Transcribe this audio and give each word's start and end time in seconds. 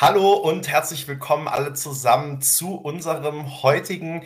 Hallo 0.00 0.34
und 0.34 0.68
herzlich 0.68 1.08
willkommen 1.08 1.48
alle 1.48 1.72
zusammen 1.72 2.40
zu 2.40 2.76
unserem 2.76 3.64
heutigen 3.64 4.22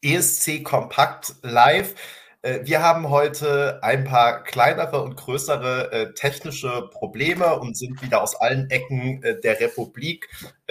ESC 0.00 0.64
Kompakt 0.64 1.34
Live. 1.42 1.94
Äh, 2.40 2.60
wir 2.62 2.82
haben 2.82 3.10
heute 3.10 3.80
ein 3.82 4.04
paar 4.04 4.42
kleinere 4.42 5.02
und 5.02 5.16
größere 5.16 5.92
äh, 5.92 6.14
technische 6.14 6.88
Probleme 6.90 7.60
und 7.60 7.76
sind 7.76 8.00
wieder 8.00 8.22
aus 8.22 8.34
allen 8.34 8.70
Ecken 8.70 9.22
äh, 9.22 9.38
der 9.38 9.60
Republik 9.60 10.26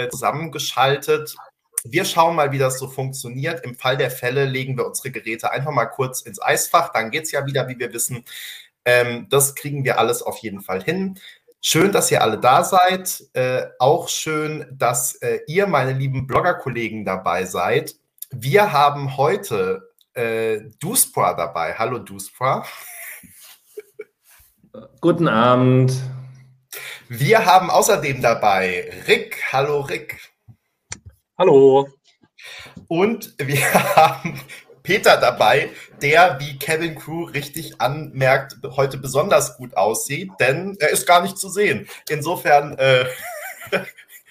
zusammengeschaltet. 0.09 1.35
Wir 1.83 2.03
schauen 2.03 2.35
mal, 2.35 2.51
wie 2.51 2.57
das 2.57 2.79
so 2.79 2.87
funktioniert. 2.87 3.63
Im 3.63 3.75
Fall 3.75 3.97
der 3.97 4.09
Fälle 4.09 4.45
legen 4.45 4.75
wir 4.77 4.87
unsere 4.87 5.11
Geräte 5.11 5.51
einfach 5.51 5.71
mal 5.71 5.85
kurz 5.85 6.21
ins 6.21 6.41
Eisfach. 6.41 6.91
Dann 6.91 7.11
geht 7.11 7.25
es 7.25 7.31
ja 7.31 7.45
wieder, 7.45 7.67
wie 7.67 7.77
wir 7.77 7.93
wissen. 7.93 8.25
Ähm, 8.85 9.27
das 9.29 9.53
kriegen 9.53 9.83
wir 9.83 9.99
alles 9.99 10.23
auf 10.23 10.39
jeden 10.39 10.61
Fall 10.61 10.81
hin. 10.81 11.19
Schön, 11.61 11.91
dass 11.91 12.09
ihr 12.09 12.21
alle 12.21 12.39
da 12.39 12.63
seid. 12.63 13.21
Äh, 13.33 13.65
auch 13.79 14.07
schön, 14.07 14.65
dass 14.71 15.15
äh, 15.15 15.41
ihr, 15.47 15.67
meine 15.67 15.91
lieben 15.91 16.25
Blogger-Kollegen, 16.25 17.03
dabei 17.03 17.43
seid. 17.43 17.95
Wir 18.31 18.71
haben 18.71 19.17
heute 19.17 19.89
äh, 20.13 20.61
Duspra 20.79 21.33
dabei. 21.33 21.73
Hallo 21.73 21.99
Duspra. 21.99 22.65
Guten 25.01 25.27
Abend. 25.27 25.91
Wir 27.09 27.45
haben 27.45 27.69
außerdem 27.69 28.21
dabei 28.21 28.89
Rick. 29.07 29.43
Hallo 29.51 29.81
Rick. 29.81 30.31
Hallo. 31.37 31.89
Und 32.87 33.33
wir 33.37 33.73
haben 33.97 34.39
Peter 34.89 35.17
dabei, 35.17 35.69
der, 36.01 36.39
wie 36.39 36.57
Kevin 36.57 36.95
Crew 36.95 37.25
richtig 37.25 37.79
anmerkt, 37.79 38.57
heute 38.75 38.97
besonders 38.97 39.55
gut 39.55 39.77
aussieht, 39.77 40.31
denn 40.39 40.77
er 40.79 40.89
ist 40.89 41.05
gar 41.05 41.21
nicht 41.21 41.37
zu 41.37 41.47
sehen. 41.47 41.87
Insofern 42.09 42.75
äh, 42.79 43.05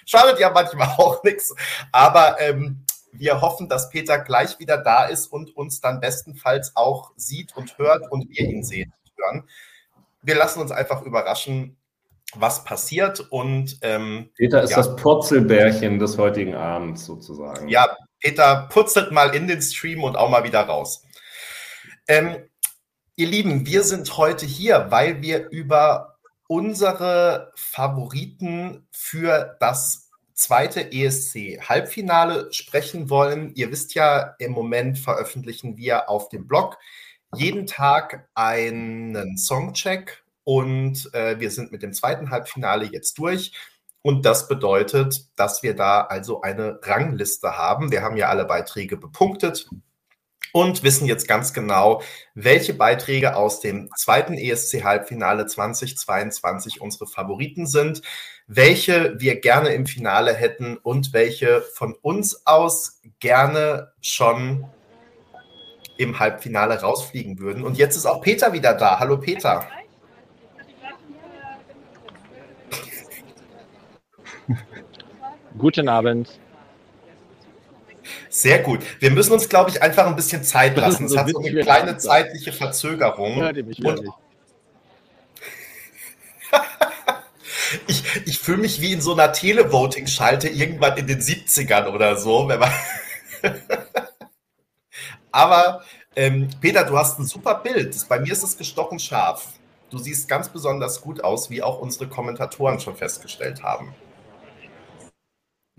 schadet 0.05 0.37
ja 0.37 0.49
manchmal 0.49 0.89
auch 0.97 1.23
nichts. 1.23 1.55
Aber 1.93 2.41
ähm, 2.41 2.83
wir 3.13 3.39
hoffen, 3.39 3.69
dass 3.69 3.89
Peter 3.89 4.19
gleich 4.19 4.59
wieder 4.59 4.77
da 4.77 5.05
ist 5.05 5.27
und 5.27 5.55
uns 5.55 5.79
dann 5.79 6.01
bestenfalls 6.01 6.75
auch 6.75 7.13
sieht 7.15 7.55
und 7.55 7.77
hört 7.77 8.11
und 8.11 8.29
wir 8.29 8.49
ihn 8.49 8.65
sehen 8.65 8.91
und 9.05 9.23
hören. 9.23 9.43
Wir 10.23 10.35
lassen 10.35 10.59
uns 10.59 10.71
einfach 10.71 11.03
überraschen, 11.03 11.77
was 12.35 12.65
passiert. 12.65 13.21
Und 13.31 13.77
ähm, 13.81 14.29
Peter 14.35 14.61
ist 14.61 14.71
ja. 14.71 14.75
das 14.75 14.97
Purzelbärchen 14.97 15.99
des 15.99 16.17
heutigen 16.17 16.55
Abends 16.55 17.05
sozusagen. 17.05 17.69
Ja, 17.69 17.95
Peter 18.19 18.67
putzelt 18.71 19.11
mal 19.11 19.35
in 19.35 19.47
den 19.47 19.61
Stream 19.61 20.03
und 20.03 20.17
auch 20.17 20.29
mal 20.29 20.43
wieder 20.43 20.61
raus. 20.61 21.03
Ähm, 22.07 22.37
ihr 23.15 23.27
Lieben, 23.27 23.65
wir 23.65 23.83
sind 23.83 24.17
heute 24.17 24.45
hier, 24.45 24.87
weil 24.89 25.21
wir 25.21 25.49
über 25.49 26.17
unsere 26.47 27.51
Favoriten 27.55 28.87
für 28.91 29.55
das 29.59 30.09
zweite 30.33 30.91
ESC-Halbfinale 30.91 32.51
sprechen 32.51 33.09
wollen. 33.09 33.53
Ihr 33.55 33.71
wisst 33.71 33.93
ja, 33.93 34.35
im 34.39 34.53
Moment 34.53 34.97
veröffentlichen 34.97 35.77
wir 35.77 36.09
auf 36.09 36.29
dem 36.29 36.47
Blog 36.47 36.77
jeden 37.35 37.67
Tag 37.67 38.27
einen 38.33 39.37
Songcheck 39.37 40.23
und 40.43 41.13
äh, 41.13 41.39
wir 41.39 41.51
sind 41.51 41.71
mit 41.71 41.83
dem 41.83 41.93
zweiten 41.93 42.31
Halbfinale 42.31 42.85
jetzt 42.85 43.17
durch. 43.19 43.51
Und 44.01 44.25
das 44.25 44.47
bedeutet, 44.47 45.25
dass 45.35 45.61
wir 45.61 45.75
da 45.75 46.01
also 46.01 46.41
eine 46.41 46.79
Rangliste 46.81 47.57
haben. 47.57 47.91
Wir 47.91 48.01
haben 48.01 48.17
ja 48.17 48.29
alle 48.29 48.45
Beiträge 48.45 48.95
bepunktet 48.95 49.69
und 50.51 50.83
wissen 50.83 51.05
jetzt 51.05 51.27
ganz 51.27 51.53
genau, 51.53 52.01
welche 52.33 52.73
Beiträge 52.73 53.35
aus 53.35 53.59
dem 53.59 53.89
zweiten 53.97 54.33
ESC-Halbfinale 54.33 55.45
2022 55.45 56.81
unsere 56.81 57.07
Favoriten 57.07 57.67
sind, 57.67 58.01
welche 58.47 59.19
wir 59.19 59.39
gerne 59.39 59.69
im 59.73 59.85
Finale 59.85 60.33
hätten 60.33 60.77
und 60.77 61.13
welche 61.13 61.61
von 61.61 61.93
uns 61.93 62.47
aus 62.47 63.01
gerne 63.19 63.91
schon 64.01 64.65
im 65.97 66.17
Halbfinale 66.17 66.81
rausfliegen 66.81 67.39
würden. 67.39 67.63
Und 67.63 67.77
jetzt 67.77 67.97
ist 67.97 68.05
auch 68.05 68.21
Peter 68.21 68.53
wieder 68.53 68.73
da. 68.73 68.99
Hallo 68.99 69.17
Peter. 69.17 69.67
Guten 75.59 75.89
Abend. 75.89 76.39
Sehr 78.29 78.59
gut. 78.59 78.79
Wir 78.99 79.11
müssen 79.11 79.33
uns, 79.33 79.49
glaube 79.49 79.69
ich, 79.69 79.83
einfach 79.83 80.07
ein 80.07 80.15
bisschen 80.15 80.43
Zeit 80.43 80.77
lassen. 80.77 81.05
Es 81.05 81.17
hat 81.17 81.29
so 81.29 81.39
eine 81.39 81.61
kleine 81.61 81.97
zeitliche 81.97 82.53
Verzögerung. 82.53 83.35
Hört 83.35 83.57
ihr 83.57 83.65
mich 83.65 83.83
Und 83.83 84.01
ich 87.87 88.03
ich 88.25 88.39
fühle 88.39 88.59
mich 88.59 88.81
wie 88.81 88.93
in 88.93 89.01
so 89.01 89.13
einer 89.13 89.33
Televoting-Schalte 89.33 90.47
irgendwann 90.47 90.97
in 90.97 91.07
den 91.07 91.19
70ern 91.19 91.93
oder 91.93 92.15
so. 92.15 92.47
Wenn 92.47 92.59
man 92.59 92.71
Aber 95.31 95.83
ähm, 96.15 96.49
Peter, 96.61 96.85
du 96.85 96.97
hast 96.97 97.19
ein 97.19 97.25
super 97.25 97.55
Bild. 97.55 97.95
Bei 98.07 98.19
mir 98.19 98.31
ist 98.31 98.43
es 98.43 98.57
gestochen 98.57 98.97
scharf. 98.97 99.49
Du 99.89 99.97
siehst 99.97 100.29
ganz 100.29 100.47
besonders 100.49 101.01
gut 101.01 101.23
aus, 101.23 101.49
wie 101.49 101.61
auch 101.61 101.79
unsere 101.79 102.07
Kommentatoren 102.07 102.79
schon 102.79 102.95
festgestellt 102.95 103.61
haben. 103.61 103.93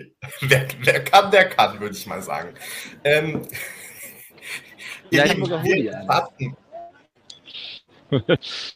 wer, 0.41 0.67
wer, 0.81 1.05
kann, 1.05 1.31
der 1.31 1.49
kann, 1.49 1.81
würde 1.81 1.95
ich 1.95 2.07
mal 2.07 2.23
sagen. 2.23 2.55
Ähm, 3.05 3.43
ja, 5.11 5.25
ich 5.25 5.37
muss 5.37 5.49
wir 5.49 6.05
warten. 6.07 6.57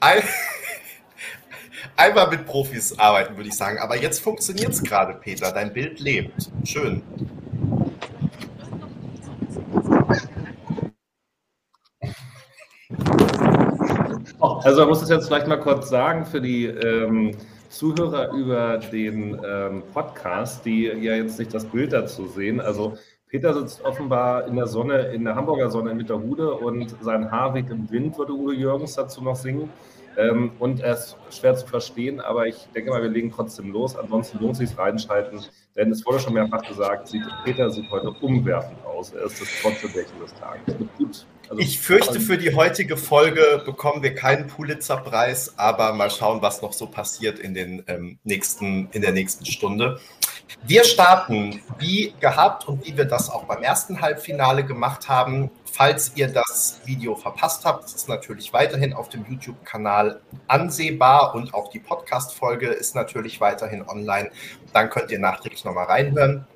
Ein, 0.00 0.22
einmal 1.96 2.30
mit 2.30 2.46
Profis 2.46 2.98
arbeiten, 2.98 3.36
würde 3.36 3.48
ich 3.48 3.56
sagen. 3.56 3.78
Aber 3.78 3.96
jetzt 3.96 4.20
funktioniert 4.20 4.72
es 4.72 4.82
gerade, 4.82 5.14
Peter. 5.14 5.52
Dein 5.52 5.72
Bild 5.72 6.00
lebt. 6.00 6.50
Schön. 6.64 7.02
Also 14.66 14.80
man 14.80 14.88
muss 14.88 15.00
es 15.00 15.08
jetzt 15.10 15.28
vielleicht 15.28 15.46
mal 15.46 15.60
kurz 15.60 15.88
sagen 15.90 16.26
für 16.26 16.40
die 16.40 16.64
ähm, 16.64 17.30
Zuhörer 17.68 18.32
über 18.32 18.78
den 18.78 19.40
ähm, 19.46 19.84
Podcast, 19.94 20.66
die 20.66 20.86
ja 20.86 21.14
jetzt 21.14 21.38
nicht 21.38 21.54
das 21.54 21.64
Bild 21.64 21.92
dazu 21.92 22.26
sehen. 22.26 22.60
Also 22.60 22.98
Peter 23.28 23.54
sitzt 23.54 23.84
offenbar 23.84 24.48
in 24.48 24.56
der 24.56 24.66
Sonne, 24.66 25.12
in 25.14 25.22
der 25.22 25.36
Hamburger 25.36 25.70
Sonne 25.70 25.92
in 25.92 25.98
Mitterhude 25.98 26.52
und 26.52 26.96
sein 27.00 27.30
Haar 27.30 27.54
weht 27.54 27.70
im 27.70 27.88
Wind, 27.92 28.18
würde 28.18 28.32
Uwe 28.32 28.54
Jürgens 28.54 28.94
dazu 28.94 29.22
noch 29.22 29.36
singen. 29.36 29.70
Ähm, 30.16 30.50
und 30.58 30.80
er 30.80 30.94
ist 30.94 31.16
schwer 31.30 31.54
zu 31.54 31.68
verstehen, 31.68 32.20
aber 32.20 32.48
ich 32.48 32.66
denke 32.74 32.90
mal, 32.90 33.00
wir 33.00 33.08
legen 33.08 33.30
trotzdem 33.30 33.70
los. 33.70 33.94
Ansonsten 33.94 34.40
lohnt 34.40 34.60
es 34.60 34.68
sich 34.68 34.76
reinschalten, 34.76 35.42
denn 35.76 35.92
es 35.92 36.04
wurde 36.04 36.18
schon 36.18 36.34
mehrfach 36.34 36.62
gesagt, 36.62 37.06
sieht, 37.06 37.22
Peter 37.44 37.70
sieht 37.70 37.88
heute 37.92 38.10
umwerfend 38.20 38.84
aus. 38.84 39.12
Er 39.12 39.26
ist 39.26 39.40
das 39.40 39.48
Trottelbäckchen 39.62 40.18
des 40.18 40.34
Tages. 40.34 40.74
Gut. 40.98 41.24
Also, 41.48 41.62
ich 41.62 41.78
fürchte, 41.78 42.20
für 42.20 42.38
die 42.38 42.54
heutige 42.54 42.96
Folge 42.96 43.62
bekommen 43.64 44.02
wir 44.02 44.14
keinen 44.14 44.48
Pulitzer-Preis, 44.48 45.54
aber 45.56 45.92
mal 45.92 46.10
schauen, 46.10 46.42
was 46.42 46.60
noch 46.62 46.72
so 46.72 46.86
passiert 46.86 47.38
in, 47.38 47.54
den, 47.54 47.84
ähm, 47.86 48.18
nächsten, 48.24 48.88
in 48.90 49.02
der 49.02 49.12
nächsten 49.12 49.46
Stunde. 49.46 50.00
Wir 50.64 50.84
starten 50.84 51.60
wie 51.78 52.14
gehabt 52.20 52.66
und 52.68 52.84
wie 52.84 52.96
wir 52.96 53.04
das 53.04 53.30
auch 53.30 53.44
beim 53.44 53.62
ersten 53.62 54.00
Halbfinale 54.00 54.64
gemacht 54.64 55.08
haben. 55.08 55.50
Falls 55.72 56.12
ihr 56.16 56.28
das 56.28 56.80
Video 56.84 57.14
verpasst 57.14 57.64
habt, 57.64 57.84
ist 57.84 57.96
es 57.96 58.08
natürlich 58.08 58.52
weiterhin 58.52 58.92
auf 58.92 59.08
dem 59.08 59.24
YouTube-Kanal 59.28 60.20
ansehbar 60.48 61.34
und 61.34 61.54
auch 61.54 61.70
die 61.70 61.80
Podcast-Folge 61.80 62.68
ist 62.68 62.94
natürlich 62.94 63.40
weiterhin 63.40 63.82
online. 63.86 64.30
Dann 64.72 64.90
könnt 64.90 65.10
ihr 65.10 65.18
nachträglich 65.18 65.64
nochmal 65.64 65.86
reinhören. 65.86 66.46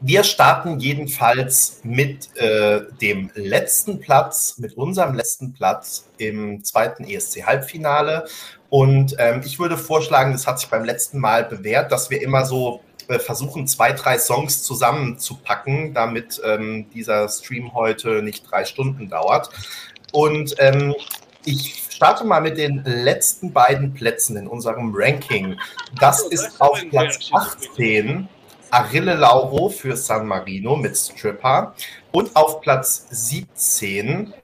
Wir 0.00 0.24
starten 0.24 0.78
jedenfalls 0.78 1.80
mit 1.82 2.36
äh, 2.36 2.82
dem 3.00 3.30
letzten 3.34 4.00
Platz, 4.00 4.58
mit 4.58 4.76
unserem 4.76 5.14
letzten 5.14 5.54
Platz 5.54 6.06
im 6.18 6.62
zweiten 6.64 7.04
ESC-Halbfinale. 7.04 8.26
Und 8.68 9.16
ähm, 9.18 9.42
ich 9.44 9.58
würde 9.58 9.76
vorschlagen, 9.76 10.32
das 10.32 10.46
hat 10.46 10.60
sich 10.60 10.68
beim 10.68 10.84
letzten 10.84 11.18
Mal 11.18 11.44
bewährt, 11.44 11.92
dass 11.92 12.10
wir 12.10 12.20
immer 12.20 12.44
so 12.44 12.80
äh, 13.08 13.18
versuchen, 13.18 13.66
zwei, 13.66 13.92
drei 13.92 14.18
Songs 14.18 14.62
zusammenzupacken, 14.62 15.94
damit 15.94 16.40
ähm, 16.44 16.86
dieser 16.92 17.28
Stream 17.28 17.74
heute 17.74 18.22
nicht 18.22 18.50
drei 18.50 18.64
Stunden 18.64 19.08
dauert. 19.08 19.50
Und 20.12 20.54
ähm, 20.58 20.94
ich 21.44 21.82
starte 21.90 22.24
mal 22.24 22.40
mit 22.40 22.56
den 22.56 22.82
letzten 22.84 23.52
beiden 23.52 23.92
Plätzen 23.92 24.36
in 24.36 24.46
unserem 24.46 24.92
Ranking. 24.94 25.58
Das 26.00 26.22
ist 26.22 26.60
auf 26.60 26.80
Platz 26.90 27.30
18 27.32 28.28
Arille 28.74 29.14
Lauro 29.14 29.68
für 29.68 29.96
San 29.96 30.26
Marino 30.26 30.74
mit 30.74 30.96
Stripper. 30.96 31.76
Und 32.10 32.34
auf 32.34 32.60
Platz 32.60 33.06
17 33.08 34.34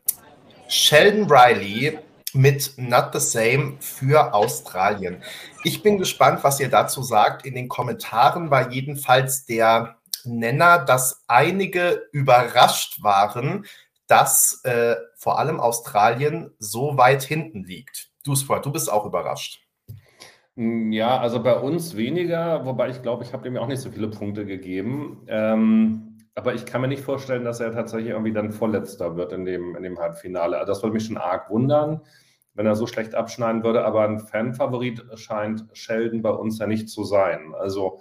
Sheldon 0.69 1.27
Riley 1.29 1.99
mit 2.33 2.75
Not 2.77 3.07
the 3.13 3.19
Same 3.19 3.77
für 3.81 4.33
Australien. 4.33 5.21
Ich 5.65 5.83
bin 5.83 5.99
gespannt, 5.99 6.45
was 6.45 6.61
ihr 6.61 6.69
dazu 6.69 7.03
sagt. 7.03 7.45
In 7.45 7.57
den 7.57 7.69
Kommentaren 7.69 8.53
war 8.53 8.71
jedenfalls 8.71 9.47
der 9.47 9.97
Nenner, 10.23 10.79
dass 10.79 11.25
einige 11.27 12.07
überrascht 12.13 13.03
waren, 13.03 13.67
dass 14.07 14.61
äh, 14.63 14.95
vor 15.17 15.41
allem 15.41 15.59
Australien 15.59 16.55
so 16.61 16.97
weit 16.97 17.25
hinten 17.25 17.65
liegt. 17.65 18.11
du, 18.25 18.35
du 18.35 18.71
bist 18.71 18.93
auch 18.93 19.07
überrascht. 19.07 19.61
Hm, 20.57 20.93
ja, 20.93 21.19
also 21.19 21.43
bei 21.43 21.59
uns 21.59 21.97
weniger, 21.97 22.65
wobei 22.65 22.91
ich 22.91 23.03
glaube, 23.03 23.25
ich 23.25 23.33
habe 23.33 23.49
ja 23.49 23.61
auch 23.61 23.69
nicht 23.69 23.81
so 23.81 23.91
viele 23.91 24.09
Punkte 24.09 24.45
gegeben. 24.45 25.23
Ähm, 25.29 26.19
aber 26.35 26.55
ich 26.55 26.67
kann 26.67 26.81
mir 26.81 26.89
nicht 26.89 27.03
vorstellen, 27.03 27.45
dass 27.45 27.61
er 27.61 27.73
tatsächlich 27.73 28.11
irgendwie 28.11 28.33
dann 28.33 28.53
Vorletzter 28.53 29.17
wird 29.17 29.33
in 29.33 29.45
dem, 29.45 29.77
in 29.77 29.83
dem 29.83 29.99
Halbfinale. 29.99 30.59
Also 30.59 30.73
das 30.73 30.83
würde 30.83 30.95
mich 30.95 31.05
schon 31.07 31.17
arg 31.17 31.51
wundern, 31.51 32.01
wenn 32.55 32.67
er 32.67 32.77
so 32.77 32.87
schlecht 32.87 33.15
abschneiden 33.15 33.63
würde. 33.65 33.85
Aber 33.85 34.05
ein 34.05 34.21
Fanfavorit 34.21 35.05
scheint 35.15 35.67
Sheldon 35.73 36.23
bei 36.23 36.31
uns 36.31 36.59
ja 36.59 36.67
nicht 36.67 36.89
zu 36.89 37.05
sein. 37.05 37.55
Also 37.59 38.01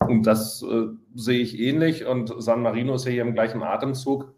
und 0.00 0.26
das 0.26 0.62
äh, 0.62 0.86
sehe 1.14 1.40
ich 1.40 1.58
ähnlich. 1.58 2.06
Und 2.06 2.32
San 2.38 2.62
Marino 2.62 2.94
ist 2.94 3.06
ja 3.06 3.12
hier 3.12 3.22
im 3.22 3.34
gleichen 3.34 3.62
Atemzug. 3.62 4.34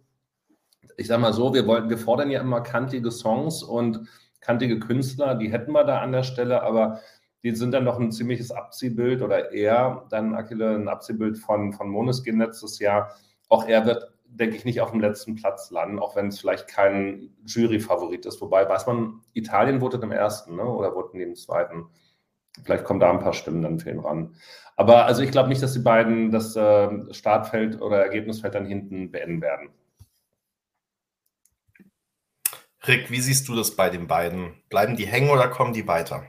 Ich 0.96 1.06
sage 1.06 1.20
mal 1.22 1.32
so, 1.32 1.54
wir, 1.54 1.66
wollten, 1.66 1.90
wir 1.90 1.98
fordern 1.98 2.30
ja 2.30 2.40
immer 2.40 2.60
kantige 2.60 3.10
Songs 3.10 3.62
und 3.62 4.08
kantige 4.40 4.78
Künstler, 4.78 5.34
die 5.34 5.50
hätten 5.50 5.72
wir 5.72 5.84
da 5.84 6.00
an 6.00 6.12
der 6.12 6.22
Stelle, 6.22 6.62
aber 6.62 7.00
die 7.42 7.54
sind 7.54 7.72
dann 7.72 7.84
noch 7.84 7.98
ein 7.98 8.12
ziemliches 8.12 8.50
Abziehbild 8.50 9.22
oder 9.22 9.52
eher 9.52 10.06
dann 10.10 10.34
Achille 10.34 10.74
ein 10.74 10.88
Abziehbild 10.88 11.38
von, 11.38 11.72
von 11.72 11.88
Moneskin 11.88 12.38
letztes 12.38 12.78
Jahr. 12.78 13.14
Auch 13.48 13.66
er 13.66 13.86
wird, 13.86 14.12
denke 14.26 14.56
ich, 14.56 14.64
nicht 14.64 14.80
auf 14.80 14.90
dem 14.90 15.00
letzten 15.00 15.36
Platz 15.36 15.70
landen, 15.70 15.98
auch 15.98 16.16
wenn 16.16 16.28
es 16.28 16.40
vielleicht 16.40 16.68
kein 16.68 17.30
Jury-Favorit 17.46 18.26
ist. 18.26 18.40
Wobei, 18.40 18.68
weiß 18.68 18.86
man, 18.86 19.20
Italien 19.34 19.80
votet 19.80 20.02
im 20.02 20.12
ersten 20.12 20.56
ne? 20.56 20.64
oder 20.64 20.92
voten 20.92 21.20
im 21.20 21.36
zweiten. 21.36 21.86
Vielleicht 22.64 22.84
kommen 22.84 23.00
da 23.00 23.10
ein 23.10 23.20
paar 23.20 23.32
Stimmen 23.32 23.62
dann 23.62 23.78
für 23.78 23.90
ihn 23.90 24.00
ran. 24.00 24.34
Aber 24.76 25.06
also 25.06 25.22
ich 25.22 25.30
glaube 25.30 25.48
nicht, 25.48 25.62
dass 25.62 25.72
die 25.72 25.78
beiden 25.78 26.32
das 26.32 26.56
äh, 26.56 27.14
Startfeld 27.14 27.80
oder 27.80 28.02
Ergebnisfeld 28.02 28.54
dann 28.54 28.66
hinten 28.66 29.10
beenden 29.12 29.40
werden. 29.40 29.70
Rick, 32.86 33.10
wie 33.10 33.20
siehst 33.20 33.48
du 33.48 33.54
das 33.54 33.76
bei 33.76 33.90
den 33.90 34.06
beiden? 34.06 34.54
Bleiben 34.68 34.96
die 34.96 35.06
hängen 35.06 35.30
oder 35.30 35.48
kommen 35.48 35.72
die 35.72 35.86
weiter? 35.86 36.24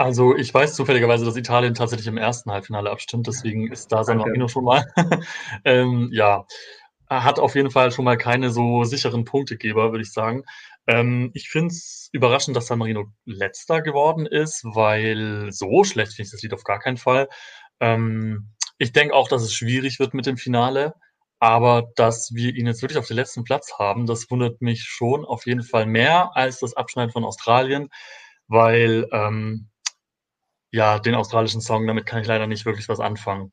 Also 0.00 0.34
ich 0.34 0.54
weiß 0.54 0.76
zufälligerweise, 0.76 1.26
dass 1.26 1.36
Italien 1.36 1.74
tatsächlich 1.74 2.06
im 2.06 2.16
ersten 2.16 2.50
Halbfinale 2.50 2.90
abstimmt, 2.90 3.26
deswegen 3.26 3.70
ist 3.70 3.92
da 3.92 4.02
San 4.02 4.16
Marino 4.16 4.48
schon 4.48 4.64
mal. 4.64 4.82
ähm, 5.66 6.08
ja, 6.10 6.46
hat 7.10 7.38
auf 7.38 7.54
jeden 7.54 7.70
Fall 7.70 7.92
schon 7.92 8.06
mal 8.06 8.16
keine 8.16 8.48
so 8.48 8.84
sicheren 8.84 9.26
Punktegeber, 9.26 9.92
würde 9.92 10.00
ich 10.00 10.14
sagen. 10.14 10.44
Ähm, 10.86 11.32
ich 11.34 11.50
finde 11.50 11.74
es 11.74 12.08
überraschend, 12.12 12.56
dass 12.56 12.68
San 12.68 12.78
Marino 12.78 13.12
letzter 13.26 13.82
geworden 13.82 14.24
ist, 14.24 14.64
weil 14.64 15.52
so 15.52 15.84
schlecht 15.84 16.14
finde 16.14 16.28
ich 16.28 16.32
das 16.32 16.40
Lied 16.40 16.54
auf 16.54 16.64
gar 16.64 16.78
keinen 16.78 16.96
Fall. 16.96 17.28
Ähm, 17.78 18.48
ich 18.78 18.92
denke 18.92 19.12
auch, 19.12 19.28
dass 19.28 19.42
es 19.42 19.52
schwierig 19.52 19.98
wird 19.98 20.14
mit 20.14 20.24
dem 20.24 20.38
Finale. 20.38 20.94
Aber 21.40 21.90
dass 21.96 22.34
wir 22.34 22.54
ihn 22.54 22.66
jetzt 22.66 22.80
wirklich 22.80 22.98
auf 22.98 23.06
den 23.06 23.16
letzten 23.16 23.44
Platz 23.44 23.78
haben, 23.78 24.06
das 24.06 24.30
wundert 24.30 24.62
mich 24.62 24.84
schon 24.84 25.26
auf 25.26 25.44
jeden 25.44 25.62
Fall 25.62 25.84
mehr 25.84 26.30
als 26.34 26.58
das 26.60 26.74
Abschneiden 26.74 27.12
von 27.12 27.24
Australien, 27.24 27.90
weil 28.48 29.06
ähm, 29.12 29.66
ja, 30.72 30.98
den 30.98 31.14
australischen 31.14 31.60
Song, 31.60 31.86
damit 31.86 32.06
kann 32.06 32.20
ich 32.20 32.26
leider 32.26 32.46
nicht 32.46 32.64
wirklich 32.64 32.88
was 32.88 33.00
anfangen. 33.00 33.52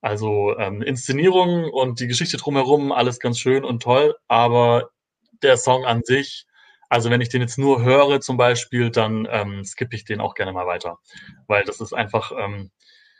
Also 0.00 0.56
ähm, 0.58 0.82
Inszenierung 0.82 1.64
und 1.64 2.00
die 2.00 2.06
Geschichte 2.06 2.36
drumherum, 2.36 2.92
alles 2.92 3.18
ganz 3.18 3.38
schön 3.38 3.64
und 3.64 3.82
toll, 3.82 4.14
aber 4.28 4.90
der 5.42 5.56
Song 5.56 5.84
an 5.84 6.02
sich, 6.04 6.46
also 6.88 7.10
wenn 7.10 7.20
ich 7.20 7.28
den 7.28 7.42
jetzt 7.42 7.58
nur 7.58 7.82
höre 7.82 8.20
zum 8.20 8.36
Beispiel, 8.36 8.90
dann 8.90 9.26
ähm, 9.30 9.64
skippe 9.64 9.96
ich 9.96 10.04
den 10.04 10.20
auch 10.20 10.34
gerne 10.34 10.52
mal 10.52 10.66
weiter, 10.66 10.98
weil 11.46 11.64
das 11.64 11.80
ist 11.80 11.92
einfach, 11.92 12.32
ähm, 12.32 12.70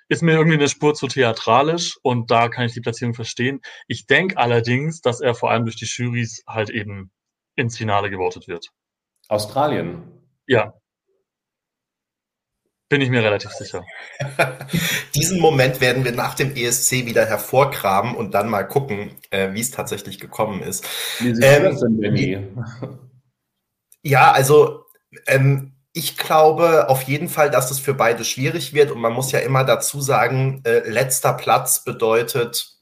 ist 0.08 0.22
mir 0.22 0.32
irgendwie 0.32 0.56
eine 0.56 0.68
Spur 0.68 0.94
zu 0.94 1.06
theatralisch 1.06 1.98
und 2.02 2.30
da 2.30 2.48
kann 2.48 2.64
ich 2.64 2.72
die 2.72 2.80
Platzierung 2.80 3.14
verstehen. 3.14 3.60
Ich 3.88 4.06
denke 4.06 4.38
allerdings, 4.38 5.00
dass 5.00 5.20
er 5.20 5.34
vor 5.34 5.50
allem 5.50 5.64
durch 5.64 5.76
die 5.76 5.84
Jurys 5.84 6.44
halt 6.46 6.70
eben 6.70 7.10
ins 7.56 7.76
Finale 7.76 8.08
gewotet 8.08 8.48
wird. 8.48 8.70
Australien? 9.28 10.04
Ja, 10.46 10.72
bin 12.88 13.00
ich 13.00 13.10
mir 13.10 13.22
relativ 13.22 13.50
sicher. 13.50 13.84
Diesen 15.14 15.40
Moment 15.40 15.80
werden 15.80 16.04
wir 16.04 16.12
nach 16.12 16.34
dem 16.34 16.54
ESC 16.56 17.06
wieder 17.06 17.26
hervorkramen 17.26 18.14
und 18.14 18.32
dann 18.32 18.48
mal 18.48 18.66
gucken, 18.66 19.16
äh, 19.30 19.52
wie 19.52 19.60
es 19.60 19.70
tatsächlich 19.70 20.18
gekommen 20.18 20.62
ist. 20.62 20.86
Wie 21.18 21.34
sieht 21.34 21.44
ähm, 21.44 21.64
das 21.64 21.80
denn, 21.80 22.00
Benny? 22.00 22.48
Ja, 24.02 24.32
also 24.32 24.84
ähm, 25.26 25.74
ich 25.92 26.16
glaube 26.16 26.88
auf 26.88 27.02
jeden 27.02 27.28
Fall, 27.28 27.50
dass 27.50 27.70
es 27.70 27.78
für 27.78 27.94
beide 27.94 28.24
schwierig 28.24 28.72
wird 28.72 28.90
und 28.90 29.00
man 29.00 29.12
muss 29.12 29.32
ja 29.32 29.40
immer 29.40 29.64
dazu 29.64 30.00
sagen, 30.00 30.62
äh, 30.64 30.88
letzter 30.88 31.34
Platz 31.34 31.84
bedeutet 31.84 32.77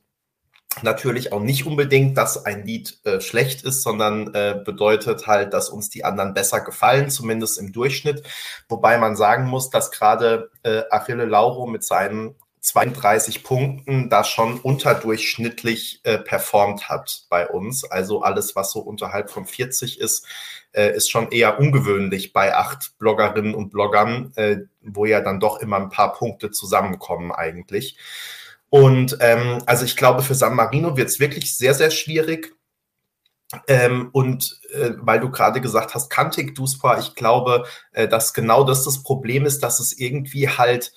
natürlich 0.82 1.32
auch 1.32 1.40
nicht 1.40 1.66
unbedingt, 1.66 2.16
dass 2.16 2.44
ein 2.44 2.64
Lied 2.64 2.98
äh, 3.04 3.20
schlecht 3.20 3.62
ist, 3.62 3.82
sondern 3.82 4.34
äh, 4.34 4.60
bedeutet 4.64 5.26
halt, 5.26 5.54
dass 5.54 5.70
uns 5.70 5.90
die 5.90 6.04
anderen 6.04 6.34
besser 6.34 6.60
gefallen, 6.60 7.10
zumindest 7.10 7.58
im 7.58 7.72
Durchschnitt. 7.72 8.22
Wobei 8.68 8.98
man 8.98 9.16
sagen 9.16 9.46
muss, 9.46 9.70
dass 9.70 9.90
gerade 9.90 10.50
äh, 10.62 10.82
Achille 10.90 11.24
Lauro 11.24 11.66
mit 11.66 11.84
seinen 11.84 12.34
32 12.66 13.44
Punkten 13.44 14.10
da 14.10 14.24
schon 14.24 14.58
unterdurchschnittlich 14.58 16.00
äh, 16.02 16.18
performt 16.18 16.88
hat 16.88 17.22
bei 17.30 17.46
uns. 17.46 17.84
Also 17.84 18.22
alles, 18.22 18.56
was 18.56 18.72
so 18.72 18.80
unterhalb 18.80 19.30
von 19.30 19.46
40 19.46 20.00
ist, 20.00 20.26
äh, 20.72 20.94
ist 20.94 21.08
schon 21.08 21.30
eher 21.30 21.60
ungewöhnlich 21.60 22.32
bei 22.32 22.56
acht 22.56 22.98
Bloggerinnen 22.98 23.54
und 23.54 23.70
Bloggern, 23.70 24.32
äh, 24.34 24.58
wo 24.82 25.04
ja 25.04 25.20
dann 25.20 25.38
doch 25.38 25.60
immer 25.60 25.76
ein 25.76 25.90
paar 25.90 26.12
Punkte 26.12 26.50
zusammenkommen 26.50 27.30
eigentlich. 27.30 27.96
Und 28.76 29.16
ähm, 29.20 29.62
also 29.64 29.86
ich 29.86 29.96
glaube, 29.96 30.22
für 30.22 30.34
San 30.34 30.54
Marino 30.54 30.98
wird 30.98 31.08
es 31.08 31.18
wirklich 31.18 31.56
sehr, 31.56 31.72
sehr 31.72 31.90
schwierig. 31.90 32.54
Ähm, 33.68 34.10
und 34.12 34.60
äh, 34.74 34.90
weil 34.98 35.18
du 35.18 35.30
gerade 35.30 35.62
gesagt 35.62 35.94
hast, 35.94 36.10
kantig 36.10 36.54
Duspa, 36.54 36.98
ich 36.98 37.14
glaube, 37.14 37.64
äh, 37.92 38.06
dass 38.06 38.34
genau 38.34 38.64
das 38.64 38.84
das 38.84 39.02
Problem 39.02 39.46
ist, 39.46 39.62
dass 39.62 39.80
es 39.80 39.98
irgendwie 39.98 40.50
halt 40.50 40.92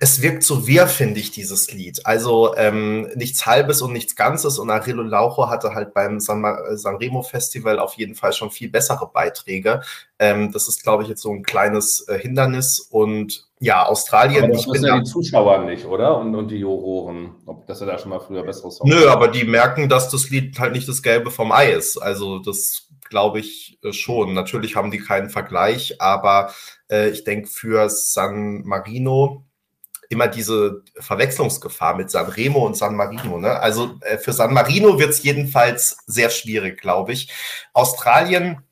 es 0.00 0.20
wirkt 0.22 0.42
so 0.42 0.66
wir, 0.66 0.86
finde 0.86 1.20
ich, 1.20 1.30
dieses 1.30 1.72
Lied. 1.72 2.04
Also 2.04 2.56
ähm, 2.56 3.08
nichts 3.14 3.46
Halbes 3.46 3.82
und 3.82 3.92
nichts 3.92 4.16
Ganzes. 4.16 4.58
Und 4.58 4.70
Arillo 4.70 5.02
Laucho 5.02 5.48
hatte 5.48 5.74
halt 5.74 5.94
beim 5.94 6.18
San 6.18 6.42
Sanremo 6.72 7.22
Festival 7.22 7.78
auf 7.78 7.94
jeden 7.94 8.14
Fall 8.14 8.32
schon 8.32 8.50
viel 8.50 8.70
bessere 8.70 9.10
Beiträge. 9.12 9.82
Ähm, 10.18 10.50
das 10.52 10.68
ist, 10.68 10.82
glaube 10.82 11.04
ich, 11.04 11.08
jetzt 11.08 11.22
so 11.22 11.30
ein 11.30 11.42
kleines 11.42 12.06
äh, 12.08 12.18
Hindernis. 12.18 12.80
Und 12.80 13.48
ja, 13.60 13.86
Australien. 13.86 14.44
Aber 14.44 14.52
das 14.54 14.66
wissen 14.66 14.86
ja 14.86 14.98
die 14.98 15.04
Zuschauer 15.04 15.64
nicht, 15.64 15.86
oder? 15.86 16.18
Und, 16.18 16.34
und 16.34 16.48
die 16.48 16.56
Juroren, 16.56 17.36
ob 17.46 17.66
dass 17.66 17.80
er 17.80 17.86
da 17.86 17.98
schon 17.98 18.10
mal 18.10 18.20
früher 18.20 18.42
bessere 18.42 18.72
Songs 18.72 18.90
Nö, 18.90 19.08
aber 19.08 19.28
die 19.28 19.44
merken, 19.44 19.88
dass 19.88 20.10
das 20.10 20.30
Lied 20.30 20.58
halt 20.58 20.72
nicht 20.72 20.88
das 20.88 21.02
Gelbe 21.02 21.30
vom 21.30 21.52
Ei 21.52 21.70
ist. 21.70 21.96
Also 21.98 22.40
das 22.40 22.88
glaube 23.08 23.38
ich 23.38 23.78
äh, 23.84 23.92
schon. 23.92 24.34
Natürlich 24.34 24.74
haben 24.74 24.90
die 24.90 24.98
keinen 24.98 25.30
Vergleich, 25.30 26.00
aber 26.00 26.52
äh, 26.90 27.10
ich 27.10 27.22
denke 27.22 27.48
für 27.48 27.88
San 27.88 28.62
Marino 28.64 29.44
immer 30.12 30.28
diese 30.28 30.82
Verwechslungsgefahr 30.98 31.96
mit 31.96 32.10
San 32.10 32.26
Remo 32.26 32.64
und 32.64 32.76
San 32.76 32.94
Marino. 32.94 33.38
Ne? 33.38 33.58
Also 33.58 33.98
äh, 34.02 34.18
für 34.18 34.32
San 34.32 34.54
Marino 34.54 34.98
wird 34.98 35.10
es 35.10 35.22
jedenfalls 35.22 35.98
sehr 36.06 36.30
schwierig, 36.30 36.80
glaube 36.80 37.12
ich. 37.12 37.32
Australien 37.72 38.62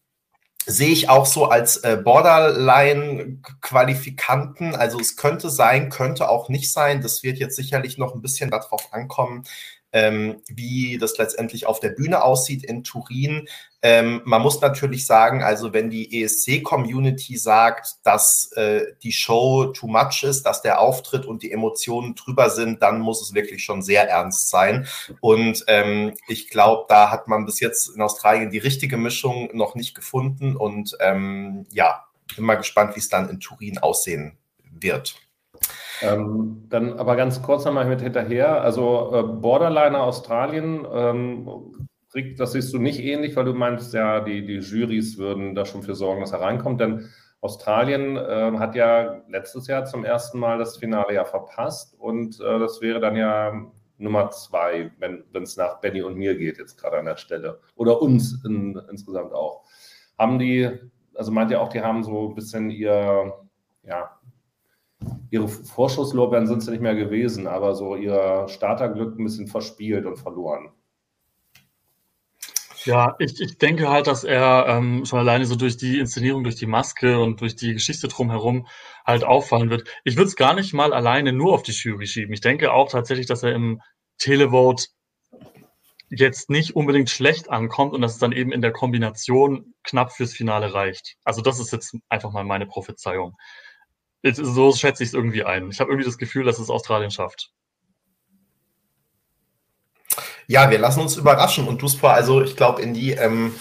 sehe 0.66 0.90
ich 0.90 1.09
auch 1.09 1.26
so 1.26 1.47
als 1.47 1.78
äh, 1.78 1.99
Borderline-Qualifikanten. 2.02 4.75
Also 4.75 5.00
es 5.00 5.16
könnte 5.16 5.50
sein, 5.50 5.88
könnte 5.88 6.28
auch 6.28 6.49
nicht 6.49 6.73
sein. 6.73 7.02
Das 7.02 7.23
wird 7.23 7.38
jetzt 7.38 7.56
sicherlich 7.56 7.99
noch 7.99 8.14
ein 8.14 8.23
bisschen 8.23 8.50
darauf 8.50 8.92
ankommen, 8.92 9.44
ähm, 9.92 10.42
wie 10.49 10.99
das 10.99 11.18
letztendlich 11.18 11.66
auf 11.66 11.80
der 11.80 11.90
Bühne 11.90 12.23
aussieht 12.23 12.64
in 12.64 12.85
Turin. 12.85 13.47
Ähm, 13.82 14.20
man 14.25 14.42
muss 14.42 14.61
natürlich 14.61 15.06
sagen, 15.06 15.42
also 15.42 15.73
wenn 15.73 15.88
die 15.90 16.23
ESC-Community 16.23 17.37
sagt, 17.38 17.97
dass 18.04 18.52
äh, 18.52 18.82
die 19.02 19.12
Show 19.12 19.66
too 19.66 19.87
much 19.87 20.23
ist, 20.23 20.42
dass 20.42 20.61
der 20.62 20.80
Auftritt 20.80 21.25
und 21.25 21.42
die 21.42 21.50
Emotionen 21.50 22.14
drüber 22.14 22.50
sind, 22.50 22.82
dann 22.82 23.00
muss 23.00 23.23
es 23.23 23.35
wirklich 23.35 23.64
schon 23.64 23.82
sehr 23.82 24.09
ernst 24.09 24.50
sein. 24.50 24.87
Und 25.20 25.64
ähm, 25.66 26.14
ich 26.28 26.50
glaube, 26.50 26.85
da 26.88 27.11
hat 27.11 27.26
man 27.26 27.47
bis 27.47 27.61
jetzt 27.61 27.94
in 27.94 28.02
Australien 28.02 28.50
die 28.50 28.59
richtige 28.59 28.99
Mischung 28.99 29.49
noch 29.54 29.75
nicht 29.75 29.94
gefunden. 29.94 30.56
Und 30.56 30.97
ähm, 31.00 31.66
ja, 31.73 32.04
bin 32.37 32.44
mal 32.44 32.56
gespannt, 32.56 32.97
wie 32.97 33.00
es 33.00 33.09
dann 33.09 33.30
in 33.30 33.40
Turin 33.40 33.78
aussehen 33.78 34.37
wird. 34.70 35.16
Ähm, 36.02 36.66
dann 36.69 36.95
aber 36.95 37.16
ganz 37.16 37.42
kurz 37.42 37.64
nochmal 37.64 37.87
mit 37.87 38.00
hinterher. 38.00 38.62
Also 38.62 39.11
äh, 39.12 39.23
Borderliner 39.23 40.02
Australien, 40.02 40.87
ähm, 40.92 41.88
das 42.37 42.52
siehst 42.52 42.73
du 42.73 42.78
nicht 42.78 43.00
ähnlich, 43.00 43.37
weil 43.37 43.45
du 43.45 43.54
meinst, 43.54 43.95
ja, 43.95 44.21
die, 44.21 44.45
die 44.45 44.59
Jurys 44.59 45.19
würden 45.19 45.54
da 45.54 45.64
schon 45.64 45.83
für 45.83 45.95
sorgen, 45.95 46.21
dass 46.21 46.33
er 46.33 46.40
reinkommt. 46.40 46.80
Denn 46.80 47.09
Australien 47.40 48.16
äh, 48.16 48.52
hat 48.59 48.75
ja 48.75 49.23
letztes 49.28 49.66
Jahr 49.66 49.85
zum 49.85 50.04
ersten 50.04 50.38
Mal 50.38 50.59
das 50.59 50.76
Finale 50.76 51.14
ja 51.14 51.25
verpasst 51.25 51.95
und 51.99 52.38
äh, 52.40 52.59
das 52.59 52.80
wäre 52.80 53.00
dann 53.00 53.16
ja 53.16 53.52
Nummer 53.97 54.30
zwei, 54.30 54.90
wenn 54.99 55.25
es 55.42 55.57
nach 55.57 55.80
Benny 55.80 56.02
und 56.02 56.16
mir 56.16 56.37
geht, 56.37 56.59
jetzt 56.59 56.80
gerade 56.80 56.99
an 56.99 57.04
der 57.04 57.16
Stelle. 57.16 57.61
Oder 57.76 58.00
uns 58.00 58.42
in, 58.45 58.80
insgesamt 58.90 59.33
auch. 59.33 59.62
Haben 60.19 60.38
die, 60.38 60.71
also 61.14 61.30
meint 61.30 61.50
ihr 61.50 61.61
auch, 61.61 61.69
die 61.69 61.83
haben 61.83 62.02
so 62.02 62.30
ein 62.30 62.35
bisschen 62.35 62.71
ihr, 62.71 63.35
ja, 63.83 64.19
ihre 65.30 65.49
Vorschusslorbeeren 65.49 66.46
sind 66.46 66.64
ja 66.64 66.72
nicht 66.72 66.82
mehr 66.82 66.94
gewesen, 66.94 67.46
aber 67.46 67.75
so 67.75 67.96
ihr 67.96 68.46
Starterglück 68.49 69.18
ein 69.18 69.25
bisschen 69.25 69.46
verspielt 69.46 70.06
und 70.06 70.16
verloren. 70.16 70.70
Ja, 72.84 73.14
ich, 73.18 73.38
ich 73.40 73.58
denke 73.58 73.90
halt, 73.90 74.06
dass 74.06 74.25
er 74.25 74.64
ähm, 74.66 75.04
schon 75.04 75.18
alleine 75.18 75.44
so 75.44 75.54
durch 75.54 75.76
die 75.76 75.99
Inszenierung, 75.99 76.44
durch 76.44 76.56
die 76.56 76.66
Maske 76.66 77.20
und 77.20 77.40
durch 77.42 77.54
die 77.54 77.75
Geschichte 77.75 78.08
drumherum 78.08 78.66
halt 79.06 79.22
auffallen 79.22 79.68
wird. 79.68 79.87
Ich 80.04 80.16
würde 80.16 80.28
es 80.28 80.37
gar 80.37 80.54
nicht 80.54 80.72
mal 80.72 80.94
alleine 80.94 81.32
nur 81.32 81.52
auf 81.52 81.62
die 81.62 81.72
Jury 81.72 82.06
schieben. 82.06 82.32
Ich 82.32 82.40
denke 82.40 82.72
auch 82.72 82.90
tatsächlich, 82.90 83.26
dass 83.26 83.42
er 83.42 83.52
im 83.52 83.82
Televote 84.16 84.87
jetzt 86.08 86.49
nicht 86.49 86.75
unbedingt 86.75 87.10
schlecht 87.10 87.50
ankommt 87.50 87.92
und 87.92 88.00
dass 88.00 88.14
es 88.14 88.18
dann 88.18 88.32
eben 88.32 88.50
in 88.50 88.62
der 88.62 88.72
Kombination 88.72 89.75
knapp 89.84 90.12
fürs 90.12 90.32
Finale 90.32 90.72
reicht. 90.72 91.16
Also 91.22 91.42
das 91.42 91.60
ist 91.60 91.72
jetzt 91.72 91.94
einfach 92.08 92.32
mal 92.32 92.44
meine 92.44 92.66
Prophezeiung. 92.66 93.37
So 94.22 94.72
schätze 94.72 95.02
ich 95.02 95.10
es 95.10 95.14
irgendwie 95.14 95.44
ein. 95.44 95.70
Ich 95.70 95.80
habe 95.80 95.90
irgendwie 95.90 96.06
das 96.06 96.18
Gefühl, 96.18 96.44
dass 96.44 96.58
es 96.58 96.70
Australien 96.70 97.10
schafft. 97.10 97.52
Ja, 100.46 100.70
wir 100.70 100.78
lassen 100.78 101.00
uns 101.00 101.16
überraschen. 101.16 101.68
Und 101.68 101.80
du, 101.80 101.86
Duspa, 101.86 102.12
also 102.12 102.42
ich 102.42 102.56
glaube, 102.56 102.82
in 102.82 102.92
die 102.92 103.12
ähm, 103.12 103.54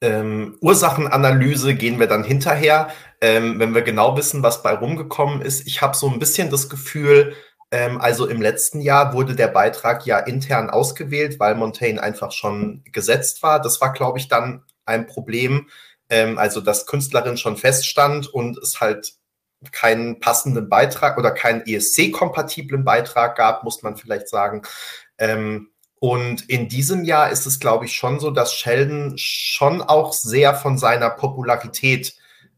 ähm, 0.00 0.56
Ursachenanalyse 0.60 1.74
gehen 1.74 1.98
wir 1.98 2.06
dann 2.06 2.24
hinterher, 2.24 2.88
ähm, 3.20 3.58
wenn 3.58 3.74
wir 3.74 3.82
genau 3.82 4.16
wissen, 4.16 4.42
was 4.42 4.62
bei 4.62 4.72
rumgekommen 4.72 5.40
ist. 5.42 5.66
Ich 5.66 5.82
habe 5.82 5.96
so 5.96 6.08
ein 6.08 6.18
bisschen 6.18 6.50
das 6.50 6.68
Gefühl, 6.68 7.34
ähm, 7.70 8.00
also 8.00 8.26
im 8.26 8.40
letzten 8.40 8.80
Jahr 8.80 9.12
wurde 9.12 9.34
der 9.34 9.48
Beitrag 9.48 10.06
ja 10.06 10.18
intern 10.18 10.70
ausgewählt, 10.70 11.40
weil 11.40 11.56
Montaigne 11.56 12.02
einfach 12.02 12.30
schon 12.30 12.82
gesetzt 12.92 13.42
war. 13.42 13.60
Das 13.60 13.80
war, 13.80 13.92
glaube 13.92 14.18
ich, 14.18 14.28
dann 14.28 14.62
ein 14.84 15.06
Problem, 15.06 15.68
ähm, 16.08 16.38
also 16.38 16.60
dass 16.60 16.86
Künstlerin 16.86 17.36
schon 17.36 17.56
feststand 17.56 18.26
und 18.26 18.58
es 18.58 18.80
halt 18.80 19.14
keinen 19.72 20.20
passenden 20.20 20.68
Beitrag 20.68 21.18
oder 21.18 21.30
keinen 21.30 21.62
ESC-kompatiblen 21.66 22.84
Beitrag 22.84 23.36
gab, 23.36 23.64
muss 23.64 23.82
man 23.82 23.96
vielleicht 23.96 24.28
sagen. 24.28 24.62
Ähm, 25.18 25.70
und 26.00 26.48
in 26.50 26.68
diesem 26.68 27.04
Jahr 27.04 27.30
ist 27.30 27.46
es, 27.46 27.60
glaube 27.60 27.86
ich, 27.86 27.96
schon 27.96 28.20
so, 28.20 28.30
dass 28.30 28.52
Sheldon 28.52 29.14
schon 29.16 29.80
auch 29.80 30.12
sehr 30.12 30.54
von 30.54 30.76
seiner 30.76 31.08
Popularität 31.08 32.14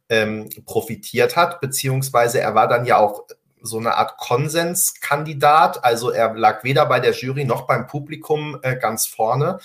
ähm, 0.09 0.49
profitiert 0.65 1.37
hat, 1.37 1.61
beziehungsweise 1.61 2.41
er 2.41 2.55
war 2.55 2.69
dann 2.69 2.87
ja 2.87 2.99
auch 2.99 3.25
so 3.63 3.79
eine 3.79 3.97
Art 3.97 4.19
Konsenskandidat. 4.19 5.85
Also 5.85 6.11
er 6.11 6.35
lag 6.35 6.65
weder 6.65 6.87
bei 6.87 7.01
der 7.01 7.13
Jury 7.13 7.45
noch 7.45 7.67
beim 7.67 7.87
Publikum 7.87 8.59
äh, 8.63 8.77
ganz 8.77 9.07
vorne. 9.07 9.59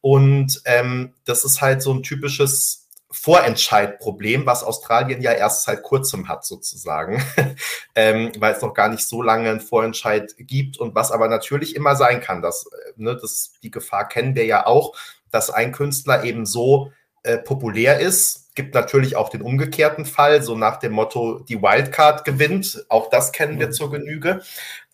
Und 0.00 0.62
ähm, 0.64 1.12
das 1.24 1.44
ist 1.44 1.60
halt 1.60 1.82
so 1.82 1.92
ein 1.92 2.02
typisches 2.02 2.85
Vorentscheidproblem, 3.16 4.44
was 4.44 4.62
Australien 4.62 5.22
ja 5.22 5.32
erst 5.32 5.64
seit 5.64 5.82
kurzem 5.82 6.28
hat, 6.28 6.44
sozusagen, 6.44 7.22
ähm, 7.94 8.30
weil 8.38 8.54
es 8.54 8.62
noch 8.62 8.74
gar 8.74 8.88
nicht 8.88 9.06
so 9.08 9.22
lange 9.22 9.48
einen 9.48 9.60
Vorentscheid 9.60 10.34
gibt 10.38 10.76
und 10.78 10.94
was 10.94 11.10
aber 11.10 11.28
natürlich 11.28 11.74
immer 11.74 11.96
sein 11.96 12.20
kann, 12.20 12.42
dass, 12.42 12.66
äh, 12.66 12.92
ne, 12.96 13.16
das, 13.20 13.52
die 13.62 13.70
Gefahr 13.70 14.06
kennen 14.06 14.34
wir 14.34 14.44
ja 14.44 14.66
auch, 14.66 14.94
dass 15.30 15.50
ein 15.50 15.72
Künstler 15.72 16.24
eben 16.24 16.44
so 16.44 16.92
äh, 17.22 17.38
populär 17.38 18.00
ist. 18.00 18.54
Gibt 18.54 18.74
natürlich 18.74 19.16
auch 19.16 19.30
den 19.30 19.42
umgekehrten 19.42 20.04
Fall, 20.04 20.42
so 20.42 20.54
nach 20.54 20.76
dem 20.76 20.92
Motto, 20.92 21.40
die 21.40 21.60
Wildcard 21.60 22.24
gewinnt. 22.24 22.84
Auch 22.88 23.10
das 23.10 23.32
kennen 23.32 23.58
wir 23.58 23.70
zur 23.70 23.90
Genüge. 23.90 24.42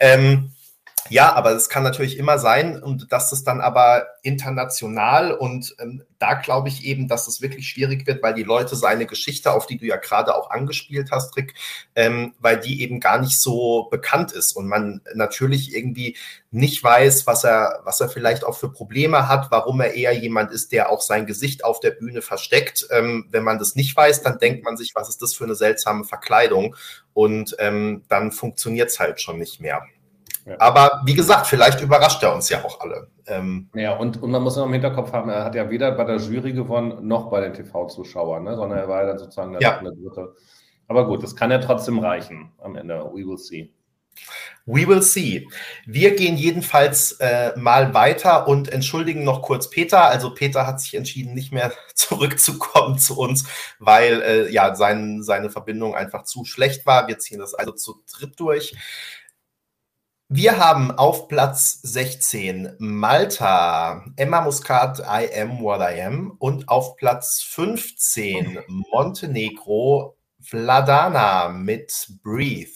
Ähm, 0.00 0.52
ja, 1.08 1.32
aber 1.32 1.50
es 1.52 1.68
kann 1.68 1.82
natürlich 1.82 2.16
immer 2.16 2.38
sein 2.38 2.82
und 2.82 3.12
dass 3.12 3.32
es 3.32 3.44
dann 3.44 3.60
aber 3.60 4.06
international 4.22 5.32
und 5.32 5.74
ähm, 5.80 6.04
da 6.18 6.34
glaube 6.34 6.68
ich 6.68 6.84
eben, 6.84 7.08
dass 7.08 7.26
es 7.26 7.42
wirklich 7.42 7.68
schwierig 7.68 8.06
wird, 8.06 8.22
weil 8.22 8.34
die 8.34 8.44
Leute 8.44 8.76
seine 8.76 9.06
Geschichte, 9.06 9.50
auf 9.52 9.66
die 9.66 9.78
du 9.78 9.86
ja 9.86 9.96
gerade 9.96 10.34
auch 10.34 10.50
angespielt 10.50 11.10
hast, 11.10 11.36
Rick, 11.36 11.54
ähm, 11.96 12.34
weil 12.38 12.60
die 12.60 12.82
eben 12.82 13.00
gar 13.00 13.20
nicht 13.20 13.40
so 13.40 13.88
bekannt 13.90 14.32
ist 14.32 14.52
und 14.52 14.68
man 14.68 15.00
natürlich 15.14 15.74
irgendwie 15.74 16.16
nicht 16.52 16.82
weiß, 16.82 17.26
was 17.26 17.44
er, 17.44 17.80
was 17.84 18.00
er 18.00 18.08
vielleicht 18.08 18.44
auch 18.44 18.56
für 18.56 18.70
Probleme 18.70 19.28
hat, 19.28 19.50
warum 19.50 19.80
er 19.80 19.94
eher 19.94 20.12
jemand 20.12 20.52
ist, 20.52 20.70
der 20.70 20.90
auch 20.90 21.00
sein 21.00 21.26
Gesicht 21.26 21.64
auf 21.64 21.80
der 21.80 21.90
Bühne 21.90 22.22
versteckt. 22.22 22.86
Ähm, 22.90 23.26
wenn 23.30 23.42
man 23.42 23.58
das 23.58 23.74
nicht 23.74 23.96
weiß, 23.96 24.22
dann 24.22 24.38
denkt 24.38 24.64
man 24.64 24.76
sich, 24.76 24.94
was 24.94 25.08
ist 25.08 25.20
das 25.20 25.34
für 25.34 25.44
eine 25.44 25.56
seltsame 25.56 26.04
Verkleidung 26.04 26.76
und 27.12 27.56
ähm, 27.58 28.04
dann 28.08 28.30
funktioniert 28.30 28.90
es 28.90 29.00
halt 29.00 29.20
schon 29.20 29.38
nicht 29.38 29.60
mehr. 29.60 29.82
Aber 30.58 31.02
wie 31.04 31.14
gesagt, 31.14 31.46
vielleicht 31.46 31.80
überrascht 31.80 32.22
er 32.22 32.34
uns 32.34 32.48
ja 32.48 32.64
auch 32.64 32.80
alle. 32.80 33.08
Ähm, 33.26 33.68
ja, 33.74 33.96
und, 33.96 34.22
und 34.22 34.30
man 34.30 34.42
muss 34.42 34.56
noch 34.56 34.66
im 34.66 34.72
Hinterkopf 34.72 35.12
haben, 35.12 35.30
er 35.30 35.44
hat 35.44 35.54
ja 35.54 35.70
weder 35.70 35.92
bei 35.92 36.04
der 36.04 36.16
Jury 36.16 36.52
gewonnen, 36.52 37.06
noch 37.06 37.30
bei 37.30 37.40
den 37.40 37.54
TV-Zuschauern, 37.54 38.42
ne? 38.42 38.56
sondern 38.56 38.78
er 38.78 38.88
war 38.88 39.02
ja 39.02 39.08
dann 39.08 39.18
sozusagen 39.18 39.52
der, 39.52 39.60
ja. 39.60 39.80
der 39.80 39.92
dritte. 39.92 40.34
Aber 40.88 41.06
gut, 41.06 41.22
das 41.22 41.36
kann 41.36 41.50
ja 41.50 41.58
trotzdem 41.58 41.98
reichen 41.98 42.52
am 42.58 42.76
Ende. 42.76 42.96
We 43.12 43.26
will 43.26 43.38
see. 43.38 43.72
We 44.64 44.86
will 44.86 45.02
see. 45.02 45.48
Wir 45.86 46.14
gehen 46.14 46.36
jedenfalls 46.36 47.12
äh, 47.12 47.52
mal 47.56 47.94
weiter 47.94 48.46
und 48.46 48.68
entschuldigen 48.68 49.24
noch 49.24 49.42
kurz 49.42 49.70
Peter. 49.70 50.04
Also 50.04 50.34
Peter 50.34 50.66
hat 50.66 50.80
sich 50.80 50.94
entschieden, 50.94 51.34
nicht 51.34 51.52
mehr 51.52 51.72
zurückzukommen 51.94 52.98
zu 52.98 53.18
uns, 53.18 53.44
weil 53.80 54.22
äh, 54.22 54.52
ja 54.52 54.74
sein, 54.74 55.22
seine 55.22 55.50
Verbindung 55.50 55.94
einfach 55.96 56.24
zu 56.24 56.44
schlecht 56.44 56.86
war. 56.86 57.08
Wir 57.08 57.18
ziehen 57.18 57.40
das 57.40 57.54
also 57.54 57.72
zu 57.72 58.02
dritt 58.12 58.38
durch. 58.38 58.74
Wir 60.34 60.56
haben 60.56 60.90
auf 60.92 61.28
Platz 61.28 61.80
16 61.82 62.76
Malta, 62.78 64.02
Emma 64.16 64.40
Muscat, 64.40 65.00
I 65.00 65.28
Am 65.38 65.60
What 65.60 65.80
I 65.82 66.00
Am 66.00 66.30
und 66.38 66.70
auf 66.70 66.96
Platz 66.96 67.42
15 67.50 68.60
Montenegro, 68.66 70.16
Vladana 70.38 71.50
mit 71.50 71.92
Breathe. 72.22 72.72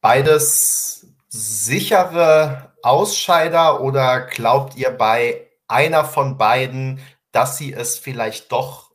Beides 0.00 1.06
sichere 1.28 2.72
Ausscheider 2.82 3.80
oder 3.80 4.22
glaubt 4.22 4.76
ihr 4.76 4.90
bei 4.90 5.52
einer 5.68 6.04
von 6.04 6.36
beiden, 6.36 6.98
dass 7.30 7.58
sie 7.58 7.72
es 7.72 7.96
vielleicht 7.96 8.50
doch 8.50 8.87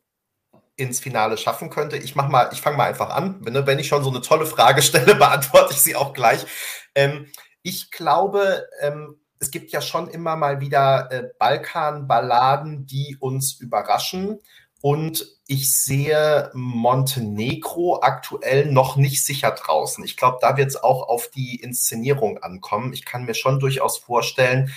ins 0.76 1.00
Finale 1.00 1.36
schaffen 1.36 1.70
könnte. 1.70 1.96
Ich 1.96 2.16
mach 2.16 2.28
mal, 2.28 2.50
ich 2.52 2.60
fange 2.60 2.76
mal 2.76 2.88
einfach 2.88 3.10
an. 3.10 3.36
Wenn, 3.40 3.66
wenn, 3.66 3.78
ich 3.78 3.88
schon 3.88 4.02
so 4.02 4.10
eine 4.10 4.20
tolle 4.20 4.46
Frage 4.46 4.82
stelle, 4.82 5.14
beantworte 5.14 5.72
ich 5.72 5.80
sie 5.80 5.96
auch 5.96 6.12
gleich. 6.12 6.44
Ähm, 6.94 7.26
ich 7.62 7.90
glaube, 7.90 8.66
ähm, 8.80 9.18
es 9.38 9.50
gibt 9.50 9.72
ja 9.72 9.80
schon 9.80 10.08
immer 10.08 10.36
mal 10.36 10.60
wieder 10.60 11.10
äh, 11.10 11.24
Balkan-Balladen, 11.38 12.86
die 12.86 13.16
uns 13.20 13.60
überraschen. 13.60 14.38
Und 14.80 15.26
ich 15.46 15.74
sehe 15.74 16.50
Montenegro 16.54 18.00
aktuell 18.02 18.70
noch 18.70 18.96
nicht 18.96 19.24
sicher 19.24 19.50
draußen. 19.50 20.04
Ich 20.04 20.16
glaube, 20.16 20.38
da 20.40 20.56
wird 20.56 20.68
es 20.68 20.82
auch 20.82 21.08
auf 21.08 21.28
die 21.28 21.56
Inszenierung 21.56 22.38
ankommen. 22.38 22.92
Ich 22.92 23.04
kann 23.04 23.24
mir 23.24 23.34
schon 23.34 23.60
durchaus 23.60 23.98
vorstellen, 23.98 24.70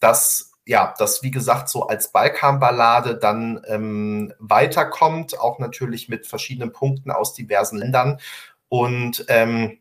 dass 0.00 0.53
ja, 0.66 0.94
das 0.98 1.22
wie 1.22 1.30
gesagt 1.30 1.68
so 1.68 1.86
als 1.86 2.10
Balkanballade 2.10 3.16
dann 3.16 3.62
ähm, 3.66 4.32
weiterkommt, 4.38 5.38
auch 5.38 5.58
natürlich 5.58 6.08
mit 6.08 6.26
verschiedenen 6.26 6.72
Punkten 6.72 7.10
aus 7.10 7.34
diversen 7.34 7.78
Ländern. 7.78 8.18
Und 8.68 9.26
ähm, 9.28 9.78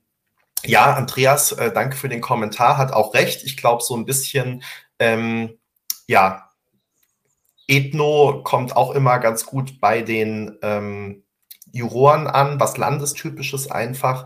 ja, 0.65 0.93
Andreas, 0.93 1.51
äh, 1.53 1.71
danke 1.71 1.95
für 1.95 2.09
den 2.09 2.21
Kommentar, 2.21 2.77
hat 2.77 2.91
auch 2.91 3.13
recht. 3.13 3.43
Ich 3.43 3.57
glaube, 3.57 3.83
so 3.83 3.95
ein 3.95 4.05
bisschen, 4.05 4.63
ähm, 4.99 5.57
ja, 6.07 6.49
Ethno 7.67 8.41
kommt 8.43 8.75
auch 8.75 8.91
immer 8.91 9.19
ganz 9.19 9.45
gut 9.45 9.79
bei 9.79 10.01
den 10.01 10.57
ähm, 10.61 11.23
Juroren 11.71 12.27
an, 12.27 12.59
was 12.59 12.77
Landestypisches 12.77 13.71
einfach. 13.71 14.25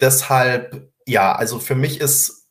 Deshalb, 0.00 0.90
ja, 1.06 1.34
also 1.34 1.58
für 1.58 1.74
mich 1.74 2.00
ist 2.00 2.41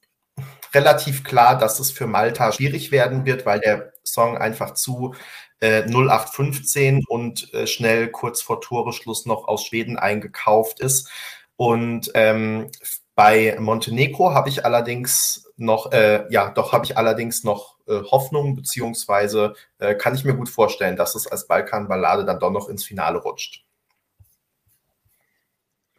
relativ 0.73 1.23
klar, 1.23 1.57
dass 1.57 1.79
es 1.79 1.91
für 1.91 2.07
Malta 2.07 2.51
schwierig 2.51 2.91
werden 2.91 3.25
wird, 3.25 3.45
weil 3.45 3.59
der 3.59 3.93
Song 4.03 4.37
einfach 4.37 4.73
zu 4.73 5.13
äh, 5.59 5.83
0815 5.83 7.03
und 7.07 7.53
äh, 7.53 7.67
schnell 7.67 8.09
kurz 8.09 8.41
vor 8.41 8.61
Toreschluss 8.61 9.25
noch 9.25 9.47
aus 9.47 9.65
Schweden 9.65 9.97
eingekauft 9.97 10.79
ist. 10.79 11.09
Und 11.55 12.11
ähm, 12.15 12.71
bei 13.15 13.57
Montenegro 13.59 14.33
habe 14.33 14.49
ich 14.49 14.65
allerdings 14.65 15.51
noch, 15.57 15.91
äh, 15.91 16.25
ja, 16.31 16.49
doch 16.49 16.71
habe 16.71 16.85
ich 16.85 16.97
allerdings 16.97 17.43
noch 17.43 17.77
äh, 17.87 18.01
Hoffnung, 18.03 18.55
beziehungsweise 18.55 19.53
äh, 19.77 19.93
kann 19.93 20.15
ich 20.15 20.23
mir 20.23 20.33
gut 20.33 20.49
vorstellen, 20.49 20.95
dass 20.95 21.13
es 21.13 21.27
als 21.27 21.45
Balkanballade 21.47 22.25
dann 22.25 22.39
doch 22.39 22.51
noch 22.51 22.67
ins 22.67 22.83
Finale 22.83 23.19
rutscht. 23.19 23.63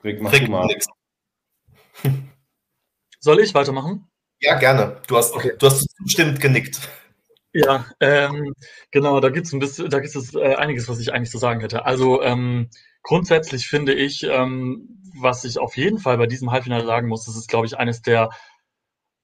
Rick, 0.02 0.20
mach 0.20 0.32
Rick, 0.32 0.48
mal. 0.48 0.68
Soll 3.20 3.38
ich 3.38 3.54
weitermachen? 3.54 4.11
Ja, 4.42 4.58
gerne. 4.58 5.00
Du 5.06 5.16
hast, 5.16 5.34
okay. 5.34 5.52
du 5.56 5.66
hast 5.66 5.86
bestimmt 6.02 6.40
genickt. 6.40 6.88
Ja, 7.52 7.86
ähm, 8.00 8.54
genau, 8.90 9.20
da 9.20 9.28
gibt 9.28 9.46
es 9.46 9.52
ein 9.52 9.60
bisschen, 9.60 9.88
da 9.88 10.00
gibt 10.00 10.16
es 10.16 10.34
äh, 10.34 10.56
einiges, 10.56 10.88
was 10.88 10.98
ich 10.98 11.12
eigentlich 11.12 11.30
zu 11.30 11.38
sagen 11.38 11.60
hätte. 11.60 11.84
Also 11.84 12.22
ähm, 12.22 12.68
grundsätzlich 13.02 13.68
finde 13.68 13.94
ich, 13.94 14.24
ähm, 14.24 14.98
was 15.20 15.44
ich 15.44 15.58
auf 15.58 15.76
jeden 15.76 15.98
Fall 15.98 16.18
bei 16.18 16.26
diesem 16.26 16.50
Halbfinale 16.50 16.86
sagen 16.86 17.08
muss, 17.08 17.26
das 17.26 17.36
ist, 17.36 17.48
glaube 17.48 17.66
ich, 17.66 17.76
eines 17.76 18.02
der 18.02 18.30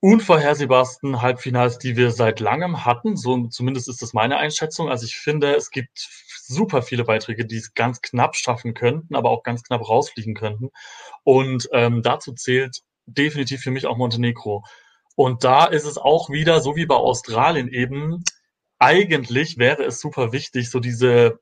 unvorhersehbarsten 0.00 1.20
Halbfinals, 1.20 1.78
die 1.78 1.96
wir 1.96 2.12
seit 2.12 2.38
langem 2.38 2.84
hatten. 2.84 3.16
So 3.16 3.48
zumindest 3.48 3.88
ist 3.88 4.02
das 4.02 4.12
meine 4.12 4.37
Einschätzung. 4.37 4.88
Also 4.88 5.04
ich 5.06 5.16
finde, 5.16 5.56
es 5.56 5.70
gibt 5.70 6.08
super 6.46 6.82
viele 6.82 7.04
Beiträge, 7.04 7.44
die 7.44 7.56
es 7.56 7.75
ganz 7.75 8.00
knapp 8.02 8.37
schaffen 8.37 8.75
könnten, 8.75 9.16
aber 9.16 9.30
auch 9.30 9.42
ganz 9.42 9.64
knapp 9.64 9.88
rausfliegen 9.88 10.34
könnten. 10.34 10.70
Und 11.25 11.68
ähm, 11.72 12.02
dazu 12.02 12.32
zählt 12.34 12.82
definitiv 13.06 13.62
für 13.62 13.70
mich 13.70 13.87
auch 13.87 13.96
Montenegro. 13.96 14.64
Und 15.18 15.42
da 15.42 15.64
ist 15.64 15.84
es 15.84 15.98
auch 15.98 16.30
wieder, 16.30 16.60
so 16.60 16.76
wie 16.76 16.87
bei 16.87 16.94
Australien 16.94 17.66
eben, 17.66 18.22
eigentlich 18.78 19.58
wäre 19.58 19.82
es 19.82 20.00
super 20.00 20.30
wichtig, 20.30 20.70
so 20.70 20.78
diese 20.78 21.40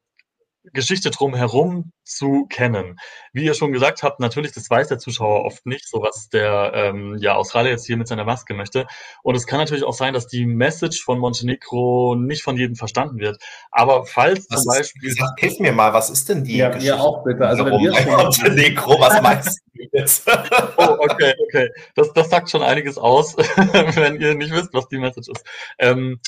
Geschichte 0.72 1.10
drumherum 1.10 1.92
zu 2.04 2.46
kennen. 2.48 2.98
Wie 3.32 3.44
ihr 3.44 3.54
schon 3.54 3.72
gesagt 3.72 4.02
habt, 4.02 4.20
natürlich, 4.20 4.52
das 4.52 4.70
weiß 4.70 4.88
der 4.88 4.98
Zuschauer 4.98 5.44
oft 5.44 5.66
nicht, 5.66 5.88
so 5.88 6.02
was 6.02 6.28
der 6.28 6.72
ähm, 6.74 7.16
ja, 7.20 7.34
Australier 7.34 7.72
jetzt 7.72 7.86
hier 7.86 7.96
mit 7.96 8.08
seiner 8.08 8.24
Maske 8.24 8.54
möchte. 8.54 8.86
Und 9.22 9.34
es 9.34 9.46
kann 9.46 9.58
natürlich 9.58 9.84
auch 9.84 9.94
sein, 9.94 10.14
dass 10.14 10.26
die 10.26 10.46
Message 10.46 11.02
von 11.02 11.18
Montenegro 11.18 12.14
nicht 12.16 12.42
von 12.42 12.56
jedem 12.56 12.76
verstanden 12.76 13.18
wird. 13.18 13.38
Aber 13.70 14.06
falls 14.06 14.46
was 14.50 14.62
zum 14.62 14.72
Beispiel. 14.72 15.10
Ist, 15.10 15.22
hilf 15.38 15.58
mir 15.58 15.72
mal, 15.72 15.92
was 15.92 16.10
ist 16.10 16.28
denn 16.28 16.44
die 16.44 16.56
ja, 16.56 16.68
Geschichte? 16.68 16.96
Ja, 16.96 17.00
auch 17.00 17.24
bitte. 17.24 17.46
Also 17.46 17.66
wenn 17.66 17.72
wir 17.72 18.16
Montenegro, 18.16 19.00
was 19.00 19.20
meinst 19.22 19.60
du 19.74 19.82
jetzt? 19.92 20.28
oh, 20.76 20.96
okay, 21.00 21.34
okay. 21.46 21.70
Das, 21.94 22.12
das 22.12 22.30
sagt 22.30 22.50
schon 22.50 22.62
einiges 22.62 22.98
aus, 22.98 23.36
wenn 23.36 24.20
ihr 24.20 24.34
nicht 24.34 24.52
wisst, 24.52 24.72
was 24.72 24.88
die 24.88 24.98
Message 24.98 25.28
ist. 25.28 25.44
Ähm, 25.78 26.20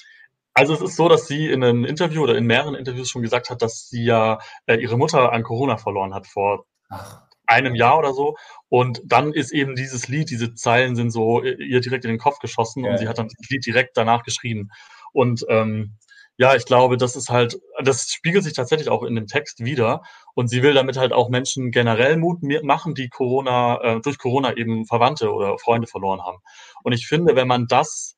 also 0.58 0.74
es 0.74 0.80
ist 0.80 0.96
so, 0.96 1.08
dass 1.08 1.28
sie 1.28 1.46
in 1.46 1.62
einem 1.62 1.84
Interview 1.84 2.22
oder 2.22 2.36
in 2.36 2.44
mehreren 2.44 2.74
Interviews 2.74 3.08
schon 3.08 3.22
gesagt 3.22 3.48
hat, 3.48 3.62
dass 3.62 3.88
sie 3.88 4.04
ja 4.04 4.38
äh, 4.66 4.76
ihre 4.76 4.98
Mutter 4.98 5.32
an 5.32 5.44
Corona 5.44 5.76
verloren 5.76 6.14
hat 6.14 6.26
vor 6.26 6.66
Ach. 6.90 7.22
einem 7.46 7.76
Jahr 7.76 7.98
oder 7.98 8.12
so. 8.12 8.36
Und 8.68 9.00
dann 9.04 9.32
ist 9.32 9.52
eben 9.52 9.76
dieses 9.76 10.08
Lied, 10.08 10.30
diese 10.30 10.54
Zeilen 10.54 10.96
sind 10.96 11.10
so 11.10 11.42
äh, 11.42 11.54
ihr 11.62 11.80
direkt 11.80 12.04
in 12.04 12.10
den 12.10 12.18
Kopf 12.18 12.40
geschossen 12.40 12.84
ja. 12.84 12.90
und 12.90 12.98
sie 12.98 13.06
hat 13.06 13.18
dann 13.18 13.28
das 13.28 13.48
Lied 13.48 13.64
direkt 13.64 13.96
danach 13.96 14.24
geschrieben. 14.24 14.70
Und 15.12 15.46
ähm, 15.48 15.96
ja, 16.38 16.54
ich 16.54 16.66
glaube, 16.66 16.96
das 16.96 17.14
ist 17.14 17.30
halt, 17.30 17.60
das 17.82 18.10
spiegelt 18.10 18.44
sich 18.44 18.52
tatsächlich 18.52 18.88
auch 18.88 19.04
in 19.04 19.14
dem 19.14 19.26
Text 19.26 19.64
wieder. 19.64 20.02
Und 20.34 20.48
sie 20.48 20.62
will 20.62 20.74
damit 20.74 20.96
halt 20.96 21.12
auch 21.12 21.28
Menschen 21.28 21.70
generell 21.70 22.16
Mut 22.16 22.38
machen, 22.62 22.94
die 22.94 23.08
Corona, 23.08 23.80
äh, 23.82 24.00
durch 24.00 24.18
Corona 24.18 24.56
eben 24.56 24.86
Verwandte 24.86 25.32
oder 25.32 25.56
Freunde 25.58 25.86
verloren 25.86 26.22
haben. 26.22 26.38
Und 26.82 26.92
ich 26.92 27.06
finde, 27.06 27.36
wenn 27.36 27.48
man 27.48 27.66
das 27.66 28.17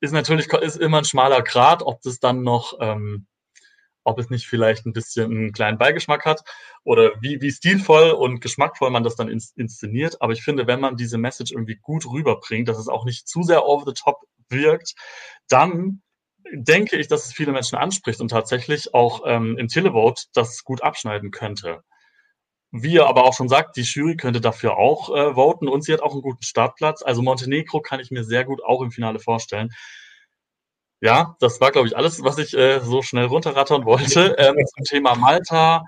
ist 0.00 0.12
natürlich 0.12 0.52
ist 0.52 0.76
immer 0.76 0.98
ein 0.98 1.04
schmaler 1.04 1.42
Grad, 1.42 1.82
ob 1.82 2.00
das 2.02 2.18
dann 2.18 2.42
noch, 2.42 2.74
ähm, 2.80 3.26
ob 4.04 4.18
es 4.18 4.30
nicht 4.30 4.46
vielleicht 4.46 4.86
ein 4.86 4.92
bisschen 4.92 5.30
einen 5.30 5.52
kleinen 5.52 5.78
Beigeschmack 5.78 6.24
hat 6.24 6.42
oder 6.84 7.12
wie, 7.20 7.40
wie 7.40 7.50
stilvoll 7.50 8.10
und 8.10 8.40
geschmackvoll 8.40 8.90
man 8.90 9.02
das 9.02 9.16
dann 9.16 9.28
ins, 9.28 9.52
inszeniert. 9.56 10.20
Aber 10.20 10.32
ich 10.32 10.42
finde, 10.42 10.66
wenn 10.66 10.80
man 10.80 10.96
diese 10.96 11.18
Message 11.18 11.52
irgendwie 11.52 11.76
gut 11.76 12.06
rüberbringt, 12.06 12.68
dass 12.68 12.78
es 12.78 12.88
auch 12.88 13.04
nicht 13.04 13.28
zu 13.28 13.42
sehr 13.42 13.66
over 13.66 13.84
the 13.86 13.94
top 13.94 14.22
wirkt, 14.48 14.94
dann 15.48 16.02
denke 16.52 16.96
ich, 16.96 17.08
dass 17.08 17.26
es 17.26 17.32
viele 17.32 17.52
Menschen 17.52 17.76
anspricht 17.76 18.20
und 18.20 18.28
tatsächlich 18.28 18.94
auch 18.94 19.22
ähm, 19.26 19.56
im 19.58 19.68
Televote 19.68 20.24
das 20.32 20.64
gut 20.64 20.82
abschneiden 20.82 21.30
könnte. 21.30 21.82
Wie 22.70 22.96
er 22.96 23.06
aber 23.06 23.24
auch 23.24 23.34
schon 23.34 23.48
sagt, 23.48 23.76
die 23.76 23.82
Jury 23.82 24.16
könnte 24.16 24.40
dafür 24.40 24.76
auch 24.76 25.14
äh, 25.14 25.34
voten 25.34 25.68
und 25.68 25.82
sie 25.82 25.92
hat 25.92 26.02
auch 26.02 26.12
einen 26.12 26.22
guten 26.22 26.42
Startplatz. 26.42 27.02
Also 27.02 27.22
Montenegro 27.22 27.80
kann 27.80 28.00
ich 28.00 28.10
mir 28.10 28.24
sehr 28.24 28.44
gut 28.44 28.62
auch 28.62 28.82
im 28.82 28.90
Finale 28.90 29.18
vorstellen. 29.18 29.70
Ja, 31.00 31.36
das 31.40 31.60
war, 31.60 31.70
glaube 31.70 31.86
ich, 31.86 31.96
alles, 31.96 32.22
was 32.24 32.38
ich 32.38 32.56
äh, 32.56 32.80
so 32.80 33.02
schnell 33.02 33.26
runterrattern 33.26 33.84
wollte. 33.84 34.36
Ähm, 34.38 34.56
zum 34.66 34.84
Thema 34.84 35.14
Malta. 35.14 35.84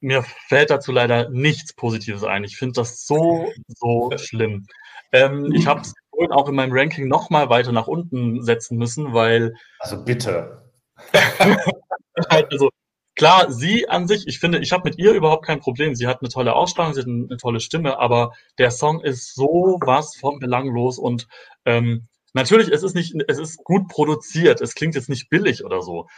Mir 0.00 0.22
fällt 0.48 0.68
dazu 0.68 0.92
leider 0.92 1.30
nichts 1.30 1.72
Positives 1.74 2.24
ein. 2.24 2.44
Ich 2.44 2.58
finde 2.58 2.74
das 2.74 3.06
so, 3.06 3.50
so 3.68 4.10
schlimm. 4.16 4.66
Ähm, 5.12 5.52
ich 5.54 5.66
habe 5.66 5.80
es 5.80 5.94
auch 6.30 6.48
in 6.48 6.54
meinem 6.54 6.72
Ranking 6.72 7.08
nochmal 7.08 7.48
weiter 7.48 7.72
nach 7.72 7.86
unten 7.86 8.42
setzen 8.42 8.76
müssen, 8.76 9.14
weil. 9.14 9.54
Also 9.78 10.04
bitte. 10.04 10.70
also 12.28 12.70
Klar, 13.16 13.52
sie 13.52 13.88
an 13.88 14.08
sich, 14.08 14.26
ich 14.26 14.40
finde, 14.40 14.58
ich 14.58 14.72
habe 14.72 14.88
mit 14.88 14.98
ihr 14.98 15.12
überhaupt 15.12 15.46
kein 15.46 15.60
Problem. 15.60 15.94
Sie 15.94 16.08
hat 16.08 16.20
eine 16.20 16.30
tolle 16.30 16.54
Ausstrahlung, 16.54 16.94
sie 16.94 17.00
hat 17.00 17.06
eine, 17.06 17.36
tolle 17.36 17.60
Stimme, 17.60 17.98
aber 17.98 18.32
der 18.58 18.72
Song 18.72 19.00
ist 19.02 19.34
so 19.34 19.78
was 19.84 20.16
von 20.16 20.40
belanglos 20.40 20.98
und 20.98 21.28
ähm, 21.64 22.08
natürlich, 22.32 22.68
es 22.70 22.82
ist 22.82 22.94
nicht, 22.94 23.14
es 23.28 23.38
ist 23.38 23.58
gut 23.62 23.88
produziert, 23.88 24.60
es 24.60 24.74
klingt 24.74 24.96
jetzt 24.96 25.08
nicht 25.08 25.30
billig 25.30 25.64
oder 25.64 25.80
so. 25.80 26.08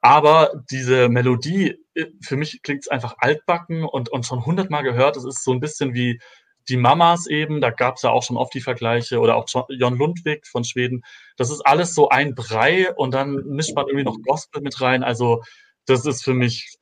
Aber 0.00 0.52
diese 0.70 1.08
Melodie, 1.08 1.76
äh, 1.94 2.06
für 2.22 2.36
mich 2.36 2.62
klingt 2.62 2.82
es 2.82 2.88
einfach 2.88 3.16
altbacken 3.18 3.84
und, 3.84 4.08
und 4.08 4.24
schon 4.24 4.46
hundertmal 4.46 4.82
gehört. 4.82 5.16
Es 5.16 5.24
ist 5.24 5.44
so 5.44 5.52
ein 5.52 5.60
bisschen 5.60 5.94
wie 5.94 6.20
die 6.68 6.76
Mamas 6.76 7.26
eben, 7.26 7.60
da 7.60 7.70
gab 7.70 7.96
es 7.96 8.02
ja 8.02 8.10
auch 8.10 8.22
schon 8.22 8.36
oft 8.36 8.54
die 8.54 8.60
Vergleiche, 8.60 9.20
oder 9.20 9.36
auch 9.36 9.46
Jon 9.68 9.96
Lundwig 9.96 10.46
von 10.46 10.64
Schweden. 10.64 11.02
Das 11.36 11.50
ist 11.50 11.60
alles 11.60 11.94
so 11.94 12.08
ein 12.08 12.34
Brei 12.34 12.92
und 12.94 13.14
dann 13.14 13.34
mischt 13.46 13.74
man 13.74 13.86
irgendwie 13.86 14.04
noch 14.04 14.18
Gospel 14.22 14.62
mit 14.62 14.80
rein. 14.80 15.04
Also 15.04 15.42
das 15.86 16.04
ist 16.04 16.22
für 16.22 16.34
mich, 16.34 16.76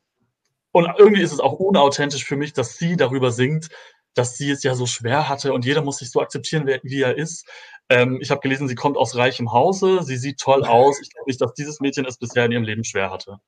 und 0.73 0.89
irgendwie 0.99 1.23
ist 1.23 1.33
es 1.33 1.41
auch 1.41 1.53
unauthentisch 1.53 2.25
für 2.25 2.37
mich, 2.37 2.53
dass 2.53 2.77
sie 2.79 2.97
darüber 2.97 3.31
singt, 3.31 3.69
dass 4.15 4.37
sie 4.37 4.51
es 4.51 4.63
ja 4.63 4.75
so 4.75 4.87
schwer 4.87 5.29
hatte 5.29 5.53
und 5.53 5.65
jeder 5.65 5.83
muss 5.83 5.99
sich 5.99 6.11
so 6.11 6.21
akzeptieren, 6.21 6.67
wie 6.83 7.03
er 7.03 7.17
ist. 7.17 7.49
Ähm, 7.89 8.19
ich 8.21 8.31
habe 8.31 8.41
gelesen, 8.41 8.69
sie 8.69 8.75
kommt 8.75 8.97
aus 8.97 9.17
reichem 9.17 9.53
Hause, 9.53 10.03
sie 10.03 10.17
sieht 10.17 10.39
toll 10.39 10.65
aus. 10.65 11.01
Ich 11.01 11.13
glaube 11.13 11.29
nicht, 11.29 11.41
dass 11.41 11.53
dieses 11.55 11.81
Mädchen 11.81 12.07
es 12.07 12.17
bisher 12.17 12.47
in 12.47 12.53
ihrem 12.53 12.65
Leben 12.65 12.85
schwer 12.85 13.11
hatte. 13.11 13.39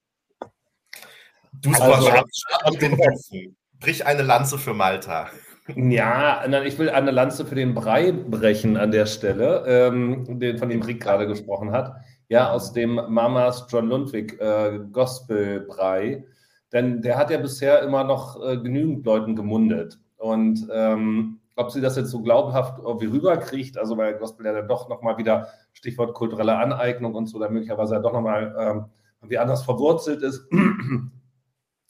Du 1.53 1.73
also, 1.73 2.11
Brich 3.79 4.07
eine 4.07 4.23
Lanze 4.23 4.59
für 4.59 4.75
Malta. 4.75 5.31
Ja, 5.75 6.47
ich 6.62 6.79
will 6.79 6.88
eine 6.90 7.11
Lanze 7.11 7.45
für 7.45 7.55
den 7.55 7.75
Brei 7.75 8.12
brechen 8.12 8.77
an 8.77 8.90
der 8.90 9.07
Stelle, 9.07 9.64
ähm, 9.66 10.38
den, 10.38 10.59
von 10.59 10.69
dem 10.69 10.81
Rick 10.83 11.03
gerade 11.03 11.27
gesprochen 11.27 11.73
hat 11.73 11.97
ja, 12.28 12.50
aus 12.50 12.72
dem 12.72 12.94
Mamas 13.08 13.66
John 13.68 13.88
Lundwig 13.88 14.40
äh, 14.40 14.80
Gospelbrei. 14.92 16.24
Denn 16.72 17.02
der 17.02 17.16
hat 17.16 17.30
ja 17.30 17.38
bisher 17.38 17.82
immer 17.82 18.04
noch 18.04 18.42
äh, 18.42 18.56
genügend 18.56 19.06
Leuten 19.06 19.36
gemundet. 19.36 19.98
Und 20.16 20.66
ähm, 20.72 21.40
ob 21.56 21.70
sie 21.70 21.80
das 21.80 21.96
jetzt 21.96 22.10
so 22.10 22.20
glaubhaft 22.20 22.80
irgendwie 22.82 23.06
rüberkriegt, 23.06 23.78
also 23.78 23.96
weil 23.96 24.18
Gospel 24.18 24.46
ja 24.46 24.52
dann 24.52 24.68
doch 24.68 24.88
nochmal 24.88 25.16
wieder, 25.16 25.48
Stichwort 25.72 26.14
kulturelle 26.14 26.56
Aneignung 26.58 27.14
und 27.14 27.26
so, 27.26 27.38
dann 27.38 27.52
möglicherweise 27.52 27.94
ja 27.94 28.00
doch 28.00 28.12
nochmal 28.12 28.54
ähm, 28.58 28.84
irgendwie 29.20 29.38
anders 29.38 29.62
verwurzelt 29.62 30.22
ist, 30.22 30.46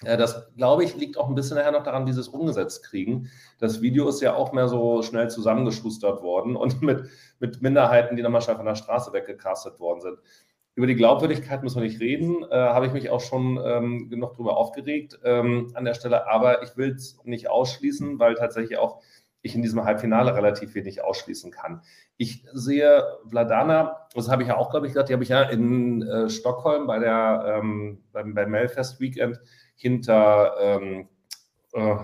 das, 0.03 0.53
glaube 0.57 0.85
ich, 0.85 0.95
liegt 0.95 1.17
auch 1.17 1.29
ein 1.29 1.35
bisschen 1.35 1.57
nachher 1.57 1.73
noch 1.73 1.83
daran, 1.83 2.07
wie 2.07 2.13
sie 2.13 2.21
es 2.21 2.29
umgesetzt 2.29 2.85
kriegen. 2.85 3.31
Das 3.59 3.81
Video 3.81 4.09
ist 4.09 4.21
ja 4.21 4.35
auch 4.35 4.53
mehr 4.53 4.69
so 4.69 5.03
schnell 5.03 5.31
zusammengeschustert 5.31 6.23
worden 6.23 6.55
und 6.55 6.83
mit, 6.83 7.09
mit 7.39 7.63
Minderheiten, 7.63 8.17
die 8.17 8.23
nochmal 8.23 8.43
schnell 8.43 8.57
von 8.57 8.67
der 8.67 8.75
Straße 8.75 9.13
weggecastet 9.13 9.81
worden 9.81 10.03
sind. 10.03 10.19
Über 10.75 10.87
die 10.87 10.97
Glaubwürdigkeit 10.97 11.63
muss 11.63 11.75
man 11.75 11.85
nicht 11.85 12.01
reden, 12.01 12.45
äh, 12.51 12.55
habe 12.55 12.87
ich 12.87 12.93
mich 12.93 13.09
auch 13.09 13.23
schon 13.23 13.59
ähm, 13.65 14.11
genug 14.11 14.33
darüber 14.33 14.59
aufgeregt 14.59 15.19
ähm, 15.25 15.71
an 15.73 15.87
der 15.87 15.95
Stelle, 15.95 16.29
aber 16.29 16.63
ich 16.63 16.77
will 16.77 16.93
es 16.93 17.19
nicht 17.25 17.49
ausschließen, 17.49 18.19
weil 18.19 18.35
tatsächlich 18.35 18.77
auch 18.77 19.01
ich 19.41 19.55
in 19.55 19.63
diesem 19.63 19.85
Halbfinale 19.85 20.35
relativ 20.35 20.75
wenig 20.75 21.03
ausschließen 21.03 21.51
kann. 21.51 21.81
Ich 22.19 22.45
sehe 22.53 23.05
Vladana, 23.25 24.07
das 24.15 24.29
habe 24.29 24.43
ich 24.43 24.49
ja 24.49 24.57
auch, 24.59 24.71
glaube 24.71 24.87
ich, 24.87 24.93
gesagt, 24.93 25.09
die 25.09 25.15
habe 25.15 25.23
ich 25.23 25.31
ja 25.31 25.43
in 25.45 26.03
äh, 26.03 26.29
Stockholm 26.29 26.87
bei 26.87 26.99
der 26.99 27.61
ähm, 27.63 28.03
beim, 28.13 28.35
beim 28.35 28.51
Melfest 28.51 29.01
Weekend 29.01 29.41
hinter 29.77 30.55
ähm, 30.61 31.09
äh, 31.73 31.97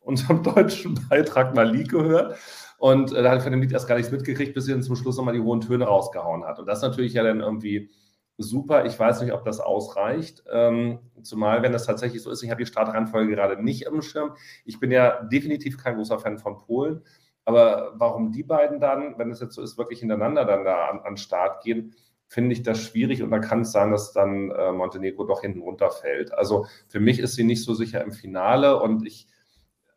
unserem 0.00 0.42
deutschen 0.54 0.98
Beitrag 1.08 1.54
Malik 1.54 1.90
gehört. 1.90 2.38
Und 2.78 3.12
äh, 3.12 3.22
da 3.22 3.32
hat 3.32 3.42
von 3.42 3.52
dem 3.52 3.60
Lied 3.60 3.72
erst 3.72 3.88
gar 3.88 3.96
nichts 3.96 4.12
mitgekriegt, 4.12 4.54
bis 4.54 4.64
sie 4.64 4.72
dann 4.72 4.82
zum 4.82 4.96
Schluss 4.96 5.16
nochmal 5.16 5.34
die 5.34 5.40
hohen 5.40 5.60
Töne 5.60 5.84
rausgehauen 5.84 6.44
hat. 6.44 6.58
Und 6.58 6.66
das 6.66 6.78
ist 6.78 6.84
natürlich 6.84 7.12
ja 7.12 7.24
dann 7.24 7.40
irgendwie 7.40 7.90
super. 8.38 8.86
Ich 8.86 8.98
weiß 8.98 9.20
nicht, 9.20 9.32
ob 9.32 9.44
das 9.44 9.60
ausreicht. 9.60 10.44
Ähm, 10.50 11.00
zumal, 11.22 11.62
wenn 11.62 11.72
das 11.72 11.86
tatsächlich 11.86 12.22
so 12.22 12.30
ist, 12.30 12.42
ich 12.42 12.50
habe 12.50 12.62
die 12.62 12.70
Startreihenfolge 12.70 13.34
gerade 13.34 13.62
nicht 13.62 13.82
im 13.82 14.00
Schirm. 14.00 14.32
Ich 14.64 14.78
bin 14.78 14.92
ja 14.92 15.24
definitiv 15.24 15.76
kein 15.76 15.96
großer 15.96 16.20
Fan 16.20 16.38
von 16.38 16.56
Polen. 16.56 17.02
Aber 17.44 17.94
warum 17.96 18.30
die 18.30 18.44
beiden 18.44 18.78
dann, 18.78 19.18
wenn 19.18 19.30
es 19.30 19.40
jetzt 19.40 19.54
so 19.54 19.62
ist, 19.62 19.76
wirklich 19.76 20.00
hintereinander 20.00 20.44
dann 20.44 20.64
da 20.64 20.86
an, 20.86 21.00
an 21.00 21.16
Start 21.16 21.64
gehen, 21.64 21.94
finde 22.28 22.52
ich 22.52 22.62
das 22.62 22.82
schwierig 22.82 23.22
und 23.22 23.30
da 23.30 23.38
kann 23.38 23.62
es 23.62 23.72
sein, 23.72 23.90
dass 23.90 24.12
dann 24.12 24.50
äh, 24.50 24.70
Montenegro 24.70 25.24
doch 25.24 25.40
hinten 25.40 25.62
runterfällt. 25.62 26.32
Also 26.32 26.66
für 26.86 27.00
mich 27.00 27.18
ist 27.18 27.34
sie 27.34 27.44
nicht 27.44 27.64
so 27.64 27.74
sicher 27.74 28.02
im 28.02 28.12
Finale 28.12 28.80
und 28.80 29.06
ich 29.06 29.26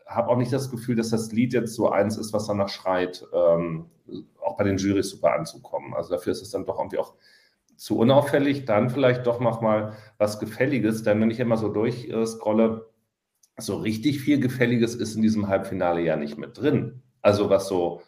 habe 0.08 0.30
auch 0.30 0.38
nicht 0.38 0.52
das 0.52 0.72
Gefühl, 0.72 0.96
dass 0.96 1.10
das 1.10 1.32
Lied 1.32 1.54
jetzt 1.54 1.76
so 1.76 1.90
eins 1.90 2.18
ist, 2.18 2.34
was 2.34 2.48
danach 2.48 2.70
schreit, 2.70 3.26
ähm, 3.34 3.90
auch 4.42 4.58
bei 4.58 4.64
den 4.64 4.78
Jurys 4.78 5.10
super 5.10 5.34
anzukommen. 5.34 5.94
Also 5.94 6.14
dafür 6.16 6.32
ist 6.32 6.42
es 6.42 6.52
dann 6.52 6.66
doch 6.66 6.80
irgendwie 6.80 6.98
auch 6.98 7.16
zu 7.76 7.98
unauffällig. 7.98 8.66
Dann 8.66 8.90
vielleicht 8.90 9.26
doch 9.28 9.40
noch 9.40 9.62
mal 9.62 9.94
was 10.18 10.40
Gefälliges, 10.40 11.04
denn 11.04 11.22
wenn 11.22 11.32
ich 11.32 11.40
immer 11.40 11.58
so 11.58 11.70
durchscrolle, 11.70 12.90
so 13.58 13.78
richtig 13.78 14.22
viel 14.22 14.40
Gefälliges 14.40 14.96
ist 14.96 15.16
in 15.16 15.22
diesem 15.22 15.48
Halbfinale 15.48 16.02
ja 16.02 16.16
nicht 16.16 16.38
mit 16.38 16.58
drin. 16.58 17.04
Also 17.22 17.50
was 17.50 17.68
so, 17.68 18.02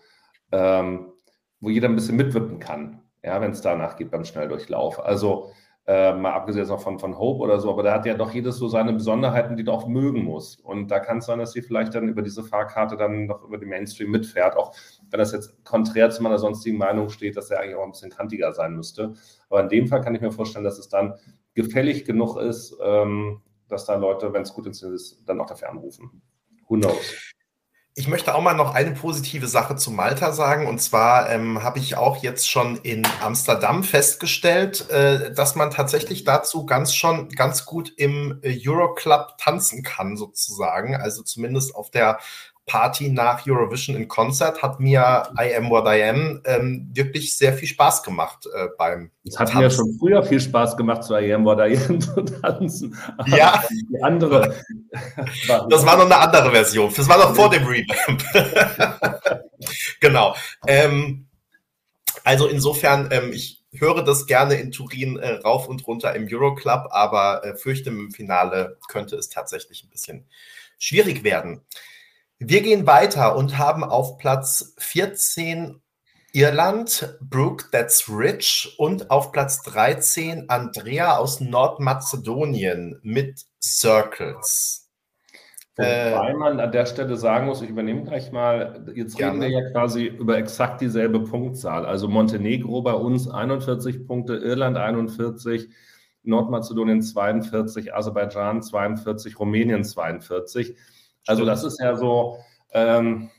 ähm, 0.51 1.13
wo 1.59 1.69
jeder 1.69 1.89
ein 1.89 1.95
bisschen 1.95 2.17
mitwippen 2.17 2.59
kann 2.59 3.02
ja, 3.23 3.39
wenn 3.41 3.51
es 3.51 3.61
danach 3.61 3.95
geht 3.95 4.11
beim 4.11 4.25
Schnelldurchlauf. 4.25 5.03
Also 5.03 5.51
äh, 5.85 6.13
mal 6.13 6.31
abgesehen 6.31 6.67
noch 6.67 6.81
von, 6.81 6.97
von 6.97 7.17
Hope 7.17 7.41
oder 7.41 7.59
so, 7.59 7.69
aber 7.69 7.83
da 7.83 7.93
hat 7.93 8.05
ja 8.05 8.13
doch 8.13 8.31
jedes 8.31 8.55
so 8.55 8.69
seine 8.69 8.93
Besonderheiten, 8.93 9.57
die 9.57 9.65
du 9.65 9.71
auch 9.71 9.87
mögen 9.87 10.23
muss. 10.23 10.55
Und 10.55 10.89
da 10.89 10.99
kann 10.99 11.17
es 11.17 11.25
sein, 11.25 11.39
dass 11.39 11.51
sie 11.51 11.61
vielleicht 11.61 11.93
dann 11.93 12.07
über 12.07 12.21
diese 12.21 12.43
Fahrkarte 12.43 12.95
dann 12.95 13.25
noch 13.25 13.43
über 13.43 13.57
den 13.57 13.69
Mainstream 13.69 14.09
mitfährt, 14.09 14.55
auch 14.55 14.73
wenn 15.09 15.19
das 15.19 15.33
jetzt 15.33 15.63
konträr 15.65 16.09
zu 16.09 16.23
meiner 16.23 16.39
sonstigen 16.39 16.77
Meinung 16.77 17.09
steht, 17.09 17.35
dass 17.35 17.51
er 17.51 17.59
eigentlich 17.59 17.75
auch 17.75 17.83
ein 17.83 17.91
bisschen 17.91 18.11
kantiger 18.11 18.53
sein 18.53 18.75
müsste. 18.75 19.13
Aber 19.49 19.61
in 19.61 19.69
dem 19.69 19.87
Fall 19.87 20.01
kann 20.01 20.15
ich 20.15 20.21
mir 20.21 20.31
vorstellen, 20.31 20.63
dass 20.63 20.79
es 20.79 20.87
dann 20.87 21.15
gefällig 21.53 22.05
genug 22.05 22.37
ist, 22.37 22.77
ähm, 22.81 23.41
dass 23.67 23.85
da 23.85 23.95
Leute, 23.95 24.31
wenn 24.31 24.43
es 24.43 24.53
gut 24.53 24.67
ist, 24.67 25.23
dann 25.25 25.41
auch 25.41 25.47
dafür 25.47 25.69
anrufen. 25.69 26.21
Who 26.69 26.75
knows? 26.75 27.32
Ich 27.95 28.07
möchte 28.07 28.33
auch 28.33 28.41
mal 28.41 28.55
noch 28.55 28.73
eine 28.73 28.91
positive 28.91 29.47
Sache 29.47 29.75
zu 29.75 29.91
Malta 29.91 30.31
sagen. 30.31 30.65
Und 30.67 30.81
zwar 30.81 31.29
ähm, 31.29 31.61
habe 31.61 31.77
ich 31.77 31.95
auch 31.95 32.17
jetzt 32.17 32.49
schon 32.49 32.77
in 32.77 33.03
Amsterdam 33.21 33.83
festgestellt, 33.83 34.89
äh, 34.89 35.31
dass 35.31 35.55
man 35.55 35.69
tatsächlich 35.69 36.23
dazu 36.23 36.65
ganz 36.65 36.95
schon 36.95 37.29
ganz 37.29 37.65
gut 37.65 37.93
im 37.95 38.39
äh, 38.41 38.59
Euroclub 38.67 39.37
tanzen 39.37 39.83
kann, 39.83 40.17
sozusagen. 40.17 40.95
Also 40.95 41.21
zumindest 41.21 41.75
auf 41.75 41.91
der 41.91 42.17
Party 42.65 43.09
nach 43.09 43.45
Eurovision 43.45 43.95
in 43.95 44.07
Concert 44.07 44.61
hat 44.61 44.79
mir 44.79 45.23
I 45.37 45.53
Am 45.55 45.69
What 45.69 45.85
I 45.85 46.01
Am 46.03 46.41
ähm, 46.45 46.89
wirklich 46.93 47.37
sehr 47.37 47.53
viel 47.53 47.67
Spaß 47.67 48.03
gemacht 48.03 48.45
äh, 48.55 48.67
beim 48.77 49.11
Es 49.25 49.37
hat 49.37 49.49
Tanzen. 49.49 49.63
mir 49.63 49.69
schon 49.69 49.99
früher 49.99 50.23
viel 50.23 50.39
Spaß 50.39 50.77
gemacht, 50.77 51.03
zu 51.03 51.15
I 51.15 51.33
Am 51.33 51.43
What 51.43 51.59
I 51.59 51.77
Am 51.77 51.99
zu 52.01 52.21
tanzen. 52.21 52.97
ja. 53.27 53.61
Die 53.69 54.01
andere. 54.01 54.55
das 55.69 55.85
war 55.85 55.97
noch 55.97 56.05
eine 56.05 56.17
andere 56.17 56.51
Version. 56.51 56.93
Das 56.95 57.07
war 57.09 57.17
noch 57.17 57.35
vor 57.35 57.49
dem 57.49 57.65
Revamp. 57.65 58.23
genau. 59.99 60.35
Ähm, 60.65 61.27
also 62.23 62.47
insofern, 62.47 63.09
ähm, 63.11 63.33
ich 63.33 63.61
höre 63.73 64.03
das 64.03 64.25
gerne 64.25 64.55
in 64.55 64.71
Turin 64.71 65.17
äh, 65.17 65.33
rauf 65.33 65.67
und 65.67 65.85
runter 65.85 66.15
im 66.15 66.27
Euroclub, 66.31 66.87
aber 66.91 67.43
äh, 67.43 67.55
fürchte 67.55 67.89
im 67.89 68.11
Finale 68.11 68.77
könnte 68.87 69.17
es 69.17 69.29
tatsächlich 69.29 69.83
ein 69.83 69.89
bisschen 69.89 70.25
schwierig 70.77 71.23
werden. 71.23 71.61
Wir 72.45 72.61
gehen 72.61 72.85
weiter 72.85 73.37
und 73.37 73.57
haben 73.57 73.85
auf 73.85 74.17
Platz 74.17 74.75
14 74.77 75.81
Irland, 76.33 77.17
Brooke 77.21 77.67
That's 77.71 78.09
Rich 78.09 78.75
und 78.77 79.09
auf 79.09 79.31
Platz 79.31 79.61
13 79.63 80.49
Andrea 80.49 81.15
aus 81.15 81.39
Nordmazedonien 81.39 82.99
mit 83.01 83.45
Circles. 83.63 84.89
Wobei 85.77 86.31
äh, 86.31 86.33
man 86.33 86.59
an 86.59 86.73
der 86.73 86.85
Stelle 86.85 87.15
sagen 87.15 87.45
muss, 87.45 87.61
ich 87.61 87.69
übernehme 87.69 88.03
gleich 88.03 88.33
mal, 88.33 88.91
jetzt 88.93 89.17
reden 89.17 89.39
wir 89.39 89.49
ja 89.49 89.71
quasi 89.71 90.07
über 90.07 90.37
exakt 90.37 90.81
dieselbe 90.81 91.21
Punktzahl. 91.21 91.85
Also 91.85 92.09
Montenegro 92.09 92.81
bei 92.81 92.93
uns 92.93 93.29
41 93.29 94.05
Punkte, 94.05 94.35
Irland 94.35 94.75
41, 94.75 95.69
Nordmazedonien 96.23 97.01
42, 97.01 97.95
Aserbaidschan 97.95 98.61
42, 98.61 99.39
Rumänien 99.39 99.85
42. 99.85 100.75
Also 101.27 101.45
das 101.45 101.63
ist 101.63 101.79
ja 101.79 101.95
so 101.95 102.37
ähm, 102.71 103.29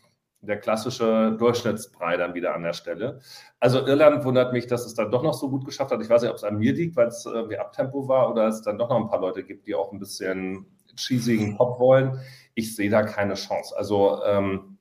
der 0.40 0.58
klassische 0.58 1.36
Durchschnittsbrei 1.38 2.16
dann 2.16 2.34
wieder 2.34 2.54
an 2.54 2.62
der 2.62 2.72
Stelle. 2.72 3.20
Also 3.60 3.86
Irland 3.86 4.24
wundert 4.24 4.52
mich, 4.52 4.66
dass 4.66 4.86
es 4.86 4.94
dann 4.94 5.10
doch 5.10 5.22
noch 5.22 5.34
so 5.34 5.48
gut 5.50 5.64
geschafft 5.64 5.90
hat. 5.90 6.00
Ich 6.02 6.08
weiß 6.08 6.22
nicht, 6.22 6.30
ob 6.30 6.36
es 6.36 6.44
an 6.44 6.58
mir 6.58 6.72
liegt, 6.72 6.96
weil 6.96 7.08
es 7.08 7.24
irgendwie 7.26 7.58
Abtempo 7.58 8.08
war 8.08 8.30
oder 8.30 8.48
es 8.48 8.62
dann 8.62 8.78
doch 8.78 8.88
noch 8.88 8.96
ein 8.96 9.08
paar 9.08 9.20
Leute 9.20 9.42
gibt, 9.42 9.66
die 9.66 9.74
auch 9.74 9.92
ein 9.92 9.98
bisschen 9.98 10.66
cheesigen 10.96 11.56
Pop 11.56 11.78
wollen. 11.78 12.20
Ich 12.54 12.76
sehe 12.76 12.90
da 12.90 13.02
keine 13.02 13.34
Chance. 13.34 13.76
Also 13.76 14.22
ähm, 14.24 14.78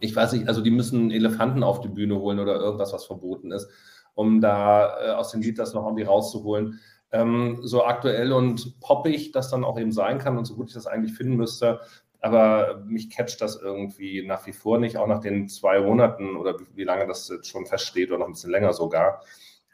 ich 0.00 0.14
weiß 0.14 0.32
nicht, 0.32 0.48
also 0.48 0.60
die 0.60 0.70
müssen 0.70 1.10
Elefanten 1.10 1.62
auf 1.62 1.80
die 1.80 1.88
Bühne 1.88 2.18
holen 2.18 2.38
oder 2.38 2.56
irgendwas, 2.56 2.92
was 2.92 3.04
verboten 3.04 3.52
ist, 3.52 3.68
um 4.14 4.40
da 4.40 4.98
äh, 5.00 5.10
aus 5.10 5.30
dem 5.30 5.40
Lied 5.40 5.58
das 5.58 5.74
noch 5.74 5.84
irgendwie 5.84 6.04
rauszuholen. 6.04 6.80
Ähm, 7.12 7.60
so 7.62 7.84
aktuell 7.84 8.32
und 8.32 8.80
poppig 8.80 9.30
das 9.32 9.50
dann 9.50 9.62
auch 9.62 9.78
eben 9.78 9.92
sein 9.92 10.18
kann 10.18 10.36
und 10.36 10.46
so 10.46 10.56
gut 10.56 10.68
ich 10.68 10.74
das 10.74 10.88
eigentlich 10.88 11.14
finden 11.14 11.36
müsste, 11.36 11.80
aber 12.24 12.82
mich 12.86 13.10
catcht 13.10 13.42
das 13.42 13.56
irgendwie 13.56 14.26
nach 14.26 14.46
wie 14.46 14.54
vor 14.54 14.78
nicht, 14.78 14.96
auch 14.96 15.06
nach 15.06 15.20
den 15.20 15.46
zwei 15.46 15.78
Monaten 15.80 16.36
oder 16.36 16.56
wie 16.74 16.84
lange 16.84 17.06
das 17.06 17.28
jetzt 17.28 17.50
schon 17.50 17.66
feststeht 17.66 18.08
oder 18.08 18.20
noch 18.20 18.26
ein 18.28 18.32
bisschen 18.32 18.50
länger 18.50 18.72
sogar. 18.72 19.20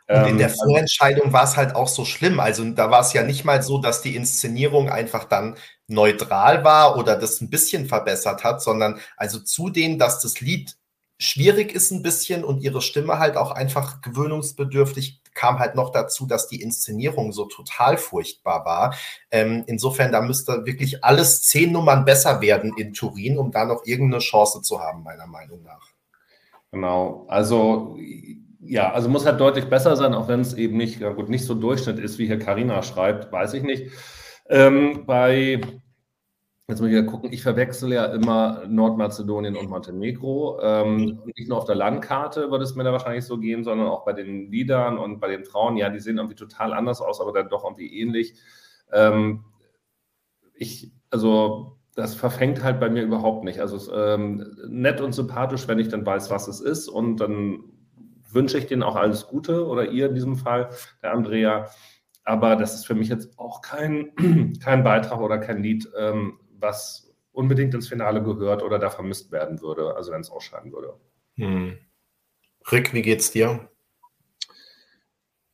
Und 0.09 0.27
in 0.27 0.39
der 0.39 0.49
ähm, 0.49 0.57
Vorentscheidung 0.57 1.33
war 1.33 1.45
es 1.45 1.57
halt 1.57 1.77
auch 1.77 1.87
so 1.87 2.05
schlimm. 2.05 2.41
Also 2.41 2.69
da 2.71 2.91
war 2.91 3.03
es 3.03 3.13
ja 3.13 3.23
nicht 3.23 3.45
mal 3.45 3.63
so, 3.63 3.79
dass 3.79 4.03
die 4.03 4.17
Inszenierung 4.17 4.91
einfach 4.91 5.23
dann 5.27 5.55
neutral 5.87 6.65
war 6.65 6.99
oder 6.99 7.15
das 7.15 7.41
ein 7.41 7.51
bisschen 7.51 7.87
verbessert 7.87 8.43
hat, 8.43 8.61
sondern 8.61 8.99
also 9.17 9.39
zudem, 9.39 10.01
dass 10.01 10.21
das 10.21 10.41
Lied 10.41 10.77
schwierig 11.21 11.73
ist 11.73 11.93
ein 11.93 12.03
bisschen 12.03 12.43
und 12.43 12.63
ihre 12.63 12.83
Stimme 12.83 13.21
halt 13.21 13.37
auch 13.37 13.53
einfach 13.53 14.01
gewöhnungsbedürftig 14.01 15.20
kam 15.35 15.59
halt 15.59 15.75
noch 15.75 15.91
dazu, 15.91 16.27
dass 16.27 16.49
die 16.49 16.61
Inszenierung 16.61 17.33
so 17.33 17.47
total 17.47 17.97
furchtbar 17.97 18.65
war. 18.65 18.95
Ähm, 19.31 19.65
insofern, 19.67 20.13
da 20.13 20.21
müsste 20.21 20.65
wirklich 20.67 21.05
alles 21.05 21.43
zehn 21.43 21.73
Nummern 21.73 22.05
besser 22.05 22.41
werden 22.41 22.73
in 22.77 22.93
Turin, 22.93 23.39
um 23.39 23.51
da 23.51 23.65
noch 23.65 23.85
irgendeine 23.85 24.21
Chance 24.21 24.63
zu 24.63 24.81
haben, 24.81 25.03
meiner 25.03 25.27
Meinung 25.27 25.63
nach. 25.63 25.89
Genau, 26.73 27.27
also 27.29 27.97
ja, 28.61 28.93
also 28.93 29.09
muss 29.09 29.27
halt 29.27 29.41
deutlich 29.41 29.65
besser 29.67 29.97
sein, 29.97 30.15
auch 30.15 30.29
wenn 30.29 30.41
es 30.41 30.55
eben 30.55 30.77
nicht, 30.77 31.01
ja 31.01 31.11
gut, 31.11 31.29
nicht 31.29 31.45
so 31.45 31.55
Durchschnitt 31.55 31.99
ist, 31.99 32.19
wie 32.19 32.27
hier 32.27 32.39
Karina 32.39 32.83
schreibt, 32.83 33.33
weiß 33.33 33.55
ich 33.55 33.63
nicht. 33.63 33.91
Ähm, 34.49 35.05
bei 35.07 35.61
Jetzt 36.71 36.81
muss 36.81 36.89
ich 36.89 36.95
ja 36.95 37.03
gucken, 37.03 37.33
ich 37.33 37.43
verwechsel 37.43 37.93
ja 37.93 38.05
immer 38.07 38.63
Nordmazedonien 38.69 39.57
und 39.57 39.69
Montenegro. 39.69 40.61
Ähm, 40.63 41.21
nicht 41.37 41.49
nur 41.49 41.59
auf 41.59 41.65
der 41.65 41.75
Landkarte 41.75 42.53
würde 42.53 42.63
es 42.63 42.77
mir 42.77 42.85
da 42.85 42.93
wahrscheinlich 42.93 43.25
so 43.25 43.39
gehen, 43.39 43.65
sondern 43.65 43.89
auch 43.89 44.05
bei 44.05 44.13
den 44.13 44.53
Liedern 44.53 44.97
und 44.97 45.19
bei 45.19 45.27
den 45.27 45.45
Frauen. 45.45 45.77
Ja, 45.77 45.91
die 45.91 45.99
sehen 45.99 46.19
irgendwie 46.19 46.37
total 46.37 46.73
anders 46.73 47.01
aus, 47.01 47.21
aber 47.21 47.33
dann 47.33 47.49
doch 47.49 47.65
irgendwie 47.65 48.01
ähnlich. 48.01 48.35
Ähm, 48.93 49.45
ich, 50.55 50.93
also, 51.11 51.77
das 51.97 52.15
verfängt 52.15 52.63
halt 52.63 52.79
bei 52.79 52.89
mir 52.89 53.03
überhaupt 53.03 53.43
nicht. 53.43 53.59
Also, 53.59 53.75
es, 53.77 53.91
ähm, 53.93 54.57
nett 54.69 55.01
und 55.01 55.13
sympathisch, 55.13 55.67
wenn 55.67 55.81
ich 55.81 55.89
dann 55.89 56.07
weiß, 56.07 56.31
was 56.31 56.47
es 56.47 56.61
ist. 56.61 56.87
Und 56.87 57.17
dann 57.17 57.65
wünsche 58.31 58.59
ich 58.59 58.67
denen 58.67 58.85
auch 58.85 58.95
alles 58.95 59.27
Gute 59.27 59.67
oder 59.67 59.91
ihr 59.91 60.07
in 60.07 60.15
diesem 60.15 60.37
Fall, 60.37 60.69
der 61.03 61.15
Andrea. 61.15 61.67
Aber 62.23 62.55
das 62.55 62.77
ist 62.77 62.87
für 62.87 62.95
mich 62.95 63.09
jetzt 63.09 63.37
auch 63.41 63.61
kein, 63.61 64.13
kein 64.63 64.85
Beitrag 64.85 65.21
oder 65.21 65.39
kein 65.39 65.65
Lied, 65.65 65.89
ähm, 65.99 66.39
was 66.61 67.13
unbedingt 67.33 67.75
ins 67.75 67.89
Finale 67.89 68.23
gehört 68.23 68.63
oder 68.63 68.79
da 68.79 68.91
vermisst 68.91 69.31
werden 69.33 69.61
würde, 69.61 69.95
also 69.95 70.13
wenn 70.13 70.21
es 70.21 70.31
ausscheiden 70.31 70.73
würde. 70.73 70.95
Hm. 71.37 71.79
Rick, 72.71 72.93
wie 72.93 73.03
geht's 73.03 73.31
dir? 73.31 73.71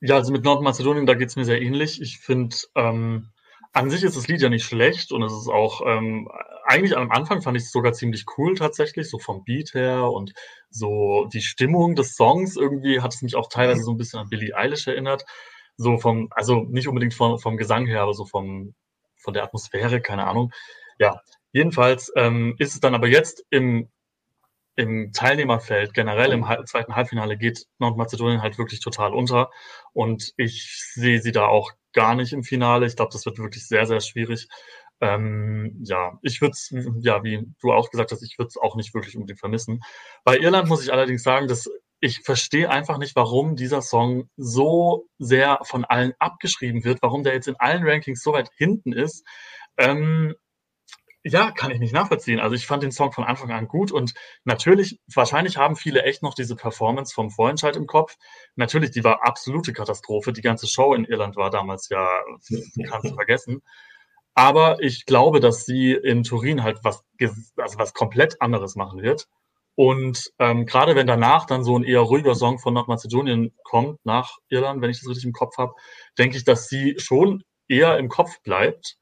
Ja, 0.01 0.17
also 0.17 0.33
mit 0.33 0.45
Nordmazedonien, 0.45 1.07
da 1.07 1.15
geht 1.15 1.29
es 1.29 1.37
mir 1.37 1.45
sehr 1.45 1.61
ähnlich. 1.61 2.01
Ich 2.03 2.19
finde, 2.19 2.57
ähm, 2.75 3.31
an 3.73 3.91
sich 3.91 4.05
ist 4.05 4.17
das 4.17 4.29
Lied 4.29 4.41
ja 4.41 4.49
nicht 4.49 4.65
schlecht 4.65 5.13
und 5.13 5.23
es 5.23 5.33
ist 5.33 5.49
auch, 5.49 5.83
ähm, 5.87 6.29
eigentlich 6.65 6.97
am 6.97 7.11
Anfang 7.11 7.43
fand 7.43 7.57
ich 7.57 7.65
es 7.65 7.73
sogar 7.73 7.93
ziemlich 7.93 8.25
cool 8.37 8.55
tatsächlich, 8.55 9.09
so 9.09 9.19
vom 9.19 9.45
Beat 9.45 9.75
her 9.75 10.11
und 10.11 10.33
so 10.71 11.27
die 11.33 11.41
Stimmung 11.41 11.95
des 11.95 12.17
Songs 12.17 12.57
irgendwie 12.57 13.01
hat 13.01 13.15
es 13.15 13.23
mich 13.23 13.37
auch 13.37 13.49
teilweise 13.49 13.83
so 13.83 13.93
ein 13.93 13.97
bisschen 13.99 14.21
an 14.21 14.29
Billie 14.29 14.57
Eilish 14.57 14.87
erinnert. 14.87 15.25
So 15.77 15.99
vom, 15.99 16.29
also 16.31 16.65
nicht 16.71 16.89
unbedingt 16.89 17.15
vom, 17.15 17.39
vom 17.39 17.57
Gesang 17.57 17.87
her, 17.87 18.03
aber 18.03 18.15
so 18.15 18.25
vom, 18.25 18.75
von 19.17 19.35
der 19.35 19.45
Atmosphäre, 19.45 20.01
keine 20.01 20.27
Ahnung. 20.27 20.53
Ja, 20.99 21.21
jedenfalls 21.53 22.13
ähm, 22.17 22.55
ist 22.59 22.75
es 22.75 22.81
dann 22.81 22.95
aber 22.95 23.09
jetzt 23.09 23.45
im, 23.51 23.89
im 24.77 25.13
Teilnehmerfeld, 25.13 25.95
generell 25.95 26.33
im 26.33 26.45
zweiten 26.67 26.95
Halbfinale, 26.95 27.37
geht 27.37 27.67
Nordmazedonien 27.79 28.43
halt 28.43 28.59
wirklich 28.59 28.81
total 28.81 29.15
unter. 29.15 29.51
Und 29.93 30.33
ich 30.37 30.91
sehe 30.95 31.21
sie 31.21 31.33
da 31.33 31.47
auch 31.47 31.73
gar 31.93 32.15
nicht 32.15 32.33
im 32.33 32.45
Finale. 32.45 32.87
Ich 32.87 32.97
glaube, 32.97 33.13
das 33.13 33.27
wird 33.27 33.39
wirklich 33.39 33.67
sehr, 33.67 33.87
sehr 33.87 34.01
schwierig. 34.01 34.49
Ähm, 35.01 35.81
ja, 35.85 36.19
ich 36.23 36.41
würde 36.41 36.53
es, 36.53 36.73
ja, 37.01 37.23
wie 37.23 37.47
du 37.61 37.73
auch 37.73 37.91
gesagt 37.91 38.13
hast, 38.13 38.23
ich 38.23 38.39
würde 38.39 38.49
es 38.49 38.57
auch 38.57 38.77
nicht 38.77 38.95
wirklich 38.95 39.17
unbedingt 39.17 39.41
vermissen. 39.41 39.81
Bei 40.25 40.39
Irland 40.39 40.69
muss 40.69 40.83
ich 40.83 40.93
allerdings 40.93 41.23
sagen, 41.23 41.49
dass 41.49 41.69
ich 42.01 42.21
verstehe 42.21 42.71
einfach 42.71 42.99
nicht, 42.99 43.17
warum 43.17 43.57
dieser 43.57 43.83
Song 43.83 44.29
so 44.37 45.09
sehr 45.19 45.59
von 45.63 45.85
allen 45.85 46.13
abgeschrieben 46.19 46.85
wird, 46.85 47.03
warum 47.03 47.23
der 47.23 47.35
jetzt 47.35 47.49
in 47.49 47.57
allen 47.57 47.87
Rankings 47.87 48.23
so 48.23 48.33
weit 48.33 48.51
hinten 48.57 48.93
ist. 48.93 49.25
Ähm, 49.79 50.35
ja, 51.29 51.51
kann 51.51 51.73
ich 51.73 51.81
nicht 51.81 51.93
nachvollziehen. 51.93 52.39
Also 52.39 52.55
ich 52.55 52.67
fand 52.67 52.83
den 52.83 52.93
Song 52.93 53.13
von 53.13 53.25
Anfang 53.25 53.51
an 53.51 53.67
gut 53.67 53.91
und 53.91 54.15
natürlich, 54.45 55.01
wahrscheinlich 55.13 55.57
haben 55.57 55.75
viele 55.75 56.05
echt 56.05 56.23
noch 56.23 56.35
diese 56.35 56.55
Performance 56.55 57.13
vom 57.13 57.31
Vorentscheid 57.31 57.75
im 57.77 57.87
Kopf. 57.87 58.17
Natürlich, 58.55 58.93
die 58.93 59.03
war 59.03 59.27
absolute 59.27 59.73
Katastrophe. 59.73 60.33
Die 60.33 60.41
ganze 60.41 60.69
Show 60.69 60.95
in 60.95 61.05
Irland 61.05 61.37
war 61.37 61.51
damals 61.51 61.89
ja, 61.89 62.09
kannst 62.89 63.11
du 63.11 63.15
vergessen. 63.15 63.63
Aber 64.35 64.81
ich 64.81 65.05
glaube, 65.07 65.41
dass 65.41 65.65
sie 65.65 65.93
in 65.93 66.23
Turin 66.23 66.63
halt 66.63 66.79
was, 66.85 67.03
also 67.57 67.79
was 67.79 67.93
komplett 67.95 68.41
anderes 68.41 68.77
machen 68.77 69.03
wird. 69.03 69.27
Und 69.75 70.33
ähm, 70.39 70.65
gerade 70.65 70.95
wenn 70.95 71.07
danach 71.07 71.47
dann 71.47 71.65
so 71.65 71.77
ein 71.77 71.85
eher 71.85 72.01
ruhiger 72.01 72.35
Song 72.35 72.59
von 72.59 72.75
Nordmazedonien 72.75 73.53
kommt, 73.65 73.99
nach 74.05 74.37
Irland, 74.49 74.81
wenn 74.81 74.91
ich 74.91 75.01
das 75.01 75.09
richtig 75.09 75.25
im 75.25 75.33
Kopf 75.33 75.59
habe, 75.59 75.75
denke 76.19 76.37
ich, 76.37 76.45
dass 76.45 76.69
sie 76.69 76.95
schon 76.99 77.43
eher 77.69 77.99
im 77.99 78.09
Kopf 78.09 78.41
bleibt. 78.43 78.97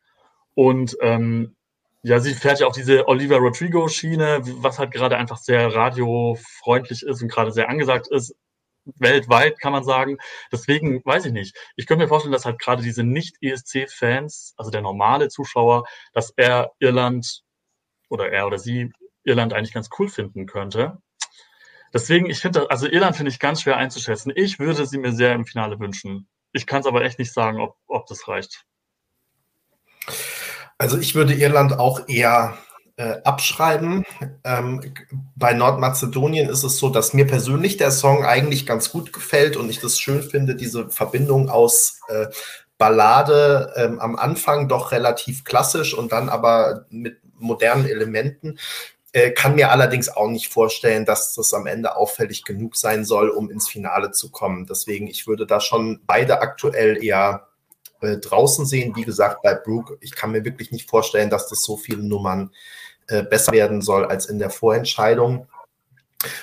Und 0.54 0.96
ähm, 1.00 1.56
ja, 2.04 2.20
sie 2.20 2.34
fährt 2.34 2.60
ja 2.60 2.66
auch 2.66 2.74
diese 2.74 3.08
Oliver 3.08 3.38
Rodrigo-Schiene, 3.38 4.40
was 4.62 4.78
halt 4.78 4.90
gerade 4.90 5.16
einfach 5.16 5.38
sehr 5.38 5.74
radiofreundlich 5.74 7.02
ist 7.02 7.22
und 7.22 7.28
gerade 7.28 7.50
sehr 7.50 7.70
angesagt 7.70 8.08
ist. 8.08 8.36
Weltweit 8.84 9.58
kann 9.58 9.72
man 9.72 9.84
sagen. 9.84 10.18
Deswegen 10.52 11.02
weiß 11.02 11.24
ich 11.24 11.32
nicht. 11.32 11.56
Ich 11.76 11.86
könnte 11.86 12.04
mir 12.04 12.08
vorstellen, 12.08 12.32
dass 12.32 12.44
halt 12.44 12.58
gerade 12.58 12.82
diese 12.82 13.04
Nicht-ESC-Fans, 13.04 14.52
also 14.58 14.70
der 14.70 14.82
normale 14.82 15.28
Zuschauer, 15.28 15.84
dass 16.12 16.30
er 16.36 16.72
Irland 16.78 17.40
oder 18.10 18.30
er 18.30 18.46
oder 18.46 18.58
sie 18.58 18.92
Irland 19.22 19.54
eigentlich 19.54 19.72
ganz 19.72 19.88
cool 19.98 20.10
finden 20.10 20.44
könnte. 20.44 20.98
Deswegen, 21.94 22.28
ich 22.28 22.40
finde, 22.40 22.70
also 22.70 22.86
Irland 22.86 23.16
finde 23.16 23.30
ich 23.30 23.38
ganz 23.38 23.62
schwer 23.62 23.78
einzuschätzen. 23.78 24.30
Ich 24.36 24.58
würde 24.58 24.84
sie 24.84 24.98
mir 24.98 25.12
sehr 25.12 25.32
im 25.32 25.46
Finale 25.46 25.80
wünschen. 25.80 26.28
Ich 26.52 26.66
kann 26.66 26.80
es 26.80 26.86
aber 26.86 27.02
echt 27.02 27.18
nicht 27.18 27.32
sagen, 27.32 27.62
ob, 27.62 27.78
ob 27.86 28.06
das 28.08 28.28
reicht. 28.28 28.66
Also 30.84 30.98
ich 30.98 31.14
würde 31.14 31.32
Irland 31.32 31.78
auch 31.78 32.08
eher 32.08 32.58
äh, 32.96 33.16
abschreiben. 33.24 34.04
Ähm, 34.44 34.92
bei 35.34 35.54
Nordmazedonien 35.54 36.50
ist 36.50 36.62
es 36.62 36.76
so, 36.76 36.90
dass 36.90 37.14
mir 37.14 37.26
persönlich 37.26 37.78
der 37.78 37.90
Song 37.90 38.26
eigentlich 38.26 38.66
ganz 38.66 38.90
gut 38.90 39.10
gefällt 39.10 39.56
und 39.56 39.70
ich 39.70 39.80
das 39.80 39.98
schön 39.98 40.22
finde, 40.22 40.54
diese 40.54 40.90
Verbindung 40.90 41.48
aus 41.48 42.00
äh, 42.08 42.26
Ballade 42.76 43.72
ähm, 43.76 43.98
am 43.98 44.16
Anfang 44.16 44.68
doch 44.68 44.92
relativ 44.92 45.44
klassisch 45.44 45.94
und 45.94 46.12
dann 46.12 46.28
aber 46.28 46.84
mit 46.90 47.16
modernen 47.38 47.86
Elementen. 47.86 48.58
Äh, 49.12 49.30
kann 49.30 49.54
mir 49.54 49.70
allerdings 49.70 50.10
auch 50.10 50.28
nicht 50.28 50.52
vorstellen, 50.52 51.06
dass 51.06 51.32
das 51.32 51.54
am 51.54 51.66
Ende 51.66 51.96
auffällig 51.96 52.44
genug 52.44 52.76
sein 52.76 53.06
soll, 53.06 53.30
um 53.30 53.50
ins 53.50 53.70
Finale 53.70 54.10
zu 54.10 54.30
kommen. 54.30 54.66
Deswegen, 54.66 55.06
ich 55.06 55.26
würde 55.26 55.46
da 55.46 55.62
schon 55.62 56.02
beide 56.06 56.42
aktuell 56.42 57.02
eher 57.02 57.48
äh, 58.04 58.18
draußen 58.18 58.66
sehen. 58.66 58.94
Wie 58.96 59.04
gesagt, 59.04 59.42
bei 59.42 59.54
Brooke, 59.54 59.96
ich 60.00 60.14
kann 60.14 60.32
mir 60.32 60.44
wirklich 60.44 60.70
nicht 60.70 60.88
vorstellen, 60.88 61.30
dass 61.30 61.48
das 61.48 61.62
so 61.62 61.76
viele 61.76 62.02
Nummern 62.02 62.50
äh, 63.08 63.22
besser 63.22 63.52
werden 63.52 63.82
soll 63.82 64.04
als 64.04 64.26
in 64.26 64.38
der 64.38 64.50
Vorentscheidung. 64.50 65.46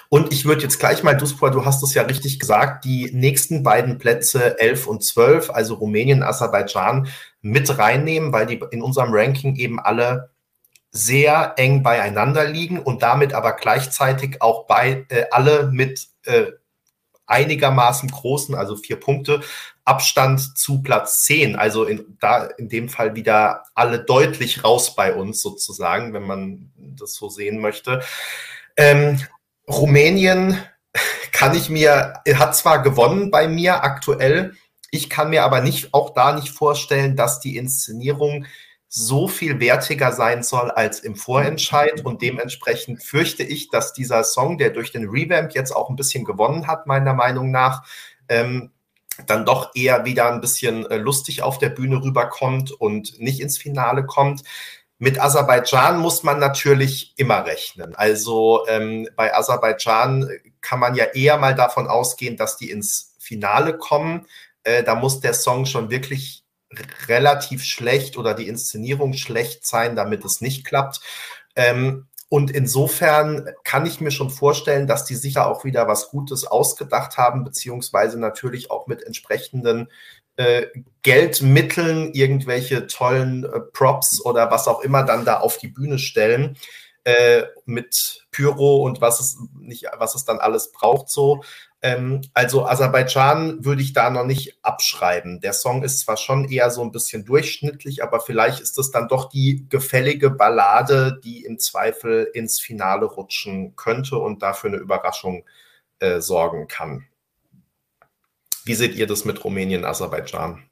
Und 0.10 0.32
ich 0.32 0.46
würde 0.46 0.62
jetzt 0.62 0.80
gleich 0.80 1.04
mal, 1.04 1.18
Duspor, 1.18 1.52
du 1.52 1.66
hast 1.66 1.82
es 1.84 1.94
ja 1.94 2.04
richtig 2.04 2.40
gesagt, 2.40 2.86
die 2.86 3.10
nächsten 3.14 3.64
beiden 3.64 3.98
Plätze 3.98 4.60
11 4.60 4.88
und 4.88 5.04
12, 5.04 5.50
also 5.50 5.76
Rumänien, 5.76 6.24
Aserbaidschan, 6.24 7.08
mit 7.42 7.78
reinnehmen, 7.78 8.32
weil 8.32 8.46
die 8.46 8.64
in 8.72 8.82
unserem 8.82 9.12
Ranking 9.12 9.56
eben 9.56 9.80
alle 9.80 10.30
sehr 10.92 11.54
eng 11.58 11.84
beieinander 11.84 12.46
liegen 12.46 12.80
und 12.80 13.02
damit 13.02 13.34
aber 13.34 13.54
gleichzeitig 13.54 14.42
auch 14.42 14.68
bei 14.68 15.06
äh, 15.10 15.26
alle 15.32 15.72
mit 15.72 16.10
äh, 16.26 16.52
einigermaßen 17.26 18.12
großen, 18.12 18.56
also 18.56 18.76
vier 18.76 19.00
Punkte, 19.00 19.42
Abstand 19.86 20.58
zu 20.58 20.82
Platz 20.82 21.24
10. 21.24 21.56
Also 21.56 21.86
in, 21.86 22.18
da 22.20 22.46
in 22.46 22.70
dem 22.70 22.90
Fall 22.90 23.16
wieder 23.16 23.66
alle 23.74 24.04
deutlich 24.04 24.64
raus 24.64 24.96
bei 24.96 25.14
uns 25.14 25.42
sozusagen, 25.42 26.14
wenn 26.14 26.24
man 26.24 26.72
das 26.76 27.16
so 27.16 27.30
sehen 27.30 27.60
möchte. 27.60 28.02
Ähm, 28.78 29.20
Rumänien 29.68 30.58
kann 31.32 31.56
ich 31.56 31.70
mir, 31.70 32.22
hat 32.34 32.56
zwar 32.56 32.82
gewonnen 32.82 33.32
bei 33.32 33.48
mir 33.48 33.84
aktuell, 33.84 34.56
ich 34.92 35.10
kann 35.10 35.30
mir 35.30 35.44
aber 35.44 35.62
nicht, 35.62 35.94
auch 35.94 36.14
da 36.14 36.34
nicht 36.34 36.50
vorstellen, 36.50 37.16
dass 37.16 37.40
die 37.40 37.56
Inszenierung 37.56 38.46
so 38.90 39.30
viel 39.30 39.62
wertiger 39.62 40.12
sein 40.12 40.44
soll 40.44 40.70
als 40.70 41.00
im 41.00 41.16
Vorentscheid 41.16 42.04
und 42.04 42.22
dementsprechend 42.22 43.02
fürchte 43.02 43.42
ich, 43.42 43.70
dass 43.70 43.94
dieser 43.94 44.26
Song, 44.26 44.58
der 44.58 44.72
durch 44.72 44.92
den 44.92 45.08
Revamp 45.08 45.54
jetzt 45.54 45.72
auch 45.72 45.90
ein 45.90 45.96
bisschen 45.96 46.26
gewonnen 46.26 46.68
hat, 46.68 46.88
meiner 46.88 47.14
Meinung 47.14 47.52
nach, 47.52 47.86
ähm, 48.28 48.72
dann 49.28 49.46
doch 49.46 49.72
eher 49.76 50.06
wieder 50.06 50.32
ein 50.32 50.42
bisschen 50.42 50.90
äh, 50.90 50.98
lustig 50.98 51.42
auf 51.42 51.58
der 51.58 51.70
Bühne 51.70 52.04
rüberkommt 52.04 52.72
und 52.72 53.20
nicht 53.20 53.40
ins 53.40 53.58
Finale 53.58 54.06
kommt. 54.06 54.44
Mit 54.98 55.20
Aserbaidschan 55.20 55.98
muss 55.98 56.24
man 56.24 56.40
natürlich 56.40 57.14
immer 57.18 57.46
rechnen. 57.46 57.96
Also 57.96 58.68
ähm, 58.68 59.10
bei 59.16 59.36
Aserbaidschan 59.36 60.30
kann 60.62 60.80
man 60.80 60.96
ja 60.96 61.06
eher 61.06 61.38
mal 61.38 61.56
davon 61.56 61.88
ausgehen, 61.88 62.38
dass 62.38 62.58
die 62.58 62.70
ins 62.70 63.16
Finale 63.20 63.78
kommen. 63.78 64.28
Äh, 64.64 64.84
da 64.84 64.96
muss 64.96 65.20
der 65.20 65.34
Song 65.34 65.66
schon 65.66 65.90
wirklich 65.90 66.44
relativ 67.08 67.64
schlecht 67.64 68.18
oder 68.18 68.34
die 68.34 68.48
Inszenierung 68.48 69.14
schlecht 69.14 69.66
sein, 69.66 69.96
damit 69.96 70.24
es 70.24 70.40
nicht 70.40 70.66
klappt. 70.66 71.02
Ähm, 71.56 72.08
und 72.34 72.50
insofern 72.50 73.50
kann 73.66 73.86
ich 73.86 74.00
mir 74.00 74.10
schon 74.10 74.30
vorstellen, 74.30 74.88
dass 74.88 75.04
die 75.04 75.16
sicher 75.16 75.48
auch 75.48 75.66
wieder 75.66 75.90
was 75.90 76.12
Gutes 76.12 76.46
ausgedacht 76.46 77.18
haben, 77.18 77.44
beziehungsweise 77.44 78.18
natürlich 78.18 78.72
auch 78.72 78.88
mit 78.88 79.04
entsprechenden 79.04 79.90
äh, 80.38 80.68
Geldmitteln 81.02 82.14
irgendwelche 82.14 82.88
tollen 82.88 83.44
äh, 83.44 83.60
Props 83.60 84.24
oder 84.24 84.50
was 84.50 84.70
auch 84.70 84.80
immer 84.80 85.04
dann 85.04 85.26
da 85.26 85.42
auf 85.42 85.58
die 85.58 85.68
Bühne 85.68 86.00
stellen 86.00 86.56
äh, 87.04 87.44
mit 87.66 88.26
Pyro 88.32 88.78
und 88.84 89.02
was 89.02 89.20
es 89.20 89.38
nicht, 89.60 89.88
was 89.98 90.16
es 90.16 90.24
dann 90.24 90.40
alles 90.40 90.72
braucht 90.72 91.10
so. 91.10 91.44
Ähm, 91.84 92.22
also 92.34 92.66
Aserbaidschan 92.66 93.66
würde 93.66 93.82
ich 93.82 93.94
da 93.94 94.10
noch 94.12 94.26
nicht 94.26 94.60
abschreiben. 94.62 95.42
Der 95.42 95.54
Song 95.54 95.84
ist 95.84 96.00
zwar 96.02 96.18
schon 96.18 96.46
eher 96.46 96.70
so 96.70 96.84
ein 96.84 96.92
bisschen 96.92 97.26
durchschnittlich, 97.26 98.04
aber 98.04 98.20
vielleicht 98.20 98.60
ist 98.60 98.78
es 98.78 98.92
dann 98.92 99.08
doch 99.08 99.30
die 99.30 99.66
gefällige 99.68 100.30
Ballade, 100.30 101.20
die 101.24 101.44
im 101.44 101.58
Zweifel 101.58 102.30
ins 102.34 102.60
Finale 102.60 103.06
rutschen 103.06 103.76
könnte 103.76 104.18
und 104.18 104.44
dafür 104.44 104.70
eine 104.70 104.78
Überraschung 104.78 105.44
äh, 106.00 106.22
sorgen 106.22 106.68
kann. 106.68 107.08
Wie 108.64 108.76
seht 108.76 108.96
ihr 108.96 109.08
das 109.08 109.26
mit 109.26 109.44
Rumänien, 109.44 109.86
Aserbaidschan? 109.86 110.64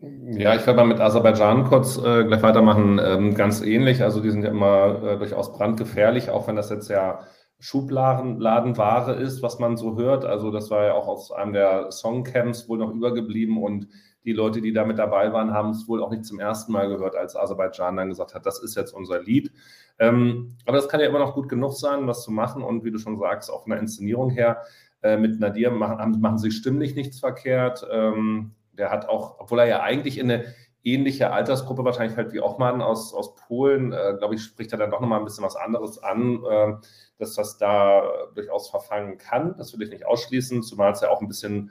Ja, 0.00 0.56
ich 0.56 0.66
werde 0.66 0.74
mal 0.74 0.86
mit 0.86 1.00
Aserbaidschan 1.00 1.64
kurz 1.64 1.96
äh, 1.96 2.24
gleich 2.24 2.42
weitermachen. 2.42 3.00
Ähm, 3.02 3.34
ganz 3.34 3.62
ähnlich. 3.62 4.02
Also 4.02 4.20
die 4.20 4.30
sind 4.30 4.42
ja 4.42 4.50
immer 4.50 5.02
äh, 5.02 5.18
durchaus 5.18 5.52
brandgefährlich, 5.52 6.30
auch 6.30 6.48
wenn 6.48 6.56
das 6.56 6.70
jetzt 6.70 6.90
ja 6.90 7.20
Schubladenware 7.58 9.14
ist, 9.14 9.42
was 9.42 9.58
man 9.58 9.76
so 9.76 9.96
hört. 9.96 10.24
Also 10.24 10.50
das 10.50 10.70
war 10.70 10.84
ja 10.84 10.94
auch 10.94 11.08
aus 11.08 11.32
einem 11.32 11.52
der 11.52 11.90
Songcamps 11.90 12.68
wohl 12.68 12.78
noch 12.78 12.92
übergeblieben 12.92 13.62
und 13.62 13.88
die 14.24 14.32
Leute, 14.32 14.60
die 14.60 14.72
da 14.72 14.84
mit 14.84 14.98
dabei 14.98 15.32
waren, 15.32 15.52
haben 15.52 15.70
es 15.70 15.86
wohl 15.86 16.02
auch 16.02 16.10
nicht 16.10 16.24
zum 16.24 16.40
ersten 16.40 16.72
Mal 16.72 16.88
gehört, 16.88 17.14
als 17.14 17.36
Aserbaidschan 17.36 17.96
dann 17.96 18.08
gesagt 18.08 18.34
hat, 18.34 18.46
das 18.46 18.62
ist 18.62 18.74
jetzt 18.74 18.92
unser 18.92 19.22
Lied. 19.22 19.52
Ähm, 19.98 20.56
aber 20.66 20.78
das 20.78 20.88
kann 20.88 21.00
ja 21.00 21.06
immer 21.06 21.18
noch 21.18 21.34
gut 21.34 21.48
genug 21.48 21.74
sein, 21.74 22.06
was 22.06 22.22
zu 22.22 22.32
machen 22.32 22.62
und 22.62 22.84
wie 22.84 22.90
du 22.90 22.98
schon 22.98 23.18
sagst, 23.18 23.50
auch 23.50 23.62
von 23.62 23.70
der 23.70 23.80
Inszenierung 23.80 24.30
her 24.30 24.62
äh, 25.02 25.18
mit 25.18 25.38
Nadir 25.40 25.70
machen, 25.70 26.20
machen 26.20 26.38
sie 26.38 26.50
stimmlich 26.50 26.94
nichts 26.94 27.20
verkehrt. 27.20 27.86
Ähm, 27.90 28.52
der 28.72 28.90
hat 28.90 29.08
auch, 29.08 29.38
obwohl 29.38 29.60
er 29.60 29.66
ja 29.66 29.82
eigentlich 29.82 30.18
in 30.18 30.30
eine 30.30 30.46
ähnliche 30.84 31.32
Altersgruppe 31.32 31.84
wahrscheinlich 31.84 32.16
halt 32.16 32.32
wie 32.32 32.40
Ochmann 32.40 32.82
aus, 32.82 33.14
aus 33.14 33.34
Polen, 33.34 33.92
äh, 33.92 34.14
glaube 34.18 34.34
ich, 34.34 34.42
spricht 34.42 34.72
er 34.72 34.78
dann 34.78 34.90
doch 34.90 35.00
nochmal 35.00 35.18
ein 35.18 35.24
bisschen 35.24 35.44
was 35.44 35.56
anderes 35.56 36.02
an, 36.02 36.44
äh, 36.44 36.74
dass 37.18 37.34
das 37.34 37.58
da 37.58 38.02
durchaus 38.34 38.70
verfangen 38.70 39.18
kann. 39.18 39.56
Das 39.56 39.72
will 39.72 39.82
ich 39.82 39.90
nicht 39.90 40.06
ausschließen, 40.06 40.62
zumal 40.62 40.92
es 40.92 41.00
ja 41.00 41.10
auch 41.10 41.20
ein 41.20 41.28
bisschen 41.28 41.70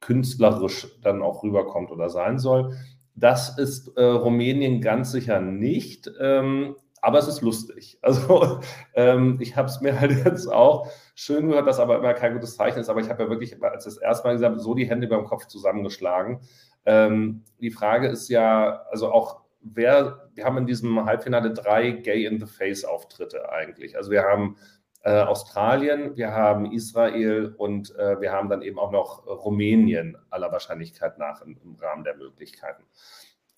künstlerisch 0.00 0.86
dann 1.02 1.22
auch 1.22 1.42
rüberkommt 1.42 1.90
oder 1.90 2.08
sein 2.08 2.38
soll. 2.38 2.76
Das 3.16 3.58
ist 3.58 3.96
äh, 3.96 4.04
Rumänien 4.04 4.80
ganz 4.80 5.10
sicher 5.12 5.40
nicht. 5.40 6.10
Ähm, 6.20 6.76
aber 7.04 7.18
es 7.18 7.28
ist 7.28 7.42
lustig. 7.42 7.98
Also 8.02 8.60
ähm, 8.94 9.38
ich 9.40 9.56
habe 9.56 9.68
es 9.68 9.80
mir 9.80 10.00
halt 10.00 10.24
jetzt 10.24 10.46
auch 10.50 10.88
schön 11.14 11.48
gehört, 11.48 11.66
dass 11.66 11.78
aber 11.78 11.98
immer 11.98 12.14
kein 12.14 12.32
gutes 12.32 12.56
Zeichen 12.56 12.78
ist. 12.78 12.88
Aber 12.88 13.00
ich 13.00 13.10
habe 13.10 13.24
ja 13.24 13.30
wirklich, 13.30 13.62
als 13.62 13.84
das 13.84 13.98
erste 13.98 14.26
Mal 14.26 14.34
gesagt 14.34 14.60
so 14.60 14.74
die 14.74 14.88
Hände 14.88 15.06
beim 15.06 15.24
Kopf 15.24 15.46
zusammengeschlagen. 15.46 16.40
Ähm, 16.86 17.44
die 17.60 17.70
Frage 17.70 18.08
ist 18.08 18.28
ja, 18.28 18.84
also 18.90 19.12
auch 19.12 19.42
wer, 19.60 20.28
wir 20.34 20.44
haben 20.44 20.58
in 20.58 20.66
diesem 20.66 21.04
Halbfinale 21.04 21.52
drei 21.52 21.90
Gay 21.90 22.26
in 22.26 22.38
the 22.38 22.46
Face 22.46 22.84
Auftritte 22.84 23.50
eigentlich. 23.50 23.96
Also 23.96 24.10
wir 24.10 24.22
haben 24.22 24.56
äh, 25.02 25.20
Australien, 25.20 26.16
wir 26.16 26.32
haben 26.32 26.72
Israel 26.72 27.54
und 27.56 27.94
äh, 27.96 28.20
wir 28.20 28.32
haben 28.32 28.48
dann 28.48 28.62
eben 28.62 28.78
auch 28.78 28.90
noch 28.90 29.26
Rumänien 29.26 30.16
aller 30.30 30.50
Wahrscheinlichkeit 30.52 31.18
nach 31.18 31.42
im, 31.42 31.58
im 31.62 31.74
Rahmen 31.76 32.04
der 32.04 32.16
Möglichkeiten. 32.16 32.84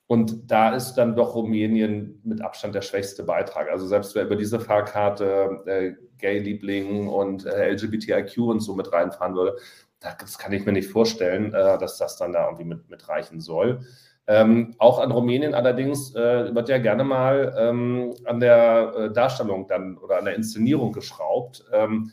Und 0.09 0.51
da 0.51 0.75
ist 0.75 0.95
dann 0.95 1.17
doch 1.17 1.35
Rumänien 1.35 2.21
mit 2.23 2.41
Abstand 2.41 2.77
der 2.77 2.83
schwächste 2.83 3.25
Beitrag. 3.25 3.69
Also 3.69 3.87
selbst 3.87 4.15
wer 4.15 4.25
über 4.25 4.37
diese 4.37 4.61
Fahrkarte 4.61 5.63
äh, 5.67 5.93
Gay-Liebling 6.19 7.09
und 7.09 7.45
äh, 7.45 7.73
LGBTIQ 7.73 8.39
und 8.39 8.61
so 8.61 8.75
mit 8.75 8.93
reinfahren 8.93 9.35
würde, 9.35 9.57
das 10.01 10.39
kann 10.39 10.53
ich 10.53 10.67
mir 10.67 10.73
nicht 10.73 10.91
vorstellen, 10.91 11.55
äh, 11.55 11.79
dass 11.79 11.99
das 11.99 12.17
dann 12.17 12.33
da 12.33 12.45
irgendwie 12.45 12.65
mit, 12.65 12.89
mit 12.89 13.09
reichen 13.09 13.41
soll. 13.41 13.81
Ähm, 14.29 14.75
auch 14.79 14.99
an 14.99 15.13
Rumänien 15.13 15.55
allerdings 15.55 16.15
äh, 16.15 16.55
wird 16.55 16.69
ja 16.69 16.79
gerne 16.79 17.05
mal 17.05 17.55
ähm, 17.57 18.13
an 18.25 18.41
der 18.41 18.93
äh, 18.97 19.13
Darstellung 19.13 19.69
dann 19.69 19.97
oder 19.99 20.19
an 20.19 20.25
der 20.25 20.35
Inszenierung 20.35 20.93
geschraubt. 20.93 21.65
Ähm, 21.73 22.13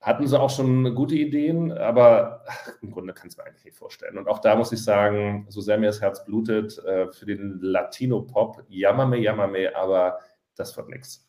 hatten 0.00 0.26
sie 0.26 0.38
auch 0.38 0.50
schon 0.50 0.94
gute 0.94 1.14
Ideen, 1.14 1.72
aber 1.72 2.44
ach, 2.46 2.68
im 2.82 2.90
Grunde 2.90 3.14
kann 3.14 3.28
es 3.28 3.36
mir 3.36 3.44
eigentlich 3.44 3.64
nicht 3.64 3.76
vorstellen. 3.76 4.18
Und 4.18 4.28
auch 4.28 4.38
da 4.38 4.54
muss 4.54 4.72
ich 4.72 4.82
sagen, 4.82 5.46
so 5.48 5.60
sehr 5.60 5.78
mir 5.78 5.86
das 5.86 6.00
Herz 6.00 6.24
blutet, 6.24 6.78
äh, 6.84 7.10
für 7.10 7.26
den 7.26 7.58
Latino-Pop, 7.60 8.64
jammerme, 8.68 9.16
jammerme, 9.16 9.74
aber 9.74 10.18
das 10.56 10.76
wird 10.76 10.88
nichts. 10.90 11.26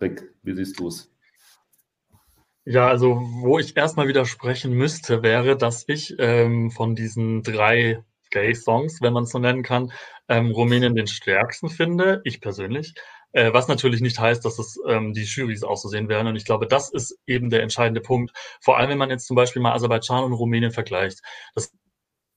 Rick, 0.00 0.34
wie 0.42 0.54
siehst 0.54 0.80
du 0.80 0.88
es? 0.88 1.09
Ja, 2.70 2.86
also 2.86 3.20
wo 3.20 3.58
ich 3.58 3.76
erstmal 3.76 4.06
widersprechen 4.06 4.72
müsste, 4.72 5.24
wäre, 5.24 5.56
dass 5.56 5.82
ich 5.88 6.14
ähm, 6.20 6.70
von 6.70 6.94
diesen 6.94 7.42
drei 7.42 8.04
Gay-Songs, 8.30 9.02
wenn 9.02 9.12
man 9.12 9.24
es 9.24 9.30
so 9.30 9.40
nennen 9.40 9.64
kann, 9.64 9.90
ähm, 10.28 10.52
Rumänien 10.52 10.94
den 10.94 11.08
stärksten 11.08 11.68
finde, 11.68 12.20
ich 12.22 12.40
persönlich. 12.40 12.94
Äh, 13.32 13.52
was 13.52 13.66
natürlich 13.66 14.02
nicht 14.02 14.20
heißt, 14.20 14.44
dass 14.44 14.60
es 14.60 14.78
ähm, 14.86 15.12
die 15.12 15.24
Jurys 15.24 15.64
auch 15.64 15.78
so 15.78 15.88
sehen 15.88 16.08
werden. 16.08 16.28
Und 16.28 16.36
ich 16.36 16.44
glaube, 16.44 16.68
das 16.68 16.90
ist 16.92 17.18
eben 17.26 17.50
der 17.50 17.62
entscheidende 17.64 18.02
Punkt. 18.02 18.30
Vor 18.60 18.78
allem, 18.78 18.90
wenn 18.90 18.98
man 18.98 19.10
jetzt 19.10 19.26
zum 19.26 19.34
Beispiel 19.34 19.62
mal 19.62 19.72
Aserbaidschan 19.72 20.22
und 20.22 20.32
Rumänien 20.32 20.70
vergleicht. 20.70 21.22
Das 21.56 21.72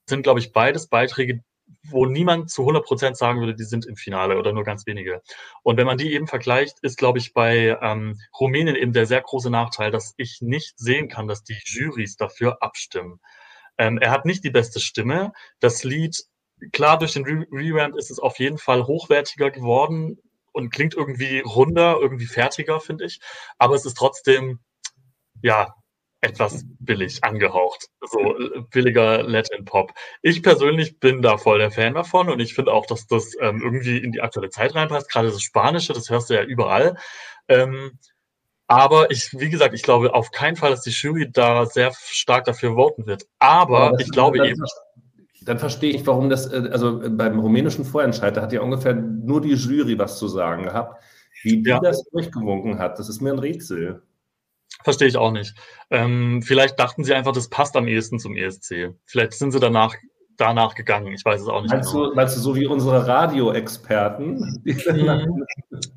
sind, 0.09 0.23
glaube 0.23 0.39
ich, 0.39 0.51
beides 0.51 0.87
Beiträge, 0.87 1.43
wo 1.83 2.05
niemand 2.05 2.49
zu 2.49 2.61
100 2.61 2.85
Prozent 2.85 3.17
sagen 3.17 3.39
würde, 3.39 3.55
die 3.55 3.63
sind 3.63 3.85
im 3.85 3.95
Finale 3.95 4.37
oder 4.37 4.53
nur 4.53 4.63
ganz 4.63 4.85
wenige. 4.85 5.21
Und 5.63 5.77
wenn 5.77 5.85
man 5.85 5.97
die 5.97 6.13
eben 6.13 6.27
vergleicht, 6.27 6.77
ist, 6.81 6.97
glaube 6.97 7.19
ich, 7.19 7.33
bei 7.33 7.77
ähm, 7.81 8.19
Rumänien 8.39 8.75
eben 8.75 8.93
der 8.93 9.05
sehr 9.05 9.21
große 9.21 9.49
Nachteil, 9.49 9.91
dass 9.91 10.13
ich 10.17 10.39
nicht 10.41 10.77
sehen 10.77 11.07
kann, 11.07 11.27
dass 11.27 11.43
die 11.43 11.57
Jurys 11.63 12.15
dafür 12.15 12.61
abstimmen. 12.61 13.19
Ähm, 13.77 13.97
er 13.97 14.11
hat 14.11 14.25
nicht 14.25 14.43
die 14.43 14.51
beste 14.51 14.79
Stimme. 14.79 15.33
Das 15.59 15.83
Lied, 15.83 16.23
klar, 16.71 16.97
durch 16.99 17.13
den 17.13 17.25
Re 17.25 17.45
Revamp 17.51 17.95
ist 17.95 18.11
es 18.11 18.19
auf 18.19 18.39
jeden 18.39 18.57
Fall 18.57 18.85
hochwertiger 18.85 19.51
geworden, 19.51 20.19
und 20.53 20.69
klingt 20.69 20.93
irgendwie 20.93 21.39
runder, 21.39 21.97
irgendwie 21.99 22.27
fertiger, 22.27 22.79
finde 22.79 23.05
ich. 23.05 23.19
Aber 23.57 23.75
es 23.75 23.85
ist 23.85 23.97
trotzdem, 23.97 24.59
ja, 25.41 25.75
etwas 26.23 26.65
billig 26.79 27.23
angehaucht. 27.23 27.89
So 28.01 28.19
äh, 28.19 28.61
billiger 28.71 29.23
Latin 29.23 29.65
Pop. 29.65 29.91
Ich 30.21 30.41
persönlich 30.41 30.99
bin 30.99 31.21
da 31.21 31.37
voll 31.37 31.59
der 31.59 31.71
Fan 31.71 31.93
davon 31.93 32.29
und 32.29 32.39
ich 32.39 32.53
finde 32.53 32.71
auch, 32.71 32.85
dass 32.85 33.07
das 33.07 33.35
ähm, 33.39 33.61
irgendwie 33.61 33.97
in 33.97 34.11
die 34.11 34.21
aktuelle 34.21 34.49
Zeit 34.49 34.73
reinpasst. 34.73 35.11
Gerade 35.11 35.29
das 35.29 35.41
Spanische, 35.41 35.93
das 35.93 36.09
hörst 36.09 36.29
du 36.29 36.35
ja 36.35 36.43
überall. 36.43 36.95
Ähm, 37.47 37.99
aber 38.67 39.11
ich, 39.11 39.29
wie 39.33 39.49
gesagt, 39.49 39.73
ich 39.73 39.83
glaube 39.83 40.13
auf 40.13 40.31
keinen 40.31 40.55
Fall, 40.55 40.71
dass 40.71 40.81
die 40.81 40.91
Jury 40.91 41.29
da 41.31 41.65
sehr 41.65 41.91
stark 41.93 42.45
dafür 42.45 42.75
voten 42.75 43.05
wird. 43.05 43.27
Aber 43.39 43.91
ja, 43.91 43.99
ich 43.99 44.11
glaube 44.11 44.47
eben. 44.47 44.63
Dann 45.41 45.59
verstehe 45.59 45.93
ich, 45.93 46.07
warum 46.07 46.29
das, 46.29 46.51
äh, 46.51 46.69
also 46.71 47.01
beim 47.09 47.37
rumänischen 47.39 47.83
Vorentscheid, 47.83 48.37
da 48.37 48.41
hat 48.41 48.53
ja 48.53 48.61
ungefähr 48.61 48.93
nur 48.93 49.41
die 49.41 49.53
Jury 49.53 49.99
was 49.99 50.17
zu 50.17 50.29
sagen 50.29 50.63
gehabt. 50.63 51.03
Wie 51.41 51.61
die 51.61 51.69
ja. 51.69 51.81
das 51.81 52.03
durchgewunken 52.05 52.79
hat, 52.79 52.97
das 52.97 53.09
ist 53.09 53.21
mir 53.21 53.33
ein 53.33 53.39
Rätsel. 53.39 54.01
Verstehe 54.83 55.07
ich 55.07 55.17
auch 55.17 55.31
nicht. 55.31 55.55
Ähm, 55.89 56.41
vielleicht 56.41 56.79
dachten 56.79 57.03
sie 57.03 57.13
einfach, 57.13 57.31
das 57.31 57.49
passt 57.49 57.75
am 57.75 57.87
ehesten 57.87 58.19
zum 58.19 58.35
ESC. 58.35 58.93
Vielleicht 59.05 59.33
sind 59.33 59.51
sie 59.51 59.59
danach 59.59 59.95
danach 60.37 60.75
gegangen. 60.75 61.13
Ich 61.13 61.23
weiß 61.23 61.41
es 61.41 61.47
auch 61.47 61.61
nicht. 61.61 61.71
Meinst, 61.71 61.91
genau. 61.91 62.09
du, 62.09 62.15
meinst 62.15 62.35
du 62.35 62.41
so 62.41 62.55
wie 62.55 62.65
unsere 62.65 63.07
Radioexperten? 63.07 64.61
Mhm. 64.63 65.45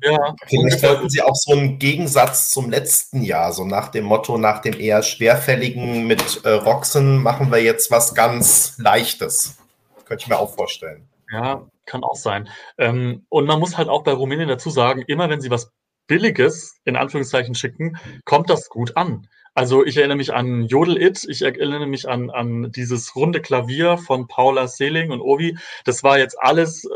ja. 0.01 0.35
Vielleicht 0.45 0.83
wollten 0.83 1.09
sie 1.09 1.21
auch 1.21 1.35
so 1.35 1.53
einen 1.53 1.79
Gegensatz 1.79 2.49
zum 2.49 2.69
letzten 2.69 3.21
Jahr, 3.23 3.51
so 3.53 3.65
nach 3.65 3.89
dem 3.89 4.05
Motto, 4.05 4.37
nach 4.37 4.61
dem 4.61 4.79
eher 4.79 5.03
schwerfälligen 5.03 6.07
mit 6.07 6.43
äh, 6.45 6.49
Roxen 6.49 7.21
machen 7.21 7.51
wir 7.51 7.61
jetzt 7.61 7.91
was 7.91 8.15
ganz 8.15 8.77
Leichtes. 8.77 9.57
Könnte 10.05 10.23
ich 10.23 10.29
mir 10.29 10.39
auch 10.39 10.53
vorstellen. 10.55 11.07
Ja, 11.31 11.67
kann 11.85 12.03
auch 12.03 12.15
sein. 12.15 12.47
Ähm, 12.77 13.25
und 13.29 13.45
man 13.45 13.59
muss 13.59 13.77
halt 13.77 13.89
auch 13.89 14.03
bei 14.03 14.13
Rumänien 14.13 14.47
dazu 14.47 14.69
sagen, 14.69 15.03
immer 15.07 15.29
wenn 15.29 15.41
sie 15.41 15.49
was 15.49 15.71
Billiges 16.07 16.79
in 16.85 16.95
Anführungszeichen 16.95 17.55
schicken, 17.55 17.97
kommt 18.25 18.49
das 18.49 18.69
gut 18.69 18.97
an. 18.97 19.27
Also 19.57 19.83
ich 19.83 19.97
erinnere 19.97 20.17
mich 20.17 20.35
an 20.35 20.67
Jodel 20.67 21.01
It, 21.01 21.25
ich 21.27 21.41
erinnere 21.41 21.87
mich 21.87 22.07
an, 22.07 22.29
an 22.29 22.71
dieses 22.71 23.15
runde 23.15 23.41
Klavier 23.41 23.97
von 23.97 24.27
Paula 24.27 24.67
Seeling 24.67 25.09
und 25.09 25.19
Ovi. 25.19 25.57
Das 25.83 26.03
war 26.03 26.19
jetzt 26.19 26.37
alles, 26.39 26.85
äh, 26.85 26.89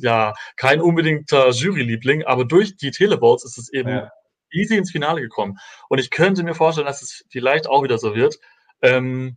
ja, 0.00 0.34
kein 0.56 0.80
unbedingter 0.80 1.50
Juryliebling, 1.50 2.24
aber 2.24 2.44
durch 2.44 2.76
die 2.76 2.90
Televotes 2.90 3.44
ist 3.44 3.58
es 3.58 3.72
eben 3.72 3.90
ja. 3.90 4.10
easy 4.50 4.76
ins 4.76 4.90
Finale 4.90 5.20
gekommen. 5.20 5.56
Und 5.88 6.00
ich 6.00 6.10
könnte 6.10 6.42
mir 6.42 6.54
vorstellen, 6.54 6.88
dass 6.88 7.00
es 7.00 7.24
vielleicht 7.30 7.68
auch 7.68 7.84
wieder 7.84 7.98
so 7.98 8.16
wird. 8.16 8.40
Ähm, 8.82 9.36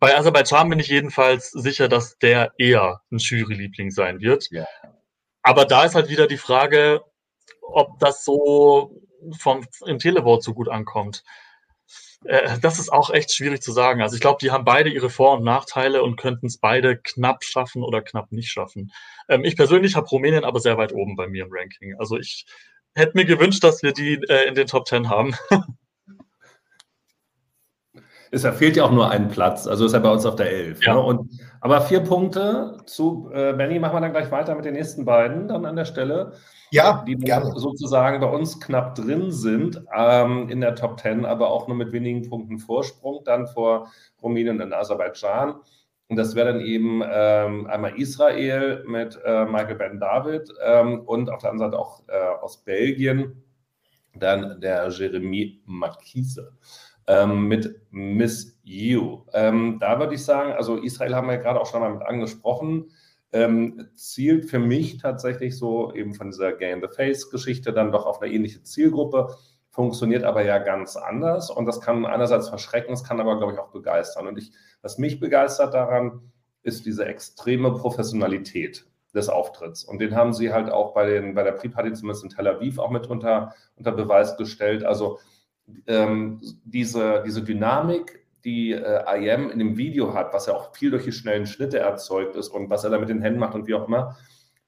bei 0.00 0.16
Aserbaidschan 0.16 0.68
bin 0.68 0.80
ich 0.80 0.88
jedenfalls 0.88 1.52
sicher, 1.52 1.88
dass 1.88 2.18
der 2.18 2.50
eher 2.58 3.00
ein 3.12 3.18
Juryliebling 3.18 3.92
sein 3.92 4.20
wird. 4.20 4.48
Ja. 4.50 4.66
Aber 5.42 5.64
da 5.64 5.84
ist 5.84 5.94
halt 5.94 6.08
wieder 6.08 6.26
die 6.26 6.36
Frage, 6.36 7.02
ob 7.62 7.98
das 7.98 8.24
so 8.24 9.02
vom, 9.38 9.66
im 9.86 9.98
Televote 9.98 10.42
so 10.42 10.54
gut 10.54 10.68
ankommt. 10.68 11.24
Äh, 12.24 12.58
das 12.60 12.78
ist 12.78 12.92
auch 12.92 13.10
echt 13.10 13.32
schwierig 13.32 13.62
zu 13.62 13.72
sagen. 13.72 14.02
Also 14.02 14.14
ich 14.14 14.20
glaube, 14.20 14.38
die 14.40 14.50
haben 14.50 14.64
beide 14.64 14.90
ihre 14.90 15.10
Vor- 15.10 15.38
und 15.38 15.44
Nachteile 15.44 16.02
und 16.02 16.16
könnten 16.16 16.46
es 16.46 16.58
beide 16.58 16.96
knapp 16.96 17.44
schaffen 17.44 17.82
oder 17.82 18.02
knapp 18.02 18.32
nicht 18.32 18.50
schaffen. 18.50 18.92
Ähm, 19.28 19.44
ich 19.44 19.56
persönlich 19.56 19.96
habe 19.96 20.08
Rumänien 20.08 20.44
aber 20.44 20.60
sehr 20.60 20.78
weit 20.78 20.92
oben 20.92 21.16
bei 21.16 21.28
mir 21.28 21.44
im 21.44 21.50
Ranking. 21.52 21.94
Also 21.98 22.16
ich 22.18 22.46
hätte 22.94 23.12
mir 23.14 23.24
gewünscht, 23.24 23.62
dass 23.62 23.82
wir 23.82 23.92
die 23.92 24.14
äh, 24.28 24.48
in 24.48 24.54
den 24.54 24.66
Top 24.66 24.86
Ten 24.86 25.08
haben. 25.08 25.36
Es 28.30 28.46
fehlt 28.46 28.76
ja 28.76 28.84
auch 28.84 28.90
nur 28.90 29.10
ein 29.10 29.28
Platz, 29.28 29.66
also 29.66 29.86
ist 29.86 29.92
er 29.92 30.00
bei 30.00 30.10
uns 30.10 30.26
auf 30.26 30.36
der 30.36 30.50
11. 30.50 30.84
Ja. 30.84 30.94
Ne? 30.94 31.00
Und, 31.00 31.40
aber 31.60 31.80
vier 31.80 32.00
Punkte 32.00 32.78
zu 32.86 33.30
äh, 33.32 33.52
Benny, 33.52 33.78
machen 33.78 33.96
wir 33.96 34.00
dann 34.00 34.12
gleich 34.12 34.30
weiter 34.30 34.54
mit 34.54 34.64
den 34.64 34.74
nächsten 34.74 35.04
beiden 35.04 35.48
dann 35.48 35.64
an 35.64 35.76
der 35.76 35.84
Stelle. 35.84 36.32
Ja, 36.70 37.04
die 37.06 37.16
gerne. 37.16 37.52
sozusagen 37.56 38.20
bei 38.20 38.28
uns 38.28 38.60
knapp 38.60 38.96
drin 38.96 39.30
sind 39.30 39.82
ähm, 39.96 40.48
in 40.48 40.60
der 40.60 40.74
Top 40.74 41.00
10, 41.00 41.24
aber 41.24 41.50
auch 41.50 41.68
nur 41.68 41.76
mit 41.76 41.92
wenigen 41.92 42.28
Punkten 42.28 42.58
Vorsprung 42.58 43.22
dann 43.24 43.46
vor 43.46 43.90
Rumänien 44.22 44.60
und 44.60 44.72
Aserbaidschan. 44.72 45.54
Und 46.08 46.16
das 46.16 46.34
wäre 46.34 46.52
dann 46.52 46.60
eben 46.60 47.02
ähm, 47.08 47.66
einmal 47.66 47.98
Israel 47.98 48.84
mit 48.86 49.18
äh, 49.24 49.44
Michael 49.44 49.76
Ben 49.76 49.98
David 49.98 50.52
ähm, 50.64 51.00
und 51.00 51.30
auf 51.30 51.40
der 51.40 51.50
anderen 51.50 51.70
Seite 51.70 51.80
auch 51.80 52.02
äh, 52.08 52.42
aus 52.42 52.62
Belgien 52.64 53.42
dann 54.14 54.60
der 54.60 54.88
Jeremy 54.88 55.60
Marquise 55.66 56.52
ähm, 57.06 57.48
mit 57.48 57.80
Miss 57.90 58.58
You. 58.62 59.22
Ähm, 59.32 59.78
da 59.80 59.98
würde 59.98 60.14
ich 60.14 60.24
sagen, 60.24 60.52
also 60.52 60.76
Israel 60.76 61.14
haben 61.14 61.28
wir 61.28 61.34
ja 61.34 61.40
gerade 61.42 61.60
auch 61.60 61.66
schon 61.66 61.80
mal 61.80 61.92
mit 61.92 62.02
angesprochen 62.02 62.90
ähm, 63.32 63.88
zielt 63.94 64.48
für 64.48 64.58
mich 64.58 64.98
tatsächlich 64.98 65.58
so 65.58 65.92
eben 65.94 66.14
von 66.14 66.30
dieser 66.30 66.52
Gay-in-the-Face-Geschichte 66.52 67.72
dann 67.72 67.92
doch 67.92 68.06
auf 68.06 68.22
eine 68.22 68.32
ähnliche 68.32 68.62
Zielgruppe, 68.62 69.36
funktioniert 69.70 70.24
aber 70.24 70.42
ja 70.42 70.58
ganz 70.58 70.96
anders 70.96 71.50
und 71.50 71.66
das 71.66 71.80
kann 71.80 72.06
einerseits 72.06 72.48
verschrecken, 72.48 72.94
es 72.94 73.04
kann 73.04 73.20
aber, 73.20 73.36
glaube 73.36 73.52
ich, 73.52 73.58
auch 73.58 73.70
begeistern. 73.72 74.26
Und 74.26 74.38
ich, 74.38 74.52
was 74.80 74.96
mich 74.96 75.20
begeistert 75.20 75.74
daran, 75.74 76.32
ist 76.62 76.86
diese 76.86 77.04
extreme 77.04 77.74
Professionalität 77.74 78.86
des 79.14 79.28
Auftritts. 79.28 79.84
Und 79.84 79.98
den 79.98 80.14
haben 80.14 80.32
sie 80.32 80.52
halt 80.52 80.70
auch 80.70 80.94
bei, 80.94 81.06
den, 81.06 81.34
bei 81.34 81.42
der 81.42 81.52
Pre-Party 81.52 81.92
zumindest 81.92 82.24
in 82.24 82.30
Tel 82.30 82.48
Aviv 82.48 82.78
auch 82.78 82.90
mit 82.90 83.06
unter, 83.06 83.54
unter 83.76 83.92
Beweis 83.92 84.36
gestellt. 84.36 84.82
Also 84.82 85.18
ähm, 85.86 86.40
diese, 86.64 87.22
diese 87.26 87.42
Dynamik, 87.42 88.26
die 88.44 88.72
äh, 88.72 89.02
IM 89.16 89.50
in 89.50 89.58
dem 89.58 89.76
Video 89.76 90.14
hat, 90.14 90.32
was 90.32 90.46
ja 90.46 90.54
auch 90.54 90.74
viel 90.74 90.90
durch 90.90 91.04
die 91.04 91.12
schnellen 91.12 91.46
Schnitte 91.46 91.78
erzeugt 91.78 92.36
ist 92.36 92.48
und 92.48 92.70
was 92.70 92.84
er 92.84 92.90
da 92.90 92.98
mit 92.98 93.08
den 93.08 93.22
Händen 93.22 93.40
macht 93.40 93.54
und 93.54 93.66
wie 93.66 93.74
auch 93.74 93.88
immer, 93.88 94.16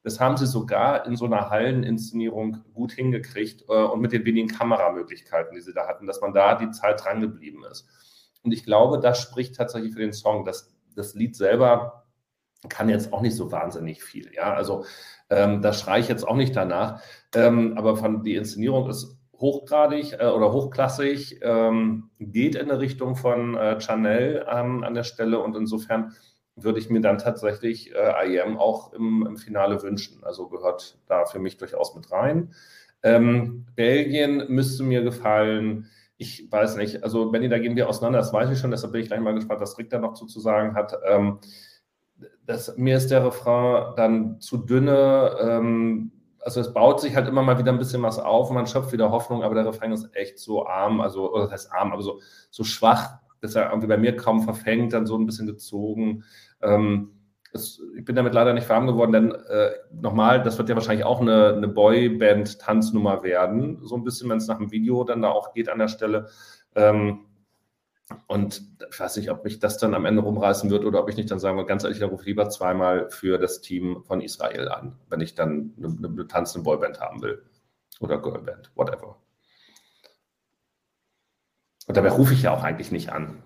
das 0.02 0.20
haben 0.20 0.36
sie 0.36 0.46
sogar 0.46 1.06
in 1.06 1.16
so 1.16 1.26
einer 1.26 1.50
Halleninszenierung 1.50 2.64
gut 2.72 2.92
hingekriegt 2.92 3.64
äh, 3.68 3.84
und 3.84 4.00
mit 4.00 4.12
den 4.12 4.24
wenigen 4.24 4.48
Kameramöglichkeiten, 4.48 5.54
die 5.54 5.60
sie 5.60 5.74
da 5.74 5.86
hatten, 5.86 6.06
dass 6.06 6.20
man 6.20 6.32
da 6.32 6.54
die 6.54 6.70
Zeit 6.70 7.04
dran 7.04 7.20
geblieben 7.20 7.64
ist. 7.70 7.86
Und 8.42 8.52
ich 8.52 8.64
glaube, 8.64 9.00
das 9.00 9.20
spricht 9.20 9.56
tatsächlich 9.56 9.92
für 9.92 10.00
den 10.00 10.12
Song. 10.12 10.44
Das, 10.44 10.74
das 10.94 11.14
Lied 11.14 11.36
selber 11.36 12.04
kann 12.68 12.88
jetzt 12.88 13.12
auch 13.12 13.20
nicht 13.20 13.36
so 13.36 13.52
wahnsinnig 13.52 14.02
viel. 14.02 14.32
Ja, 14.34 14.54
also 14.54 14.84
ähm, 15.30 15.62
da 15.62 15.72
schreie 15.72 16.00
ich 16.00 16.08
jetzt 16.08 16.26
auch 16.26 16.36
nicht 16.36 16.56
danach. 16.56 17.02
Ähm, 17.34 17.76
aber 17.76 17.96
von, 17.96 18.24
die 18.24 18.36
Inszenierung 18.36 18.88
ist 18.88 19.17
hochgradig 19.38 20.14
äh, 20.18 20.26
oder 20.26 20.52
hochklassig, 20.52 21.40
ähm, 21.42 22.10
geht 22.18 22.54
in 22.54 22.70
eine 22.70 22.80
Richtung 22.80 23.16
von 23.16 23.56
äh, 23.56 23.80
Chanel 23.80 24.44
ähm, 24.50 24.84
an 24.84 24.94
der 24.94 25.04
Stelle 25.04 25.38
und 25.40 25.56
insofern 25.56 26.12
würde 26.56 26.80
ich 26.80 26.90
mir 26.90 27.00
dann 27.00 27.18
tatsächlich 27.18 27.94
äh, 27.94 28.34
IEM 28.34 28.58
auch 28.58 28.92
im, 28.92 29.24
im, 29.26 29.36
Finale 29.36 29.80
wünschen. 29.82 30.24
Also 30.24 30.48
gehört 30.48 30.98
da 31.06 31.24
für 31.24 31.38
mich 31.38 31.56
durchaus 31.56 31.94
mit 31.94 32.10
rein. 32.10 32.52
Ähm, 33.04 33.66
Belgien 33.76 34.44
müsste 34.48 34.82
mir 34.82 35.02
gefallen. 35.02 35.86
Ich 36.16 36.50
weiß 36.50 36.76
nicht, 36.76 37.04
also 37.04 37.30
Benny, 37.30 37.48
da 37.48 37.58
gehen 37.58 37.76
wir 37.76 37.88
auseinander, 37.88 38.18
das 38.18 38.32
weiß 38.32 38.50
ich 38.50 38.58
schon, 38.58 38.72
deshalb 38.72 38.92
bin 38.92 39.02
ich 39.02 39.06
gleich 39.06 39.20
mal 39.20 39.34
gespannt, 39.34 39.60
was 39.60 39.78
Rick 39.78 39.90
da 39.90 40.00
noch 40.00 40.14
zu, 40.14 40.26
sagen 40.40 40.74
hat. 40.74 40.94
Ähm, 41.06 41.38
das, 42.44 42.76
mir 42.76 42.96
ist 42.96 43.12
der 43.12 43.24
Refrain 43.24 43.94
dann 43.94 44.40
zu 44.40 44.56
dünne. 44.56 46.10
Also 46.40 46.60
es 46.60 46.72
baut 46.72 47.00
sich 47.00 47.16
halt 47.16 47.28
immer 47.28 47.42
mal 47.42 47.58
wieder 47.58 47.72
ein 47.72 47.78
bisschen 47.78 48.02
was 48.02 48.18
auf 48.18 48.48
und 48.48 48.54
man 48.54 48.66
schöpft 48.66 48.92
wieder 48.92 49.10
Hoffnung, 49.10 49.42
aber 49.42 49.54
der 49.54 49.66
Refrain 49.66 49.92
ist 49.92 50.14
echt 50.14 50.38
so 50.38 50.66
arm, 50.66 51.00
also, 51.00 51.32
oder 51.32 51.44
das 51.44 51.52
heißt 51.52 51.72
arm, 51.72 51.92
aber 51.92 52.02
so, 52.02 52.20
so 52.50 52.64
schwach, 52.64 53.18
dass 53.40 53.54
er 53.54 53.70
irgendwie 53.70 53.88
bei 53.88 53.96
mir 53.96 54.16
kaum 54.16 54.42
verfängt, 54.42 54.92
dann 54.92 55.06
so 55.06 55.16
ein 55.16 55.26
bisschen 55.26 55.46
gezogen. 55.46 56.24
Ähm, 56.62 57.12
es, 57.52 57.80
ich 57.96 58.04
bin 58.04 58.16
damit 58.16 58.34
leider 58.34 58.52
nicht 58.52 58.68
warm 58.68 58.86
geworden, 58.86 59.12
denn 59.12 59.32
äh, 59.32 59.70
nochmal, 59.92 60.42
das 60.42 60.58
wird 60.58 60.68
ja 60.68 60.74
wahrscheinlich 60.74 61.04
auch 61.04 61.20
eine, 61.20 61.54
eine 61.54 61.68
Boyband-Tanznummer 61.68 63.22
werden, 63.22 63.80
so 63.82 63.96
ein 63.96 64.04
bisschen, 64.04 64.28
wenn 64.28 64.38
es 64.38 64.48
nach 64.48 64.58
dem 64.58 64.70
Video 64.70 65.04
dann 65.04 65.22
da 65.22 65.30
auch 65.30 65.54
geht 65.54 65.68
an 65.68 65.78
der 65.78 65.88
Stelle. 65.88 66.28
Ähm, 66.74 67.27
und 68.26 68.62
ich 68.90 68.98
weiß 68.98 69.16
nicht, 69.16 69.30
ob 69.30 69.44
mich 69.44 69.58
das 69.58 69.78
dann 69.78 69.94
am 69.94 70.06
Ende 70.06 70.22
rumreißen 70.22 70.70
wird 70.70 70.84
oder 70.84 71.00
ob 71.00 71.10
ich 71.10 71.16
nicht 71.16 71.30
dann 71.30 71.38
sagen 71.38 71.56
würde, 71.56 71.68
ganz 71.68 71.84
ehrlich, 71.84 71.98
da 71.98 72.06
rufe 72.06 72.22
ich 72.22 72.28
lieber 72.28 72.48
zweimal 72.48 73.10
für 73.10 73.38
das 73.38 73.60
Team 73.60 74.02
von 74.04 74.20
Israel 74.20 74.68
an, 74.68 74.98
wenn 75.10 75.20
ich 75.20 75.34
dann 75.34 75.74
eine, 75.76 76.08
eine 76.08 76.26
tanzende 76.26 76.64
Boyband 76.64 77.00
haben 77.00 77.22
will. 77.22 77.42
Oder 78.00 78.18
Girlband, 78.18 78.70
whatever. 78.74 79.16
Und 81.86 81.96
dabei 81.96 82.10
rufe 82.10 82.34
ich 82.34 82.42
ja 82.42 82.52
auch 82.52 82.62
eigentlich 82.62 82.92
nicht 82.92 83.10
an. 83.10 83.42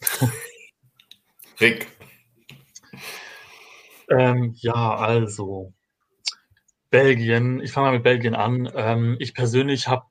Rick. 1.60 1.88
Ähm, 4.10 4.54
ja, 4.56 4.96
also 4.96 5.72
Belgien, 6.90 7.60
ich 7.60 7.72
fange 7.72 7.88
mal 7.88 7.94
mit 7.94 8.04
Belgien 8.04 8.34
an. 8.34 8.70
Ähm, 8.74 9.16
ich 9.18 9.34
persönlich 9.34 9.88
habe 9.88 10.06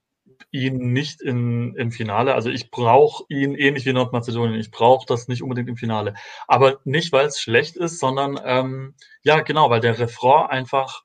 ihn 0.52 0.94
nicht 0.94 1.22
in, 1.22 1.76
im 1.76 1.92
Finale. 1.92 2.34
Also 2.34 2.50
ich 2.50 2.72
brauche 2.72 3.24
ihn 3.30 3.56
ähnlich 3.56 3.86
wie 3.86 3.94
Nordmazedonien. 3.94 4.60
Ich 4.60 4.72
brauche 4.72 5.06
das 5.06 5.28
nicht 5.28 5.44
unbedingt 5.44 5.70
im 5.70 5.78
Finale. 5.78 6.14
Aber 6.48 6.80
nicht, 6.84 7.12
weil 7.12 7.28
es 7.28 7.40
schlecht 7.40 7.78
ist, 7.78 8.00
sondern 8.00 8.40
ähm, 8.44 8.96
ja, 9.24 9.42
genau, 9.42 9.70
weil 9.70 9.82
der 9.82 10.00
Refrain 10.00 10.50
einfach 10.50 11.04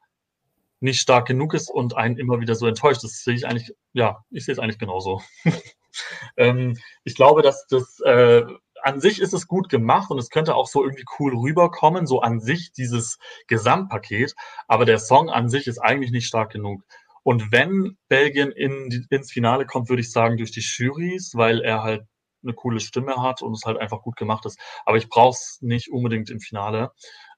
nicht 0.81 1.01
stark 1.01 1.27
genug 1.27 1.55
ist 1.55 1.71
und 1.71 1.97
einen 1.97 2.19
immer 2.19 2.41
wieder 2.41 2.55
so 2.55 2.67
enttäuscht. 2.67 3.05
Das 3.05 3.23
sehe 3.23 3.35
ich 3.35 3.47
eigentlich, 3.47 3.73
ja, 3.93 4.25
ich 4.31 4.45
sehe 4.45 4.53
es 4.53 4.59
eigentlich 4.59 4.79
genauso. 4.79 5.23
ähm, 6.37 6.77
ich 7.05 7.15
glaube, 7.15 7.43
dass 7.43 7.67
das 7.69 8.01
äh, 8.01 8.43
an 8.83 9.01
sich 9.01 9.21
ist 9.21 9.33
es 9.33 9.47
gut 9.47 9.69
gemacht 9.69 10.11
und 10.11 10.19
es 10.19 10.29
könnte 10.29 10.55
auch 10.55 10.67
so 10.67 10.83
irgendwie 10.83 11.05
cool 11.19 11.37
rüberkommen, 11.37 12.07
so 12.07 12.21
an 12.21 12.41
sich 12.41 12.73
dieses 12.73 13.19
Gesamtpaket. 13.47 14.35
Aber 14.67 14.85
der 14.85 14.99
Song 14.99 15.31
an 15.31 15.49
sich 15.49 15.67
ist 15.67 15.79
eigentlich 15.79 16.11
nicht 16.11 16.27
stark 16.27 16.51
genug. 16.51 16.83
Und 17.23 17.53
wenn 17.53 17.97
Belgien 18.09 18.53
in 18.53 19.07
ins 19.11 19.33
Finale 19.33 19.67
kommt, 19.67 19.89
würde 19.89 20.03
ich 20.03 20.11
sagen 20.11 20.37
durch 20.37 20.51
die 20.51 20.61
Jurys, 20.61 21.33
weil 21.35 21.61
er 21.61 21.83
halt 21.83 22.03
eine 22.43 22.55
coole 22.55 22.81
Stimme 22.81 23.23
hat 23.23 23.43
und 23.43 23.53
es 23.53 23.65
halt 23.65 23.79
einfach 23.79 24.03
gut 24.03 24.17
gemacht 24.17 24.45
ist. 24.47 24.59
Aber 24.85 24.97
ich 24.97 25.09
brauche 25.09 25.37
es 25.37 25.59
nicht 25.61 25.91
unbedingt 25.91 26.31
im 26.31 26.41
Finale. 26.41 26.91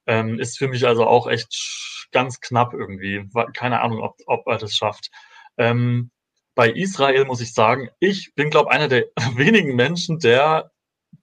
Ähm, 0.06 0.38
ist 0.38 0.58
für 0.58 0.68
mich 0.68 0.86
also 0.86 1.06
auch 1.06 1.26
echt 1.26 2.08
ganz 2.12 2.40
knapp 2.40 2.72
irgendwie. 2.72 3.28
Keine 3.54 3.80
Ahnung, 3.80 4.00
ob, 4.00 4.16
ob 4.26 4.46
er 4.46 4.58
das 4.58 4.74
schafft. 4.74 5.10
Ähm, 5.58 6.10
bei 6.54 6.70
Israel 6.70 7.24
muss 7.24 7.40
ich 7.40 7.52
sagen, 7.52 7.90
ich 8.00 8.32
bin, 8.34 8.50
glaube 8.50 8.70
einer 8.70 8.88
der 8.88 9.04
wenigen 9.36 9.74
Menschen, 9.76 10.18
der 10.18 10.70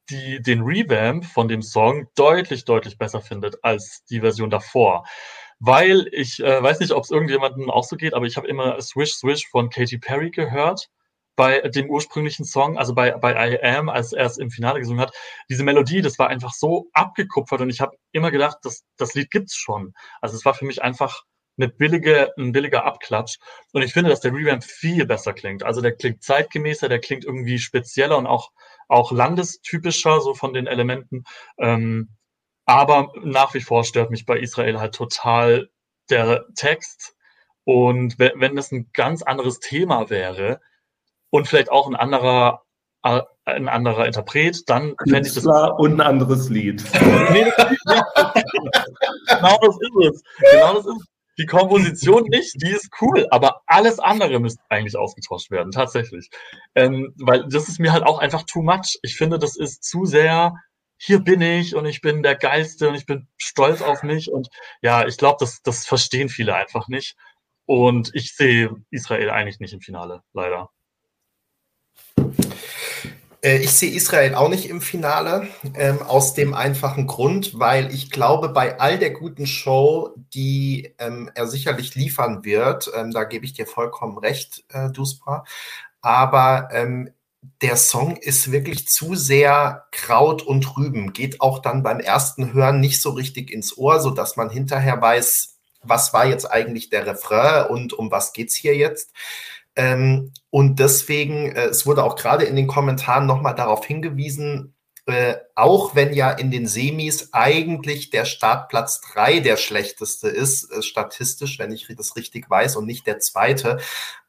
die, 0.09 0.41
den 0.41 0.61
Revamp 0.61 1.25
von 1.25 1.47
dem 1.47 1.61
Song 1.61 2.07
deutlich, 2.15 2.65
deutlich 2.65 2.97
besser 2.97 3.21
findet 3.21 3.63
als 3.63 4.03
die 4.09 4.19
Version 4.19 4.49
davor. 4.49 5.05
Weil 5.63 6.07
ich 6.11 6.39
äh, 6.39 6.63
weiß 6.63 6.79
nicht, 6.79 6.91
ob 6.91 7.03
es 7.03 7.11
irgendjemandem 7.11 7.69
auch 7.69 7.83
so 7.83 7.95
geht, 7.95 8.15
aber 8.15 8.25
ich 8.25 8.35
habe 8.35 8.47
immer 8.47 8.81
Swish 8.81 9.13
Swish 9.13 9.47
von 9.47 9.69
Katy 9.69 9.99
Perry 9.99 10.31
gehört 10.31 10.89
bei 11.35 11.59
dem 11.59 11.87
ursprünglichen 11.89 12.45
Song, 12.45 12.79
also 12.79 12.95
bei, 12.95 13.11
bei 13.11 13.53
I 13.53 13.61
Am, 13.61 13.87
als 13.87 14.11
er 14.11 14.25
es 14.25 14.37
im 14.37 14.49
Finale 14.49 14.79
gesungen 14.79 15.01
hat. 15.01 15.13
Diese 15.49 15.63
Melodie, 15.63 16.01
das 16.01 16.17
war 16.17 16.29
einfach 16.29 16.53
so 16.53 16.89
abgekupfert 16.93 17.61
und 17.61 17.69
ich 17.69 17.79
habe 17.79 17.95
immer 18.11 18.31
gedacht, 18.31 18.57
das, 18.63 18.85
das 18.97 19.13
Lied 19.13 19.29
gibt's 19.29 19.55
schon. 19.55 19.93
Also 20.19 20.35
es 20.35 20.45
war 20.45 20.55
für 20.55 20.65
mich 20.65 20.81
einfach 20.81 21.23
eine 21.57 21.69
billige, 21.69 22.33
ein 22.37 22.53
billiger 22.53 22.85
Abklatsch. 22.85 23.37
Und 23.71 23.83
ich 23.83 23.93
finde, 23.93 24.09
dass 24.09 24.21
der 24.21 24.33
Revamp 24.33 24.63
viel 24.63 25.05
besser 25.05 25.33
klingt. 25.33 25.63
Also 25.63 25.81
der 25.81 25.95
klingt 25.95 26.23
zeitgemäßer, 26.23 26.89
der 26.89 26.99
klingt 26.99 27.23
irgendwie 27.23 27.59
spezieller 27.59 28.17
und 28.17 28.25
auch, 28.25 28.51
auch 28.87 29.11
landestypischer, 29.11 30.21
so 30.21 30.33
von 30.33 30.53
den 30.53 30.65
Elementen. 30.65 31.23
Ähm, 31.59 32.09
aber 32.65 33.11
nach 33.23 33.53
wie 33.53 33.61
vor 33.61 33.83
stört 33.83 34.11
mich 34.11 34.25
bei 34.25 34.39
Israel 34.39 34.79
halt 34.79 34.95
total 34.95 35.69
der 36.09 36.45
Text. 36.55 37.15
Und 37.63 38.17
wenn, 38.19 38.39
wenn 38.39 38.55
das 38.55 38.71
ein 38.71 38.89
ganz 38.93 39.23
anderes 39.23 39.59
Thema 39.59 40.09
wäre 40.09 40.61
und 41.29 41.47
vielleicht 41.47 41.71
auch 41.71 41.87
ein 41.87 41.95
anderer 41.95 42.63
äh, 43.03 43.21
ein 43.45 43.67
anderer 43.67 44.05
Interpret, 44.05 44.69
dann 44.69 44.95
fände 45.07 45.27
ich 45.27 45.33
das. 45.33 45.45
Und 45.45 45.93
ein 45.93 46.01
anderes 46.01 46.49
Lied. 46.49 46.83
nee, 47.31 47.51
genau 49.27 49.57
das 49.61 49.77
ist 49.81 49.95
es. 50.07 50.23
Genau 50.51 50.73
das 50.75 50.85
ist 50.85 51.01
es. 51.01 51.07
Die 51.39 51.45
Komposition 51.45 52.23
nicht, 52.23 52.61
die 52.61 52.69
ist 52.69 52.89
cool, 53.01 53.25
aber 53.31 53.61
alles 53.65 53.99
andere 53.99 54.39
müsste 54.39 54.61
eigentlich 54.69 54.97
ausgetauscht 54.97 55.49
werden, 55.49 55.71
tatsächlich. 55.71 56.29
Ähm, 56.75 57.15
weil 57.17 57.47
das 57.47 57.67
ist 57.67 57.79
mir 57.79 57.93
halt 57.93 58.03
auch 58.03 58.19
einfach 58.19 58.43
too 58.43 58.61
much. 58.61 58.99
Ich 59.01 59.15
finde, 59.15 59.39
das 59.39 59.55
ist 59.55 59.83
zu 59.83 60.05
sehr, 60.05 60.53
hier 61.03 61.19
bin 61.19 61.41
ich 61.41 61.73
und 61.73 61.87
ich 61.87 62.01
bin 62.01 62.21
der 62.21 62.35
Geilste 62.35 62.87
und 62.87 62.93
ich 62.93 63.07
bin 63.07 63.27
stolz 63.35 63.81
auf 63.81 64.03
mich. 64.03 64.31
Und 64.31 64.49
ja, 64.83 65.07
ich 65.07 65.17
glaube, 65.17 65.37
das, 65.39 65.63
das 65.63 65.87
verstehen 65.87 66.29
viele 66.29 66.53
einfach 66.53 66.87
nicht. 66.89 67.15
Und 67.65 68.11
ich 68.13 68.35
sehe 68.35 68.75
Israel 68.91 69.31
eigentlich 69.31 69.59
nicht 69.59 69.73
im 69.73 69.81
Finale, 69.81 70.21
leider. 70.33 70.69
Äh, 73.41 73.57
ich 73.57 73.71
sehe 73.71 73.91
Israel 73.91 74.35
auch 74.35 74.49
nicht 74.49 74.69
im 74.69 74.79
Finale, 74.79 75.47
ähm, 75.73 76.03
aus 76.03 76.35
dem 76.35 76.53
einfachen 76.53 77.07
Grund, 77.07 77.57
weil 77.57 77.91
ich 77.91 78.11
glaube, 78.11 78.49
bei 78.49 78.79
all 78.79 78.99
der 78.99 79.09
guten 79.09 79.47
Show, 79.47 80.13
die 80.35 80.93
ähm, 80.99 81.31
er 81.33 81.47
sicherlich 81.47 81.95
liefern 81.95 82.45
wird, 82.45 82.91
ähm, 82.95 83.09
da 83.09 83.23
gebe 83.23 83.45
ich 83.45 83.53
dir 83.53 83.65
vollkommen 83.65 84.19
recht, 84.19 84.65
äh, 84.69 84.91
Duspra, 84.91 85.45
aber 86.01 86.69
ähm, 86.71 87.09
der 87.61 87.75
Song 87.75 88.17
ist 88.17 88.51
wirklich 88.51 88.87
zu 88.87 89.15
sehr 89.15 89.87
Kraut 89.91 90.43
und 90.43 90.77
Rüben, 90.77 91.13
geht 91.13 91.41
auch 91.41 91.59
dann 91.59 91.83
beim 91.83 91.99
ersten 91.99 92.53
Hören 92.53 92.79
nicht 92.79 93.01
so 93.01 93.11
richtig 93.11 93.51
ins 93.51 93.77
Ohr, 93.77 93.99
so 93.99 94.11
dass 94.11 94.37
man 94.37 94.49
hinterher 94.49 95.01
weiß, 95.01 95.57
was 95.81 96.13
war 96.13 96.25
jetzt 96.25 96.45
eigentlich 96.45 96.89
der 96.89 97.07
Refrain 97.07 97.67
und 97.67 97.93
um 97.93 98.11
was 98.11 98.33
geht's 98.33 98.55
hier 98.55 98.75
jetzt. 98.75 99.11
Ähm, 99.75 100.33
und 100.49 100.79
deswegen, 100.79 101.51
äh, 101.51 101.65
es 101.65 101.85
wurde 101.85 102.03
auch 102.03 102.15
gerade 102.15 102.45
in 102.45 102.55
den 102.55 102.67
Kommentaren 102.67 103.25
nochmal 103.25 103.55
darauf 103.55 103.85
hingewiesen, 103.85 104.75
äh, 105.11 105.37
auch 105.55 105.95
wenn 105.95 106.13
ja 106.13 106.31
in 106.31 106.51
den 106.51 106.67
Semis 106.67 107.29
eigentlich 107.33 108.09
der 108.09 108.25
Startplatz 108.25 109.01
3 109.13 109.39
der 109.39 109.57
schlechteste 109.57 110.27
ist, 110.27 110.71
äh, 110.71 110.81
statistisch, 110.81 111.59
wenn 111.59 111.71
ich 111.71 111.87
das 111.97 112.15
richtig 112.15 112.49
weiß, 112.49 112.75
und 112.75 112.85
nicht 112.85 113.07
der 113.07 113.19
zweite. 113.19 113.79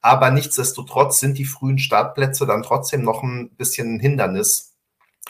Aber 0.01 0.31
nichtsdestotrotz 0.31 1.21
sind 1.21 1.39
die 1.39 1.45
frühen 1.45 1.79
Startplätze 1.79 2.47
dann 2.47 2.63
trotzdem 2.63 3.03
noch 3.03 3.23
ein 3.23 3.51
bisschen 3.57 3.97
ein 3.97 4.01
Hindernis. 4.01 4.75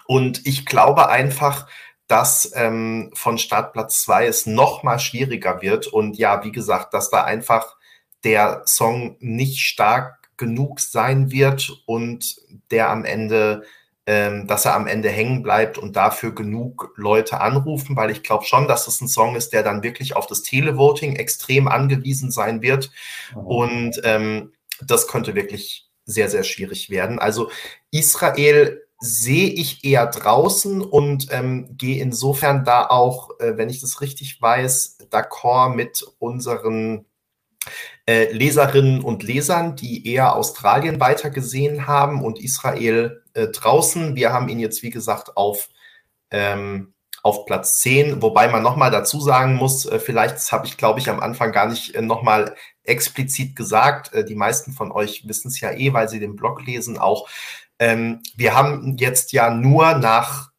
Und 0.07 0.47
ich 0.47 0.67
glaube 0.67 1.09
einfach, 1.09 1.67
dass 2.09 2.53
ähm, 2.55 3.11
von 3.15 3.39
Startplatz 3.39 4.03
2 4.03 4.27
es 4.27 4.47
noch 4.47 4.83
mal 4.83 4.99
schwieriger 4.99 5.63
wird. 5.63 5.87
Und 5.87 6.19
ja, 6.19 6.45
wie 6.45 6.53
gesagt, 6.53 6.93
dass 6.95 7.11
da 7.11 7.25
einfach 7.25 7.77
der 8.25 8.63
Song 8.67 9.17
nicht 9.21 9.61
stark 9.61 10.19
genug 10.37 10.81
sein 10.81 11.31
wird 11.31 11.71
und 11.87 12.37
der 12.71 12.91
am 12.91 13.05
Ende, 13.05 13.63
ähm, 14.07 14.47
dass 14.47 14.65
er 14.65 14.75
am 14.75 14.87
Ende 14.87 15.09
hängen 15.09 15.43
bleibt 15.43 15.79
und 15.79 15.95
dafür 15.95 16.35
genug 16.35 16.93
Leute 16.97 17.41
anrufen, 17.41 17.97
weil 17.97 18.11
ich 18.11 18.23
glaube 18.23 18.45
schon, 18.45 18.67
dass 18.67 18.89
es 18.89 19.01
ein 19.01 19.09
Song 19.09 19.37
ist, 19.37 19.53
der 19.53 19.63
dann 19.63 19.83
wirklich 19.83 20.17
auf 20.17 20.27
das 20.27 20.43
Televoting 20.43 21.17
extrem 21.17 21.69
angewiesen 21.69 22.31
sein 22.31 22.63
wird. 22.63 22.91
Mhm. 23.35 23.41
Und 23.47 24.01
ähm, 24.05 24.53
das 24.85 25.07
könnte 25.07 25.35
wirklich 25.35 25.89
sehr, 26.05 26.29
sehr 26.29 26.43
schwierig 26.43 26.91
werden. 26.91 27.19
Also 27.21 27.51
Israel 27.93 28.83
sehe 28.99 29.51
ich 29.51 29.85
eher 29.85 30.07
draußen 30.07 30.81
und 30.81 31.29
ähm, 31.31 31.77
gehe 31.77 32.01
insofern 32.01 32.65
da 32.65 32.87
auch, 32.87 33.31
äh, 33.41 33.57
wenn 33.57 33.69
ich 33.69 33.81
das 33.81 34.01
richtig 34.01 34.41
weiß, 34.41 34.99
d'accord 35.11 35.75
mit 35.75 36.05
unseren 36.19 37.05
äh, 38.07 38.33
Leserinnen 38.33 39.01
und 39.01 39.23
Lesern, 39.23 39.77
die 39.77 40.07
eher 40.07 40.35
Australien 40.35 41.01
weitergesehen 41.01 41.87
haben 41.87 42.23
und 42.23 42.41
Israel 42.41 43.23
äh, 43.35 43.49
draußen. 43.49 44.17
Wir 44.17 44.33
haben 44.33 44.49
ihn 44.49 44.59
jetzt, 44.59 44.83
wie 44.83 44.91
gesagt, 44.91 45.37
auf, 45.37 45.69
ähm, 46.31 46.95
auf 47.23 47.47
Platz 47.47 47.79
10, 47.79 48.21
wobei 48.23 48.49
man 48.49 48.63
nochmal 48.63 48.91
dazu 48.91 49.21
sagen 49.21 49.55
muss, 49.55 49.87
äh, 49.87 49.99
vielleicht, 49.99 50.51
habe 50.51 50.67
ich, 50.67 50.77
glaube 50.77 50.99
ich, 50.99 51.09
am 51.09 51.21
Anfang 51.21 51.53
gar 51.53 51.69
nicht 51.69 51.95
äh, 51.95 52.03
nochmal 52.03 52.55
explizit 52.85 53.55
gesagt, 53.55 54.13
äh, 54.13 54.25
die 54.25 54.35
meisten 54.35 54.73
von 54.73 54.91
euch 54.91 55.29
wissen 55.29 55.49
es 55.49 55.61
ja 55.61 55.71
eh, 55.71 55.93
weil 55.93 56.09
sie 56.09 56.21
den 56.21 56.37
Blog 56.37 56.65
lesen 56.67 56.99
auch. 56.99 57.29
Ähm, 57.79 58.23
wir 58.37 58.55
haben 58.55 58.97
jetzt 58.99 59.33
ja 59.33 59.51
nur 59.51 59.95
nach 59.95 60.51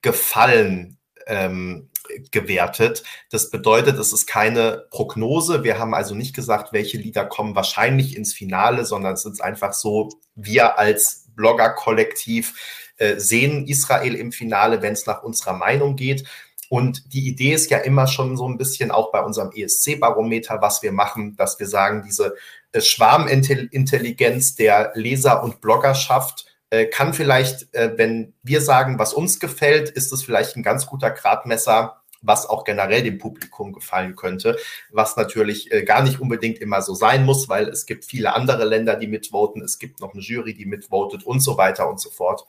Gefallen 0.00 0.98
ähm, 1.26 1.90
gewertet. 2.30 3.02
Das 3.30 3.50
bedeutet, 3.50 3.98
es 3.98 4.12
ist 4.12 4.26
keine 4.26 4.86
Prognose. 4.90 5.64
Wir 5.64 5.78
haben 5.78 5.94
also 5.94 6.14
nicht 6.14 6.34
gesagt, 6.34 6.72
welche 6.72 6.98
Lieder 6.98 7.24
kommen 7.24 7.54
wahrscheinlich 7.54 8.16
ins 8.16 8.34
Finale, 8.34 8.84
sondern 8.84 9.14
es 9.14 9.24
ist 9.24 9.42
einfach 9.42 9.72
so, 9.72 10.10
wir 10.34 10.78
als 10.78 11.28
Blogger-Kollektiv 11.34 12.54
äh, 12.98 13.18
sehen 13.18 13.66
Israel 13.66 14.14
im 14.14 14.32
Finale, 14.32 14.82
wenn 14.82 14.92
es 14.92 15.06
nach 15.06 15.22
unserer 15.22 15.54
Meinung 15.54 15.96
geht. 15.96 16.24
Und 16.68 17.12
die 17.12 17.28
Idee 17.28 17.52
ist 17.52 17.70
ja 17.70 17.78
immer 17.78 18.06
schon 18.06 18.36
so 18.36 18.48
ein 18.48 18.56
bisschen 18.56 18.90
auch 18.90 19.12
bei 19.12 19.20
unserem 19.20 19.50
ESC-Barometer, 19.52 20.62
was 20.62 20.82
wir 20.82 20.92
machen, 20.92 21.36
dass 21.36 21.60
wir 21.60 21.66
sagen, 21.66 22.02
diese 22.06 22.34
äh, 22.72 22.80
Schwarmintelligenz 22.80 24.54
der 24.54 24.92
Leser 24.94 25.42
und 25.42 25.60
Bloggerschaft 25.60 26.46
äh, 26.70 26.86
kann 26.86 27.12
vielleicht, 27.12 27.74
äh, 27.74 27.92
wenn 27.96 28.32
wir 28.42 28.62
sagen, 28.62 28.98
was 28.98 29.12
uns 29.12 29.38
gefällt, 29.38 29.90
ist 29.90 30.12
es 30.12 30.22
vielleicht 30.22 30.56
ein 30.56 30.62
ganz 30.62 30.86
guter 30.86 31.10
Gradmesser, 31.10 32.01
was 32.22 32.46
auch 32.46 32.64
generell 32.64 33.02
dem 33.02 33.18
Publikum 33.18 33.72
gefallen 33.72 34.16
könnte, 34.16 34.56
was 34.90 35.16
natürlich 35.16 35.70
äh, 35.72 35.82
gar 35.84 36.02
nicht 36.02 36.20
unbedingt 36.20 36.58
immer 36.58 36.80
so 36.80 36.94
sein 36.94 37.24
muss, 37.24 37.48
weil 37.48 37.68
es 37.68 37.86
gibt 37.86 38.04
viele 38.04 38.34
andere 38.34 38.64
Länder, 38.64 38.96
die 38.96 39.08
mitvoten, 39.08 39.62
es 39.62 39.78
gibt 39.78 40.00
noch 40.00 40.14
eine 40.14 40.22
Jury, 40.22 40.54
die 40.54 40.66
mitvotet 40.66 41.24
und 41.24 41.40
so 41.40 41.56
weiter 41.56 41.88
und 41.88 42.00
so 42.00 42.10
fort. 42.10 42.46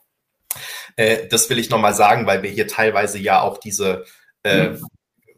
Äh, 0.95 1.27
das 1.27 1.49
will 1.49 1.59
ich 1.59 1.69
nochmal 1.69 1.93
sagen, 1.93 2.25
weil 2.25 2.43
wir 2.43 2.49
hier 2.49 2.67
teilweise 2.67 3.19
ja 3.19 3.41
auch 3.41 3.57
diese 3.57 4.05
äh, 4.43 4.69
mhm. 4.69 4.87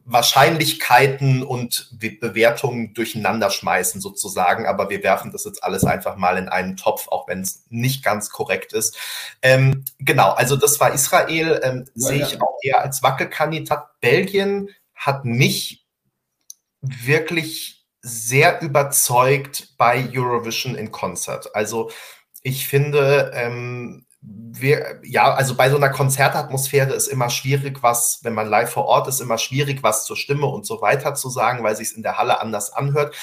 Wahrscheinlichkeiten 0.07 1.41
und 1.41 1.89
Bewertungen 1.99 2.93
durcheinander 2.93 3.49
schmeißen 3.49 3.99
sozusagen, 3.99 4.67
aber 4.67 4.91
wir 4.91 5.01
werfen 5.01 5.31
das 5.31 5.45
jetzt 5.45 5.63
alles 5.63 5.83
einfach 5.83 6.15
mal 6.15 6.37
in 6.37 6.47
einen 6.47 6.77
Topf, 6.77 7.07
auch 7.07 7.27
wenn 7.27 7.41
es 7.41 7.65
nicht 7.69 8.03
ganz 8.03 8.29
korrekt 8.29 8.71
ist. 8.71 8.97
Ähm, 9.41 9.83
genau, 9.97 10.31
also 10.31 10.55
das 10.55 10.79
war 10.79 10.93
Israel, 10.93 11.59
ähm, 11.63 11.85
ja, 11.95 12.07
sehe 12.07 12.23
ich 12.23 12.39
auch 12.39 12.57
eher 12.61 12.81
als 12.81 13.01
Wackelkandidat. 13.01 13.99
Belgien 13.99 14.69
hat 14.93 15.25
mich 15.25 15.85
wirklich 16.81 17.83
sehr 18.01 18.61
überzeugt 18.61 19.75
bei 19.77 20.07
Eurovision 20.13 20.75
in 20.75 20.91
Concert. 20.91 21.55
Also 21.55 21.89
ich 22.43 22.67
finde, 22.67 23.31
ähm, 23.33 24.04
wir, 24.27 24.99
ja, 25.03 25.33
also 25.33 25.55
bei 25.55 25.69
so 25.69 25.77
einer 25.77 25.89
Konzertatmosphäre 25.89 26.93
ist 26.93 27.07
immer 27.07 27.29
schwierig, 27.29 27.83
was, 27.83 28.19
wenn 28.23 28.33
man 28.33 28.47
live 28.47 28.69
vor 28.69 28.85
Ort 28.85 29.07
ist, 29.07 29.19
immer 29.19 29.37
schwierig, 29.37 29.83
was 29.83 30.05
zur 30.05 30.15
Stimme 30.15 30.47
und 30.47 30.65
so 30.65 30.81
weiter 30.81 31.13
zu 31.13 31.29
sagen, 31.29 31.63
weil 31.63 31.75
sich 31.75 31.89
es 31.89 31.93
in 31.93 32.03
der 32.03 32.17
Halle 32.17 32.39
anders 32.39 32.71
anhört. 32.71 33.15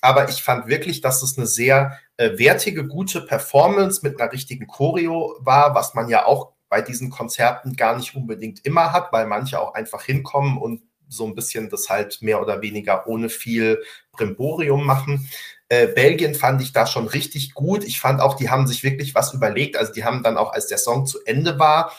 Aber 0.00 0.28
ich 0.28 0.42
fand 0.42 0.66
wirklich, 0.66 1.00
dass 1.00 1.22
es 1.22 1.38
eine 1.38 1.46
sehr 1.46 1.98
äh, 2.18 2.38
wertige, 2.38 2.86
gute 2.86 3.22
Performance 3.22 4.00
mit 4.02 4.20
einer 4.20 4.30
richtigen 4.32 4.66
Choreo 4.66 5.34
war, 5.40 5.74
was 5.74 5.94
man 5.94 6.08
ja 6.08 6.26
auch 6.26 6.52
bei 6.68 6.82
diesen 6.82 7.10
Konzerten 7.10 7.74
gar 7.76 7.96
nicht 7.96 8.14
unbedingt 8.14 8.64
immer 8.66 8.92
hat, 8.92 9.12
weil 9.12 9.26
manche 9.26 9.60
auch 9.60 9.74
einfach 9.74 10.02
hinkommen 10.02 10.58
und 10.58 10.82
so 11.08 11.26
ein 11.26 11.34
bisschen 11.34 11.70
das 11.70 11.88
halt 11.88 12.20
mehr 12.20 12.40
oder 12.40 12.60
weniger 12.62 13.06
ohne 13.06 13.28
viel 13.28 13.82
Brimborium 14.12 14.84
machen. 14.84 15.28
Äh, 15.68 15.88
Belgien 15.88 16.34
fand 16.34 16.60
ich 16.62 16.72
da 16.72 16.86
schon 16.86 17.06
richtig 17.06 17.54
gut. 17.54 17.84
Ich 17.84 18.00
fand 18.00 18.20
auch, 18.20 18.34
die 18.34 18.50
haben 18.50 18.66
sich 18.66 18.82
wirklich 18.84 19.14
was 19.14 19.32
überlegt. 19.32 19.76
Also 19.76 19.92
die 19.92 20.04
haben 20.04 20.22
dann 20.22 20.36
auch, 20.36 20.52
als 20.52 20.66
der 20.66 20.78
Song 20.78 21.06
zu 21.06 21.18
Ende 21.24 21.58
war, 21.58 21.92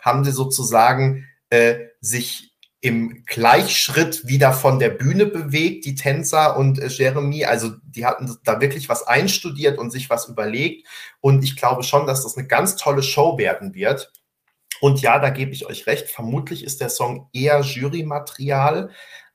haben 0.00 0.24
sie 0.24 0.32
sozusagen 0.32 1.28
äh, 1.50 1.76
sich 2.00 2.52
im 2.80 3.22
Gleichschritt 3.26 4.26
wieder 4.26 4.52
von 4.52 4.80
der 4.80 4.90
Bühne 4.90 5.26
bewegt, 5.26 5.84
die 5.84 5.94
Tänzer 5.94 6.56
und 6.56 6.80
äh, 6.80 6.88
Jeremy. 6.88 7.44
Also 7.44 7.70
die 7.84 8.04
hatten 8.04 8.36
da 8.42 8.60
wirklich 8.60 8.88
was 8.88 9.06
einstudiert 9.06 9.78
und 9.78 9.92
sich 9.92 10.10
was 10.10 10.28
überlegt. 10.28 10.88
Und 11.20 11.44
ich 11.44 11.54
glaube 11.54 11.84
schon, 11.84 12.08
dass 12.08 12.24
das 12.24 12.36
eine 12.36 12.48
ganz 12.48 12.74
tolle 12.74 13.04
Show 13.04 13.38
werden 13.38 13.74
wird. 13.74 14.12
Und 14.80 15.00
ja, 15.00 15.20
da 15.20 15.30
gebe 15.30 15.52
ich 15.52 15.64
euch 15.66 15.86
recht. 15.86 16.10
Vermutlich 16.10 16.64
ist 16.64 16.80
der 16.80 16.88
Song 16.88 17.28
eher 17.32 17.60
Jurymaterial. 17.60 18.90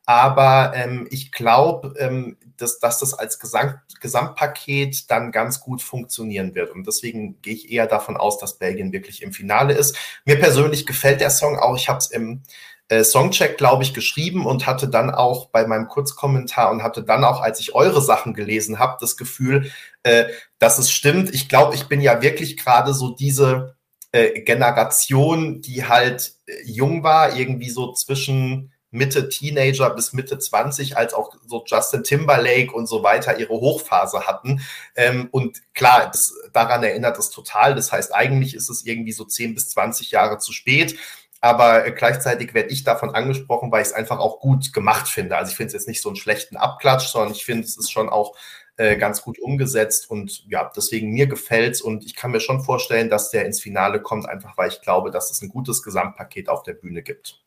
Aber 0.08 0.72
ähm, 0.74 1.06
ich 1.12 1.34
glaube, 1.34 1.94
ähm, 2.00 2.38
dass, 2.56 2.80
dass 2.80 3.00
das 3.00 3.14
als 3.14 3.40
Gesam 3.40 3.76
Gesamtpaket 4.00 5.12
dann 5.12 5.32
ganz 5.32 5.60
gut 5.60 5.82
funktionieren 5.82 6.56
wird. 6.56 6.72
Und 6.72 6.88
deswegen 6.88 7.42
gehe 7.42 7.56
ich 7.56 7.72
eher 7.72 7.88
davon 7.88 8.16
aus, 8.16 8.38
dass 8.38 8.58
Belgien 8.58 8.94
wirklich 8.94 9.22
im 9.22 9.34
Finale 9.34 9.74
ist. 9.74 9.98
Mir 10.24 10.40
persönlich 10.40 10.86
gefällt 10.86 11.20
der 11.20 11.30
Song 11.30 11.58
auch. 11.58 11.76
Ich 11.76 11.90
habe 11.90 11.98
es 11.98 12.08
im 12.12 12.44
äh, 12.88 13.04
Songcheck, 13.04 13.58
glaube 13.58 13.84
ich, 13.84 13.94
geschrieben 13.94 14.46
und 14.46 14.66
hatte 14.66 14.88
dann 14.88 15.10
auch 15.10 15.50
bei 15.50 15.68
meinem 15.68 15.88
Kurzkommentar 15.88 16.72
und 16.72 16.84
hatte 16.84 17.04
dann 17.04 17.26
auch, 17.26 17.42
als 17.42 17.60
ich 17.60 17.76
eure 17.76 18.02
Sachen 18.02 18.34
gelesen 18.34 18.80
habe, 18.80 18.98
das 19.02 19.18
Gefühl, 19.18 19.72
äh, 20.04 20.26
dass 20.58 20.80
es 20.80 20.90
stimmt. 20.90 21.34
Ich 21.34 21.50
glaube, 21.50 21.76
ich 21.76 21.88
bin 21.88 22.00
ja 22.00 22.22
wirklich 22.22 22.56
gerade 22.56 22.94
so 22.94 23.14
diese 23.14 23.76
äh, 24.14 24.42
Generation, 24.42 25.62
die 25.62 25.86
halt 25.86 26.36
äh, 26.46 26.54
jung 26.64 27.04
war, 27.04 27.36
irgendwie 27.36 27.70
so 27.70 27.92
zwischen 27.92 28.72
Mitte 28.92 29.30
Teenager 29.30 29.90
bis 29.92 30.14
Mitte 30.14 30.40
20, 30.40 30.98
als 30.98 31.14
auch 31.14 31.34
so 31.46 31.64
Justin 31.66 32.04
Timberlake 32.04 32.72
und 32.72 32.88
so 32.88 33.04
weiter 33.04 33.38
ihre 33.38 33.54
Hochphase 33.54 34.28
hatten. 34.28 34.62
Ähm, 34.96 35.28
und 35.32 35.62
klar, 35.74 36.10
das, 36.12 36.34
daran 36.54 36.84
erinnert 36.84 37.18
es 37.18 37.30
total. 37.30 37.76
Das 37.76 37.92
heißt, 37.92 38.14
eigentlich 38.16 38.56
ist 38.56 38.70
es 38.70 38.86
irgendwie 38.86 39.12
so 39.12 39.26
10 39.26 39.56
bis 39.56 39.70
20 39.70 40.12
Jahre 40.12 40.38
zu 40.38 40.54
spät 40.54 40.98
aber 41.40 41.86
äh, 41.86 41.92
gleichzeitig 41.92 42.54
werde 42.54 42.70
ich 42.70 42.84
davon 42.84 43.12
angesprochen, 43.12 43.72
weil 43.72 43.82
ich 43.82 43.90
es 43.90 43.94
einfach 43.94 44.20
auch 44.20 44.40
gut 44.40 44.74
gemacht 44.74 45.08
finde. 45.08 45.38
Also 45.38 45.52
ich 45.52 45.56
finde 45.56 45.68
es 45.68 45.74
jetzt 45.74 45.88
nicht 45.88 46.02
so 46.02 46.10
einen 46.10 46.16
schlechten 46.16 46.58
Abklatsch, 46.58 47.08
sondern 47.08 47.32
ich 47.32 47.46
finde, 47.46 47.64
es 47.64 47.78
ist 47.78 47.92
schon 47.92 48.10
auch 48.10 48.36
äh, 48.78 48.98
ganz 48.98 49.22
gut 49.22 49.40
umgesetzt 49.40 50.10
und 50.10 50.46
ja, 50.48 50.72
deswegen 50.76 51.12
mir 51.12 51.28
gefällt's 51.28 51.82
und 51.82 52.06
ich 52.06 52.16
kann 52.16 52.32
mir 52.32 52.40
schon 52.40 52.62
vorstellen, 52.64 53.10
dass 53.10 53.32
der 53.32 53.46
ins 53.46 53.62
Finale 53.62 54.02
kommt, 54.02 54.28
einfach 54.28 54.58
weil 54.58 54.70
ich 54.70 54.82
glaube, 54.82 55.12
dass 55.12 55.32
es 55.32 55.42
ein 55.42 55.50
gutes 55.50 55.84
Gesamtpaket 55.84 56.50
auf 56.50 56.64
der 56.64 56.74
Bühne 56.74 57.02
gibt. 57.04 57.42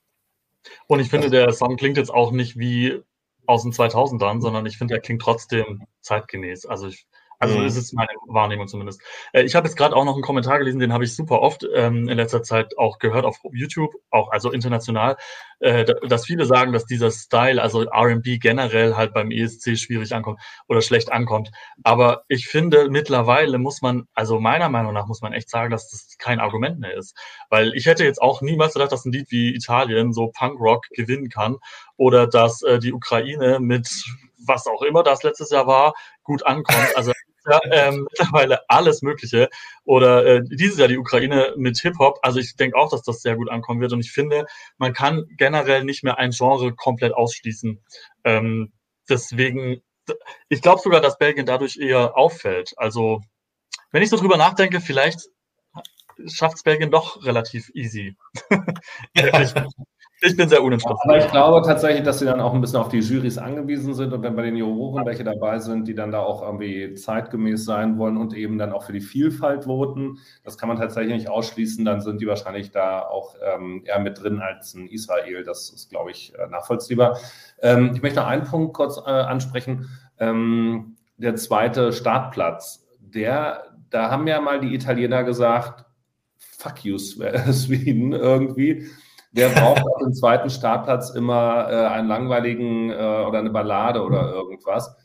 Und 0.87 1.01
ich 1.01 1.09
finde, 1.09 1.31
der 1.31 1.53
Song 1.53 1.77
klingt 1.77 1.97
jetzt 1.97 2.13
auch 2.13 2.33
nicht 2.33 2.59
wie 2.59 3.01
aus 3.47 3.63
den 3.63 3.73
2000ern, 3.73 4.41
sondern 4.41 4.67
ich 4.67 4.79
finde, 4.79 4.95
er 4.95 5.01
klingt 5.01 5.23
trotzdem 5.23 5.83
zeitgemäß. 6.01 6.67
Also 6.67 6.89
ich 6.89 7.07
also 7.41 7.59
mhm. 7.59 7.65
ist 7.65 7.79
es 7.79 7.95
meine 7.95 8.11
Wahrnehmung 8.27 8.69
zumindest. 8.69 9.01
Äh, 9.33 9.43
ich 9.45 9.55
habe 9.55 9.67
jetzt 9.67 9.77
gerade 9.77 9.97
auch 9.97 10.05
noch 10.05 10.13
einen 10.13 10.23
Kommentar 10.23 10.59
gelesen, 10.59 10.79
den 10.79 10.93
habe 10.93 11.05
ich 11.05 11.17
super 11.17 11.41
oft 11.41 11.67
ähm, 11.75 12.07
in 12.07 12.19
letzter 12.19 12.43
Zeit 12.43 12.77
auch 12.77 12.99
gehört 12.99 13.25
auf 13.25 13.39
YouTube, 13.53 13.95
auch 14.11 14.31
also 14.31 14.53
international, 14.53 15.17
äh, 15.61 15.87
dass 16.07 16.27
viele 16.27 16.45
sagen, 16.45 16.75
dass 16.75 16.85
dieser 16.85 17.11
Style, 17.11 17.63
also 17.63 17.85
R&B 17.85 18.37
generell 18.37 18.95
halt 18.95 19.15
beim 19.15 19.31
ESC 19.31 19.79
schwierig 19.79 20.15
ankommt 20.15 20.39
oder 20.69 20.83
schlecht 20.83 21.11
ankommt. 21.11 21.51
Aber 21.83 22.25
ich 22.29 22.47
finde, 22.47 22.91
mittlerweile 22.91 23.57
muss 23.57 23.81
man, 23.81 24.07
also 24.13 24.39
meiner 24.39 24.69
Meinung 24.69 24.93
nach 24.93 25.07
muss 25.07 25.23
man 25.23 25.33
echt 25.33 25.49
sagen, 25.49 25.71
dass 25.71 25.89
das 25.89 26.19
kein 26.19 26.41
Argument 26.41 26.79
mehr 26.79 26.95
ist. 26.95 27.17
Weil 27.49 27.73
ich 27.75 27.87
hätte 27.87 28.05
jetzt 28.05 28.21
auch 28.21 28.43
niemals 28.43 28.75
gedacht, 28.75 28.93
dass 28.93 29.07
ein 29.07 29.13
Lied 29.13 29.31
wie 29.31 29.55
Italien 29.55 30.13
so 30.13 30.31
Punkrock 30.39 30.87
gewinnen 30.91 31.31
kann 31.31 31.57
oder 31.97 32.27
dass 32.27 32.61
äh, 32.61 32.79
die 32.79 32.93
Ukraine 32.93 33.61
mit 33.61 33.89
was 34.47 34.67
auch 34.67 34.83
immer 34.83 35.03
das 35.03 35.23
letztes 35.23 35.51
Jahr 35.51 35.67
war, 35.67 35.95
gut 36.23 36.47
ankommt. 36.47 36.97
Also 36.97 37.13
ja, 37.47 37.61
ähm, 37.71 38.07
mittlerweile 38.19 38.69
alles 38.69 39.03
Mögliche. 39.03 39.49
Oder 39.85 40.25
äh, 40.27 40.43
dieses 40.45 40.79
Jahr 40.79 40.89
die 40.89 40.99
Ukraine 40.99 41.55
mit 41.57 41.79
Hip-Hop. 41.81 42.19
Also 42.23 42.39
ich 42.39 42.57
denke 42.57 42.77
auch, 42.77 42.91
dass 42.91 43.03
das 43.03 43.23
sehr 43.23 43.37
gut 43.37 43.51
ankommen 43.51 43.81
wird. 43.81 43.93
Und 43.93 44.01
ich 44.01 44.13
finde, 44.13 44.47
man 44.79 44.93
kann 44.93 45.27
generell 45.37 45.85
nicht 45.85 46.05
mehr 46.05 46.19
ein 46.19 46.31
Genre 46.31 46.75
komplett 46.75 47.15
ausschließen. 47.15 47.83
Ähm, 48.25 48.73
deswegen, 49.09 49.83
ich 50.49 50.63
glaube 50.63 50.81
sogar, 50.81 51.01
dass 51.01 51.19
Belgien 51.19 51.47
dadurch 51.47 51.77
eher 51.77 52.17
auffällt. 52.17 52.73
Also, 52.77 53.23
wenn 53.93 54.03
ich 54.03 54.11
so 54.11 54.17
drüber 54.17 54.37
nachdenke, 54.37 54.81
vielleicht 54.81 55.29
schafft 56.27 56.57
es 56.57 56.63
Belgien 56.63 56.91
doch 56.91 57.25
relativ 57.25 57.71
easy. 57.75 58.17
Ich 60.23 60.37
bin 60.37 60.51
sehr 60.51 60.63
unentschlossen. 60.63 61.09
Aber 61.09 61.17
ich 61.17 61.29
glaube 61.29 61.67
tatsächlich, 61.67 62.05
dass 62.05 62.19
sie 62.19 62.27
dann 62.27 62.41
auch 62.41 62.53
ein 62.53 62.61
bisschen 62.61 62.79
auf 62.79 62.89
die 62.89 62.99
Jurys 62.99 63.39
angewiesen 63.39 63.95
sind 63.95 64.13
und 64.13 64.23
wenn 64.23 64.37
bei 64.37 64.43
den 64.43 64.57
Juroren 64.57 65.07
welche 65.07 65.25
dabei 65.25 65.59
sind, 65.61 65.89
die 65.89 65.95
dann 65.95 66.13
da 66.13 66.21
auch 66.21 66.43
irgendwie 66.43 66.95
zeitgemäß 66.95 67.65
sein 67.65 67.97
wollen 67.97 68.19
und 68.19 68.35
eben 68.35 68.59
dann 68.59 68.73
auch 68.73 68.83
für 68.83 68.93
die 68.93 69.01
Vielfalt 69.01 69.65
voten, 69.65 70.19
das 70.45 70.59
kann 70.59 70.69
man 70.69 70.77
tatsächlich 70.77 71.15
nicht 71.15 71.31
ausschließen, 71.31 71.87
dann 71.87 72.03
sind 72.03 72.21
die 72.21 72.27
wahrscheinlich 72.27 72.71
da 72.71 73.01
auch 73.01 73.35
ähm, 73.43 73.83
eher 73.87 73.99
mit 73.99 74.23
drin 74.23 74.41
als 74.41 74.75
in 74.75 74.89
Israel. 74.89 75.43
Das 75.43 75.71
ist, 75.71 75.89
glaube 75.89 76.11
ich, 76.11 76.35
äh, 76.39 76.47
nachvollziehbar. 76.49 77.19
Ähm, 77.63 77.93
ich 77.95 78.03
möchte 78.03 78.21
noch 78.21 78.27
einen 78.27 78.45
Punkt 78.45 78.75
kurz 78.75 78.99
äh, 78.99 79.11
ansprechen. 79.11 79.89
Ähm, 80.19 80.97
der 81.17 81.37
zweite 81.37 81.95
Startplatz, 81.95 82.87
der, 82.99 83.63
da 83.89 84.11
haben 84.11 84.27
ja 84.27 84.39
mal 84.43 84.61
die 84.61 84.75
Italiener 84.75 85.25
gesagt, 85.25 85.87
fuck 86.37 86.85
you, 86.85 86.99
Sweden 86.99 88.13
irgendwie 88.13 88.87
Wer 89.33 89.49
braucht 89.51 89.83
auf 89.83 89.99
dem 90.03 90.13
zweiten 90.13 90.51
Startplatz 90.51 91.11
immer 91.11 91.69
äh, 91.71 91.87
einen 91.87 92.09
langweiligen 92.09 92.91
äh, 92.91 93.25
oder 93.27 93.39
eine 93.39 93.51
Ballade 93.51 94.03
oder 94.03 94.33
irgendwas? 94.33 94.97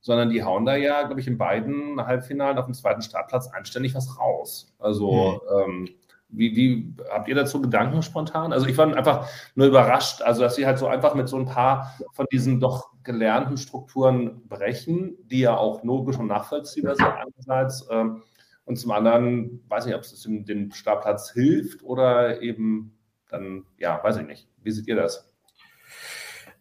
Sondern 0.00 0.30
die 0.30 0.42
hauen 0.42 0.64
da 0.64 0.74
ja, 0.74 1.02
glaube 1.02 1.20
ich, 1.20 1.28
in 1.28 1.38
beiden 1.38 2.04
Halbfinalen 2.04 2.58
auf 2.58 2.64
dem 2.64 2.74
zweiten 2.74 3.02
Startplatz 3.02 3.48
einständig 3.48 3.94
was 3.94 4.18
raus. 4.18 4.74
Also, 4.78 5.40
mhm. 5.50 5.70
ähm, 5.70 5.88
wie, 6.30 6.56
wie 6.56 6.94
habt 7.10 7.28
ihr 7.28 7.34
dazu 7.34 7.60
Gedanken 7.60 8.02
spontan? 8.02 8.52
Also, 8.52 8.66
ich 8.66 8.76
war 8.76 8.94
einfach 8.94 9.28
nur 9.54 9.68
überrascht, 9.68 10.22
also 10.22 10.42
dass 10.42 10.56
sie 10.56 10.66
halt 10.66 10.78
so 10.78 10.86
einfach 10.86 11.14
mit 11.14 11.28
so 11.28 11.36
ein 11.36 11.46
paar 11.46 11.94
von 12.12 12.26
diesen 12.32 12.60
doch 12.60 12.90
gelernten 13.04 13.56
Strukturen 13.56 14.46
brechen, 14.48 15.16
die 15.30 15.40
ja 15.40 15.56
auch 15.56 15.84
logisch 15.84 16.18
und 16.18 16.26
nachvollziehbar 16.26 16.96
sind 16.96 17.08
einerseits. 17.08 17.86
Ähm, 17.90 18.22
und 18.64 18.76
zum 18.76 18.90
anderen, 18.90 19.64
weiß 19.68 19.86
nicht, 19.86 19.94
ob 19.94 20.02
es 20.02 20.22
dem, 20.22 20.44
dem 20.44 20.72
Startplatz 20.72 21.32
hilft 21.32 21.82
oder 21.82 22.42
eben 22.42 22.97
dann, 23.28 23.64
ja, 23.78 24.02
weiß 24.02 24.18
ich 24.18 24.26
nicht. 24.26 24.48
Wie 24.62 24.70
seht 24.70 24.86
ihr 24.86 24.96
das? 24.96 25.30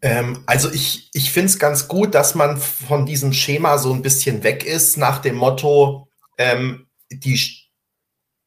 Ähm, 0.02 0.44
also 0.46 0.72
ich, 0.72 1.10
ich 1.14 1.32
finde 1.32 1.48
es 1.48 1.60
ganz 1.60 1.88
gut, 1.88 2.14
dass 2.14 2.36
man 2.36 2.58
von 2.58 3.06
diesem 3.06 3.34
Schema 3.34 3.78
so 3.78 3.92
ein 3.94 4.02
bisschen 4.02 4.44
weg 4.44 4.64
ist, 4.66 4.98
nach 4.98 5.20
dem 5.20 5.36
Motto, 5.36 6.08
ähm, 6.38 6.88
die, 7.12 7.40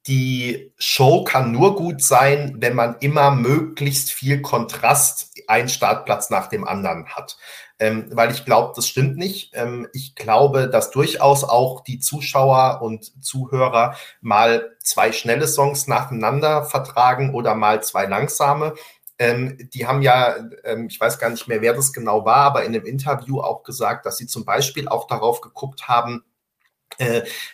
die 0.06 0.72
Show 0.78 1.24
kann 1.24 1.52
nur 1.52 1.76
gut 1.76 2.02
sein, 2.02 2.56
wenn 2.58 2.74
man 2.74 2.96
immer 3.00 3.30
möglichst 3.30 4.12
viel 4.12 4.40
Kontrast, 4.40 5.28
einen 5.46 5.68
Startplatz 5.68 6.30
nach 6.30 6.46
dem 6.48 6.66
anderen 6.66 7.06
hat 7.08 7.36
ähm, 7.80 8.10
weil 8.12 8.30
ich 8.30 8.44
glaube, 8.44 8.74
das 8.76 8.86
stimmt 8.86 9.16
nicht. 9.16 9.52
Ähm, 9.54 9.88
ich 9.94 10.14
glaube, 10.14 10.68
dass 10.68 10.90
durchaus 10.90 11.44
auch 11.44 11.80
die 11.82 11.98
Zuschauer 11.98 12.82
und 12.82 13.24
Zuhörer 13.24 13.96
mal 14.20 14.76
zwei 14.82 15.12
schnelle 15.12 15.48
Songs 15.48 15.88
nacheinander 15.88 16.64
vertragen 16.64 17.34
oder 17.34 17.54
mal 17.54 17.82
zwei 17.82 18.04
langsame. 18.04 18.74
Ähm, 19.18 19.56
die 19.72 19.86
haben 19.86 20.02
ja, 20.02 20.36
ähm, 20.64 20.88
ich 20.90 21.00
weiß 21.00 21.18
gar 21.18 21.30
nicht 21.30 21.48
mehr, 21.48 21.62
wer 21.62 21.72
das 21.72 21.94
genau 21.94 22.26
war, 22.26 22.44
aber 22.44 22.64
in 22.64 22.74
einem 22.74 22.84
Interview 22.84 23.40
auch 23.40 23.62
gesagt, 23.62 24.04
dass 24.04 24.18
sie 24.18 24.26
zum 24.26 24.44
Beispiel 24.44 24.86
auch 24.86 25.06
darauf 25.06 25.40
geguckt 25.40 25.88
haben, 25.88 26.22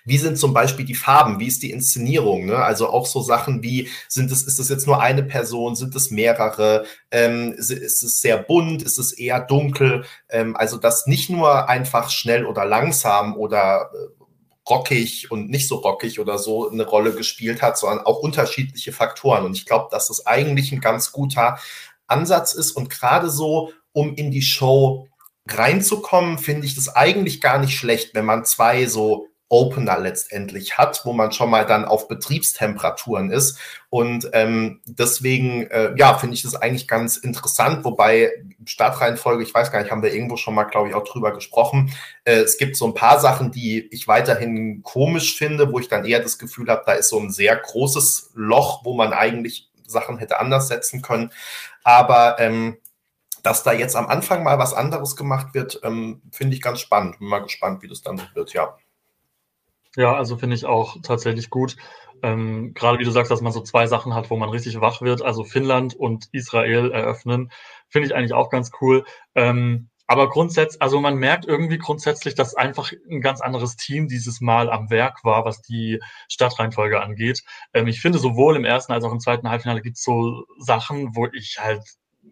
wie 0.05 0.19
sind 0.19 0.39
zum 0.39 0.53
Beispiel 0.53 0.85
die 0.85 0.95
Farben? 0.95 1.39
Wie 1.39 1.47
ist 1.47 1.63
die 1.63 1.71
Inszenierung? 1.71 2.47
Ne? 2.47 2.57
Also 2.57 2.89
auch 2.89 3.07
so 3.07 3.21
Sachen 3.21 3.63
wie, 3.63 3.89
sind 4.09 4.31
es, 4.33 4.43
ist 4.43 4.59
es 4.59 4.69
jetzt 4.69 4.87
nur 4.87 5.01
eine 5.01 5.23
Person? 5.23 5.77
Sind 5.77 5.95
es 5.95 6.11
mehrere? 6.11 6.85
Ähm, 7.11 7.53
ist 7.53 7.71
es 7.71 8.21
sehr 8.21 8.39
bunt? 8.39 8.83
Ist 8.83 8.99
es 8.99 9.13
eher 9.13 9.41
dunkel? 9.41 10.05
Ähm, 10.29 10.57
also, 10.57 10.79
dass 10.79 11.07
nicht 11.07 11.31
nur 11.31 11.69
einfach 11.69 12.11
schnell 12.11 12.45
oder 12.47 12.65
langsam 12.65 13.37
oder 13.37 13.91
äh, 13.95 14.25
rockig 14.69 15.31
und 15.31 15.49
nicht 15.49 15.69
so 15.69 15.77
rockig 15.77 16.19
oder 16.19 16.39
so 16.39 16.71
eine 16.71 16.85
Rolle 16.85 17.13
gespielt 17.13 17.63
hat, 17.63 17.79
sondern 17.79 18.05
auch 18.05 18.19
unterschiedliche 18.19 18.93
Faktoren. 18.93 19.45
Und 19.45 19.57
ich 19.57 19.67
glaube, 19.67 19.89
dass 19.91 20.09
das 20.09 20.27
eigentlich 20.27 20.73
ein 20.73 20.81
ganz 20.81 21.13
guter 21.13 21.59
Ansatz 22.09 22.53
ist 22.53 22.73
und 22.73 22.91
gerade 22.91 23.31
so, 23.31 23.73
um 23.93 24.15
in 24.15 24.31
die 24.31 24.43
Show 24.43 25.09
reinzukommen, 25.49 26.39
finde 26.39 26.67
ich 26.67 26.75
das 26.75 26.95
eigentlich 26.95 27.41
gar 27.41 27.59
nicht 27.59 27.77
schlecht, 27.77 28.15
wenn 28.15 28.25
man 28.25 28.45
zwei 28.45 28.87
so 28.87 29.29
Opener 29.49 29.99
letztendlich 30.01 30.77
hat, 30.77 31.03
wo 31.05 31.13
man 31.13 31.31
schon 31.31 31.51
mal 31.51 31.65
dann 31.65 31.85
auf 31.85 32.09
Betriebstemperaturen 32.09 33.31
ist. 33.31 33.59
Und 33.91 34.29
ähm, 34.33 34.81
deswegen, 34.87 35.69
äh, 35.69 35.95
ja, 35.97 36.19
finde 36.19 36.35
ich 36.35 36.43
das 36.43 36.57
eigentlich 36.57 36.89
ganz 36.89 37.17
interessant, 37.17 37.85
wobei 37.85 38.33
Startreihenfolge, 38.65 39.45
ich 39.45 39.55
weiß 39.55 39.71
gar 39.71 39.81
nicht, 39.81 39.93
haben 39.93 40.03
wir 40.03 40.13
irgendwo 40.13 40.37
schon 40.37 40.55
mal, 40.55 40.65
glaube 40.65 40.89
ich, 40.89 40.95
auch 40.95 41.05
drüber 41.05 41.33
gesprochen. 41.33 41.93
Äh, 42.25 42.39
es 42.39 42.59
gibt 42.59 42.77
so 42.77 42.87
ein 42.87 42.95
paar 42.95 43.21
Sachen, 43.21 43.53
die 43.53 43.87
ich 43.93 44.09
weiterhin 44.09 44.83
komisch 44.83 45.37
finde, 45.37 45.73
wo 45.73 45.79
ich 45.79 45.89
dann 45.89 46.05
eher 46.05 46.21
das 46.21 46.39
Gefühl 46.39 46.69
habe, 46.69 46.83
da 46.85 46.95
ist 46.95 47.11
so 47.11 47.21
ein 47.21 47.31
sehr 47.31 47.55
großes 47.55 48.33
Loch, 48.35 48.85
wo 48.85 48.95
man 48.95 49.13
eigentlich 49.13 49.71
Sachen 49.87 50.19
hätte 50.19 50.41
anders 50.41 50.67
setzen 50.67 51.03
können. 51.03 51.31
Aber 51.85 52.41
ähm, 52.41 52.79
dass 53.47 53.63
da 53.63 53.73
jetzt 53.73 53.95
am 53.95 54.09
Anfang 54.09 54.43
mal 54.43 54.59
was 54.59 54.75
anderes 54.75 55.15
gemacht 55.15 55.55
wird, 55.55 55.79
ähm, 55.85 56.21
finde 56.33 56.57
ich 56.57 56.61
ganz 56.61 56.81
spannend. 56.81 57.21
Bin 57.21 57.29
mal 57.29 57.39
gespannt, 57.39 57.81
wie 57.81 57.87
das 57.87 58.03
dann 58.03 58.21
wird, 58.35 58.53
ja. 58.55 58.77
Ja, 59.95 60.17
also 60.17 60.37
finde 60.37 60.57
ich 60.57 60.67
auch 60.67 60.97
tatsächlich 61.01 61.49
gut. 61.49 61.77
Ähm, 62.25 62.75
gerade 62.75 62.99
wie 62.99 63.05
du 63.05 63.13
sagst, 63.13 63.31
dass 63.31 63.43
man 63.43 63.53
so 63.53 63.61
zwei 63.61 63.87
Sachen 63.87 64.15
hat, 64.15 64.31
wo 64.31 64.37
man 64.37 64.49
richtig 64.49 64.81
wach 64.81 65.01
wird, 65.01 65.23
also 65.23 65.45
Finnland 65.45 65.95
und 65.95 66.29
Israel 66.33 66.91
eröffnen, 66.91 67.53
finde 67.89 68.09
ich 68.09 68.17
eigentlich 68.17 68.33
auch 68.33 68.51
ganz 68.51 68.73
cool. 68.81 69.05
Ähm, 69.37 69.91
aber 70.09 70.29
grundsätzlich, 70.29 70.83
also 70.83 71.01
man 71.01 71.15
merkt 71.15 71.47
irgendwie 71.47 71.79
grundsätzlich, 71.79 72.35
dass 72.35 72.57
einfach 72.57 72.91
ein 73.09 73.21
ganz 73.21 73.41
anderes 73.41 73.77
Team 73.77 74.09
dieses 74.09 74.41
Mal 74.41 74.71
am 74.71 74.91
Werk 74.91 75.23
war, 75.23 75.45
was 75.45 75.63
die 75.63 76.01
Stadtreihenfolge 76.29 77.01
angeht. 77.01 77.45
Ähm, 77.73 77.87
ich 77.87 78.01
finde, 78.01 78.19
sowohl 78.19 78.57
im 78.57 78.65
ersten 78.65 78.93
als 78.93 79.05
auch 79.05 79.13
im 79.13 79.21
zweiten 79.21 79.49
Halbfinale 79.49 79.83
gibt 79.83 79.99
es 79.99 80.03
so 80.03 80.47
Sachen, 80.59 81.15
wo 81.15 81.29
ich 81.29 81.59
halt 81.61 81.85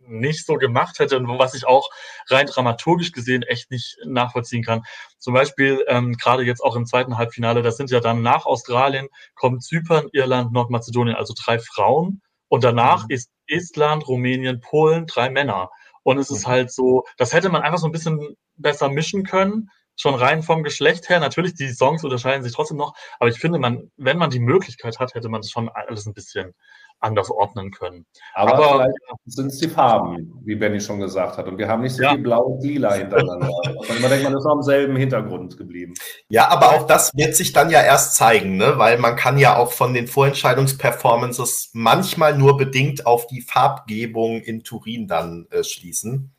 nicht 0.06 0.46
so 0.46 0.54
gemacht 0.54 0.98
hätte 0.98 1.16
und 1.16 1.26
was 1.38 1.54
ich 1.54 1.66
auch 1.66 1.90
rein 2.28 2.46
dramaturgisch 2.46 3.12
gesehen 3.12 3.42
echt 3.42 3.70
nicht 3.70 3.96
nachvollziehen 4.04 4.62
kann. 4.62 4.82
Zum 5.18 5.34
Beispiel 5.34 5.84
ähm, 5.88 6.12
gerade 6.12 6.42
jetzt 6.42 6.60
auch 6.60 6.76
im 6.76 6.86
zweiten 6.86 7.16
Halbfinale, 7.16 7.62
das 7.62 7.76
sind 7.76 7.90
ja 7.90 8.00
dann 8.00 8.22
nach 8.22 8.46
Australien, 8.46 9.08
kommen 9.34 9.60
Zypern, 9.60 10.08
Irland, 10.12 10.52
Nordmazedonien, 10.52 11.16
also 11.16 11.34
drei 11.36 11.58
Frauen 11.58 12.22
und 12.48 12.64
danach 12.64 13.04
mhm. 13.04 13.10
ist 13.10 13.30
Estland, 13.46 14.06
Rumänien, 14.06 14.60
Polen, 14.60 15.06
drei 15.06 15.30
Männer. 15.30 15.70
Und 16.02 16.18
es 16.18 16.30
ist 16.30 16.46
mhm. 16.46 16.50
halt 16.50 16.72
so, 16.72 17.04
das 17.16 17.32
hätte 17.32 17.48
man 17.48 17.62
einfach 17.62 17.78
so 17.78 17.86
ein 17.86 17.92
bisschen 17.92 18.36
besser 18.56 18.88
mischen 18.88 19.24
können 19.24 19.70
schon 19.96 20.14
rein 20.14 20.42
vom 20.42 20.62
Geschlecht 20.62 21.08
her. 21.08 21.20
Natürlich, 21.20 21.54
die 21.54 21.72
Songs 21.72 22.04
unterscheiden 22.04 22.42
sich 22.42 22.52
trotzdem 22.52 22.78
noch, 22.78 22.94
aber 23.18 23.30
ich 23.30 23.38
finde, 23.38 23.58
man, 23.58 23.90
wenn 23.96 24.18
man 24.18 24.30
die 24.30 24.40
Möglichkeit 24.40 24.98
hat, 24.98 25.14
hätte 25.14 25.28
man 25.28 25.40
das 25.40 25.50
schon 25.50 25.68
alles 25.68 26.06
ein 26.06 26.14
bisschen 26.14 26.54
anders 27.00 27.30
ordnen 27.30 27.70
können. 27.70 28.06
Aber, 28.34 28.54
Aber 28.54 28.72
vielleicht 28.72 28.98
sind 29.26 29.46
es 29.48 29.58
die 29.58 29.68
Farben, 29.68 30.40
wie 30.44 30.54
Benny 30.54 30.80
schon 30.80 31.00
gesagt 31.00 31.36
hat. 31.36 31.46
Und 31.46 31.58
wir 31.58 31.68
haben 31.68 31.82
nicht 31.82 31.94
so 31.94 32.02
ja. 32.02 32.12
viel 32.12 32.22
blau 32.22 32.42
und 32.42 32.64
lila 32.64 32.94
hintereinander. 32.94 33.48
man 34.00 34.10
denkt, 34.10 34.24
man 34.24 34.36
ist 34.36 34.46
am 34.46 34.62
selben 34.62 34.96
Hintergrund 34.96 35.56
geblieben. 35.56 35.94
Ja, 36.28 36.48
aber 36.48 36.70
auch 36.70 36.86
das 36.86 37.12
wird 37.14 37.36
sich 37.36 37.52
dann 37.52 37.70
ja 37.70 37.82
erst 37.82 38.16
zeigen, 38.16 38.56
ne? 38.56 38.74
weil 38.76 38.98
man 38.98 39.16
kann 39.16 39.38
ja 39.38 39.56
auch 39.56 39.72
von 39.72 39.92
den 39.94 40.06
Vorentscheidungsperformances 40.06 41.70
manchmal 41.74 42.36
nur 42.36 42.56
bedingt 42.56 43.06
auf 43.06 43.26
die 43.26 43.42
Farbgebung 43.42 44.40
in 44.40 44.64
Turin 44.64 45.06
dann 45.06 45.46
äh, 45.50 45.62
schließen. 45.62 46.33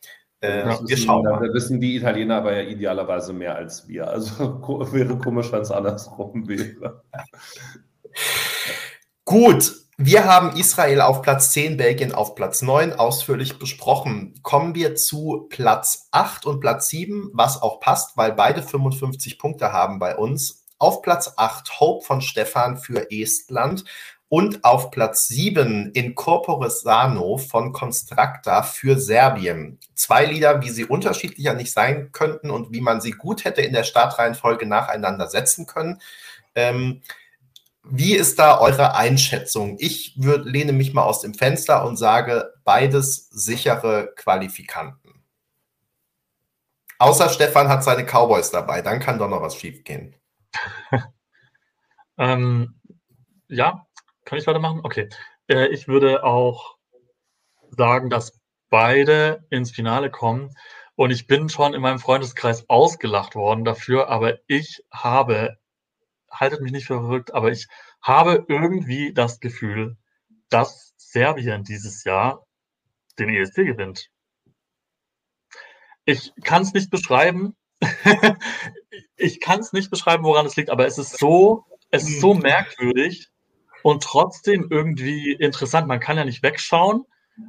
Äh, 0.46 0.68
ja, 0.70 0.80
wir 0.86 0.98
schauen 0.98 1.24
mal. 1.24 1.48
Da 1.48 1.54
wissen 1.54 1.80
die 1.80 1.96
Italiener 1.96 2.38
aber 2.38 2.56
ja 2.56 2.70
idealerweise 2.70 3.34
mehr 3.34 3.56
als 3.56 3.88
wir. 3.88 4.08
Also 4.08 4.62
wäre 4.92 5.18
komisch, 5.18 5.52
wenn 5.52 5.62
es 5.62 5.72
andersrum 5.72 6.48
wäre. 6.48 7.04
Gut, 9.26 9.74
wir 9.98 10.26
haben 10.26 10.58
Israel 10.58 11.02
auf 11.02 11.22
Platz 11.22 11.52
10, 11.52 11.78
Belgien 11.78 12.14
auf 12.14 12.36
Platz 12.36 12.62
9 12.62 12.94
ausführlich 12.94 13.60
besprochen. 13.60 14.34
Kommen 14.44 14.76
wir 14.76 14.96
zu 14.96 15.48
Platz 15.50 16.10
8 16.12 16.46
und 16.46 16.60
Platz 16.60 16.90
7, 16.90 17.32
was 17.34 17.62
auch 17.62 17.80
passt, 17.80 18.18
weil 18.18 18.34
beide 18.34 18.62
55 18.62 19.40
Punkte 19.40 19.72
haben 19.72 20.00
bei 20.00 20.18
uns. 20.18 20.66
Auf 20.78 21.02
Platz 21.02 21.34
8 21.38 21.80
Hope 21.80 22.06
von 22.06 22.20
Stefan 22.20 22.78
für 22.78 23.10
Estland 23.10 23.86
und 24.30 24.64
auf 24.64 24.92
Platz 24.92 25.28
7 25.28 25.92
Incorpore 25.92 26.70
Sano 26.70 27.38
von 27.38 27.72
Constructa 27.72 28.64
für 28.64 29.00
Serbien. 29.00 29.80
Zwei 29.94 30.26
Lieder, 30.26 30.62
wie 30.62 30.70
sie 30.70 30.86
unterschiedlicher 30.86 31.54
nicht 31.54 31.72
sein 31.72 32.12
könnten 32.12 32.50
und 32.50 32.72
wie 32.74 32.82
man 32.82 33.02
sie 33.02 33.12
gut 33.12 33.46
hätte 33.46 33.62
in 33.62 33.74
der 33.74 33.84
Startreihenfolge 33.84 34.66
nacheinander 34.66 35.28
setzen 35.28 35.68
können. 35.68 36.02
Ähm, 36.56 37.02
wie 37.84 38.16
ist 38.16 38.40
da 38.40 38.60
eure 38.60 38.96
Einschätzung? 38.96 39.78
Ich 39.80 40.16
würd, 40.18 40.46
lehne 40.46 40.74
mich 40.74 40.94
mal 40.94 41.04
aus 41.04 41.22
dem 41.22 41.36
Fenster 41.36 41.86
und 41.86 41.98
sage, 41.98 42.52
beides 42.64 43.30
sichere 43.30 44.12
Qualifikanten. 44.16 45.24
Außer 46.98 47.30
Stefan 47.30 47.68
hat 47.68 47.84
seine 47.84 48.06
Cowboys 48.06 48.50
dabei, 48.50 48.82
dann 48.82 49.00
kann 49.00 49.20
doch 49.20 49.30
noch 49.30 49.42
was 49.42 49.56
schiefgehen. 49.56 50.16
ähm, 52.18 52.76
ja, 53.50 53.86
kann 54.26 54.38
ich 54.38 54.48
weitermachen? 54.48 54.82
Okay. 54.84 55.10
Äh, 55.48 55.68
ich 55.68 55.88
würde 55.88 56.24
auch 56.24 56.78
sagen, 57.70 58.10
dass 58.10 58.40
beide 58.70 59.46
ins 59.50 59.72
Finale 59.72 60.10
kommen. 60.12 60.52
Und 60.96 61.12
ich 61.12 61.28
bin 61.28 61.50
schon 61.50 61.74
in 61.74 61.82
meinem 61.82 62.00
Freundeskreis 62.00 62.70
ausgelacht 62.70 63.36
worden 63.36 63.66
dafür, 63.66 64.10
aber 64.10 64.40
ich 64.48 64.84
habe 64.92 65.58
haltet 66.32 66.62
mich 66.62 66.72
nicht 66.72 66.88
für 66.88 67.00
verrückt, 67.00 67.34
aber 67.34 67.52
ich 67.52 67.68
habe 68.02 68.46
irgendwie 68.48 69.14
das 69.14 69.40
Gefühl, 69.40 69.98
dass 70.50 70.94
Serbien 70.98 71.64
dieses 71.64 72.04
Jahr 72.04 72.46
den 73.20 73.30
ESC 73.30 73.56
gewinnt. 73.56 74.10
Ich 76.06 76.34
kann 76.44 76.62
es 76.62 76.74
nicht 76.74 76.90
beschreiben. 76.90 77.56
ich 79.16 79.40
kann 79.40 79.60
es 79.60 79.74
nicht 79.74 79.90
beschreiben, 79.90 80.24
woran 80.24 80.46
es 80.46 80.56
liegt, 80.56 80.70
aber 80.70 80.86
es 80.86 80.98
ist 80.98 81.18
so, 81.18 81.66
es 81.90 82.04
ist 82.04 82.22
so 82.22 82.34
merkwürdig 82.34 83.30
und 83.86 84.02
trotzdem 84.02 84.66
irgendwie 84.72 85.34
interessant. 85.34 85.88
Man 85.88 86.00
kann 86.00 86.18
ja 86.18 86.26
nicht 86.26 86.42
wegschauen. 86.42 87.06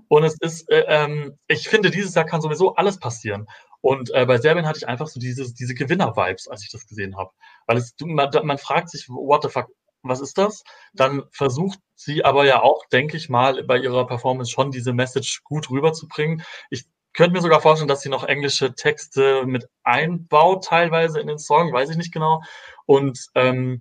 Und 0.08 0.22
es 0.22 0.36
ist, 0.38 0.70
äh, 0.70 0.84
ähm, 0.86 1.38
ich 1.48 1.66
finde, 1.66 1.90
dieses 1.90 2.14
Jahr 2.14 2.26
kann 2.26 2.42
sowieso 2.42 2.74
alles 2.74 2.98
passieren. 2.98 3.46
Und 3.80 4.12
äh, 4.12 4.26
bei 4.26 4.36
Serbien 4.36 4.66
hatte 4.66 4.76
ich 4.76 4.86
einfach 4.86 5.06
so 5.06 5.18
dieses, 5.18 5.54
diese 5.54 5.72
Gewinner-Vibes, 5.72 6.46
als 6.48 6.62
ich 6.62 6.70
das 6.70 6.86
gesehen 6.86 7.16
habe. 7.16 7.30
Weil 7.66 7.78
es, 7.78 7.94
man, 8.00 8.28
man 8.42 8.58
fragt 8.58 8.90
sich, 8.90 9.08
what 9.08 9.44
the 9.44 9.48
fuck, 9.48 9.68
was 10.02 10.20
ist 10.20 10.36
das? 10.36 10.62
Dann 10.92 11.22
versucht 11.32 11.78
sie 11.94 12.22
aber 12.22 12.44
ja 12.44 12.60
auch, 12.60 12.84
denke 12.92 13.16
ich 13.16 13.30
mal, 13.30 13.64
bei 13.64 13.78
ihrer 13.78 14.06
Performance 14.06 14.50
schon 14.50 14.70
diese 14.70 14.92
Message 14.92 15.42
gut 15.42 15.70
rüberzubringen. 15.70 16.42
Ich 16.68 16.84
könnte 17.14 17.32
mir 17.32 17.40
sogar 17.40 17.62
vorstellen, 17.62 17.88
dass 17.88 18.02
sie 18.02 18.10
noch 18.10 18.24
englische 18.24 18.74
Texte 18.74 19.46
mit 19.46 19.70
einbaut, 19.84 20.64
teilweise 20.64 21.18
in 21.18 21.28
den 21.28 21.38
Song, 21.38 21.72
weiß 21.72 21.88
ich 21.88 21.96
nicht 21.96 22.12
genau. 22.12 22.42
Und 22.84 23.28
ähm, 23.34 23.80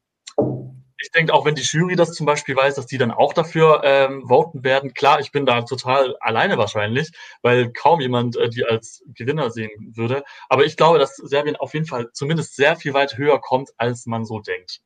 ich 1.05 1.11
denke, 1.11 1.33
auch 1.33 1.45
wenn 1.45 1.53
die 1.53 1.61
Jury 1.61 1.95
das 1.95 2.13
zum 2.13 2.25
Beispiel 2.25 2.55
weiß, 2.55 2.75
dass 2.75 2.87
die 2.87 2.97
dann 2.97 3.11
auch 3.11 3.33
dafür 3.33 3.81
ähm, 3.83 4.27
voten 4.27 4.63
werden. 4.63 4.95
Klar, 4.95 5.19
ich 5.19 5.31
bin 5.31 5.45
da 5.45 5.61
total 5.61 6.15
alleine 6.19 6.57
wahrscheinlich, 6.57 7.11
weil 7.43 7.71
kaum 7.71 8.01
jemand 8.01 8.35
äh, 8.37 8.49
die 8.49 8.65
als 8.65 9.03
Gewinner 9.13 9.51
sehen 9.51 9.69
würde. 9.95 10.23
Aber 10.49 10.65
ich 10.65 10.77
glaube, 10.77 10.97
dass 10.97 11.15
Serbien 11.15 11.57
auf 11.57 11.75
jeden 11.75 11.85
Fall 11.85 12.09
zumindest 12.13 12.55
sehr 12.55 12.75
viel 12.75 12.95
weit 12.95 13.17
höher 13.17 13.39
kommt, 13.39 13.69
als 13.77 14.07
man 14.07 14.25
so 14.25 14.39
denkt. 14.39 14.81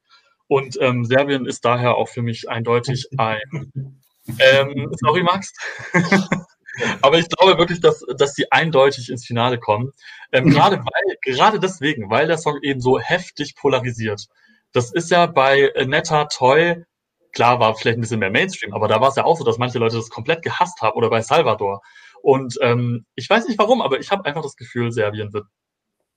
Und 0.47 0.78
ähm, 0.82 1.05
Serbien 1.05 1.45
ist 1.45 1.63
daher 1.63 1.95
auch 1.95 2.09
für 2.09 2.22
mich 2.22 2.49
eindeutig 2.49 3.07
ein. 3.17 4.01
Ähm, 4.39 4.91
sorry, 4.99 5.24
Max. 5.24 5.53
Aber 7.01 7.17
ich 7.17 7.30
glaube 7.30 7.57
wirklich, 7.57 7.80
dass, 7.80 8.05
dass 8.17 8.36
sie 8.36 8.51
eindeutig 8.51 9.09
ins 9.09 9.26
Finale 9.26 9.57
kommen. 9.57 9.91
Ähm, 10.32 10.49
gerade 10.49 10.78
weil, 10.78 11.17
gerade 11.22 11.59
deswegen, 11.59 12.09
weil 12.09 12.28
der 12.28 12.38
Song 12.38 12.59
eben 12.61 12.82
so 12.82 12.99
heftig 12.99 13.55
polarisiert. 13.55 14.28
Das 14.74 14.91
ist 14.91 15.09
ja 15.09 15.26
bei 15.26 15.72
Netta 15.86 16.26
Toy, 16.26 16.84
klar 17.32 17.59
war 17.59 17.76
vielleicht 17.76 17.97
ein 17.97 18.01
bisschen 18.01 18.20
mehr 18.20 18.32
Mainstream, 18.32 18.74
aber 18.74 18.88
da 18.88 19.01
war 19.01 19.09
es 19.09 19.15
ja 19.15 19.26
auch 19.26 19.38
so, 19.38 19.43
dass 19.43 19.57
manche 19.57 19.80
Leute 19.80 19.95
das 19.95 20.09
komplett 20.09 20.41
gehasst 20.41 20.82
haben 20.82 20.95
oder 20.95 21.09
bei 21.09 21.22
Salvador. 21.22 21.82
Und 22.22 22.57
ähm, 22.61 23.05
ich 23.15 23.30
weiß 23.30 23.47
nicht 23.47 23.59
warum, 23.59 23.82
aber 23.82 23.99
ich 23.99 24.11
habe 24.11 24.26
einfach 24.26 24.43
das 24.43 24.55
Gefühl, 24.55 24.91
Serbien 24.91 25.34
wird 25.34 25.45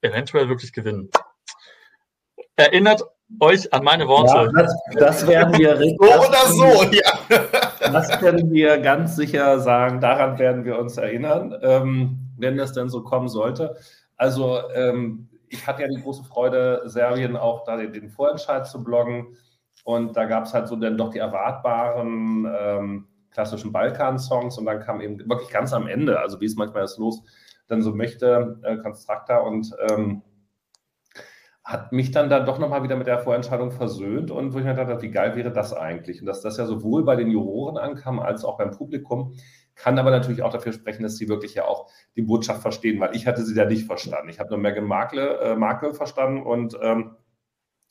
eventuell 0.01 0.49
wirklich 0.49 0.73
gewinnen. 0.73 1.11
Erinnert 2.57 3.03
euch 3.41 3.73
an 3.73 3.85
meine 3.85 4.09
Worte. 4.09 4.51
Ja, 4.55 4.63
das, 4.63 4.75
das, 4.95 5.27
werden 5.27 5.59
wir 5.59 5.77
so 5.79 5.95
oder 5.95 6.47
so, 6.47 6.83
ja. 6.93 7.91
Das 7.91 8.19
können 8.19 8.51
wir 8.51 8.79
ganz 8.79 9.17
sicher 9.17 9.61
sagen. 9.61 10.01
Daran 10.01 10.39
werden 10.39 10.65
wir 10.65 10.79
uns 10.79 10.97
erinnern, 10.97 11.57
ähm, 11.63 12.19
wenn 12.37 12.57
das 12.57 12.73
denn 12.73 12.89
so 12.89 13.03
kommen 13.03 13.29
sollte. 13.29 13.77
Also 14.17 14.61
ähm, 14.75 15.29
ich 15.53 15.67
hatte 15.67 15.83
ja 15.83 15.89
die 15.89 16.03
große 16.03 16.25
Freude, 16.25 16.83
Serbien 16.87 17.37
auch 17.37 17.65
da 17.65 17.77
den, 17.77 18.09
Vorentscheid 18.09 18.67
zu 18.67 18.83
bloggen. 18.83 19.37
Und 19.85 20.17
da 20.17 20.25
gab 20.25 20.45
es 20.45 20.55
halt 20.55 20.67
so 20.67 20.77
dann 20.77 20.97
doch 20.97 21.11
die 21.11 21.19
erwartbaren 21.19 22.51
ähm, 22.59 23.09
klassischen 23.31 23.71
Balkan-Songs. 23.71 24.57
Und 24.59 24.65
dann 24.65 24.81
kam 24.81 25.01
eben 25.01 25.19
wirklich 25.29 25.51
ganz 25.51 25.73
am 25.73 25.87
Ende, 25.87 26.21
also 26.21 26.41
wie 26.41 26.47
es 26.47 26.57
manchmal 26.57 26.85
ist 26.85 26.99
los, 26.99 27.23
dann 27.69 27.83
so 27.83 27.95
möchte, 27.95 28.59
äh, 28.63 28.79
Constructa 28.79 29.39
und 29.39 29.71
ähm, 29.91 30.23
hat 31.65 31.93
mich 31.93 32.11
dann 32.11 32.29
da 32.29 32.41
doch 32.41 32.59
nochmal 32.59 32.83
wieder 32.83 32.97
mit 32.97 33.07
der 33.07 33.21
Vorentscheidung 33.21 33.71
versöhnt 33.71 34.31
und 34.31 34.53
wo 34.53 34.59
ich 34.59 34.65
mir 34.65 34.75
dachte, 34.75 35.01
wie 35.03 35.11
geil 35.11 35.37
wäre 35.37 35.53
das 35.53 35.73
eigentlich? 35.73 36.21
Und 36.21 36.27
dass 36.27 36.41
das 36.41 36.57
ja 36.57 36.67
sowohl 36.67 37.05
bei 37.05 37.15
den 37.15 37.31
Juroren 37.31 37.77
ankam 37.77 38.19
als 38.19 38.45
auch 38.45 38.59
beim 38.59 38.73
Publikum. 38.73 39.35
Kann 39.75 39.99
aber 39.99 40.11
natürlich 40.11 40.43
auch 40.43 40.53
dafür 40.53 40.73
sprechen, 40.73 41.03
dass 41.03 41.17
sie 41.17 41.29
wirklich 41.29 41.55
ja 41.55 41.65
auch 41.65 41.91
die 42.15 42.23
Botschaft 42.23 42.63
verstehen, 42.63 43.01
weil 43.01 43.17
ich 43.17 43.27
hatte 43.27 43.45
sie 43.45 43.55
ja 43.55 43.65
nicht 43.65 43.87
verstanden. 43.87 44.29
Ich 44.29 44.39
habe 44.39 44.51
nur 44.51 44.59
Meghan 44.59 44.85
Markle, 44.85 45.39
äh, 45.41 45.57
Markle 45.57 45.95
verstanden 45.95 46.43
und 46.43 46.77
ähm, 46.83 47.17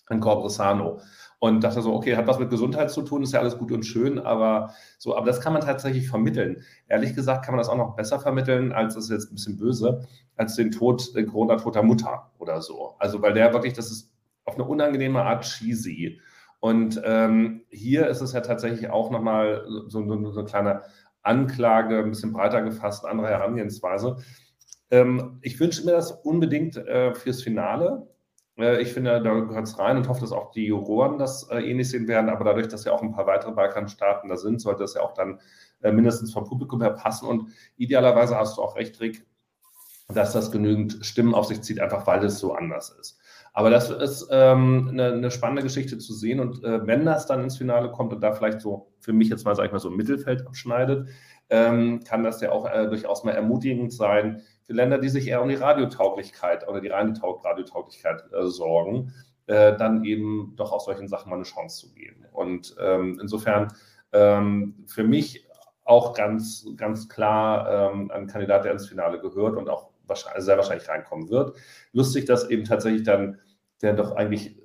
in 0.09 0.19
Corbresano 0.19 0.99
und 1.39 1.63
dachte 1.63 1.82
so, 1.82 1.93
okay, 1.95 2.15
hat 2.15 2.27
was 2.27 2.38
mit 2.38 2.51
Gesundheit 2.51 2.91
zu 2.91 3.01
tun, 3.01 3.23
ist 3.23 3.34
ja 3.34 3.39
alles 3.39 3.57
gut 3.57 3.71
und 3.71 3.84
schön, 3.84 4.19
aber 4.19 4.73
so, 4.99 5.17
aber 5.17 5.25
das 5.25 5.41
kann 5.41 5.53
man 5.53 5.63
tatsächlich 5.63 6.07
vermitteln. 6.07 6.61
Ehrlich 6.88 7.15
gesagt 7.15 7.43
kann 7.43 7.55
man 7.55 7.57
das 7.57 7.69
auch 7.69 7.77
noch 7.77 7.95
besser 7.95 8.19
vermitteln, 8.19 8.71
als 8.71 8.93
das 8.93 9.05
ist 9.05 9.09
jetzt 9.09 9.32
ein 9.32 9.36
bisschen 9.36 9.57
böse, 9.57 10.07
als 10.36 10.55
den 10.55 10.69
Tod, 10.69 11.15
den 11.15 11.25
Corona-Tod 11.25 11.73
der 11.73 11.84
Mutter 11.84 12.32
oder 12.38 12.61
so. 12.61 12.93
Also, 12.99 13.23
weil 13.23 13.34
der 13.34 13.53
wirklich, 13.53 13.73
das 13.73 13.89
ist 13.89 14.11
auf 14.45 14.53
eine 14.53 14.65
unangenehme 14.65 15.23
Art 15.23 15.43
cheesy. 15.43 16.21
Und 16.59 17.01
ähm, 17.03 17.63
hier 17.69 18.07
ist 18.07 18.21
es 18.21 18.34
ja 18.34 18.41
tatsächlich 18.41 18.91
auch 18.91 19.09
nochmal 19.09 19.65
so, 19.88 20.07
so, 20.07 20.32
so 20.32 20.39
eine 20.39 20.47
kleine 20.47 20.82
Anklage, 21.24 21.99
ein 21.99 22.09
bisschen 22.09 22.34
breiter 22.34 22.61
gefasst, 22.61 23.05
andere 23.05 23.30
Herangehensweise. 23.30 24.17
Ähm, 24.89 25.39
ich 25.41 25.59
wünsche 25.59 25.86
mir 25.86 25.93
das 25.93 26.11
unbedingt 26.11 26.78
äh, 26.78 27.13
fürs 27.13 27.43
Finale. 27.43 28.07
Äh, 28.57 28.82
ich 28.82 28.93
finde, 28.93 29.22
da 29.22 29.34
gehört 29.39 29.67
es 29.67 29.80
rein 29.80 29.97
und 29.97 30.09
hoffe, 30.09 30.22
dass 30.22 30.32
auch 30.32 30.51
die 30.51 30.65
Juroren 30.65 31.17
das 31.17 31.49
äh, 31.49 31.59
ähnlich 31.59 31.89
sehen 31.89 32.07
werden. 32.07 32.30
Aber 32.30 32.43
dadurch, 32.43 32.67
dass 32.67 32.86
ja 32.86 32.91
auch 32.91 33.01
ein 33.01 33.13
paar 33.13 33.28
weitere 33.28 33.51
Balkanstaaten 33.51 34.30
da 34.30 34.38
sind, 34.38 34.61
sollte 34.61 34.84
es 34.84 34.95
ja 34.95 35.01
auch 35.01 35.13
dann 35.13 35.39
äh, 35.82 35.91
mindestens 35.91 36.34
vom 36.34 36.45
Publikum 36.45 36.82
her 36.82 36.91
passen. 36.91 37.28
Und 37.28 37.49
idealerweise 37.78 38.36
hast 38.36 38.57
du 38.57 38.61
auch 38.61 38.76
recht, 38.76 38.99
Rick, 38.99 39.26
dass 40.09 40.34
das 40.34 40.51
genügend 40.51 41.05
Stimmen 41.05 41.34
auf 41.34 41.45
sich 41.45 41.61
zieht, 41.61 41.80
einfach 41.80 42.05
weil 42.07 42.24
es 42.26 42.39
so 42.39 42.53
anders 42.53 42.89
ist. 42.99 43.20
Aber 43.54 43.70
das 43.70 43.89
ist 43.89 44.28
ähm, 44.32 44.89
eine, 44.91 45.12
eine, 45.12 45.32
spannende 45.32 45.64
Geschichte 45.64 45.97
zu 45.97 46.14
sehen. 46.14 46.39
Und 46.39 46.64
äh, 46.64 46.86
wenn 46.88 47.06
das 47.06 47.26
dann 47.26 47.43
ins 47.43 47.58
Finale 47.58 47.91
kommt 47.91 48.14
und 48.14 48.22
da 48.22 48.34
vielleicht 48.34 48.62
so 48.62 48.93
für 48.99 49.12
mich 49.12 49.30
jetzt 49.30 49.43
mal, 49.43 49.56
sag 49.56 49.66
ich 49.66 49.72
mal, 49.72 49.80
so 49.80 49.89
ein 49.89 49.97
Mittelfeld 49.97 50.47
abschneidet, 50.47 51.10
ähm, 51.49 52.02
kann 52.06 52.24
das 52.24 52.39
ja 52.39 52.52
auch 52.52 52.66
äh, 52.66 52.88
durchaus 52.88 53.26
mal 53.26 53.32
ermutigend 53.32 53.91
sein 53.91 54.41
für 54.64 54.74
Länder, 54.74 54.99
die 54.99 55.10
sich 55.10 55.28
eher 55.28 55.41
um 55.41 55.49
die 55.49 55.56
Radiotauglichkeit 55.56 56.68
oder 56.68 56.80
die 56.80 56.88
reine 56.88 57.14
Radiotauglichkeit 57.22 58.24
äh, 58.32 58.45
sorgen, 58.45 59.14
äh, 59.47 59.76
dann 59.76 60.06
eben 60.06 60.54
doch 60.56 60.72
auch 60.72 60.80
solchen 60.80 61.10
Sachen 61.10 61.30
mal 61.30 61.36
eine 61.36 61.43
Chance 61.43 61.88
zu 61.88 61.93
geben. 61.93 62.26
Und 62.32 62.74
ähm, 62.80 63.20
insofern 63.22 63.74
ähm, 64.14 64.86
für 64.88 65.04
mich 65.04 65.45
auch 65.84 66.14
ganz, 66.14 66.66
ganz 66.78 67.10
klar 67.10 67.91
ähm, 67.91 68.12
ein 68.12 68.28
Kandidat, 68.28 68.64
der 68.64 68.72
ins 68.72 68.88
Finale 68.88 69.20
gehört 69.20 69.58
und 69.58 69.70
auch 69.70 69.91
wahrscheinlich, 70.08 70.43
sehr 70.43 70.58
wahrscheinlich 70.58 70.89
reinkommen 70.89 71.30
wird. 71.30 71.56
Lustig, 71.93 72.26
dass 72.26 72.49
eben 72.49 72.64
tatsächlich 72.64 73.04
dann 73.04 73.39
der 73.82 73.93
doch 73.93 74.16
eigentlich 74.16 74.62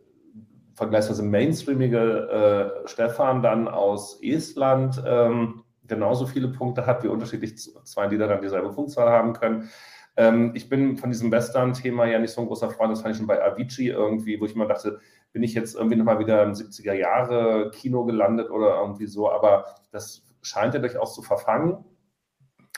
vergleichsweise 0.74 1.22
mainstreamige 1.22 2.82
äh, 2.84 2.88
Stefan 2.88 3.42
dann 3.42 3.66
aus 3.66 4.20
Estland 4.22 5.02
ähm, 5.06 5.64
genauso 5.86 6.26
viele 6.26 6.48
Punkte 6.48 6.86
hat, 6.86 7.02
wie 7.02 7.08
unterschiedlich 7.08 7.56
zwei 7.56 8.06
Lieder 8.06 8.28
dann 8.28 8.42
dieselbe 8.42 8.70
Punktzahl 8.70 9.08
haben 9.08 9.32
können. 9.32 9.70
Ähm, 10.16 10.52
ich 10.54 10.68
bin 10.68 10.96
von 10.96 11.10
diesem 11.10 11.30
Western-Thema 11.30 12.06
ja 12.06 12.18
nicht 12.18 12.32
so 12.32 12.42
ein 12.42 12.46
großer 12.46 12.70
Freund, 12.70 12.92
das 12.92 13.02
fand 13.02 13.12
ich 13.12 13.18
schon 13.18 13.26
bei 13.26 13.42
Avicii 13.42 13.88
irgendwie, 13.88 14.40
wo 14.40 14.44
ich 14.44 14.54
immer 14.54 14.66
dachte, 14.66 15.00
bin 15.32 15.42
ich 15.42 15.54
jetzt 15.54 15.76
irgendwie 15.76 15.96
nochmal 15.96 16.18
wieder 16.18 16.42
im 16.42 16.52
70er 16.52 16.94
Jahre 16.94 17.70
Kino 17.70 18.04
gelandet 18.04 18.50
oder 18.50 18.80
irgendwie 18.80 19.06
so, 19.06 19.30
aber 19.30 19.66
das 19.90 20.26
scheint 20.42 20.74
ja 20.74 20.80
durchaus 20.80 21.14
zu 21.14 21.22
verfangen. 21.22 21.84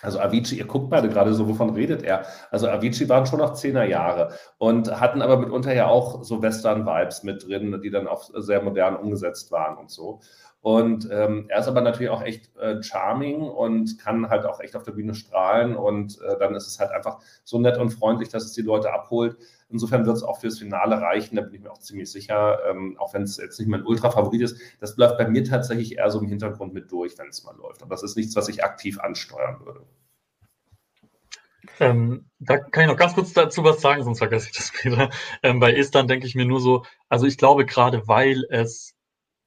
Also 0.03 0.21
Avicii, 0.21 0.59
ihr 0.59 0.67
guckt 0.67 0.91
beide 0.91 1.09
gerade 1.09 1.35
so, 1.35 1.49
wovon 1.49 1.71
redet 1.71 2.03
er? 2.03 2.25
Also 2.51 2.69
Avicii 2.69 3.09
waren 3.09 3.27
schon 3.27 3.41
noch 3.41 3.55
Zehnerjahre 3.55 4.33
und 4.59 5.01
hatten 5.01 5.23
aber 5.23 5.37
mitunter 5.39 5.75
ja 5.75 5.87
auch 5.89 6.23
so 6.23 6.41
Western-Vibes 6.41 7.25
mit 7.25 7.47
drin, 7.47 7.81
die 7.83 7.91
dann 7.91 8.07
auch 8.07 8.31
sehr 8.35 8.63
modern 8.63 8.97
umgesetzt 8.97 9.51
waren 9.51 9.77
und 9.77 9.91
so. 9.91 10.21
Und 10.61 11.09
ähm, 11.11 11.47
er 11.49 11.61
ist 11.61 11.69
aber 11.69 11.81
natürlich 11.81 12.11
auch 12.11 12.23
echt 12.23 12.57
äh, 12.57 12.83
charming 12.83 13.43
und 13.43 13.99
kann 13.99 14.29
halt 14.29 14.45
auch 14.45 14.61
echt 14.61 14.75
auf 14.75 14.83
der 14.83 14.93
Bühne 14.93 15.15
strahlen. 15.15 15.77
Und 15.77 16.21
äh, 16.21 16.37
dann 16.39 16.55
ist 16.55 16.67
es 16.67 16.81
halt 16.81 16.91
einfach 16.91 17.19
so 17.45 17.59
nett 17.59 17.79
und 17.79 17.91
freundlich, 17.91 18.29
dass 18.29 18.45
es 18.45 18.53
die 18.53 18.63
Leute 18.63 18.93
abholt. 18.93 19.37
Insofern 19.71 20.07
wird 20.07 20.17
es 20.17 20.23
auch 20.23 20.41
fürs 20.41 20.59
Finale 20.59 21.01
reichen, 21.01 21.37
da 21.37 21.43
bin 21.43 21.55
ich 21.55 21.61
mir 21.61 21.71
auch 21.71 21.79
ziemlich 21.79 22.11
sicher, 22.11 22.59
ähm, 22.71 22.97
auch 22.99 23.13
wenn 23.13 23.23
es 23.23 23.37
jetzt 23.37 23.59
nicht 23.59 23.69
mein 23.69 23.85
Ultra-Favorit 23.85 24.41
ist. 24.41 24.59
Das 24.81 24.97
läuft 24.97 25.19
bei 25.19 25.29
mir 25.29 25.45
tatsächlich 25.45 25.99
eher 25.99 26.11
so 26.11 26.21
im 26.21 26.29
Hintergrund 26.29 26.73
mit 26.73 26.91
durch, 26.91 27.19
wenn 27.19 27.29
es 27.29 27.45
mal 27.45 27.55
läuft. 27.57 27.83
Aber 27.83 27.91
das 27.91 28.03
ist 28.03 28.17
nichts, 28.17 28.35
was 28.35 28.49
ich 28.49 28.65
aktiv 28.65 28.99
ansteuern 28.99 29.61
würde. 29.65 29.85
Ähm, 31.81 32.31
da 32.39 32.59
kann 32.59 32.85
ich 32.85 32.89
noch 32.89 32.97
ganz 32.97 33.15
kurz 33.15 33.33
dazu 33.35 33.63
was 33.63 33.81
sagen, 33.81 34.03
sonst 34.05 34.19
vergesse 34.19 34.49
ich 34.51 34.57
das 34.57 34.69
später. 34.75 35.11
Ähm, 35.43 35.61
bei 35.61 35.75
Estland 35.75 36.09
denke 36.09 36.27
ich 36.27 36.35
mir 36.35 36.47
nur 36.47 36.61
so, 36.61 36.85
also 37.09 37.27
ich 37.27 37.37
glaube 37.37 37.67
gerade, 37.67 38.09
weil 38.09 38.45
es 38.51 38.95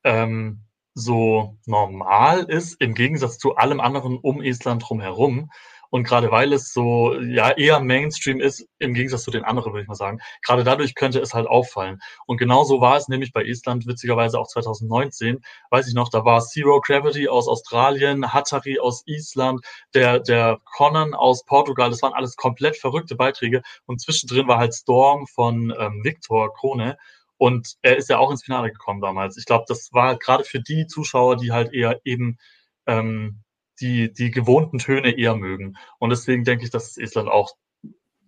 ähm, 0.03 0.65
so 0.93 1.57
normal 1.65 2.43
ist, 2.43 2.79
im 2.79 2.93
Gegensatz 2.93 3.37
zu 3.37 3.55
allem 3.55 3.79
anderen 3.79 4.17
um 4.17 4.41
Estland 4.41 4.83
drumherum. 4.87 5.49
Und 5.91 6.05
gerade 6.05 6.31
weil 6.31 6.53
es 6.53 6.73
so 6.73 7.13
ja 7.19 7.51
eher 7.51 7.81
Mainstream 7.81 8.39
ist, 8.39 8.65
im 8.79 8.93
Gegensatz 8.93 9.23
zu 9.23 9.31
den 9.31 9.43
anderen, 9.43 9.73
würde 9.73 9.83
ich 9.83 9.89
mal 9.89 9.95
sagen, 9.95 10.19
gerade 10.41 10.63
dadurch 10.63 10.95
könnte 10.95 11.19
es 11.19 11.33
halt 11.33 11.47
auffallen. 11.47 12.01
Und 12.25 12.37
genauso 12.37 12.79
war 12.79 12.95
es 12.95 13.09
nämlich 13.09 13.33
bei 13.33 13.43
Estland, 13.43 13.85
witzigerweise 13.87 14.39
auch 14.39 14.47
2019, 14.47 15.41
weiß 15.69 15.89
ich 15.89 15.93
noch, 15.93 16.07
da 16.09 16.23
war 16.23 16.39
Zero 16.39 16.79
Gravity 16.79 17.27
aus 17.27 17.49
Australien, 17.49 18.33
Hattari 18.33 18.79
aus 18.79 19.03
Island, 19.05 19.65
der, 19.93 20.19
der 20.19 20.59
Conan 20.63 21.13
aus 21.13 21.45
Portugal, 21.45 21.89
das 21.89 22.01
waren 22.01 22.13
alles 22.13 22.37
komplett 22.37 22.77
verrückte 22.77 23.15
Beiträge. 23.15 23.61
Und 23.85 23.99
zwischendrin 23.99 24.47
war 24.47 24.59
halt 24.59 24.73
Storm 24.73 25.27
von 25.27 25.73
ähm, 25.77 26.01
Victor 26.05 26.53
Krone. 26.53 26.97
Und 27.37 27.75
er 27.81 27.97
ist 27.97 28.09
ja 28.09 28.17
auch 28.17 28.31
ins 28.31 28.43
Finale 28.43 28.71
gekommen 28.71 29.01
damals. 29.01 29.35
Ich 29.35 29.45
glaube, 29.45 29.65
das 29.67 29.91
war 29.91 30.17
gerade 30.17 30.45
für 30.45 30.61
die 30.61 30.87
Zuschauer, 30.87 31.35
die 31.35 31.51
halt 31.51 31.73
eher 31.73 31.99
eben 32.05 32.37
ähm, 32.87 33.41
die, 33.81 34.13
die 34.13 34.31
gewohnten 34.31 34.77
Töne 34.77 35.17
eher 35.17 35.35
mögen. 35.35 35.77
Und 35.99 36.11
deswegen 36.11 36.43
denke 36.43 36.63
ich, 36.63 36.71
dass 36.71 36.97
Estland 36.97 37.29
auch 37.29 37.55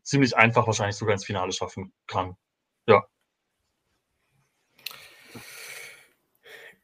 ziemlich 0.03 0.35
einfach 0.35 0.67
wahrscheinlich 0.67 0.97
sogar 0.97 1.13
ins 1.13 1.25
Finale 1.25 1.53
schaffen 1.53 1.93
kann. 2.07 2.35
Ja. 2.87 3.03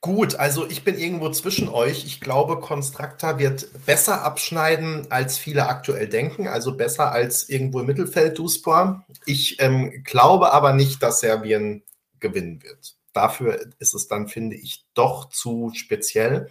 Gut, 0.01 0.35
also 0.35 0.65
ich 0.65 0.85
bin 0.85 0.97
irgendwo 0.97 1.29
zwischen 1.29 1.67
euch. 1.67 2.05
Ich 2.05 2.21
glaube, 2.21 2.61
Constructa 2.61 3.37
wird 3.37 3.67
besser 3.85 4.23
abschneiden, 4.23 5.11
als 5.11 5.37
viele 5.37 5.67
aktuell 5.67 6.07
denken. 6.07 6.47
Also 6.47 6.77
besser 6.77 7.11
als 7.11 7.49
irgendwo 7.49 7.81
im 7.81 7.87
Mittelfeld 7.87 8.39
Duspor. 8.39 9.05
Ich 9.25 9.59
ähm, 9.59 10.03
glaube 10.05 10.53
aber 10.53 10.71
nicht, 10.71 11.03
dass 11.03 11.19
Serbien 11.19 11.83
gewinnen 12.21 12.63
wird. 12.63 12.95
Dafür 13.11 13.59
ist 13.79 13.93
es 13.93 14.07
dann, 14.07 14.29
finde 14.29 14.55
ich, 14.55 14.85
doch 14.93 15.27
zu 15.29 15.71
speziell. 15.75 16.49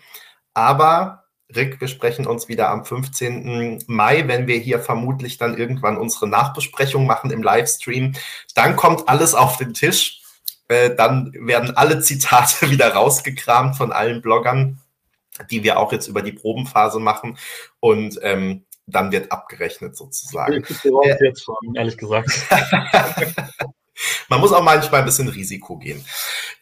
Aber 0.53 1.28
Rick, 1.55 1.81
wir 1.81 1.89
sprechen 1.89 2.27
uns 2.27 2.49
wieder 2.49 2.69
am 2.69 2.85
15. 2.85 3.85
Mai, 3.87 4.29
wenn 4.29 4.47
wir 4.47 4.59
hier 4.59 4.81
vermutlich 4.81 5.39
dann 5.39 5.57
irgendwann 5.57 5.97
unsere 5.97 6.29
Nachbesprechung 6.29 7.07
machen 7.07 7.31
im 7.31 7.43
Livestream. 7.43 8.15
Dann 8.55 8.77
kommt 8.77 9.09
alles 9.09 9.35
auf 9.35 9.57
den 9.57 9.73
Tisch. 9.73 10.21
Äh, 10.69 10.95
dann 10.95 11.33
werden 11.35 11.77
alle 11.77 12.01
Zitate 12.01 12.71
wieder 12.71 12.93
rausgekramt 12.93 13.77
von 13.77 13.93
allen 13.93 14.21
Bloggern, 14.21 14.81
die 15.51 15.63
wir 15.63 15.79
auch 15.79 15.93
jetzt 15.93 16.09
über 16.09 16.21
die 16.21 16.33
Probenphase 16.33 17.01
machen. 17.01 17.39
Und 17.81 18.19
ähm, 18.23 18.65
dann 18.87 19.13
wird 19.13 19.33
abgerechnet 19.33 19.97
sozusagen. 19.97 20.65
Ich 20.69 20.85
äh, 20.85 21.25
jetzt 21.25 21.45
schon, 21.45 21.75
ehrlich 21.75 21.97
gesagt. 21.97 22.31
Man 24.29 24.41
muss 24.41 24.53
auch 24.53 24.63
manchmal 24.63 25.01
ein 25.01 25.07
bisschen 25.07 25.29
Risiko 25.29 25.77
gehen. 25.79 26.05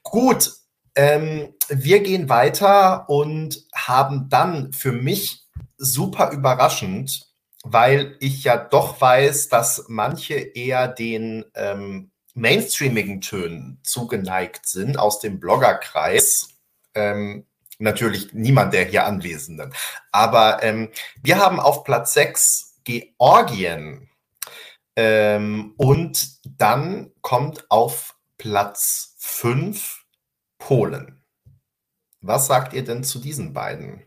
Gut, 0.03 0.53
ähm, 0.95 1.55
wir 1.69 2.01
gehen 2.01 2.29
weiter 2.29 3.09
und 3.09 3.66
haben 3.87 4.29
dann 4.29 4.73
für 4.73 4.93
mich 4.93 5.47
super 5.77 6.31
überraschend, 6.31 7.27
weil 7.63 8.17
ich 8.21 8.45
ja 8.45 8.57
doch 8.57 9.01
weiß, 9.01 9.49
dass 9.49 9.85
manche 9.89 10.35
eher 10.35 10.89
den 10.89 11.45
ähm, 11.55 12.11
mainstreamigen 12.35 13.21
Tönen 13.21 13.81
zugeneigt 13.83 14.67
sind 14.67 14.99
aus 14.99 15.21
dem 15.21 15.41
Bloggerkreis. 15.41 16.51
Ähm, 16.95 17.47
natürlich 17.79 18.33
niemand 18.33 18.73
der 18.73 18.85
hier 18.85 19.07
Anwesenden. 19.07 19.73
Aber 20.13 20.63
ähm, 20.63 20.91
wir 21.23 21.39
haben 21.39 21.61
auf 21.61 21.85
Platz 21.85 22.15
6 22.15 22.81
Georgien 22.85 24.09
ähm, 24.95 25.75
und 25.77 26.39
dann 26.59 27.11
kommt 27.21 27.71
auf 27.71 28.15
Platz 28.39 29.17
5 29.19 30.05
Polen. 30.59 31.16
Was 32.27 32.47
sagt 32.47 32.73
ihr 32.73 32.85
denn 32.85 33.05
zu 33.05 33.19
diesen 33.19 33.53
beiden? 33.53 34.03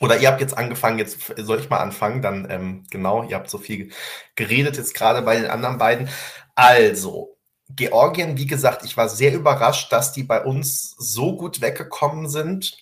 Oder 0.00 0.18
ihr 0.18 0.28
habt 0.28 0.40
jetzt 0.40 0.56
angefangen, 0.56 0.98
jetzt 0.98 1.18
soll 1.36 1.60
ich 1.60 1.68
mal 1.68 1.78
anfangen, 1.78 2.22
dann 2.22 2.50
ähm, 2.50 2.84
genau, 2.90 3.22
ihr 3.24 3.36
habt 3.36 3.50
so 3.50 3.58
viel 3.58 3.90
geredet 4.34 4.76
jetzt 4.78 4.94
gerade 4.94 5.22
bei 5.22 5.36
den 5.36 5.50
anderen 5.50 5.78
beiden. 5.78 6.08
Also, 6.54 7.36
Georgien, 7.68 8.36
wie 8.38 8.46
gesagt, 8.46 8.84
ich 8.84 8.96
war 8.96 9.08
sehr 9.08 9.34
überrascht, 9.34 9.92
dass 9.92 10.12
die 10.12 10.24
bei 10.24 10.42
uns 10.42 10.96
so 10.98 11.36
gut 11.36 11.60
weggekommen 11.60 12.28
sind. 12.28 12.76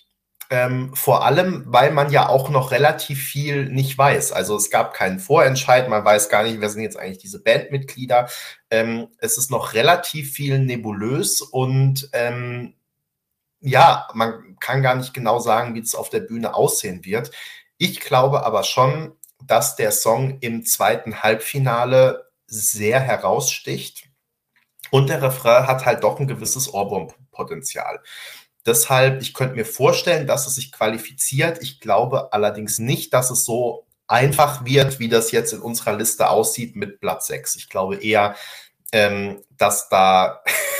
Ähm, 0.51 0.95
vor 0.95 1.25
allem, 1.25 1.63
weil 1.67 1.91
man 1.91 2.11
ja 2.11 2.27
auch 2.27 2.49
noch 2.49 2.71
relativ 2.71 3.21
viel 3.21 3.69
nicht 3.69 3.95
weiß. 3.97 4.31
Also 4.31 4.55
es 4.55 4.71
gab 4.71 4.95
keinen 4.95 5.19
Vorentscheid, 5.19 5.87
man 5.89 6.03
weiß 6.03 6.29
gar 6.29 6.41
nicht, 6.43 6.59
wer 6.59 6.69
sind 6.69 6.81
jetzt 6.81 6.97
eigentlich 6.97 7.19
diese 7.19 7.43
Bandmitglieder. 7.43 8.29
Ähm, 8.71 9.09
es 9.19 9.37
ist 9.37 9.51
noch 9.51 9.73
relativ 9.73 10.31
viel 10.31 10.57
nebulös 10.57 11.41
und 11.41 12.09
ähm, 12.13 12.73
ja, 13.61 14.07
man 14.13 14.57
kann 14.59 14.81
gar 14.81 14.95
nicht 14.95 15.13
genau 15.13 15.39
sagen, 15.39 15.75
wie 15.75 15.79
es 15.79 15.95
auf 15.95 16.09
der 16.09 16.21
Bühne 16.21 16.55
aussehen 16.55 17.05
wird. 17.05 17.31
Ich 17.77 17.99
glaube 17.99 18.45
aber 18.45 18.63
schon, 18.63 19.13
dass 19.45 19.75
der 19.75 19.91
Song 19.91 20.39
im 20.41 20.65
zweiten 20.65 21.23
Halbfinale 21.23 22.29
sehr 22.47 22.99
heraussticht 22.99 24.05
Und 24.91 25.09
der 25.09 25.21
Refrain 25.21 25.67
hat 25.67 25.85
halt 25.85 26.03
doch 26.03 26.19
ein 26.19 26.27
gewisses 26.27 26.73
Ohrwurmpotenzial. 26.73 28.01
Deshalb, 28.65 29.21
ich 29.21 29.33
könnte 29.33 29.55
mir 29.55 29.65
vorstellen, 29.65 30.27
dass 30.27 30.47
es 30.47 30.55
sich 30.55 30.71
qualifiziert. 30.71 31.61
Ich 31.61 31.79
glaube 31.79 32.33
allerdings 32.33 32.79
nicht, 32.79 33.13
dass 33.13 33.31
es 33.31 33.45
so 33.45 33.87
einfach 34.07 34.65
wird, 34.65 34.99
wie 34.99 35.09
das 35.09 35.31
jetzt 35.31 35.53
in 35.53 35.61
unserer 35.61 35.93
Liste 35.95 36.29
aussieht 36.29 36.75
mit 36.75 36.99
Platz 36.99 37.27
6. 37.27 37.55
Ich 37.55 37.69
glaube 37.69 37.97
eher, 37.97 38.35
ähm, 38.91 39.43
dass 39.57 39.89
da, 39.89 40.43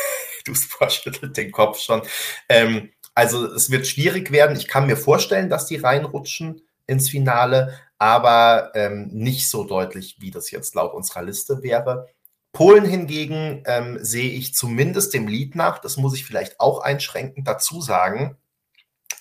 du 0.54 0.90
schüttelt 0.90 1.38
den 1.38 1.52
Kopf 1.52 1.80
schon, 1.80 2.02
ähm, 2.48 2.92
also 3.16 3.46
es 3.54 3.70
wird 3.70 3.86
schwierig 3.86 4.32
werden. 4.32 4.56
Ich 4.56 4.68
kann 4.68 4.88
mir 4.88 4.96
vorstellen, 4.96 5.50
dass 5.50 5.66
die 5.66 5.76
reinrutschen 5.76 6.62
ins 6.88 7.10
Finale, 7.10 7.78
aber 7.98 8.72
ähm, 8.76 9.10
nicht 9.12 9.50
so 9.50 9.66
deutlich, 9.66 10.18
wie 10.20 10.32
das 10.32 10.52
jetzt 10.52 10.74
laut 10.76 10.94
unserer 10.94 11.24
Liste 11.24 11.62
wäre. 11.62 12.08
Polen 12.54 12.86
hingegen 12.86 13.64
ähm, 13.66 14.00
sehe 14.02 14.32
ich 14.32 14.56
zumindest 14.56 15.14
dem 15.14 15.28
Lied 15.28 15.56
nach, 15.56 15.80
das 15.80 15.98
muss 15.98 16.16
ich 16.16 16.26
vielleicht 16.26 16.60
auch 16.60 16.80
einschränkend 16.80 17.48
dazu 17.48 17.82
sagen, 17.82 18.38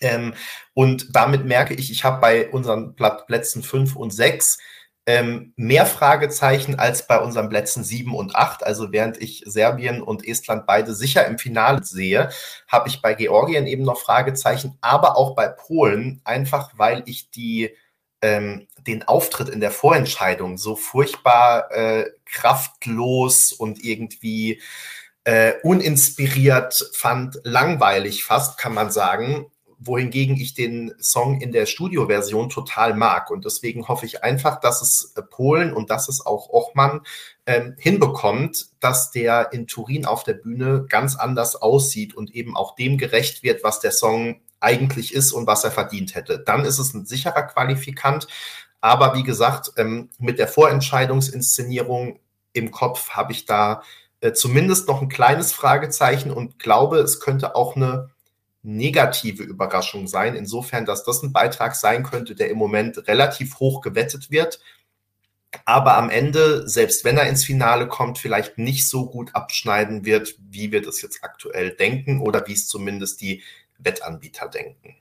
ähm, 0.01 0.35
und 0.74 1.14
damit 1.14 1.45
merke 1.45 1.74
ich, 1.74 1.91
ich 1.91 2.05
habe 2.05 2.20
bei 2.20 2.49
unseren 2.51 2.95
Plätzen 2.95 3.62
5 3.62 3.97
und 3.97 4.12
6 4.12 4.59
ähm, 5.09 5.54
mehr 5.56 5.86
Fragezeichen 5.86 6.78
als 6.78 7.06
bei 7.06 7.18
unseren 7.18 7.48
Plätzen 7.48 7.82
7 7.82 8.14
und 8.14 8.36
8. 8.36 8.62
Also 8.62 8.92
während 8.92 9.16
ich 9.16 9.42
Serbien 9.46 10.02
und 10.02 10.22
Estland 10.28 10.66
beide 10.66 10.94
sicher 10.94 11.26
im 11.26 11.38
Finale 11.38 11.82
sehe, 11.82 12.28
habe 12.68 12.90
ich 12.90 13.00
bei 13.00 13.14
Georgien 13.14 13.66
eben 13.66 13.84
noch 13.84 13.98
Fragezeichen, 13.98 14.76
aber 14.82 15.16
auch 15.16 15.34
bei 15.34 15.48
Polen, 15.48 16.20
einfach 16.24 16.72
weil 16.76 17.04
ich 17.06 17.30
die, 17.30 17.74
ähm, 18.20 18.68
den 18.86 19.02
Auftritt 19.09 19.48
in 19.48 19.61
der 19.61 19.70
Vorentscheidung 19.70 20.59
so 20.59 20.76
furchtbar 20.76 21.72
äh, 21.72 22.11
kraftlos 22.26 23.52
und 23.52 23.82
irgendwie 23.82 24.61
äh, 25.24 25.54
uninspiriert 25.62 26.90
fand, 26.92 27.40
langweilig 27.44 28.24
fast, 28.24 28.59
kann 28.59 28.74
man 28.74 28.90
sagen 28.90 29.50
wohingegen 29.79 30.37
ich 30.37 30.55
den 30.55 30.93
Song 31.01 31.41
in 31.41 31.53
der 31.53 31.66
Studioversion 31.66 32.49
total 32.49 32.95
mag. 32.95 33.31
Und 33.31 33.45
deswegen 33.45 33.89
hoffe 33.89 34.07
ich 34.07 34.24
einfach, 34.24 34.61
dass 34.61 34.83
es 34.83 35.12
äh, 35.16 35.22
Polen 35.22 35.72
und 35.72 35.91
dass 35.91 36.09
es 36.09 36.24
auch 36.24 36.51
Ochmann 36.51 37.03
ähm, 37.47 37.76
hinbekommt, 37.79 38.66
dass 38.81 39.11
der 39.11 39.53
in 39.53 39.66
Turin 39.66 40.05
auf 40.05 40.24
der 40.24 40.35
Bühne 40.35 40.87
ganz 40.89 41.16
anders 41.16 41.57
aussieht 41.57 42.14
und 42.14 42.35
eben 42.35 42.57
auch 42.57 42.74
dem 42.74 42.99
gerecht 42.99 43.43
wird, 43.43 43.62
was 43.62 43.81
der 43.81 43.93
Song 43.93 44.41
eigentlich 44.61 45.14
ist 45.14 45.33
und 45.33 45.47
was 45.47 45.64
er 45.64 45.70
verdient 45.70 46.14
hätte. 46.14 46.41
Dann 46.41 46.64
ist 46.64 46.79
es 46.79 46.93
ein 46.95 47.07
sicherer 47.07 47.43
Qualifikant. 47.43 48.26
Aber 48.81 49.14
wie 49.14 49.22
gesagt, 49.22 49.72
ähm, 49.76 50.11
mit 50.18 50.39
der 50.39 50.49
Vorentscheidungsinszenierung 50.49 52.18
im 52.53 52.70
Kopf 52.70 53.11
habe 53.11 53.33
ich 53.33 53.47
da 53.47 53.83
äh, 54.20 54.33
zumindest 54.33 54.89
noch 54.89 55.01
ein 55.01 55.09
kleines 55.09 55.53
Fragezeichen 55.53 56.31
und 56.31 56.59
glaube, 56.59 56.99
es 56.99 57.20
könnte 57.20 57.55
auch 57.55 57.76
eine 57.76 58.11
negative 58.62 59.42
Überraschung 59.42 60.09
sein, 60.09 60.34
insofern, 60.34 60.84
dass 60.84 61.04
das 61.04 61.22
ein 61.22 61.32
Beitrag 61.32 61.74
sein 61.74 62.02
könnte, 62.02 62.34
der 62.34 62.50
im 62.50 62.59
Moment 62.59 63.09
relativ 63.09 63.61
hoch 63.61 63.80
gewettet 63.80 64.30
wird, 64.30 64.61
aber 65.64 65.96
am 65.96 66.11
Ende, 66.11 66.68
selbst 66.68 67.04
wenn 67.04 67.16
er 67.16 67.28
ins 67.28 67.44
Finale 67.44 67.88
kommt, 67.88 68.18
vielleicht 68.18 68.59
nicht 68.59 68.88
so 68.88 69.06
gut 69.06 69.34
abschneiden 69.34 70.04
wird, 70.04 70.34
wie 70.50 70.72
wir 70.72 70.82
das 70.82 71.00
jetzt 71.00 71.24
aktuell 71.24 71.70
denken 71.70 72.20
oder 72.20 72.46
wie 72.46 72.52
es 72.52 72.68
zumindest 72.68 73.20
die 73.22 73.42
Wettanbieter 73.78 74.48
denken. 74.48 74.96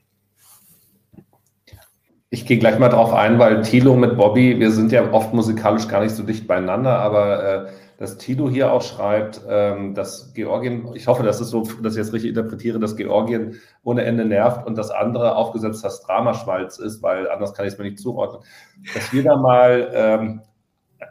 Ich 2.30 2.46
gehe 2.46 2.58
gleich 2.58 2.78
mal 2.78 2.88
drauf 2.88 3.12
ein, 3.12 3.38
weil 3.38 3.62
Thilo 3.62 3.94
mit 3.94 4.16
Bobby, 4.16 4.58
wir 4.58 4.70
sind 4.70 4.92
ja 4.92 5.12
oft 5.12 5.32
musikalisch 5.32 5.88
gar 5.88 6.02
nicht 6.02 6.14
so 6.14 6.22
dicht 6.22 6.46
beieinander, 6.46 6.98
aber 6.98 7.68
äh, 7.68 7.72
dass 7.98 8.16
Tilo 8.16 8.48
hier 8.48 8.72
auch 8.72 8.80
schreibt, 8.82 9.42
ähm, 9.48 9.92
dass 9.92 10.32
Georgien, 10.32 10.94
ich 10.94 11.08
hoffe, 11.08 11.24
dass 11.24 11.40
es 11.40 11.50
so, 11.50 11.64
dass 11.82 11.96
ich 11.96 12.00
es 12.00 12.12
richtig 12.12 12.28
interpretiere, 12.30 12.78
dass 12.78 12.94
Georgien 12.96 13.56
ohne 13.82 14.04
Ende 14.04 14.24
nervt 14.24 14.64
und 14.66 14.78
das 14.78 14.92
andere 14.92 15.34
aufgesetzt 15.34 15.84
das 15.84 16.02
Dramaschwalz 16.02 16.78
ist, 16.78 17.02
weil 17.02 17.28
anders 17.28 17.54
kann 17.54 17.66
ich 17.66 17.72
es 17.72 17.78
mir 17.78 17.86
nicht 17.86 17.98
zuordnen. 17.98 18.44
Dass 18.94 19.12
wir 19.12 19.24
da 19.24 19.36
mal 19.36 19.90
ähm, 19.92 20.42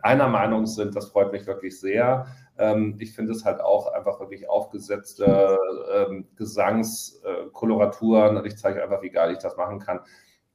einer 0.01 0.29
Meinung 0.29 0.65
sind, 0.65 0.95
das 0.95 1.09
freut 1.09 1.33
mich 1.33 1.45
wirklich 1.45 1.77
sehr. 1.77 2.27
Ähm, 2.57 2.95
ich 2.99 3.13
finde 3.13 3.33
es 3.33 3.43
halt 3.43 3.59
auch 3.59 3.91
einfach 3.91 4.21
wirklich 4.21 4.49
aufgesetzte 4.49 5.57
ähm, 5.93 6.29
Gesangskoloraturen. 6.38 8.45
ich 8.45 8.57
zeige 8.57 8.81
einfach, 8.81 9.01
wie 9.01 9.09
geil 9.09 9.33
ich 9.33 9.39
das 9.39 9.57
machen 9.57 9.79
kann 9.79 9.99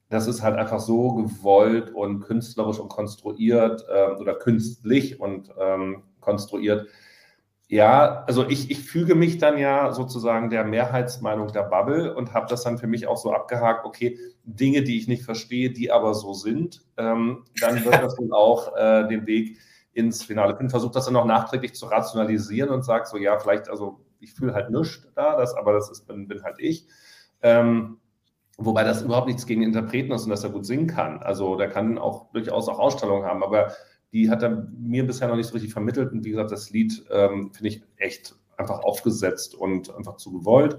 das 0.09 0.27
ist 0.27 0.43
halt 0.43 0.57
einfach 0.57 0.79
so 0.79 1.15
gewollt 1.15 1.91
und 1.95 2.21
künstlerisch 2.21 2.79
und 2.79 2.91
konstruiert 2.91 3.83
äh, 3.89 4.11
oder 4.21 4.35
künstlich 4.35 5.19
und 5.19 5.51
ähm, 5.59 6.03
konstruiert. 6.23 6.89
Ja, 7.69 8.25
also 8.27 8.47
ich, 8.49 8.71
ich 8.71 8.81
füge 8.81 9.15
mich 9.15 9.39
dann 9.39 9.57
ja 9.57 9.93
sozusagen 9.93 10.51
der 10.51 10.63
Mehrheitsmeinung 10.65 11.53
der 11.53 11.63
Bubble 11.63 12.15
und 12.15 12.35
habe 12.35 12.47
das 12.49 12.65
dann 12.65 12.77
für 12.77 12.87
mich 12.87 13.07
auch 13.07 13.17
so 13.17 13.33
abgehakt, 13.33 13.87
okay, 13.87 14.19
Dinge, 14.45 14.83
die 14.83 14.99
ich 14.99 15.09
nicht 15.09 15.23
verstehe, 15.23 15.71
die 15.71 15.91
aber 15.91 16.13
so 16.13 16.35
sind, 16.35 16.83
ähm, 16.99 17.45
dann 17.61 17.83
wird 17.83 17.95
das 17.95 18.17
dann 18.17 18.31
auch 18.33 18.77
äh, 18.77 19.09
den 19.09 19.27
Weg 19.27 19.59
ins 19.95 20.23
Finale 20.23 20.55
finden. 20.57 20.71
Versuche 20.71 20.93
das 20.93 21.07
dann 21.07 21.17
auch 21.17 21.25
nachträglich 21.25 21.75
zu 21.75 21.87
rationalisieren 21.87 22.69
und 22.69 22.85
sage 22.85 23.07
so, 23.07 23.17
ja, 23.17 23.39
vielleicht, 23.39 23.71
also 23.71 24.01
ich 24.21 24.35
fühle 24.35 24.55
halt 24.55 24.71
nichts 24.71 25.09
da, 25.15 25.37
das, 25.37 25.55
aber 25.55 25.73
das 25.73 25.91
ist, 25.91 26.07
bin, 26.07 26.29
bin 26.29 26.43
halt 26.43 26.57
ich. 26.59 26.87
Ähm, 27.41 27.99
wobei 28.59 28.85
das 28.85 29.03
überhaupt 29.03 29.27
nichts 29.27 29.47
gegen 29.47 29.63
Interpreten 29.63 30.13
ist 30.13 30.25
und 30.25 30.31
dass 30.31 30.45
er 30.45 30.51
gut 30.51 30.67
singen 30.67 30.87
kann. 30.87 31.23
Also 31.23 31.57
der 31.57 31.69
kann 31.69 31.99
auch 31.99 32.31
durchaus 32.33 32.69
auch 32.69 32.79
Ausstrahlung 32.79 33.25
haben, 33.25 33.43
aber 33.43 33.73
die 34.13 34.31
hat 34.31 34.43
er 34.43 34.69
mir 34.79 35.07
bisher 35.07 35.29
noch 35.29 35.37
nicht 35.37 35.47
so 35.47 35.55
richtig 35.55 35.73
vermittelt. 35.73 36.13
Und 36.13 36.25
wie 36.25 36.31
gesagt, 36.31 36.53
das 36.53 36.71
Lied 36.71 37.05
ähm, 37.11 37.53
finde 37.53 37.69
ich 37.69 37.83
echt 37.97 38.35
einfach 38.57 38.81
aufgesetzt 38.81 39.55
und 39.55 39.95
einfach 39.95 40.17
zu 40.17 40.33
gewollt. 40.33 40.79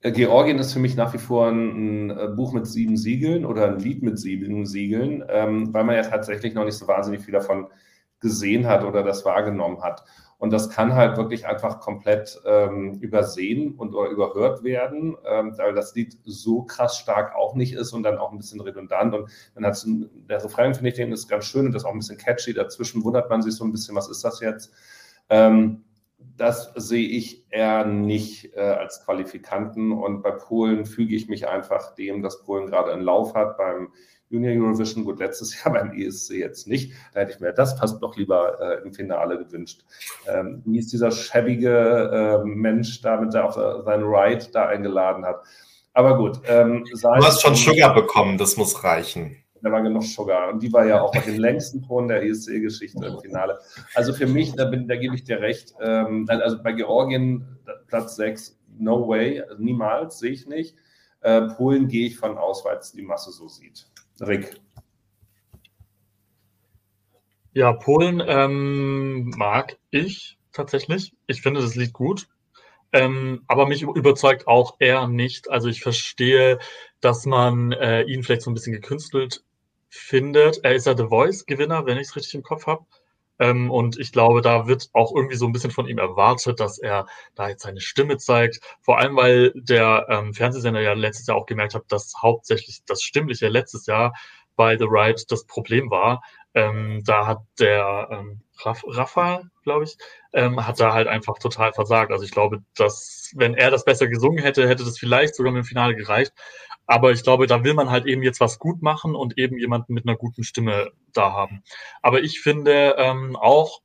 Äh, 0.00 0.12
Georgien 0.12 0.58
ist 0.58 0.72
für 0.72 0.78
mich 0.78 0.96
nach 0.96 1.14
wie 1.14 1.18
vor 1.18 1.48
ein, 1.48 2.08
ein, 2.08 2.10
äh, 2.10 2.28
Buch 2.28 2.52
mit 2.52 2.66
sieben 2.66 2.96
Siegeln 2.96 3.44
oder 3.44 3.66
ein 3.66 3.78
Lied 3.78 4.02
mit 4.02 4.18
sieben 4.18 4.66
Siegeln, 4.66 5.24
ähm, 5.28 5.72
weil 5.72 5.84
man 5.84 5.96
ja 5.96 6.02
tatsächlich 6.02 6.54
noch 6.54 6.64
nicht 6.64 6.76
so 6.76 6.86
wahnsinnig 6.88 7.22
viel 7.22 7.32
davon 7.32 7.68
gesehen 8.20 8.66
hat 8.66 8.84
oder 8.84 9.02
das 9.02 9.24
wahrgenommen 9.24 9.82
hat. 9.82 10.04
Und 10.38 10.52
das 10.52 10.68
kann 10.68 10.94
halt 10.94 11.16
wirklich 11.16 11.46
einfach 11.46 11.80
komplett 11.80 12.38
ähm, 12.44 12.98
übersehen 13.00 13.74
und 13.74 13.94
oder 13.94 14.10
überhört 14.10 14.62
werden, 14.62 15.16
ähm, 15.26 15.56
weil 15.56 15.74
das 15.74 15.94
Lied 15.94 16.18
so 16.24 16.62
krass 16.62 16.98
stark 16.98 17.34
auch 17.34 17.54
nicht 17.54 17.72
ist 17.72 17.92
und 17.92 18.02
dann 18.02 18.18
auch 18.18 18.32
ein 18.32 18.38
bisschen 18.38 18.60
redundant. 18.60 19.14
Und 19.14 19.30
dann 19.54 19.64
hat 19.64 19.82
der 19.86 20.44
Refrain, 20.44 20.74
finde 20.74 20.90
ich, 20.90 20.96
den 20.96 21.12
ist 21.12 21.28
ganz 21.28 21.46
schön 21.46 21.66
und 21.66 21.72
das 21.72 21.82
ist 21.82 21.86
auch 21.86 21.92
ein 21.92 21.98
bisschen 21.98 22.18
catchy. 22.18 22.52
Dazwischen 22.52 23.02
wundert 23.02 23.30
man 23.30 23.40
sich 23.40 23.54
so 23.54 23.64
ein 23.64 23.72
bisschen, 23.72 23.96
was 23.96 24.10
ist 24.10 24.22
das 24.24 24.40
jetzt? 24.40 24.74
Ähm, 25.30 25.85
das 26.36 26.72
sehe 26.74 27.08
ich 27.08 27.44
eher 27.50 27.84
nicht 27.84 28.54
äh, 28.54 28.60
als 28.60 29.04
Qualifikanten. 29.04 29.92
Und 29.92 30.22
bei 30.22 30.32
Polen 30.32 30.84
füge 30.84 31.14
ich 31.14 31.28
mich 31.28 31.48
einfach 31.48 31.94
dem, 31.94 32.22
dass 32.22 32.42
Polen 32.42 32.66
gerade 32.66 32.92
einen 32.92 33.02
Lauf 33.02 33.34
hat. 33.34 33.56
Beim 33.56 33.92
Junior 34.28 34.52
Eurovision, 34.54 35.04
gut, 35.04 35.18
letztes 35.18 35.54
Jahr 35.64 35.74
beim 35.74 35.92
ESC 35.92 36.30
jetzt 36.34 36.66
nicht. 36.66 36.92
Da 37.14 37.20
hätte 37.20 37.32
ich 37.32 37.40
mir 37.40 37.52
das 37.52 37.78
passt 37.78 38.02
doch 38.02 38.16
lieber 38.16 38.60
äh, 38.60 38.82
im 38.82 38.92
Finale 38.92 39.38
gewünscht. 39.38 39.84
Ähm, 40.26 40.62
wie 40.64 40.78
ist 40.78 40.92
dieser 40.92 41.10
schäbige 41.10 42.42
äh, 42.42 42.44
Mensch 42.44 43.00
da 43.00 43.20
mit 43.20 43.32
der 43.32 43.46
auf 43.46 43.54
seinen 43.54 44.04
Ride 44.04 44.46
da 44.52 44.66
eingeladen 44.66 45.24
hat. 45.24 45.42
Aber 45.92 46.18
gut. 46.18 46.40
Ähm, 46.46 46.84
du 46.84 47.24
hast 47.24 47.40
schon 47.40 47.54
Sugar 47.54 47.94
bekommen, 47.94 48.36
das 48.36 48.56
muss 48.58 48.84
reichen. 48.84 49.42
Da 49.62 49.72
war 49.72 49.82
genug 49.82 50.04
Sugar. 50.04 50.52
Und 50.52 50.62
die 50.62 50.72
war 50.72 50.86
ja 50.86 51.02
auch 51.02 51.14
auf 51.14 51.24
dem 51.24 51.38
längsten 51.38 51.82
Ton 51.82 52.08
der 52.08 52.22
ESC-Geschichte 52.22 53.04
im 53.04 53.20
Finale. 53.20 53.58
Also 53.94 54.12
für 54.12 54.26
mich, 54.26 54.54
da, 54.54 54.66
bin, 54.66 54.88
da 54.88 54.96
gebe 54.96 55.14
ich 55.14 55.24
dir 55.24 55.40
recht. 55.40 55.74
Ähm, 55.80 56.26
also 56.28 56.62
bei 56.62 56.72
Georgien 56.72 57.58
Platz 57.88 58.16
6, 58.16 58.58
no 58.78 59.08
way, 59.08 59.40
also 59.40 59.62
niemals, 59.62 60.18
sehe 60.18 60.32
ich 60.32 60.46
nicht. 60.46 60.76
Äh, 61.20 61.42
Polen 61.56 61.88
gehe 61.88 62.06
ich 62.06 62.16
von 62.16 62.36
aus, 62.38 62.64
weil 62.64 62.76
es 62.76 62.92
die 62.92 63.02
Masse 63.02 63.32
so 63.32 63.48
sieht. 63.48 63.88
Rick. 64.20 64.60
Ja, 67.52 67.72
Polen 67.72 68.22
ähm, 68.26 69.30
mag 69.36 69.78
ich 69.90 70.38
tatsächlich. 70.52 71.14
Ich 71.26 71.42
finde 71.42 71.62
das 71.62 71.74
Lied 71.74 71.92
gut. 71.92 72.28
Ähm, 72.92 73.42
aber 73.46 73.66
mich 73.66 73.82
überzeugt 73.82 74.46
auch 74.46 74.76
er 74.78 75.08
nicht. 75.08 75.50
Also 75.50 75.68
ich 75.68 75.82
verstehe, 75.82 76.58
dass 77.00 77.26
man 77.26 77.72
äh, 77.72 78.02
ihn 78.02 78.22
vielleicht 78.22 78.42
so 78.42 78.50
ein 78.50 78.54
bisschen 78.54 78.72
gekünstelt 78.72 79.44
findet. 79.88 80.60
Er 80.64 80.74
ist 80.74 80.86
ja 80.86 80.96
The 80.96 81.08
Voice-Gewinner, 81.08 81.86
wenn 81.86 81.98
ich 81.98 82.08
es 82.08 82.16
richtig 82.16 82.34
im 82.34 82.42
Kopf 82.42 82.66
habe. 82.66 82.84
Ähm, 83.38 83.70
und 83.70 83.98
ich 83.98 84.12
glaube, 84.12 84.40
da 84.40 84.66
wird 84.66 84.88
auch 84.92 85.14
irgendwie 85.14 85.36
so 85.36 85.46
ein 85.46 85.52
bisschen 85.52 85.70
von 85.70 85.86
ihm 85.86 85.98
erwartet, 85.98 86.60
dass 86.60 86.78
er 86.78 87.06
da 87.34 87.48
jetzt 87.48 87.62
seine 87.62 87.80
Stimme 87.80 88.16
zeigt. 88.16 88.60
Vor 88.80 88.98
allem, 88.98 89.16
weil 89.16 89.52
der 89.54 90.06
ähm, 90.08 90.32
Fernsehsender 90.34 90.80
ja 90.80 90.94
letztes 90.94 91.26
Jahr 91.26 91.36
auch 91.36 91.46
gemerkt 91.46 91.74
hat, 91.74 91.84
dass 91.88 92.14
hauptsächlich 92.20 92.82
das 92.86 93.02
Stimmliche 93.02 93.48
letztes 93.48 93.86
Jahr 93.86 94.14
bei 94.56 94.78
The 94.78 94.86
Ride 94.88 95.22
das 95.28 95.44
Problem 95.46 95.90
war. 95.90 96.22
Ähm, 96.56 97.02
da 97.04 97.26
hat 97.26 97.42
der 97.60 98.08
ähm, 98.10 98.40
Raff, 98.64 98.82
Rafa, 98.86 99.42
glaube 99.62 99.84
ich, 99.84 99.98
ähm, 100.32 100.66
hat 100.66 100.80
da 100.80 100.94
halt 100.94 101.06
einfach 101.06 101.38
total 101.38 101.74
versagt. 101.74 102.10
Also 102.10 102.24
ich 102.24 102.30
glaube, 102.30 102.62
dass 102.74 103.30
wenn 103.36 103.52
er 103.54 103.70
das 103.70 103.84
besser 103.84 104.08
gesungen 104.08 104.42
hätte, 104.42 104.66
hätte 104.66 104.82
das 104.82 104.98
vielleicht 104.98 105.34
sogar 105.34 105.52
mit 105.52 105.64
dem 105.64 105.66
Finale 105.66 105.94
gereicht. 105.94 106.32
Aber 106.86 107.12
ich 107.12 107.22
glaube, 107.22 107.46
da 107.46 107.62
will 107.62 107.74
man 107.74 107.90
halt 107.90 108.06
eben 108.06 108.22
jetzt 108.22 108.40
was 108.40 108.58
gut 108.58 108.80
machen 108.80 109.14
und 109.14 109.36
eben 109.36 109.58
jemanden 109.58 109.92
mit 109.92 110.06
einer 110.08 110.16
guten 110.16 110.44
Stimme 110.44 110.92
da 111.12 111.32
haben. 111.32 111.62
Aber 112.00 112.22
ich 112.22 112.40
finde 112.40 112.94
ähm, 112.96 113.36
auch, 113.36 113.82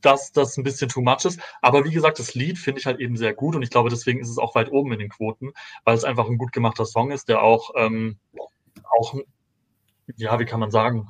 dass 0.00 0.32
das 0.32 0.56
ein 0.56 0.64
bisschen 0.64 0.88
too 0.88 1.02
much 1.02 1.26
ist. 1.26 1.40
Aber 1.60 1.84
wie 1.84 1.90
gesagt, 1.92 2.18
das 2.18 2.34
Lied 2.34 2.58
finde 2.58 2.80
ich 2.80 2.86
halt 2.86 3.00
eben 3.00 3.18
sehr 3.18 3.34
gut 3.34 3.54
und 3.54 3.62
ich 3.62 3.70
glaube, 3.70 3.90
deswegen 3.90 4.20
ist 4.20 4.30
es 4.30 4.38
auch 4.38 4.54
weit 4.54 4.72
oben 4.72 4.92
in 4.92 5.00
den 5.00 5.10
Quoten, 5.10 5.52
weil 5.84 5.96
es 5.96 6.04
einfach 6.04 6.26
ein 6.26 6.38
gut 6.38 6.52
gemachter 6.52 6.86
Song 6.86 7.10
ist, 7.10 7.28
der 7.28 7.42
auch, 7.42 7.72
ähm, 7.76 8.18
auch 8.98 9.14
ja, 10.16 10.38
wie 10.38 10.44
kann 10.46 10.60
man 10.60 10.70
sagen, 10.70 11.08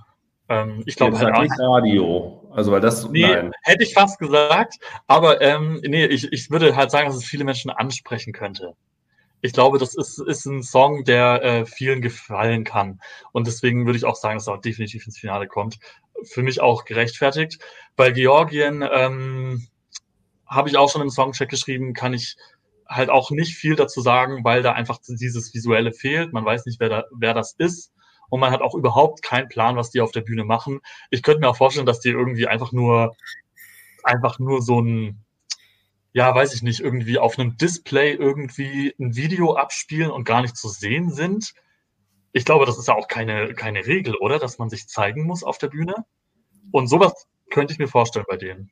ähm, 0.48 0.82
ich 0.86 0.96
glaube 0.96 1.18
halt 1.18 1.38
nicht 1.38 1.58
Radio. 1.58 2.42
Also 2.52 2.72
weil 2.72 2.80
das 2.80 3.08
nee, 3.10 3.22
nein. 3.22 3.52
hätte 3.62 3.82
ich 3.82 3.92
fast 3.92 4.18
gesagt, 4.18 4.76
aber 5.06 5.40
ähm, 5.42 5.80
nee, 5.86 6.06
ich, 6.06 6.32
ich 6.32 6.50
würde 6.50 6.76
halt 6.76 6.90
sagen, 6.90 7.06
dass 7.06 7.16
es 7.16 7.24
viele 7.24 7.44
Menschen 7.44 7.70
ansprechen 7.70 8.32
könnte. 8.32 8.74
Ich 9.42 9.52
glaube, 9.52 9.78
das 9.78 9.94
ist, 9.94 10.18
ist 10.18 10.46
ein 10.46 10.62
Song, 10.62 11.04
der 11.04 11.42
äh, 11.42 11.66
vielen 11.66 12.00
gefallen 12.00 12.64
kann. 12.64 13.00
Und 13.32 13.46
deswegen 13.46 13.84
würde 13.84 13.98
ich 13.98 14.04
auch 14.04 14.16
sagen, 14.16 14.38
dass 14.38 14.46
er 14.46 14.54
auch 14.54 14.60
definitiv 14.60 15.06
ins 15.06 15.18
Finale 15.18 15.46
kommt. 15.46 15.78
Für 16.24 16.42
mich 16.42 16.60
auch 16.60 16.84
gerechtfertigt. 16.84 17.58
Bei 17.94 18.10
Georgien 18.10 18.82
ähm, 18.90 19.68
habe 20.46 20.68
ich 20.68 20.78
auch 20.78 20.90
schon 20.90 21.02
im 21.02 21.10
Songcheck 21.10 21.50
geschrieben, 21.50 21.92
kann 21.92 22.14
ich 22.14 22.36
halt 22.88 23.10
auch 23.10 23.30
nicht 23.30 23.56
viel 23.56 23.76
dazu 23.76 24.00
sagen, 24.00 24.42
weil 24.44 24.62
da 24.62 24.72
einfach 24.72 24.98
dieses 25.06 25.52
Visuelle 25.52 25.92
fehlt. 25.92 26.32
Man 26.32 26.44
weiß 26.44 26.64
nicht, 26.66 26.80
wer, 26.80 26.88
da, 26.88 27.04
wer 27.12 27.34
das 27.34 27.54
ist 27.58 27.92
und 28.28 28.40
man 28.40 28.50
hat 28.50 28.62
auch 28.62 28.74
überhaupt 28.74 29.22
keinen 29.22 29.48
Plan, 29.48 29.76
was 29.76 29.90
die 29.90 30.00
auf 30.00 30.12
der 30.12 30.20
Bühne 30.22 30.44
machen. 30.44 30.80
Ich 31.10 31.22
könnte 31.22 31.40
mir 31.40 31.48
auch 31.48 31.56
vorstellen, 31.56 31.86
dass 31.86 32.00
die 32.00 32.10
irgendwie 32.10 32.46
einfach 32.46 32.72
nur, 32.72 33.16
einfach 34.02 34.38
nur 34.38 34.62
so 34.62 34.80
ein, 34.80 35.24
ja, 36.12 36.34
weiß 36.34 36.54
ich 36.54 36.62
nicht, 36.62 36.80
irgendwie 36.80 37.18
auf 37.18 37.38
einem 37.38 37.56
Display 37.56 38.12
irgendwie 38.12 38.94
ein 38.98 39.16
Video 39.16 39.54
abspielen 39.54 40.10
und 40.10 40.24
gar 40.24 40.42
nicht 40.42 40.56
zu 40.56 40.68
sehen 40.68 41.10
sind. 41.10 41.52
Ich 42.32 42.44
glaube, 42.44 42.66
das 42.66 42.78
ist 42.78 42.88
ja 42.88 42.94
auch 42.94 43.08
keine, 43.08 43.54
keine 43.54 43.86
Regel, 43.86 44.14
oder? 44.16 44.38
Dass 44.38 44.58
man 44.58 44.70
sich 44.70 44.88
zeigen 44.88 45.24
muss 45.24 45.44
auf 45.44 45.58
der 45.58 45.68
Bühne. 45.68 45.94
Und 46.72 46.86
sowas 46.88 47.26
könnte 47.50 47.72
ich 47.72 47.78
mir 47.78 47.88
vorstellen 47.88 48.26
bei 48.28 48.36
denen. 48.36 48.70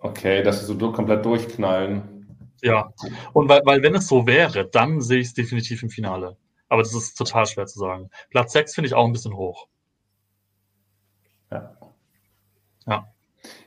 Okay, 0.00 0.42
dass 0.42 0.60
sie 0.60 0.66
so 0.66 0.92
komplett 0.92 1.24
durchknallen. 1.24 2.20
Ja, 2.62 2.92
und 3.32 3.48
weil, 3.48 3.62
weil 3.64 3.82
wenn 3.82 3.94
es 3.94 4.06
so 4.06 4.26
wäre, 4.26 4.68
dann 4.68 5.00
sehe 5.00 5.20
ich 5.20 5.28
es 5.28 5.34
definitiv 5.34 5.82
im 5.82 5.90
Finale. 5.90 6.36
Aber 6.70 6.82
das 6.82 6.94
ist 6.94 7.18
total 7.18 7.46
schwer 7.46 7.66
zu 7.66 7.78
sagen. 7.78 8.10
Platz 8.30 8.52
6 8.52 8.74
finde 8.74 8.86
ich 8.86 8.94
auch 8.94 9.04
ein 9.04 9.12
bisschen 9.12 9.36
hoch. 9.36 9.66
Ja. 11.50 11.76
Ja. 12.86 13.12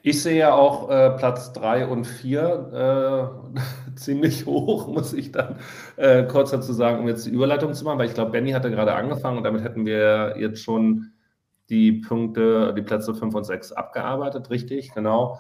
Ich 0.01 0.21
sehe 0.21 0.37
ja 0.37 0.53
auch 0.53 0.89
äh, 0.89 1.11
Platz 1.17 1.51
3 1.53 1.87
und 1.87 2.05
4 2.05 3.43
äh, 3.53 3.95
ziemlich 3.95 4.45
hoch, 4.45 4.87
muss 4.87 5.13
ich 5.13 5.31
dann 5.31 5.59
äh, 5.97 6.23
kurz 6.23 6.51
dazu 6.51 6.71
sagen, 6.71 6.99
um 6.99 7.07
jetzt 7.07 7.25
die 7.25 7.31
Überleitung 7.31 7.73
zu 7.73 7.83
machen, 7.83 7.99
weil 7.99 8.07
ich 8.07 8.13
glaube, 8.13 8.31
Benny 8.31 8.51
hatte 8.51 8.71
gerade 8.71 8.95
angefangen 8.95 9.37
und 9.37 9.43
damit 9.43 9.63
hätten 9.63 9.85
wir 9.85 10.35
jetzt 10.39 10.61
schon 10.61 11.11
die 11.69 11.91
Punkte, 11.91 12.73
die 12.73 12.83
Plätze 12.83 13.13
5 13.13 13.35
und 13.35 13.43
6 13.43 13.73
abgearbeitet, 13.73 14.49
richtig, 14.49 14.93
genau. 14.93 15.39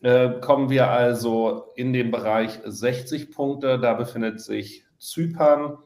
Äh, 0.00 0.40
kommen 0.40 0.70
wir 0.70 0.90
also 0.90 1.70
in 1.76 1.92
den 1.92 2.10
Bereich 2.10 2.58
60 2.64 3.30
Punkte, 3.30 3.78
da 3.78 3.94
befindet 3.94 4.40
sich 4.40 4.84
Zypern, 4.98 5.78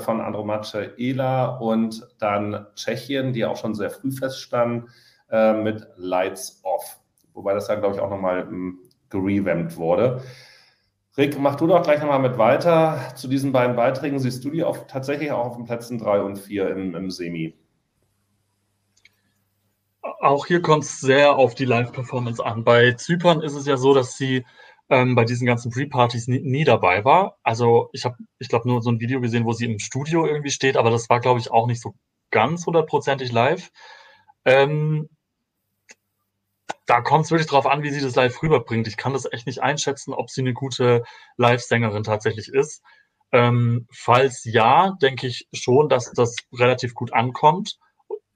von 0.00 0.20
Andromache 0.20 0.94
Ela 0.98 1.56
und 1.58 2.06
dann 2.18 2.66
Tschechien, 2.74 3.32
die 3.32 3.44
auch 3.44 3.56
schon 3.56 3.74
sehr 3.74 3.90
früh 3.90 4.10
feststanden, 4.10 4.88
äh, 5.30 5.52
mit 5.52 5.86
Lights 5.96 6.60
Off. 6.64 6.98
Wobei 7.34 7.54
das 7.54 7.66
dann, 7.66 7.80
glaube 7.80 7.94
ich, 7.94 8.00
auch 8.00 8.10
nochmal 8.10 8.40
ähm, 8.48 8.80
gerevampt 9.10 9.76
wurde. 9.76 10.22
Rick, 11.16 11.38
mach 11.38 11.56
du 11.56 11.66
doch 11.66 11.82
gleich 11.82 12.00
nochmal 12.00 12.20
mit 12.20 12.38
weiter. 12.38 13.12
Zu 13.16 13.28
diesen 13.28 13.52
beiden 13.52 13.76
Beiträgen 13.76 14.18
siehst 14.20 14.44
du 14.44 14.50
die 14.50 14.62
auf, 14.62 14.86
tatsächlich 14.86 15.32
auch 15.32 15.46
auf 15.46 15.56
den 15.56 15.64
Plätzen 15.64 15.98
3 15.98 16.20
und 16.20 16.38
4 16.38 16.70
im, 16.70 16.94
im 16.94 17.10
Semi. 17.10 17.54
Auch 20.20 20.46
hier 20.46 20.62
kommt 20.62 20.84
es 20.84 21.00
sehr 21.00 21.36
auf 21.36 21.54
die 21.54 21.64
Live-Performance 21.64 22.44
an. 22.44 22.64
Bei 22.64 22.92
Zypern 22.92 23.40
ist 23.42 23.54
es 23.54 23.66
ja 23.66 23.76
so, 23.76 23.94
dass 23.94 24.16
sie 24.16 24.44
ähm, 24.90 25.14
bei 25.14 25.24
diesen 25.24 25.46
ganzen 25.46 25.70
Pre-Partys 25.70 26.28
nie, 26.28 26.40
nie, 26.40 26.64
dabei 26.64 27.04
war. 27.04 27.38
Also 27.42 27.90
ich 27.92 28.04
habe, 28.04 28.16
ich 28.38 28.48
glaube, 28.48 28.68
nur 28.68 28.82
so 28.82 28.90
ein 28.90 29.00
Video 29.00 29.20
gesehen, 29.20 29.44
wo 29.44 29.52
sie 29.52 29.66
im 29.66 29.78
Studio 29.78 30.26
irgendwie 30.26 30.50
steht, 30.50 30.76
aber 30.76 30.90
das 30.90 31.08
war, 31.10 31.20
glaube 31.20 31.40
ich, 31.40 31.50
auch 31.50 31.66
nicht 31.66 31.80
so 31.80 31.94
ganz 32.30 32.66
hundertprozentig 32.66 33.32
live. 33.32 33.70
Ähm, 34.44 35.08
da 36.86 37.02
kommt 37.02 37.26
es 37.26 37.30
wirklich 37.30 37.48
drauf 37.48 37.66
an, 37.66 37.82
wie 37.82 37.90
sie 37.90 38.00
das 38.00 38.14
live 38.14 38.42
rüberbringt. 38.42 38.88
Ich 38.88 38.96
kann 38.96 39.12
das 39.12 39.30
echt 39.30 39.46
nicht 39.46 39.62
einschätzen, 39.62 40.14
ob 40.14 40.30
sie 40.30 40.40
eine 40.40 40.54
gute 40.54 41.04
Live-Sängerin 41.36 42.02
tatsächlich 42.02 42.48
ist. 42.48 42.82
Ähm, 43.30 43.86
falls 43.92 44.44
ja, 44.44 44.96
denke 45.02 45.26
ich 45.26 45.48
schon, 45.52 45.90
dass 45.90 46.12
das 46.12 46.36
relativ 46.52 46.94
gut 46.94 47.12
ankommt. 47.12 47.78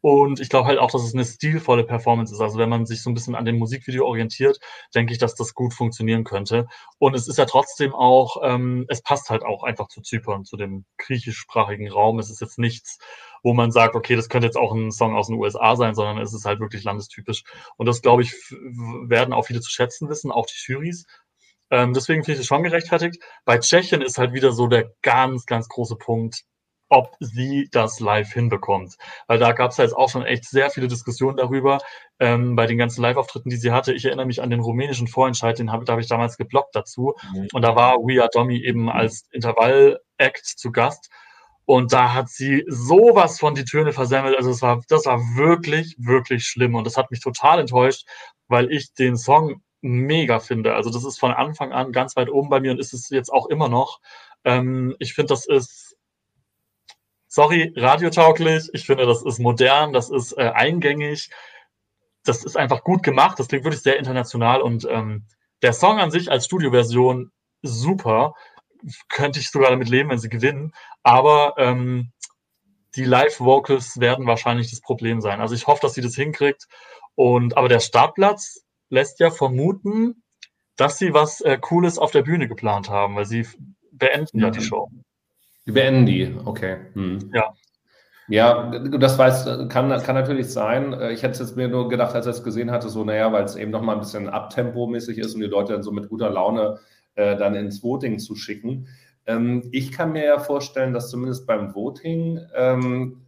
Und 0.03 0.41
ich 0.41 0.49
glaube 0.49 0.67
halt 0.67 0.81
auch, 0.81 0.91
dass 0.91 1.05
es 1.05 1.15
eine 1.15 1.25
stilvolle 1.25 1.85
Performance 1.85 2.35
ist. 2.35 2.41
Also 2.41 2.59
wenn 2.59 2.69
man 2.69 2.87
sich 2.87 3.03
so 3.03 3.09
ein 3.09 3.15
bisschen 3.15 3.37
an 3.37 3.45
dem 3.45 3.59
Musikvideo 3.59 4.05
orientiert, 4.05 4.59
denke 4.95 5.13
ich, 5.13 5.19
dass 5.19 5.37
das 5.37 5.55
gut 5.55 5.73
funktionieren 5.73 6.25
könnte. 6.25 6.67
Und 6.99 7.15
es 7.15 7.29
ist 7.29 7.39
ja 7.39 7.45
trotzdem 7.45 7.95
auch, 7.95 8.39
ähm, 8.43 8.85
es 8.89 9.01
passt 9.01 9.31
halt 9.31 9.45
auch 9.45 9.63
einfach 9.63 9.87
zu 9.87 10.03
Zypern, 10.03 10.45
zu 10.45 10.57
dem 10.57 10.85
griechischsprachigen 10.99 11.89
Raum. 11.89 12.19
Es 12.19 12.31
ist 12.31 12.41
jetzt 12.41 12.59
nichts, 12.59 12.99
wo 13.45 13.55
man 13.55 13.71
sagt, 13.71 13.95
okay, 13.95 14.17
das 14.17 14.29
könnte 14.29 14.47
jetzt 14.47 14.57
auch 14.57 14.73
ein 14.75 14.91
Song 14.91 15.15
aus 15.15 15.29
den 15.29 15.37
USA 15.39 15.77
sein, 15.77 15.95
sondern 15.95 16.19
es 16.19 16.35
ist 16.35 16.45
halt 16.45 16.59
wirklich 16.59 16.83
landestypisch. 16.83 17.45
Und 17.77 17.87
das, 17.87 18.03
glaube 18.03 18.23
ich, 18.23 18.33
werden 19.07 19.33
auch 19.33 19.47
viele 19.47 19.61
zu 19.61 19.71
schätzen 19.71 20.09
wissen, 20.09 20.33
auch 20.33 20.47
die 20.47 20.73
Jurys. 20.73 21.07
Ähm, 21.71 21.93
deswegen 21.95 22.25
finde 22.25 22.35
ich 22.35 22.41
es 22.41 22.47
schon 22.49 22.65
gerechtfertigt. 22.65 23.23
Bei 23.45 23.59
Tschechien 23.59 24.03
ist 24.03 24.19
halt 24.19 24.33
wieder 24.33 24.51
so 24.51 24.67
der 24.67 24.91
ganz, 25.01 25.47
ganz 25.47 25.69
große 25.69 25.95
Punkt 25.95 26.43
ob 26.93 27.17
sie 27.21 27.69
das 27.73 28.01
live 28.01 28.31
hinbekommt. 28.31 28.97
Weil 29.27 29.39
da 29.39 29.53
gab 29.53 29.71
es 29.71 29.79
ja 29.79 29.85
jetzt 29.85 29.97
auch 29.97 30.11
schon 30.11 30.27
echt 30.27 30.45
sehr 30.45 30.69
viele 30.69 30.89
Diskussionen 30.89 31.39
darüber, 31.39 31.79
ähm, 32.21 32.55
bei 32.55 32.67
den 32.67 32.77
ganzen 32.77 33.01
Live-Auftritten, 33.01 33.49
die 33.49 33.57
sie 33.57 33.73
hatte. 33.73 33.95
Ich 33.95 34.05
erinnere 34.05 34.27
mich 34.27 34.43
an 34.43 34.51
den 34.51 34.61
rumänischen 34.61 35.09
Vorentscheid, 35.09 35.59
den 35.59 35.73
habe 35.73 35.91
hab 35.91 35.99
ich 35.99 36.07
damals 36.07 36.37
geblockt 36.37 36.77
dazu. 36.77 37.15
Mhm. 37.33 37.49
Und 37.55 37.63
da 37.63 37.75
war 37.75 37.95
We 37.95 38.21
Are 38.21 38.29
Domi 38.31 38.59
eben 38.59 38.91
als 38.91 39.25
Intervall-Act 39.33 40.45
zu 40.45 40.71
Gast. 40.71 41.09
Und 41.65 41.95
da 41.95 42.13
hat 42.13 42.29
sie 42.29 42.65
sowas 42.69 43.39
von 43.39 43.55
die 43.55 43.65
Töne 43.65 43.93
versemmelt. 43.95 44.37
Also 44.37 44.51
das 44.51 44.61
war, 44.61 44.83
das 44.89 45.07
war 45.07 45.19
wirklich, 45.35 45.97
wirklich 45.99 46.45
schlimm. 46.45 46.75
Und 46.75 46.87
das 46.87 46.99
hat 46.99 47.11
mich 47.11 47.21
total 47.21 47.61
enttäuscht, 47.61 48.07
weil 48.49 48.71
ich 48.71 48.93
den 48.93 49.17
Song 49.17 49.63
mega 49.81 50.41
finde. 50.41 50.75
Also 50.75 50.91
das 50.91 51.05
ist 51.05 51.19
von 51.19 51.33
Anfang 51.33 51.73
an 51.73 51.91
ganz 51.91 52.17
weit 52.17 52.29
oben 52.29 52.51
bei 52.51 52.61
mir 52.61 52.73
und 52.73 52.81
ist 52.81 52.93
es 52.93 53.09
jetzt 53.09 53.33
auch 53.33 53.47
immer 53.47 53.71
noch. 53.71 54.01
Ähm, 54.45 54.95
ich 54.99 55.15
finde, 55.15 55.29
das 55.29 55.47
ist 55.47 55.82
sorry, 57.33 57.73
radiotauglich. 57.77 58.69
Ich 58.75 58.85
finde, 58.85 59.07
das 59.07 59.23
ist 59.23 59.39
modern, 59.39 59.95
das 59.95 60.11
ist 60.11 60.37
äh, 60.37 60.51
eingängig, 60.55 61.31
das 62.25 62.45
ist 62.45 62.59
einfach 62.59 62.85
gut 62.85 63.03
gemacht. 63.03 63.39
Das 63.39 63.49
klingt 63.49 63.65
wirklich 63.65 63.83
sehr 63.83 63.99
international 63.99 64.61
und 64.61 64.87
ähm, 64.89 65.25
der 65.63 65.73
Song 65.73 65.99
an 65.99 66.11
sich 66.11 66.31
als 66.31 66.45
Studioversion 66.45 67.33
super. 67.63 68.35
Könnte 69.09 69.41
ich 69.41 69.51
sogar 69.51 69.71
damit 69.71 69.89
leben, 69.89 70.11
wenn 70.11 70.19
sie 70.19 70.29
gewinnen. 70.29 70.73
Aber 71.03 71.55
ähm, 71.57 72.13
die 72.97 73.05
Live-Vocals 73.05 73.99
werden 73.99 74.27
wahrscheinlich 74.27 74.69
das 74.69 74.83
Problem 74.83 75.23
sein. 75.23 75.41
Also 75.41 75.55
ich 75.55 75.67
hoffe, 75.67 75.81
dass 75.81 75.95
sie 75.95 76.03
das 76.03 76.15
hinkriegt. 76.15 76.67
Und 77.15 77.57
aber 77.57 77.69
der 77.69 77.81
Startplatz 77.81 78.63
lässt 78.91 79.21
ja 79.21 79.31
vermuten, 79.31 80.23
dass 80.77 80.99
sie 80.99 81.15
was 81.15 81.41
äh, 81.41 81.57
Cooles 81.59 81.99
auf 81.99 82.11
der 82.11 82.23
Bühne 82.23 82.47
geplant 82.47 82.91
haben, 82.91 83.17
weil 83.17 83.27
sie 83.27 83.47
beenden 83.91 84.41
ja, 84.41 84.47
ja 84.47 84.51
die 84.51 84.61
Show. 84.61 84.91
Die 85.67 85.73
beenden 85.73 86.07
die, 86.07 86.35
okay. 86.45 86.79
Hm. 86.95 87.31
Ja. 87.33 87.53
Ja, 88.29 88.71
das 88.71 89.19
weiß, 89.19 89.69
kann, 89.69 89.91
kann 89.91 90.15
natürlich 90.15 90.49
sein. 90.49 90.93
Ich 91.11 91.23
hätte 91.23 91.33
es 91.33 91.39
jetzt 91.41 91.57
mir 91.57 91.69
nur 91.69 91.89
gedacht, 91.89 92.15
als 92.15 92.27
er 92.27 92.31
es 92.31 92.45
gesehen 92.45 92.71
hatte, 92.71 92.89
so, 92.89 93.05
naja, 93.05 93.33
weil 93.33 93.45
es 93.45 93.57
eben 93.57 93.71
nochmal 93.73 93.97
ein 93.97 94.01
bisschen 94.01 94.29
abtempomäßig 94.29 95.19
ist 95.19 95.35
und 95.35 95.41
die 95.41 95.49
Leute 95.49 95.73
dann 95.73 95.83
so 95.83 95.91
mit 95.91 96.09
guter 96.09 96.31
Laune 96.31 96.79
äh, 97.15 97.37
dann 97.37 97.55
ins 97.55 97.83
Voting 97.83 98.19
zu 98.19 98.35
schicken. 98.35 98.89
Ähm, 99.27 99.69
ich 99.73 99.93
kann 99.93 100.13
mir 100.13 100.25
ja 100.25 100.39
vorstellen, 100.39 100.95
dass 100.95 101.11
zumindest 101.11 101.47
beim 101.47 101.75
Voting 101.75 102.41
ähm, 102.55 103.23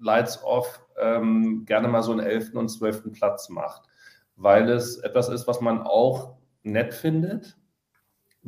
Lights 0.00 0.42
Off 0.44 0.80
ähm, 1.00 1.64
gerne 1.66 1.88
mal 1.88 2.02
so 2.02 2.12
einen 2.12 2.20
11. 2.26 2.54
und 2.54 2.68
12. 2.68 3.12
Platz 3.12 3.48
macht, 3.48 3.82
weil 4.36 4.68
es 4.70 4.98
etwas 4.98 5.28
ist, 5.28 5.46
was 5.46 5.60
man 5.60 5.82
auch 5.82 6.36
nett 6.62 6.94
findet, 6.94 7.56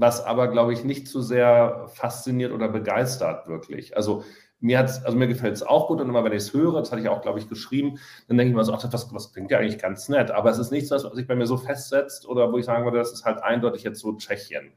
was 0.01 0.25
aber, 0.25 0.49
glaube 0.49 0.73
ich, 0.73 0.85
nicht 0.85 1.09
zu 1.09 1.21
sehr 1.21 1.87
fasziniert 1.95 2.53
oder 2.53 2.69
begeistert 2.69 3.47
wirklich. 3.49 3.97
Also 3.97 4.25
mir 4.61 4.81
also 4.81 5.13
mir 5.13 5.27
gefällt 5.29 5.55
es 5.55 5.63
auch 5.63 5.89
gut 5.89 6.01
und 6.01 6.09
immer 6.09 6.25
wenn 6.25 6.33
ich 6.33 6.39
es 6.39 6.55
höre, 6.55 6.81
das 6.81 6.91
hatte 6.91 7.03
ich 7.03 7.09
auch, 7.09 7.23
glaube 7.23 7.39
ich, 7.39 7.49
geschrieben, 7.49 7.99
dann 8.29 8.37
denke 8.37 8.51
ich 8.51 8.57
mir 8.57 8.65
so, 8.65 8.75
ach, 8.75 8.81
das, 8.83 9.09
das 9.09 9.33
klingt 9.33 9.51
ja 9.51 9.59
eigentlich 9.59 9.79
ganz 9.79 10.09
nett, 10.09 10.31
aber 10.31 10.51
es 10.51 10.59
ist 10.59 10.71
nichts, 10.71 10.91
was 10.91 11.03
sich 11.03 11.27
bei 11.27 11.35
mir 11.35 11.47
so 11.47 11.57
festsetzt 11.57 12.27
oder 12.27 12.53
wo 12.53 12.59
ich 12.59 12.65
sagen 12.65 12.85
würde, 12.85 12.99
das 12.99 13.13
ist 13.13 13.25
halt 13.25 13.43
eindeutig 13.43 13.83
jetzt 13.83 14.01
so 14.01 14.13
Tschechien. 14.17 14.73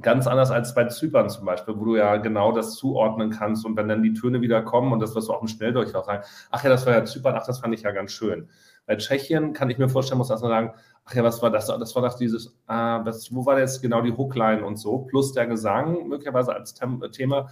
Ganz 0.00 0.28
anders 0.28 0.52
als 0.52 0.74
bei 0.74 0.84
Zypern 0.86 1.28
zum 1.28 1.44
Beispiel, 1.44 1.76
wo 1.76 1.84
du 1.84 1.96
ja 1.96 2.16
genau 2.18 2.52
das 2.52 2.76
zuordnen 2.76 3.30
kannst 3.30 3.66
und 3.66 3.76
wenn 3.76 3.88
dann 3.88 4.02
die 4.04 4.12
Töne 4.14 4.40
wieder 4.40 4.62
kommen 4.62 4.92
und 4.92 5.00
das, 5.00 5.14
was 5.16 5.26
du 5.26 5.32
auch 5.32 5.42
im 5.42 5.48
Schnelldurchlauf 5.48 6.06
sagst, 6.06 6.48
ach 6.50 6.62
ja, 6.62 6.70
das 6.70 6.86
war 6.86 6.92
ja 6.92 7.04
Zypern, 7.04 7.34
ach, 7.36 7.46
das 7.46 7.58
fand 7.58 7.74
ich 7.74 7.82
ja 7.82 7.90
ganz 7.90 8.12
schön. 8.12 8.48
Bei 8.88 8.96
Tschechien 8.96 9.52
kann 9.52 9.68
ich 9.68 9.76
mir 9.76 9.90
vorstellen, 9.90 10.16
muss 10.16 10.30
erstmal 10.30 10.50
sagen, 10.50 10.72
ach 11.04 11.14
ja, 11.14 11.22
was 11.22 11.42
war 11.42 11.50
das? 11.50 11.66
Das 11.66 11.94
war 11.94 12.00
doch 12.00 12.16
dieses, 12.16 12.46
äh, 12.68 13.04
das, 13.04 13.34
wo 13.34 13.44
war 13.44 13.58
jetzt 13.58 13.82
genau 13.82 14.00
die 14.00 14.16
Hookline 14.16 14.64
und 14.64 14.78
so, 14.78 15.00
plus 15.00 15.34
der 15.34 15.46
Gesang 15.46 16.08
möglicherweise 16.08 16.54
als 16.54 16.72
Thema. 17.12 17.50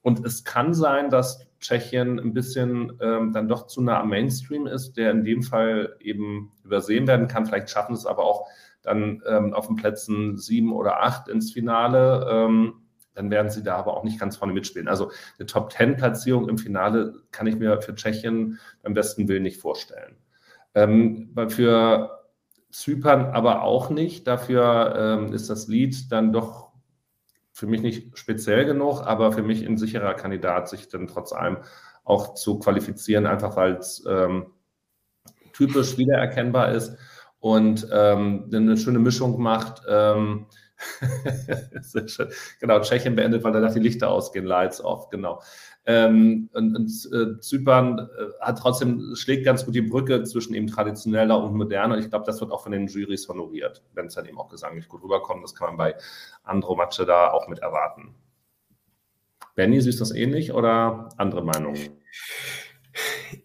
Und 0.00 0.24
es 0.24 0.44
kann 0.44 0.72
sein, 0.72 1.10
dass 1.10 1.46
Tschechien 1.60 2.18
ein 2.18 2.32
bisschen 2.32 2.98
ähm, 3.02 3.32
dann 3.34 3.48
doch 3.48 3.66
zu 3.66 3.82
nah 3.82 4.00
am 4.00 4.08
Mainstream 4.08 4.66
ist, 4.66 4.96
der 4.96 5.10
in 5.10 5.24
dem 5.24 5.42
Fall 5.42 5.94
eben 6.00 6.50
übersehen 6.64 7.06
werden 7.06 7.28
kann. 7.28 7.44
Vielleicht 7.44 7.68
schaffen 7.68 7.94
es 7.94 8.06
aber 8.06 8.24
auch 8.24 8.48
dann 8.80 9.22
ähm, 9.28 9.52
auf 9.52 9.66
den 9.66 9.76
Plätzen 9.76 10.38
sieben 10.38 10.72
oder 10.72 11.02
acht 11.02 11.28
ins 11.28 11.52
Finale. 11.52 12.26
Ähm, 12.30 12.82
dann 13.12 13.30
werden 13.30 13.50
sie 13.50 13.62
da 13.62 13.76
aber 13.76 13.94
auch 13.94 14.04
nicht 14.04 14.18
ganz 14.18 14.38
vorne 14.38 14.54
mitspielen. 14.54 14.88
Also 14.88 15.10
eine 15.38 15.44
Top-10-Platzierung 15.44 16.48
im 16.48 16.56
Finale 16.56 17.12
kann 17.30 17.46
ich 17.46 17.56
mir 17.56 17.82
für 17.82 17.94
Tschechien 17.94 18.58
beim 18.82 18.94
besten 18.94 19.28
Willen 19.28 19.42
nicht 19.42 19.60
vorstellen. 19.60 20.16
Ähm, 20.74 21.34
für 21.48 22.22
Zypern 22.70 23.26
aber 23.26 23.62
auch 23.62 23.90
nicht. 23.90 24.26
Dafür 24.26 24.94
ähm, 24.96 25.32
ist 25.32 25.50
das 25.50 25.68
Lied 25.68 26.10
dann 26.10 26.32
doch 26.32 26.72
für 27.52 27.66
mich 27.66 27.82
nicht 27.82 28.18
speziell 28.18 28.64
genug, 28.64 29.02
aber 29.02 29.32
für 29.32 29.42
mich 29.42 29.66
ein 29.66 29.76
sicherer 29.76 30.14
Kandidat, 30.14 30.68
sich 30.68 30.88
dann 30.88 31.06
trotz 31.06 31.32
allem 31.32 31.58
auch 32.04 32.34
zu 32.34 32.58
qualifizieren, 32.58 33.26
einfach 33.26 33.56
weil 33.56 33.74
es 33.74 34.04
ähm, 34.08 34.46
typisch 35.52 35.98
wiedererkennbar 35.98 36.72
ist 36.72 36.96
und 37.38 37.86
ähm, 37.92 38.50
eine 38.52 38.76
schöne 38.76 38.98
Mischung 38.98 39.40
macht. 39.40 39.82
Ähm, 39.88 40.46
genau, 42.60 42.80
Tschechien 42.80 43.16
beendet, 43.16 43.44
weil 43.44 43.52
danach 43.52 43.72
die 43.72 43.80
Lichter 43.80 44.10
ausgehen, 44.10 44.46
Lights 44.46 44.82
off, 44.82 45.10
genau. 45.10 45.40
Ähm, 45.84 46.48
und, 46.52 46.76
und 46.76 46.90
äh, 47.12 47.40
Zypern 47.40 47.98
äh, 47.98 48.40
hat 48.40 48.58
trotzdem, 48.58 49.16
schlägt 49.16 49.44
ganz 49.44 49.64
gut 49.64 49.74
die 49.74 49.82
Brücke 49.82 50.22
zwischen 50.22 50.54
eben 50.54 50.68
traditioneller 50.68 51.42
und 51.42 51.54
moderner. 51.54 51.98
Ich 51.98 52.08
glaube, 52.08 52.24
das 52.24 52.40
wird 52.40 52.52
auch 52.52 52.62
von 52.62 52.72
den 52.72 52.86
Juries 52.86 53.28
honoriert, 53.28 53.82
wenn 53.94 54.06
es 54.06 54.14
dann 54.14 54.26
eben 54.26 54.38
auch 54.38 54.48
gesanglich 54.48 54.88
gut 54.88 55.02
rüberkommt. 55.02 55.42
Das 55.42 55.54
kann 55.54 55.68
man 55.68 55.76
bei 55.76 55.96
Andromatsche 56.44 57.04
da 57.04 57.32
auch 57.32 57.48
mit 57.48 57.58
erwarten. 57.58 58.14
Benny, 59.56 59.80
siehst 59.80 59.98
du 59.98 60.02
das 60.02 60.12
ähnlich 60.12 60.52
oder 60.52 61.08
andere 61.16 61.42
Meinungen? 61.42 62.01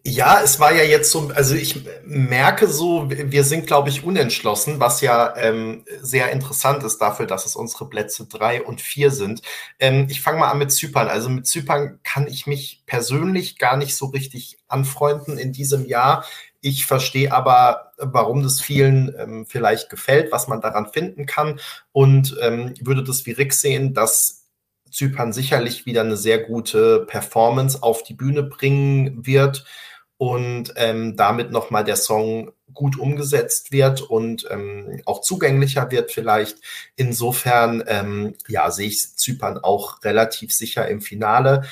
Ja, 0.04 0.42
es 0.42 0.60
war 0.60 0.74
ja 0.74 0.84
jetzt 0.84 1.12
so, 1.12 1.32
also 1.34 1.56
ich 1.56 1.86
merke 2.04 2.68
so, 2.68 3.10
wir 3.10 3.44
sind, 3.44 3.68
glaube 3.68 3.90
ich, 3.90 4.04
unentschlossen, 4.04 4.80
was 4.80 5.02
ja 5.02 5.36
ähm, 5.38 5.86
sehr 6.02 6.32
interessant 6.32 6.84
ist 6.84 7.00
dafür, 7.00 7.28
dass 7.28 7.46
es 7.46 7.56
unsere 7.56 7.90
Plätze 7.90 8.26
drei 8.26 8.64
und 8.64 8.82
vier 8.82 9.12
sind. 9.12 9.42
Ähm, 9.80 10.08
ich 10.10 10.22
fange 10.22 10.40
mal 10.40 10.50
an 10.50 10.58
mit 10.58 10.72
Zypern. 10.72 11.08
Also 11.08 11.30
mit 11.30 11.48
Zypern 11.48 12.00
kann 12.04 12.28
ich 12.28 12.48
mich 12.48 12.84
persönlich 12.86 13.58
gar 13.58 13.78
nicht 13.78 13.96
so 13.96 14.08
richtig 14.08 14.58
anfreunden 14.68 15.38
in 15.38 15.52
diesem 15.52 15.86
Jahr. 15.86 16.26
Ich 16.62 16.86
verstehe 16.86 17.32
aber, 17.32 17.94
warum 17.98 18.44
das 18.44 18.60
vielen 18.62 19.14
ähm, 19.18 19.46
vielleicht 19.48 19.90
gefällt, 19.90 20.32
was 20.32 20.48
man 20.48 20.62
daran 20.62 20.92
finden 20.92 21.26
kann 21.26 21.60
und 21.92 22.38
ähm, 22.42 22.74
würde 22.82 23.04
das 23.04 23.26
wie 23.26 23.32
Rick 23.32 23.54
sehen, 23.54 23.94
dass 23.94 24.47
Zypern 24.92 25.34
sicherlich 25.34 25.86
wieder 25.86 26.02
eine 26.02 26.18
sehr 26.18 26.40
gute 26.40 27.06
Performance 27.08 27.82
auf 27.82 28.04
die 28.04 28.14
Bühne 28.14 28.44
bringen 28.44 29.26
wird 29.26 29.66
und 30.18 30.74
ähm, 30.76 31.16
damit 31.16 31.52
nochmal 31.52 31.84
der 31.84 31.96
Song 31.96 32.52
gut 32.74 32.98
umgesetzt 32.98 33.72
wird 33.72 34.02
und 34.02 34.48
ähm, 34.50 35.02
auch 35.06 35.22
zugänglicher 35.22 35.92
wird 35.92 36.12
vielleicht. 36.12 36.58
Insofern, 36.96 37.84
ähm, 37.88 38.36
ja, 38.48 38.72
sehe 38.72 38.88
ich 38.88 39.16
Zypern 39.16 39.58
auch 39.60 40.04
relativ 40.04 40.54
sicher 40.54 40.88
im 40.88 41.02
Finale. 41.02 41.64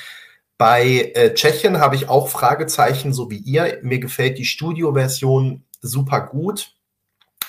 Bei 0.58 1.12
äh, 1.14 1.34
Tschechien 1.34 1.80
habe 1.80 1.96
ich 1.96 2.08
auch 2.08 2.28
Fragezeichen, 2.28 3.12
so 3.12 3.30
wie 3.30 3.38
ihr. 3.38 3.78
Mir 3.82 3.98
gefällt 3.98 4.38
die 4.38 4.46
Studioversion 4.46 5.64
super 5.82 6.20
gut 6.20 6.75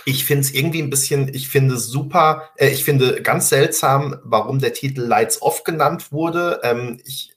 ich 0.07 0.23
finde 0.23 0.43
es 0.43 0.53
irgendwie 0.53 0.81
ein 0.81 0.89
bisschen, 0.89 1.33
ich 1.33 1.49
finde 1.49 1.75
super, 1.75 2.49
äh, 2.55 2.69
ich 2.69 2.85
finde 2.85 3.21
ganz 3.21 3.49
seltsam, 3.49 4.15
warum 4.23 4.59
der 4.59 4.71
Titel 4.71 5.01
Lights 5.01 5.41
Off 5.41 5.65
genannt 5.65 6.13
wurde. 6.13 6.61
Ähm, 6.63 7.01
ich, 7.03 7.35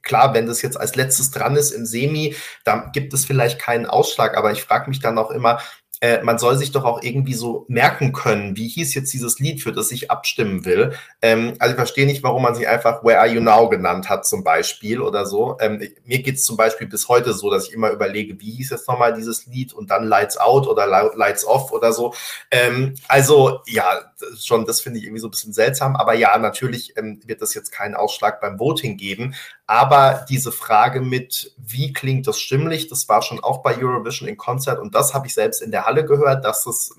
klar, 0.00 0.32
wenn 0.32 0.46
das 0.46 0.62
jetzt 0.62 0.80
als 0.80 0.96
letztes 0.96 1.30
dran 1.30 1.56
ist 1.56 1.72
im 1.72 1.84
Semi, 1.84 2.34
da 2.64 2.90
gibt 2.94 3.12
es 3.12 3.26
vielleicht 3.26 3.58
keinen 3.58 3.84
Ausschlag, 3.84 4.34
aber 4.38 4.50
ich 4.50 4.62
frage 4.62 4.88
mich 4.88 5.00
dann 5.00 5.18
auch 5.18 5.30
immer, 5.30 5.60
äh, 6.00 6.22
man 6.22 6.38
soll 6.38 6.56
sich 6.56 6.72
doch 6.72 6.84
auch 6.84 7.02
irgendwie 7.02 7.34
so 7.34 7.64
merken 7.68 8.12
können, 8.12 8.56
wie 8.56 8.68
hieß 8.68 8.94
jetzt 8.94 9.12
dieses 9.12 9.38
Lied, 9.38 9.62
für 9.62 9.72
das 9.72 9.90
ich 9.92 10.10
abstimmen 10.10 10.64
will. 10.64 10.94
Ähm, 11.20 11.54
also 11.58 11.72
ich 11.72 11.76
verstehe 11.76 12.06
nicht, 12.06 12.22
warum 12.22 12.42
man 12.42 12.54
sich 12.54 12.66
einfach 12.66 13.04
Where 13.04 13.18
Are 13.18 13.28
You 13.28 13.40
Now 13.40 13.68
genannt 13.68 14.08
hat 14.08 14.26
zum 14.26 14.42
Beispiel 14.42 15.00
oder 15.00 15.26
so. 15.26 15.58
Ähm, 15.60 15.82
mir 16.04 16.22
geht 16.22 16.36
es 16.36 16.44
zum 16.44 16.56
Beispiel 16.56 16.86
bis 16.86 17.08
heute 17.08 17.34
so, 17.34 17.50
dass 17.50 17.68
ich 17.68 17.74
immer 17.74 17.90
überlege, 17.90 18.40
wie 18.40 18.52
hieß 18.52 18.70
jetzt 18.70 18.88
nochmal 18.88 19.12
dieses 19.14 19.46
Lied 19.46 19.72
und 19.72 19.90
dann 19.90 20.04
Lights 20.04 20.38
Out 20.38 20.66
oder 20.66 20.86
Lights 20.86 21.44
Off 21.44 21.72
oder 21.72 21.92
so. 21.92 22.14
Ähm, 22.50 22.94
also 23.06 23.60
ja, 23.66 24.12
schon, 24.38 24.64
das 24.64 24.80
finde 24.80 24.98
ich 24.98 25.04
irgendwie 25.04 25.20
so 25.20 25.28
ein 25.28 25.32
bisschen 25.32 25.52
seltsam. 25.52 25.96
Aber 25.96 26.14
ja, 26.14 26.36
natürlich 26.38 26.96
ähm, 26.96 27.20
wird 27.26 27.42
das 27.42 27.54
jetzt 27.54 27.72
keinen 27.72 27.94
Ausschlag 27.94 28.40
beim 28.40 28.58
Voting 28.58 28.96
geben. 28.96 29.34
Aber 29.70 30.26
diese 30.28 30.50
Frage 30.50 31.00
mit, 31.00 31.54
wie 31.56 31.92
klingt 31.92 32.26
das 32.26 32.40
stimmlich, 32.40 32.88
das 32.88 33.08
war 33.08 33.22
schon 33.22 33.38
auch 33.38 33.62
bei 33.62 33.76
Eurovision 33.76 34.28
in 34.28 34.36
Konzert 34.36 34.80
und 34.80 34.96
das 34.96 35.14
habe 35.14 35.28
ich 35.28 35.34
selbst 35.34 35.62
in 35.62 35.70
der 35.70 35.86
Halle 35.86 36.04
gehört, 36.04 36.44
dass 36.44 36.64
das 36.64 36.90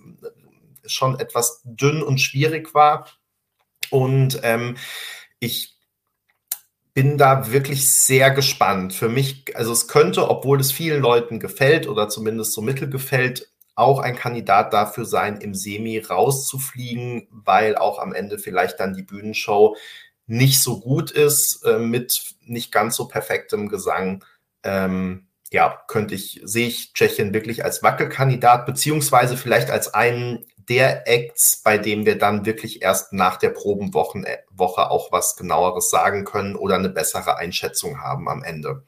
schon 0.86 1.19
etwas 1.19 1.59
dünn 1.65 2.01
und 2.01 2.22
schwierig 2.22 2.74
war. 2.74 3.09
Und 3.89 4.39
ähm, 4.43 4.78
ich 5.41 5.76
bin 6.93 7.17
da 7.17 7.51
wirklich 7.51 7.91
sehr 7.91 8.32
gespannt. 8.32 8.93
Für 8.93 9.09
mich, 9.09 9.53
also 9.53 9.74
es 9.74 9.89
könnte, 9.89 10.30
obwohl 10.30 10.61
es 10.61 10.72
vielen 10.72 11.01
Leuten 11.01 11.41
gefällt 11.41 11.89
oder 11.89 12.07
zumindest 12.07 12.53
so 12.53 12.61
mittel 12.61 12.89
gefällt, 12.89 13.51
auch 13.76 13.99
ein 13.99 14.15
Kandidat 14.15 14.72
dafür 14.72 15.03
sein, 15.03 15.41
im 15.41 15.55
Semi 15.55 15.97
rauszufliegen, 15.97 17.28
weil 17.32 17.76
auch 17.76 17.99
am 17.99 18.13
Ende 18.13 18.39
vielleicht 18.39 18.80
dann 18.80 18.93
die 18.93 19.03
Bühnenshow 19.03 19.76
nicht 20.32 20.61
so 20.61 20.80
gut 20.80 21.11
ist, 21.11 21.65
äh, 21.65 21.78
mit 21.78 22.36
nicht 22.51 22.71
ganz 22.71 22.95
so 22.95 23.07
perfektem 23.07 23.69
Gesang, 23.69 24.23
ähm, 24.63 25.27
ja, 25.51 25.81
könnte 25.87 26.15
ich, 26.15 26.39
sehe 26.43 26.67
ich 26.67 26.93
Tschechien 26.93 27.33
wirklich 27.33 27.65
als 27.65 27.83
Wackelkandidat, 27.83 28.65
beziehungsweise 28.65 29.35
vielleicht 29.35 29.69
als 29.69 29.93
einen 29.93 30.45
der 30.69 31.07
Acts, 31.07 31.61
bei 31.63 31.77
dem 31.77 32.05
wir 32.05 32.17
dann 32.17 32.45
wirklich 32.45 32.81
erst 32.81 33.11
nach 33.11 33.37
der 33.37 33.49
Probenwoche 33.49 34.23
Woche 34.49 34.89
auch 34.89 35.11
was 35.11 35.35
genaueres 35.35 35.89
sagen 35.89 36.23
können 36.23 36.55
oder 36.55 36.75
eine 36.75 36.89
bessere 36.89 37.37
Einschätzung 37.37 38.01
haben 38.01 38.29
am 38.29 38.43
Ende. 38.43 38.83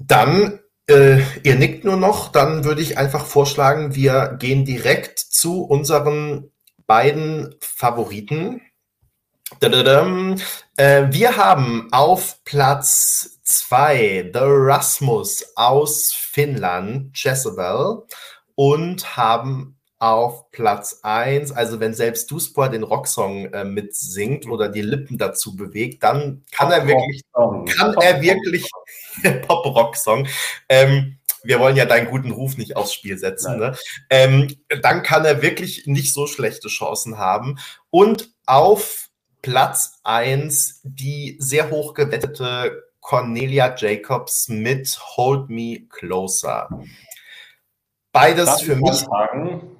Dann, 0.00 0.60
äh, 0.88 1.20
ihr 1.42 1.56
nickt 1.56 1.84
nur 1.84 1.96
noch, 1.96 2.32
dann 2.32 2.64
würde 2.64 2.82
ich 2.82 2.98
einfach 2.98 3.26
vorschlagen, 3.26 3.94
wir 3.94 4.36
gehen 4.38 4.64
direkt 4.64 5.18
zu 5.18 5.62
unseren 5.62 6.50
beiden 6.86 7.54
Favoriten. 7.60 8.62
Äh, 10.76 11.06
wir 11.10 11.36
haben 11.36 11.88
auf 11.90 12.44
Platz 12.44 13.40
2 13.44 14.30
The 14.32 14.40
Rasmus 14.42 15.44
aus 15.56 16.12
Finnland, 16.12 17.10
Jezebel, 17.14 18.04
und 18.54 19.16
haben 19.16 19.78
auf 19.98 20.50
Platz 20.52 21.00
1, 21.02 21.50
also 21.52 21.80
wenn 21.80 21.94
selbst 21.94 22.30
Duspor 22.30 22.68
den 22.68 22.84
Rocksong 22.84 23.46
äh, 23.52 23.64
mitsingt 23.64 24.46
oder 24.46 24.68
die 24.68 24.82
Lippen 24.82 25.18
dazu 25.18 25.56
bewegt, 25.56 26.02
dann 26.04 26.44
kann 26.52 26.70
er 26.70 26.86
wirklich, 26.86 27.22
kann 27.32 27.94
er 28.00 28.20
wirklich 28.22 28.70
Pop-Rock-Song. 29.46 30.28
Ähm, 30.68 31.18
wir 31.42 31.58
wollen 31.58 31.76
ja 31.76 31.84
deinen 31.84 32.10
guten 32.10 32.30
Ruf 32.30 32.56
nicht 32.58 32.76
aufs 32.76 32.92
Spiel 32.92 33.18
setzen. 33.18 33.58
Ne? 33.58 33.76
Ähm, 34.10 34.54
dann 34.82 35.02
kann 35.02 35.24
er 35.24 35.42
wirklich 35.42 35.86
nicht 35.86 36.12
so 36.12 36.26
schlechte 36.26 36.68
Chancen 36.68 37.18
haben. 37.18 37.58
Und 37.90 38.30
auf 38.46 39.07
Platz 39.42 40.00
1 40.04 40.80
die 40.84 41.36
sehr 41.38 41.70
hoch 41.70 41.94
gewettete 41.94 42.84
Cornelia 43.00 43.74
Jacobs 43.76 44.48
mit 44.48 44.98
Hold 45.16 45.48
Me 45.48 45.86
Closer. 45.88 46.68
Beides 48.12 48.46
Darf 48.46 48.62
für 48.62 48.76
mich. 48.76 49.00
Fragen? 49.00 49.76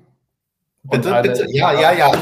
Bitte, 0.85 1.21
bitte. 1.23 1.47
Ja, 1.51 1.79
ja, 1.79 1.93
ja. 1.93 2.13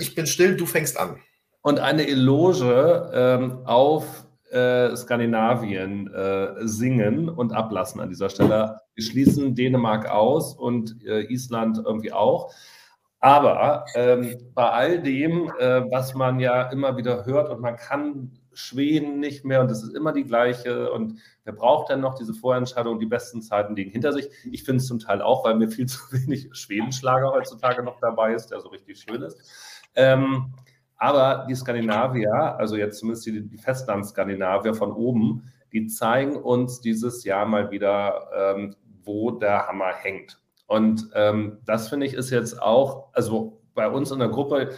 Ich, 0.00 0.14
bin 0.14 0.26
still, 0.26 0.56
du 0.56 0.66
fängst 0.66 0.98
an. 0.98 1.20
Und 1.62 1.78
eine 1.78 2.06
Eloge 2.06 3.10
ähm, 3.14 3.58
auf 3.64 4.26
äh, 4.50 4.96
Skandinavien 4.96 6.12
äh, 6.12 6.66
singen 6.66 7.28
und 7.28 7.52
ablassen 7.52 8.00
an 8.00 8.08
dieser 8.08 8.28
Stelle. 8.28 8.80
Wir 8.94 9.04
schließen 9.04 9.54
Dänemark 9.54 10.08
aus 10.08 10.54
und 10.54 10.96
äh, 11.04 11.22
Island 11.32 11.78
irgendwie 11.84 12.12
auch. 12.12 12.52
Aber 13.24 13.86
ähm, 13.94 14.36
bei 14.52 14.68
all 14.68 15.02
dem, 15.02 15.50
äh, 15.58 15.90
was 15.90 16.12
man 16.12 16.40
ja 16.40 16.70
immer 16.70 16.98
wieder 16.98 17.24
hört 17.24 17.48
und 17.48 17.58
man 17.62 17.76
kann 17.76 18.38
Schweden 18.52 19.18
nicht 19.18 19.46
mehr 19.46 19.62
und 19.62 19.70
es 19.70 19.82
ist 19.82 19.96
immer 19.96 20.12
die 20.12 20.24
gleiche 20.24 20.92
und 20.92 21.18
wer 21.44 21.54
braucht 21.54 21.88
dann 21.88 22.02
noch 22.02 22.16
diese 22.16 22.34
Vorentscheidung, 22.34 23.00
die 23.00 23.06
besten 23.06 23.40
Zeiten 23.40 23.76
liegen 23.76 23.90
hinter 23.90 24.12
sich. 24.12 24.28
Ich 24.52 24.64
finde 24.64 24.82
es 24.82 24.88
zum 24.88 24.98
Teil 24.98 25.22
auch, 25.22 25.42
weil 25.42 25.54
mir 25.54 25.70
viel 25.70 25.86
zu 25.88 26.00
wenig 26.12 26.50
Schwedenschlager 26.52 27.32
heutzutage 27.32 27.82
noch 27.82 27.98
dabei 27.98 28.34
ist, 28.34 28.48
der 28.48 28.60
so 28.60 28.68
richtig 28.68 29.00
schön 29.00 29.22
ist. 29.22 29.40
Ähm, 29.94 30.52
aber 30.98 31.46
die 31.48 31.54
Skandinavier, 31.54 32.30
also 32.58 32.76
jetzt 32.76 32.98
zumindest 32.98 33.24
die, 33.24 33.40
die 33.40 33.56
Festland-Skandinavier 33.56 34.74
von 34.74 34.92
oben, 34.92 35.50
die 35.72 35.86
zeigen 35.86 36.36
uns 36.36 36.82
dieses 36.82 37.24
Jahr 37.24 37.46
mal 37.46 37.70
wieder, 37.70 38.28
ähm, 38.36 38.76
wo 39.02 39.30
der 39.30 39.66
Hammer 39.66 39.94
hängt. 39.94 40.43
Und 40.66 41.10
ähm, 41.14 41.58
das 41.64 41.88
finde 41.88 42.06
ich 42.06 42.14
ist 42.14 42.30
jetzt 42.30 42.60
auch, 42.60 43.12
also 43.12 43.62
bei 43.74 43.88
uns 43.88 44.10
in 44.10 44.18
der 44.18 44.28
Gruppe 44.28 44.70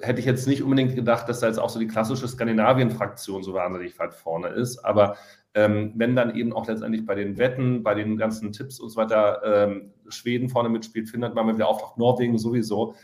hätte 0.00 0.20
ich 0.20 0.26
jetzt 0.26 0.46
nicht 0.46 0.62
unbedingt 0.62 0.94
gedacht, 0.94 1.28
dass 1.28 1.40
da 1.40 1.46
jetzt 1.46 1.58
auch 1.58 1.70
so 1.70 1.78
die 1.78 1.86
klassische 1.86 2.28
Skandinavien-Fraktion 2.28 3.42
so 3.42 3.54
wahnsinnig 3.54 3.98
weit 3.98 4.14
vorne 4.14 4.48
ist. 4.48 4.78
Aber 4.84 5.16
ähm, 5.54 5.92
wenn 5.96 6.14
dann 6.14 6.36
eben 6.36 6.52
auch 6.52 6.66
letztendlich 6.66 7.04
bei 7.06 7.14
den 7.14 7.38
Wetten, 7.38 7.82
bei 7.82 7.94
den 7.94 8.16
ganzen 8.16 8.52
Tipps 8.52 8.78
und 8.78 8.90
so 8.90 8.96
weiter 8.96 9.40
ähm, 9.44 9.92
Schweden 10.08 10.48
vorne 10.48 10.68
mitspielt, 10.68 11.08
findet 11.08 11.34
man 11.34 11.52
wieder 11.54 11.68
auch 11.68 11.96
Norwegen 11.96 12.38
sowieso, 12.38 12.94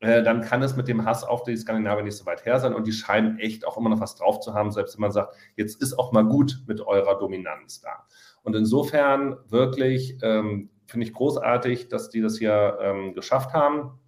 äh, 0.00 0.22
dann 0.22 0.42
kann 0.42 0.62
es 0.62 0.76
mit 0.76 0.86
dem 0.86 1.04
Hass 1.04 1.24
auf 1.24 1.42
die 1.42 1.56
Skandinavier 1.56 2.04
nicht 2.04 2.16
so 2.16 2.24
weit 2.24 2.46
her 2.46 2.60
sein 2.60 2.72
und 2.72 2.86
die 2.86 2.92
scheinen 2.92 3.38
echt 3.38 3.66
auch 3.66 3.76
immer 3.76 3.90
noch 3.90 4.00
was 4.00 4.14
drauf 4.14 4.40
zu 4.40 4.54
haben, 4.54 4.70
selbst 4.70 4.96
wenn 4.96 5.02
man 5.02 5.12
sagt, 5.12 5.34
jetzt 5.56 5.82
ist 5.82 5.98
auch 5.98 6.12
mal 6.12 6.24
gut 6.24 6.62
mit 6.66 6.80
eurer 6.80 7.18
Dominanz 7.18 7.80
da. 7.80 8.06
Und 8.42 8.54
insofern 8.54 9.36
wirklich 9.48 10.16
ähm, 10.22 10.70
finde 10.88 11.06
ich 11.06 11.12
großartig, 11.12 11.88
dass 11.88 12.10
die 12.10 12.20
das 12.20 12.38
hier 12.38 12.78
ähm, 12.80 13.14
geschafft 13.14 13.52
haben 13.52 14.00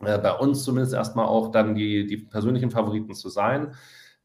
äh, 0.00 0.18
bei 0.18 0.32
uns 0.32 0.64
zumindest 0.64 0.94
erstmal 0.94 1.26
auch 1.26 1.50
dann 1.50 1.74
die, 1.74 2.06
die 2.06 2.18
persönlichen 2.18 2.70
Favoriten 2.70 3.14
zu 3.14 3.28
sein. 3.28 3.74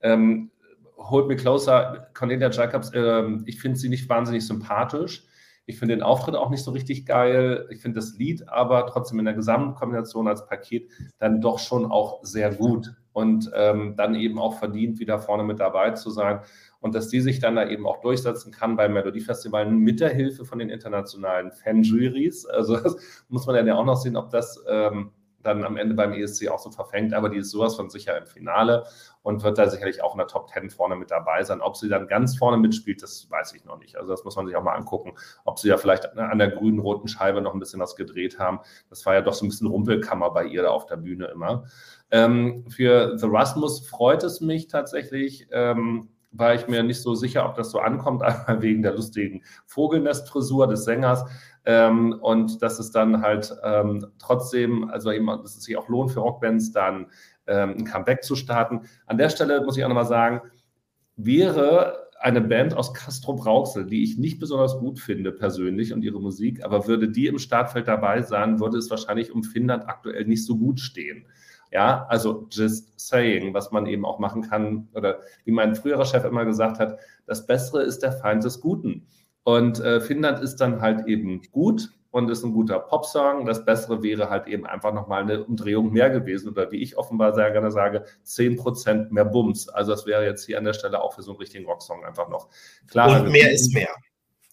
Ähm, 0.02 0.52
Hold 0.98 1.28
Me 1.28 1.36
Closer, 1.36 2.10
Cornelia 2.14 2.50
Jacobs, 2.50 2.92
äh, 2.94 3.24
ich 3.46 3.60
finde 3.60 3.80
sie 3.80 3.90
nicht 3.90 4.10
wahnsinnig 4.10 4.46
sympathisch. 4.46 5.26
Ich 5.66 5.80
finde 5.80 5.96
den 5.96 6.04
Auftritt 6.04 6.36
auch 6.36 6.50
nicht 6.50 6.64
so 6.64 6.72
richtig 6.72 7.06
geil. 7.06 7.68
Ich 7.70 7.82
finde 7.82 8.00
das 8.00 8.18
Lied 8.18 8.48
aber 8.50 8.88
trotzdem 8.88 9.20
in 9.20 9.26
der 9.26 9.36
Gesamtkombination 9.36 10.28
als 10.28 10.46
Paket 10.46 10.90
dann 11.20 11.40
doch 11.40 11.60
schon 11.60 11.90
auch 11.90 12.24
sehr 12.24 12.54
gut 12.54 12.94
und 13.14 13.50
ähm, 13.56 13.96
dann 13.96 14.16
eben 14.16 14.40
auch 14.40 14.58
verdient, 14.58 15.00
wieder 15.00 15.20
vorne 15.20 15.44
mit 15.44 15.60
dabei 15.60 15.92
zu 15.92 16.10
sein. 16.10 16.42
Und 16.82 16.96
dass 16.96 17.08
die 17.08 17.22
sich 17.22 17.40
dann 17.40 17.56
da 17.56 17.68
eben 17.68 17.88
auch 17.88 18.02
durchsetzen 18.02 18.52
kann 18.52 18.76
beim 18.76 18.94
Melodiefestival 18.94 19.72
mit 19.72 20.00
der 20.00 20.10
Hilfe 20.10 20.46
von 20.46 20.60
den 20.60 20.70
internationalen 20.70 21.52
Fanjuries. 21.52 22.46
Also 22.46 22.76
das 22.78 22.98
muss 23.30 23.46
man 23.46 23.66
ja 23.66 23.76
auch 23.76 23.86
noch 23.86 23.98
sehen, 23.98 24.18
ob 24.18 24.32
das 24.32 24.62
ähm, 24.68 25.12
dann 25.44 25.64
am 25.64 25.78
Ende 25.78 25.96
beim 25.96 26.14
ESC 26.14 26.50
auch 26.50 26.60
so 26.60 26.72
verfängt, 26.72 27.14
aber 27.14 27.30
die 27.30 27.38
ist 27.38 27.52
sowas 27.52 27.76
von 27.76 27.90
sicher 27.90 28.18
im 28.18 28.26
Finale 28.26 28.86
und 29.24 29.44
wird 29.44 29.58
da 29.58 29.70
sicherlich 29.70 30.02
auch 30.04 30.14
in 30.14 30.20
der 30.20 30.28
Top 30.28 30.50
10 30.50 30.70
vorne 30.70 30.96
mit 30.96 31.12
dabei 31.12 31.44
sein. 31.44 31.62
Ob 31.62 31.78
sie 31.78 31.90
dann 31.90 32.08
ganz 32.08 32.38
vorne 32.38 32.58
mitspielt, 32.58 33.02
das 33.02 33.30
weiß 33.30 33.54
ich 33.54 33.66
noch 33.66 33.80
nicht. 33.80 33.96
Also 33.98 34.10
das 34.10 34.24
muss 34.24 34.36
man 34.36 34.48
sich 34.48 34.56
auch 34.56 34.64
mal 34.64 34.76
angucken, 34.76 35.14
ob 35.46 35.60
sie 35.60 35.70
ja 35.70 35.78
vielleicht 35.78 36.18
an 36.18 36.40
der 36.40 36.50
grünen 36.50 36.80
roten 36.80 37.08
Scheibe 37.08 37.42
noch 37.42 37.54
ein 37.54 37.60
bisschen 37.60 37.80
was 37.80 37.96
gedreht 37.96 38.40
haben. 38.40 38.60
Das 38.90 39.06
war 39.06 39.14
ja 39.14 39.22
doch 39.22 39.34
so 39.34 39.46
ein 39.46 39.50
bisschen 39.50 39.68
Rumpelkammer 39.68 40.32
bei 40.32 40.46
ihr 40.46 40.64
da 40.64 40.70
auf 40.70 40.86
der 40.86 40.98
Bühne 40.98 41.28
immer. 41.28 41.66
Ähm, 42.12 42.66
für 42.70 43.18
The 43.18 43.28
Rasmus 43.30 43.88
freut 43.88 44.24
es 44.24 44.42
mich 44.42 44.68
tatsächlich, 44.68 45.48
ähm, 45.52 46.10
war 46.32 46.56
ich 46.56 46.68
mir 46.68 46.84
nicht 46.84 47.02
so 47.02 47.14
sicher, 47.14 47.46
ob 47.46 47.56
das 47.56 47.72
so 47.72 47.80
ankommt, 47.80 48.22
einmal 48.24 48.62
wegen 48.62 48.82
der 48.82 48.94
lustigen 48.94 49.44
Vogelnestfrisur 49.66 50.68
des 50.68 50.84
Sängers. 50.86 51.26
Ähm, 51.64 52.18
und 52.22 52.62
dass 52.62 52.80
es 52.80 52.92
dann 52.92 53.22
halt 53.22 53.56
ähm, 53.64 54.08
trotzdem, 54.18 54.90
also 54.90 55.12
eben, 55.12 55.28
dass 55.28 55.56
es 55.58 55.64
sich 55.64 55.78
auch 55.78 55.90
lohnt 55.90 56.12
für 56.12 56.22
Rockbands, 56.22 56.72
dann 56.72 57.08
ähm, 57.48 57.76
ein 57.78 57.86
Comeback 57.86 58.24
zu 58.24 58.36
starten. 58.36 58.82
An 59.06 59.18
der 59.18 59.30
Stelle 59.30 59.64
muss 59.64 59.78
ich 59.78 59.84
auch 59.84 59.90
nochmal 59.90 60.06
sagen, 60.06 60.42
wäre 61.16 62.10
eine 62.20 62.42
Band 62.42 62.76
aus 62.76 62.94
Castro 62.94 63.34
Brauxel, 63.34 63.86
die 63.86 64.04
ich 64.04 64.18
nicht 64.18 64.40
besonders 64.40 64.78
gut 64.78 65.00
finde 65.00 65.32
persönlich 65.32 65.92
und 65.92 66.04
ihre 66.04 66.22
Musik, 66.22 66.64
aber 66.64 66.88
würde 66.88 67.10
die 67.10 67.28
im 67.28 67.40
Startfeld 67.40 67.88
dabei 67.88 68.22
sein, 68.22 68.60
würde 68.60 68.78
es 68.78 68.90
wahrscheinlich 68.90 69.32
um 69.32 69.44
Finnland 69.44 69.88
aktuell 69.88 70.26
nicht 70.26 70.46
so 70.46 70.58
gut 70.58 70.80
stehen. 70.80 71.26
Ja, 71.72 72.06
also 72.10 72.48
just 72.52 73.00
saying, 73.00 73.54
was 73.54 73.72
man 73.72 73.86
eben 73.86 74.06
auch 74.06 74.20
machen 74.20 74.42
kann, 74.42 74.90
oder 74.94 75.20
wie 75.46 75.52
mein 75.52 75.76
früherer 75.76 76.06
Chef 76.06 76.26
immer 76.26 76.46
gesagt 76.46 76.80
hat, 76.80 77.00
das 77.26 77.48
Bessere 77.48 77.84
ist 77.84 78.00
der 78.00 78.12
Feind 78.12 78.44
des 78.44 78.60
Guten. 78.60 79.08
Und 79.44 79.80
äh, 79.80 80.02
Finnland 80.02 80.40
ist 80.42 80.58
dann 80.58 80.82
halt 80.82 81.08
eben 81.08 81.42
gut 81.52 81.90
und 82.12 82.30
ist 82.30 82.44
ein 82.44 82.52
guter 82.52 82.80
Popsong. 82.80 83.46
Das 83.46 83.66
Bessere 83.66 84.04
wäre 84.04 84.30
halt 84.30 84.48
eben 84.48 84.66
einfach 84.66 84.94
nochmal 84.94 85.24
eine 85.24 85.44
Umdrehung 85.44 85.92
mehr 85.92 86.10
gewesen 86.10 86.50
oder 86.50 86.72
wie 86.72 86.82
ich 86.82 86.98
offenbar 86.98 87.34
sehr 87.34 87.50
gerne 87.52 87.72
sage, 87.72 88.04
10% 88.26 89.08
mehr 89.12 89.26
Bums. 89.26 89.70
Also 89.70 89.92
das 89.92 90.06
wäre 90.06 90.26
jetzt 90.26 90.46
hier 90.46 90.58
an 90.58 90.66
der 90.66 90.74
Stelle 90.74 91.02
auch 91.02 91.14
für 91.14 91.24
so 91.24 91.32
einen 91.32 91.40
richtigen 91.40 91.66
Rocksong 91.66 92.04
einfach 92.04 92.30
noch 92.30 92.50
klar. 92.88 93.22
Und 93.22 93.32
mehr 93.32 93.52
ist 93.52 93.74
mehr. 93.74 93.90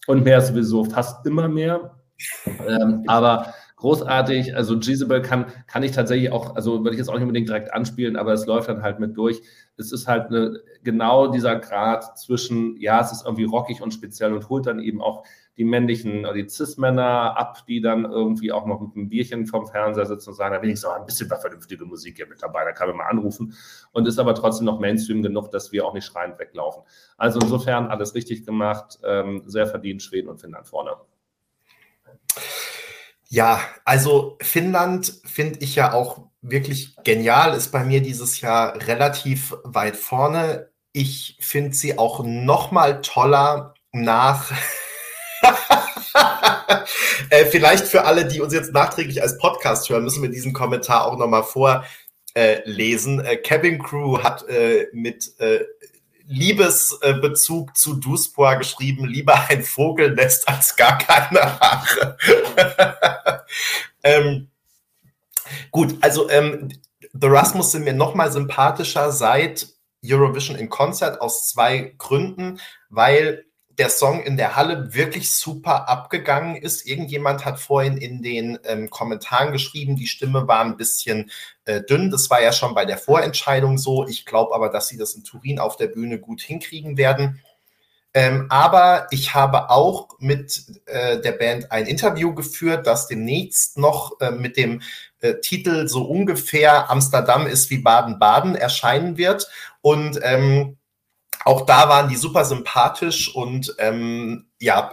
Und 0.07 0.23
mehr 0.23 0.39
ist 0.39 0.47
sowieso 0.47 0.85
fast 0.85 1.25
immer 1.25 1.47
mehr. 1.47 1.95
Ähm, 2.67 3.05
aber 3.07 3.53
großartig. 3.79 4.55
Also 4.55 4.75
Jezebel 4.75 5.21
kann, 5.21 5.45
kann 5.65 5.83
ich 5.83 5.91
tatsächlich 5.91 6.31
auch, 6.31 6.55
also 6.55 6.83
würde 6.83 6.91
ich 6.91 6.97
jetzt 6.97 7.07
auch 7.07 7.13
nicht 7.13 7.23
unbedingt 7.23 7.47
direkt 7.47 7.73
anspielen, 7.73 8.17
aber 8.17 8.33
es 8.33 8.45
läuft 8.45 8.69
dann 8.69 8.81
halt 8.81 8.99
mit 8.99 9.17
durch. 9.17 9.41
Es 9.77 9.91
ist 9.93 10.07
halt 10.07 10.27
eine, 10.27 10.59
genau 10.83 11.27
dieser 11.27 11.55
Grad 11.55 12.19
zwischen, 12.19 12.75
ja, 12.77 12.99
es 12.99 13.11
ist 13.11 13.25
irgendwie 13.25 13.45
rockig 13.45 13.81
und 13.81 13.93
speziell 13.93 14.33
und 14.33 14.49
holt 14.49 14.65
dann 14.65 14.79
eben 14.79 15.01
auch 15.01 15.23
die 15.57 15.63
männlichen 15.63 16.25
oder 16.25 16.33
die 16.33 16.47
Cis-Männer 16.47 17.37
ab, 17.37 17.65
die 17.67 17.81
dann 17.81 18.05
irgendwie 18.05 18.51
auch 18.51 18.65
noch 18.65 18.81
mit 18.81 18.95
einem 18.95 19.09
Bierchen 19.09 19.45
vom 19.45 19.65
Fernseher 19.65 20.05
sitzen 20.05 20.29
und 20.29 20.35
sagen, 20.35 20.53
da 20.55 20.61
wenigstens 20.61 20.89
auch 20.89 20.95
ein 20.95 21.05
bisschen 21.05 21.29
vernünftige 21.29 21.85
Musik 21.85 22.17
hier 22.17 22.27
mit 22.27 22.41
dabei, 22.41 22.65
da 22.65 22.73
kann 22.73 22.89
man 22.89 22.97
mal 22.97 23.07
anrufen 23.07 23.53
und 23.93 24.07
ist 24.07 24.19
aber 24.19 24.35
trotzdem 24.35 24.65
noch 24.65 24.79
Mainstream 24.79 25.21
genug, 25.21 25.51
dass 25.51 25.71
wir 25.71 25.85
auch 25.85 25.93
nicht 25.93 26.05
schreiend 26.05 26.37
weglaufen. 26.37 26.83
Also 27.17 27.39
insofern 27.39 27.87
alles 27.87 28.13
richtig 28.13 28.45
gemacht, 28.45 28.99
ähm, 29.05 29.43
sehr 29.45 29.67
verdient 29.67 30.01
Schweden 30.01 30.27
und 30.27 30.39
Finnland 30.39 30.67
vorne. 30.67 30.91
Ja, 33.31 33.61
also 33.85 34.37
Finnland 34.41 35.21
finde 35.23 35.59
ich 35.59 35.75
ja 35.75 35.93
auch 35.93 36.29
wirklich 36.41 36.95
genial, 37.03 37.53
ist 37.53 37.71
bei 37.71 37.83
mir 37.83 38.01
dieses 38.01 38.41
Jahr 38.41 38.75
relativ 38.87 39.55
weit 39.63 39.97
vorne. 39.97 40.71
Ich 40.93 41.37
finde 41.39 41.75
sie 41.75 41.99
auch 41.99 42.23
noch 42.23 42.71
mal 42.71 43.01
toller 43.01 43.75
nach. 43.91 44.51
äh, 47.29 47.45
vielleicht 47.45 47.85
für 47.85 48.05
alle, 48.05 48.25
die 48.25 48.41
uns 48.41 48.51
jetzt 48.51 48.73
nachträglich 48.73 49.21
als 49.21 49.37
Podcast 49.37 49.87
hören, 49.89 50.05
müssen 50.05 50.23
wir 50.23 50.29
diesen 50.29 50.53
Kommentar 50.53 51.05
auch 51.05 51.17
noch 51.17 51.27
mal 51.27 51.43
vorlesen. 51.43 53.19
Äh, 53.23 53.37
Cabin 53.37 53.77
Crew 53.77 54.23
hat 54.23 54.49
äh, 54.49 54.87
mit 54.91 55.39
äh, 55.39 55.65
Liebesbezug 56.29 57.75
zu 57.75 57.95
Duspor 57.95 58.57
geschrieben, 58.57 59.05
lieber 59.05 59.49
ein 59.49 59.63
Vogelnest 59.63 60.47
als 60.47 60.75
gar 60.75 60.99
keine 60.99 61.59
Haare. 61.59 62.17
ähm, 64.03 64.47
gut, 65.71 65.97
also 66.01 66.29
ähm, 66.29 66.69
The 67.13 67.27
Rasmus 67.27 67.71
sind 67.71 67.83
mir 67.83 67.93
nochmal 67.93 68.31
sympathischer 68.31 69.11
seit 69.11 69.69
Eurovision 70.05 70.55
in 70.55 70.69
Concert 70.69 71.19
aus 71.19 71.49
zwei 71.49 71.95
Gründen, 71.97 72.59
weil 72.89 73.45
der 73.79 73.89
Song 73.89 74.21
in 74.21 74.37
der 74.37 74.55
Halle 74.55 74.93
wirklich 74.93 75.31
super 75.31 75.89
abgegangen 75.89 76.57
ist. 76.57 76.85
Irgendjemand 76.85 77.45
hat 77.45 77.59
vorhin 77.59 77.97
in 77.97 78.21
den 78.21 78.59
ähm, 78.65 78.89
Kommentaren 78.89 79.51
geschrieben, 79.51 79.95
die 79.95 80.07
Stimme 80.07 80.47
war 80.47 80.61
ein 80.61 80.77
bisschen 80.77 81.31
äh, 81.69 81.83
dünn. 81.83 82.09
Das 82.09 82.29
war 82.31 82.41
ja 82.41 82.51
schon 82.51 82.73
bei 82.73 82.85
der 82.85 82.97
Vorentscheidung 82.97 83.77
so. 83.77 84.07
Ich 84.07 84.25
glaube 84.25 84.55
aber, 84.55 84.69
dass 84.69 84.87
sie 84.87 84.97
das 84.97 85.13
in 85.13 85.23
Turin 85.23 85.59
auf 85.59 85.77
der 85.77 85.87
Bühne 85.87 86.19
gut 86.19 86.41
hinkriegen 86.41 86.97
werden. 86.97 87.41
Ähm, 88.15 88.47
aber 88.49 89.05
ich 89.11 89.35
habe 89.35 89.69
auch 89.69 90.17
mit 90.17 90.63
äh, 90.87 91.21
der 91.21 91.33
Band 91.33 91.71
ein 91.71 91.85
Interview 91.85 92.33
geführt, 92.33 92.87
das 92.87 93.07
demnächst 93.07 93.77
noch 93.77 94.19
äh, 94.19 94.31
mit 94.31 94.57
dem 94.57 94.81
äh, 95.21 95.35
Titel 95.35 95.87
so 95.87 96.05
ungefähr 96.05 96.89
Amsterdam 96.89 97.45
ist 97.45 97.69
wie 97.69 97.77
Baden-Baden 97.77 98.55
erscheinen 98.55 99.17
wird. 99.17 99.47
Und 99.81 100.19
ähm, 100.23 100.77
auch 101.45 101.67
da 101.67 101.87
waren 101.87 102.09
die 102.09 102.15
super 102.15 102.45
sympathisch 102.45 103.33
und 103.33 103.75
ähm, 103.77 104.47
ja, 104.59 104.91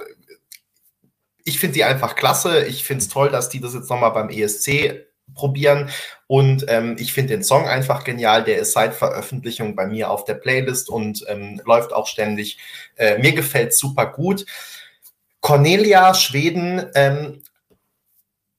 ich 1.43 1.59
finde 1.59 1.75
die 1.75 1.85
einfach 1.85 2.17
klasse. 2.17 2.67
Ich 2.67 2.85
finde 2.85 3.03
es 3.03 3.09
toll, 3.09 3.31
dass 3.31 3.49
die 3.49 3.61
das 3.61 3.73
jetzt 3.73 3.89
nochmal 3.89 4.11
beim 4.11 4.29
ESC 4.29 5.07
probieren. 5.35 5.91
Und 6.27 6.65
ähm, 6.69 6.97
ich 6.99 7.13
finde 7.13 7.35
den 7.35 7.45
Song 7.45 7.67
einfach 7.67 8.05
genial. 8.05 8.45
Der 8.45 8.59
ist 8.59 8.73
seit 8.73 8.95
Veröffentlichung 8.95 9.77
bei 9.77 9.87
mir 9.87 10.11
auf 10.11 10.25
der 10.25 10.35
Playlist 10.35 10.89
und 10.89 11.25
ähm, 11.29 11.61
läuft 11.65 11.93
auch 11.93 12.07
ständig. 12.07 12.59
Äh, 12.97 13.19
mir 13.19 13.33
gefällt 13.33 13.77
super 13.77 14.07
gut. 14.07 14.47
Cornelia 15.41 16.15
Schweden 16.15 16.87
ähm, 16.95 17.43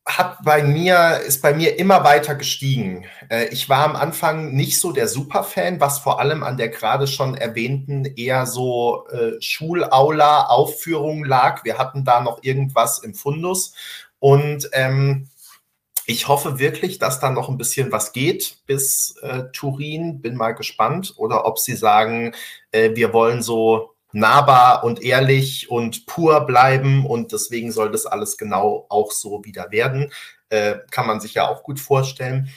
hat 0.08 0.38
bei 0.44 0.64
mir, 0.64 1.20
ist 1.28 1.42
bei 1.42 1.54
mir 1.54 1.78
immer 1.78 2.06
weiter 2.06 2.36
gestiegen. 2.36 3.06
Äh, 3.30 3.48
ich 3.50 3.68
war 3.68 3.84
am 3.84 3.98
Anfang 3.98 4.54
nicht 4.54 4.80
so 4.80 4.94
der 4.94 5.10
Superfan, 5.10 5.82
was 5.82 6.00
vor 6.00 6.22
allem 6.22 6.44
an 6.44 6.56
der 6.56 6.70
gerade 6.70 7.08
schon 7.08 7.36
erwähnten 7.36 8.06
eher 8.06 8.46
so 8.46 9.06
äh, 9.10 9.42
Schulaula-Aufführung 9.42 11.26
lag. 11.26 11.66
Wir 11.66 11.78
hatten 11.78 12.06
da 12.06 12.22
noch 12.22 12.42
irgendwas 12.42 13.00
im 13.00 13.16
Fundus 13.16 13.74
und 14.20 14.70
ähm, 14.72 15.28
ich 16.10 16.30
hoffe 16.30 16.58
wirklich, 16.58 17.00
dass 17.00 17.20
da 17.20 17.30
noch 17.30 17.50
ein 17.50 17.58
bisschen 17.58 17.92
was 17.92 18.14
geht 18.14 18.60
bis 18.66 19.18
äh, 19.22 19.44
Turin. 19.52 20.22
Bin 20.22 20.38
mal 20.38 20.54
gespannt. 20.54 21.14
Oder 21.18 21.46
ob 21.46 21.60
sie 21.60 21.76
sagen, 21.76 22.34
äh, 22.72 22.96
wir 22.96 23.12
wollen 23.12 23.44
so 23.44 23.92
nahbar 24.14 24.86
und 24.86 25.04
ehrlich 25.04 25.70
und 25.70 26.06
pur 26.06 26.46
bleiben 26.46 27.06
und 27.06 27.34
deswegen 27.34 27.74
soll 27.74 27.92
das 27.92 28.06
alles 28.06 28.38
genau 28.38 28.86
auch 28.88 29.12
so 29.12 29.44
wieder 29.44 29.70
werden. 29.72 30.10
Äh, 30.48 30.76
kann 30.92 31.08
man 31.08 31.20
sich 31.20 31.34
ja 31.34 31.50
auch 31.50 31.62
gut 31.62 31.78
vorstellen. 31.78 32.50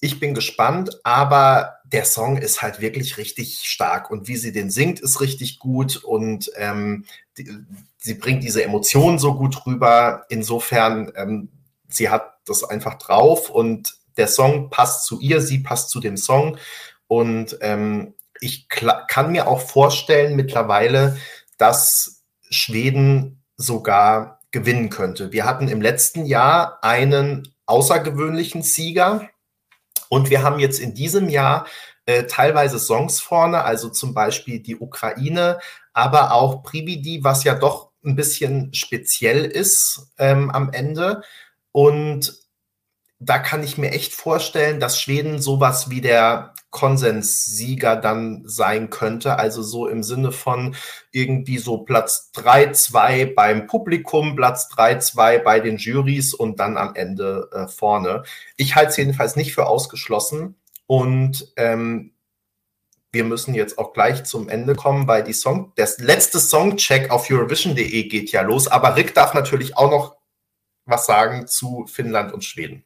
Ich 0.00 0.20
bin 0.20 0.32
gespannt, 0.32 1.00
aber 1.02 1.78
der 1.86 2.04
Song 2.04 2.36
ist 2.36 2.62
halt 2.62 2.80
wirklich 2.80 3.18
richtig 3.18 3.62
stark 3.64 4.12
und 4.12 4.28
wie 4.28 4.36
sie 4.36 4.52
den 4.52 4.70
singt, 4.70 5.00
ist 5.00 5.20
richtig 5.20 5.58
gut 5.58 5.96
und 5.96 6.52
ähm, 6.56 7.04
die, 7.36 7.50
sie 7.98 8.14
bringt 8.14 8.44
diese 8.44 8.62
Emotionen 8.62 9.18
so 9.18 9.34
gut 9.34 9.66
rüber. 9.66 10.24
Insofern, 10.28 11.10
ähm, 11.16 11.48
sie 11.88 12.10
hat 12.10 12.35
das 12.48 12.64
einfach 12.64 12.94
drauf 12.94 13.50
und 13.50 13.96
der 14.16 14.28
Song 14.28 14.70
passt 14.70 15.04
zu 15.06 15.20
ihr, 15.20 15.40
sie 15.40 15.58
passt 15.58 15.90
zu 15.90 16.00
dem 16.00 16.16
Song. 16.16 16.58
Und 17.06 17.58
ähm, 17.60 18.14
ich 18.40 18.68
kann 18.68 19.32
mir 19.32 19.46
auch 19.46 19.60
vorstellen 19.60 20.36
mittlerweile, 20.36 21.16
dass 21.58 22.24
Schweden 22.50 23.42
sogar 23.56 24.40
gewinnen 24.50 24.90
könnte. 24.90 25.32
Wir 25.32 25.44
hatten 25.44 25.68
im 25.68 25.80
letzten 25.80 26.24
Jahr 26.24 26.82
einen 26.82 27.54
außergewöhnlichen 27.66 28.62
Sieger 28.62 29.28
und 30.08 30.30
wir 30.30 30.42
haben 30.42 30.58
jetzt 30.58 30.78
in 30.78 30.94
diesem 30.94 31.28
Jahr 31.28 31.66
äh, 32.06 32.24
teilweise 32.24 32.78
Songs 32.78 33.20
vorne, 33.20 33.64
also 33.64 33.88
zum 33.88 34.14
Beispiel 34.14 34.60
die 34.60 34.76
Ukraine, 34.76 35.58
aber 35.92 36.32
auch 36.32 36.62
Prividi, 36.62 37.24
was 37.24 37.44
ja 37.44 37.54
doch 37.54 37.90
ein 38.04 38.14
bisschen 38.14 38.72
speziell 38.72 39.44
ist 39.44 40.08
ähm, 40.18 40.50
am 40.50 40.70
Ende. 40.72 41.22
Und 41.76 42.32
da 43.18 43.38
kann 43.38 43.62
ich 43.62 43.76
mir 43.76 43.90
echt 43.90 44.14
vorstellen, 44.14 44.80
dass 44.80 44.98
Schweden 44.98 45.42
sowas 45.42 45.90
wie 45.90 46.00
der 46.00 46.54
Konsenssieger 46.70 47.96
dann 47.96 48.44
sein 48.46 48.88
könnte. 48.88 49.38
Also 49.38 49.62
so 49.62 49.86
im 49.86 50.02
Sinne 50.02 50.32
von 50.32 50.74
irgendwie 51.12 51.58
so 51.58 51.84
Platz 51.84 52.30
3, 52.32 52.72
2 52.72 53.34
beim 53.36 53.66
Publikum, 53.66 54.36
Platz 54.36 54.70
3, 54.70 55.00
2 55.00 55.38
bei 55.40 55.60
den 55.60 55.76
Jurys 55.76 56.32
und 56.32 56.60
dann 56.60 56.78
am 56.78 56.94
Ende 56.94 57.50
äh, 57.52 57.68
vorne. 57.68 58.22
Ich 58.56 58.74
halte 58.74 58.92
es 58.92 58.96
jedenfalls 58.96 59.36
nicht 59.36 59.52
für 59.52 59.66
ausgeschlossen. 59.66 60.56
Und 60.86 61.52
ähm, 61.56 62.14
wir 63.12 63.24
müssen 63.24 63.54
jetzt 63.54 63.78
auch 63.78 63.92
gleich 63.92 64.24
zum 64.24 64.48
Ende 64.48 64.76
kommen, 64.76 65.08
weil 65.08 65.24
die 65.24 65.34
Song, 65.34 65.74
der 65.76 65.90
letzte 65.98 66.40
Songcheck 66.40 67.10
auf 67.10 67.30
Eurovision.de 67.30 68.04
geht 68.04 68.32
ja 68.32 68.40
los. 68.40 68.66
Aber 68.66 68.96
Rick 68.96 69.12
darf 69.12 69.34
natürlich 69.34 69.76
auch 69.76 69.90
noch 69.90 70.15
was 70.86 71.06
sagen 71.06 71.46
zu 71.46 71.86
Finnland 71.86 72.32
und 72.32 72.44
Schweden. 72.44 72.84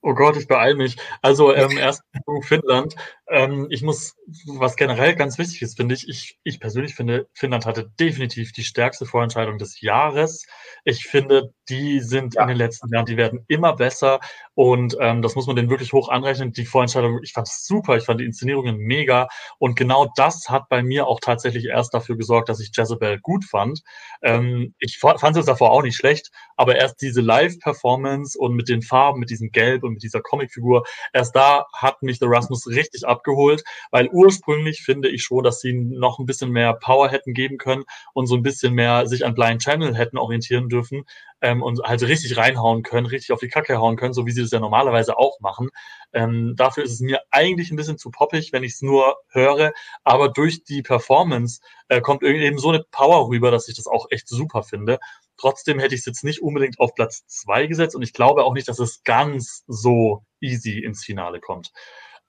Oh 0.00 0.14
Gott, 0.14 0.36
ich 0.36 0.48
beeile 0.48 0.74
mich. 0.74 0.96
Also 1.22 1.54
ähm, 1.54 1.70
erst 1.78 2.02
zu 2.24 2.42
Finnland. 2.42 2.96
Ähm, 3.32 3.66
ich 3.70 3.82
muss, 3.82 4.14
was 4.46 4.76
generell 4.76 5.14
ganz 5.14 5.38
wichtig 5.38 5.62
ist, 5.62 5.78
finde 5.78 5.94
ich, 5.94 6.06
ich, 6.06 6.38
ich 6.44 6.60
persönlich 6.60 6.94
finde, 6.94 7.28
Finnland 7.32 7.64
hatte 7.64 7.90
definitiv 7.98 8.52
die 8.52 8.62
stärkste 8.62 9.06
Vorentscheidung 9.06 9.56
des 9.56 9.80
Jahres. 9.80 10.44
Ich 10.84 11.04
finde, 11.04 11.54
die 11.70 12.00
sind 12.00 12.34
ja. 12.34 12.42
in 12.42 12.48
den 12.48 12.58
letzten 12.58 12.92
Jahren, 12.92 13.06
die 13.06 13.16
werden 13.16 13.46
immer 13.48 13.74
besser 13.74 14.20
und 14.52 14.98
ähm, 15.00 15.22
das 15.22 15.34
muss 15.34 15.46
man 15.46 15.56
denen 15.56 15.70
wirklich 15.70 15.94
hoch 15.94 16.10
anrechnen. 16.10 16.52
Die 16.52 16.66
Vorentscheidung, 16.66 17.20
ich 17.22 17.32
fand 17.32 17.48
es 17.48 17.66
super, 17.66 17.96
ich 17.96 18.04
fand 18.04 18.20
die 18.20 18.26
Inszenierungen 18.26 18.76
mega 18.76 19.28
und 19.58 19.76
genau 19.76 20.12
das 20.14 20.50
hat 20.50 20.68
bei 20.68 20.82
mir 20.82 21.06
auch 21.06 21.20
tatsächlich 21.20 21.64
erst 21.64 21.94
dafür 21.94 22.18
gesorgt, 22.18 22.50
dass 22.50 22.60
ich 22.60 22.70
Jezebel 22.76 23.18
gut 23.18 23.46
fand. 23.46 23.80
Ähm, 24.20 24.74
ich 24.78 24.98
fand 24.98 25.36
es 25.38 25.46
davor 25.46 25.70
auch 25.70 25.82
nicht 25.82 25.96
schlecht, 25.96 26.30
aber 26.56 26.76
erst 26.76 27.00
diese 27.00 27.22
Live-Performance 27.22 28.38
und 28.38 28.54
mit 28.54 28.68
den 28.68 28.82
Farben, 28.82 29.20
mit 29.20 29.30
diesem 29.30 29.52
Gelb 29.52 29.84
und 29.84 29.94
mit 29.94 30.02
dieser 30.02 30.20
Comicfigur, 30.20 30.84
erst 31.14 31.34
da 31.34 31.64
hat 31.74 32.02
mich 32.02 32.18
The 32.18 32.26
Rasmus 32.28 32.66
richtig 32.66 33.06
ab 33.06 33.21
abgeholt, 33.22 33.62
weil 33.90 34.08
ursprünglich 34.12 34.82
finde 34.82 35.08
ich 35.08 35.22
schon, 35.22 35.44
dass 35.44 35.60
sie 35.60 35.72
noch 35.72 36.18
ein 36.18 36.26
bisschen 36.26 36.50
mehr 36.50 36.74
Power 36.74 37.08
hätten 37.08 37.34
geben 37.34 37.58
können 37.58 37.84
und 38.14 38.26
so 38.26 38.34
ein 38.34 38.42
bisschen 38.42 38.74
mehr 38.74 39.06
sich 39.06 39.24
an 39.24 39.34
Blind 39.34 39.62
Channel 39.62 39.96
hätten 39.96 40.18
orientieren 40.18 40.68
dürfen 40.68 41.04
ähm, 41.40 41.62
und 41.62 41.80
halt 41.82 42.02
richtig 42.02 42.36
reinhauen 42.36 42.82
können, 42.82 43.06
richtig 43.06 43.32
auf 43.32 43.40
die 43.40 43.48
Kacke 43.48 43.78
hauen 43.78 43.96
können, 43.96 44.12
so 44.12 44.26
wie 44.26 44.32
sie 44.32 44.42
das 44.42 44.50
ja 44.50 44.60
normalerweise 44.60 45.16
auch 45.16 45.40
machen. 45.40 45.70
Ähm, 46.12 46.54
dafür 46.56 46.84
ist 46.84 46.92
es 46.92 47.00
mir 47.00 47.20
eigentlich 47.30 47.70
ein 47.70 47.76
bisschen 47.76 47.98
zu 47.98 48.10
poppig, 48.10 48.52
wenn 48.52 48.64
ich 48.64 48.72
es 48.72 48.82
nur 48.82 49.16
höre, 49.28 49.72
aber 50.04 50.28
durch 50.28 50.64
die 50.64 50.82
Performance 50.82 51.60
äh, 51.88 52.00
kommt 52.00 52.22
eben 52.22 52.58
so 52.58 52.70
eine 52.70 52.84
Power 52.90 53.28
rüber, 53.28 53.50
dass 53.50 53.68
ich 53.68 53.76
das 53.76 53.86
auch 53.86 54.06
echt 54.10 54.28
super 54.28 54.62
finde. 54.62 54.98
Trotzdem 55.36 55.78
hätte 55.78 55.94
ich 55.94 56.00
es 56.00 56.06
jetzt 56.06 56.24
nicht 56.24 56.42
unbedingt 56.42 56.78
auf 56.78 56.94
Platz 56.94 57.26
zwei 57.26 57.66
gesetzt 57.66 57.96
und 57.96 58.02
ich 58.02 58.12
glaube 58.12 58.44
auch 58.44 58.54
nicht, 58.54 58.68
dass 58.68 58.78
es 58.78 59.02
ganz 59.02 59.64
so 59.66 60.24
easy 60.40 60.78
ins 60.78 61.04
Finale 61.04 61.40
kommt. 61.40 61.72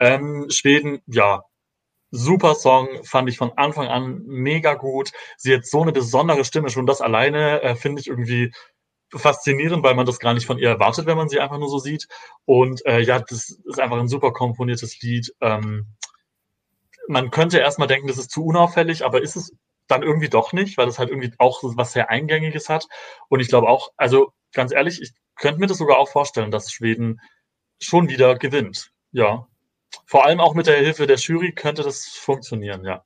Ähm, 0.04 0.48
Schweden, 0.50 1.02
ja, 1.08 1.44
super 2.12 2.56
Song, 2.56 2.90
fand 3.06 3.30
ich 3.30 3.38
von 3.38 3.54
Anfang 3.56 3.88
an 3.88 4.22
mega 4.26 4.74
gut. 4.74 5.12
Sie 5.38 5.56
hat 5.56 5.66
so 5.66 5.82
eine 5.82 5.94
besondere 5.94 6.44
Stimme, 6.44 6.70
schon 6.70 6.86
das 6.86 7.00
alleine 7.00 7.62
äh, 7.62 7.76
finde 7.76 8.02
ich 8.02 8.08
irgendwie 8.08 8.52
faszinierend, 9.16 9.82
weil 9.82 9.96
man 9.96 10.06
das 10.06 10.20
gar 10.20 10.34
nicht 10.34 10.46
von 10.46 10.58
ihr 10.58 10.68
erwartet, 10.68 11.06
wenn 11.06 11.16
man 11.16 11.30
sie 11.30 11.40
einfach 11.40 11.58
nur 11.58 11.70
so 11.70 11.80
sieht. 11.80 12.08
Und 12.44 12.86
äh, 12.86 13.00
ja, 13.00 13.20
das 13.20 13.58
ist 13.64 13.80
einfach 13.80 13.98
ein 13.98 14.10
super 14.10 14.34
komponiertes 14.34 15.02
Lied. 15.02 15.34
Ähm, 15.40 15.88
man 17.08 17.32
könnte 17.32 17.60
erstmal 17.60 17.88
denken, 17.88 18.08
das 18.08 18.18
ist 18.18 18.32
zu 18.32 18.44
unauffällig, 18.44 19.06
aber 19.06 19.22
ist 19.22 19.38
es 19.38 19.54
dann 19.88 20.04
irgendwie 20.04 20.30
doch 20.30 20.52
nicht, 20.52 20.78
weil 20.78 20.86
das 20.86 21.00
halt 21.00 21.10
irgendwie 21.10 21.32
auch 21.38 21.62
was 21.64 21.94
sehr 21.94 22.10
Eingängiges 22.10 22.68
hat. 22.68 22.88
Und 23.30 23.40
ich 23.40 23.48
glaube 23.48 23.70
auch, 23.70 23.92
also 23.96 24.34
ganz 24.52 24.74
ehrlich, 24.74 25.02
ich 25.02 25.14
könnte 25.38 25.62
mir 25.62 25.68
das 25.68 25.78
sogar 25.78 25.98
auch 25.98 26.10
vorstellen, 26.10 26.52
dass 26.52 26.74
Schweden 26.74 27.22
schon 27.80 28.10
wieder 28.10 28.36
gewinnt. 28.36 28.92
Ja. 29.12 29.48
Vor 30.06 30.26
allem 30.26 30.40
auch 30.40 30.56
mit 30.56 30.68
der 30.68 30.78
Hilfe 30.78 31.07
der 31.07 31.18
Jury 31.18 31.52
könnte 31.53 31.84
das 31.84 32.06
funktionieren, 32.06 32.84
ja. 32.84 33.03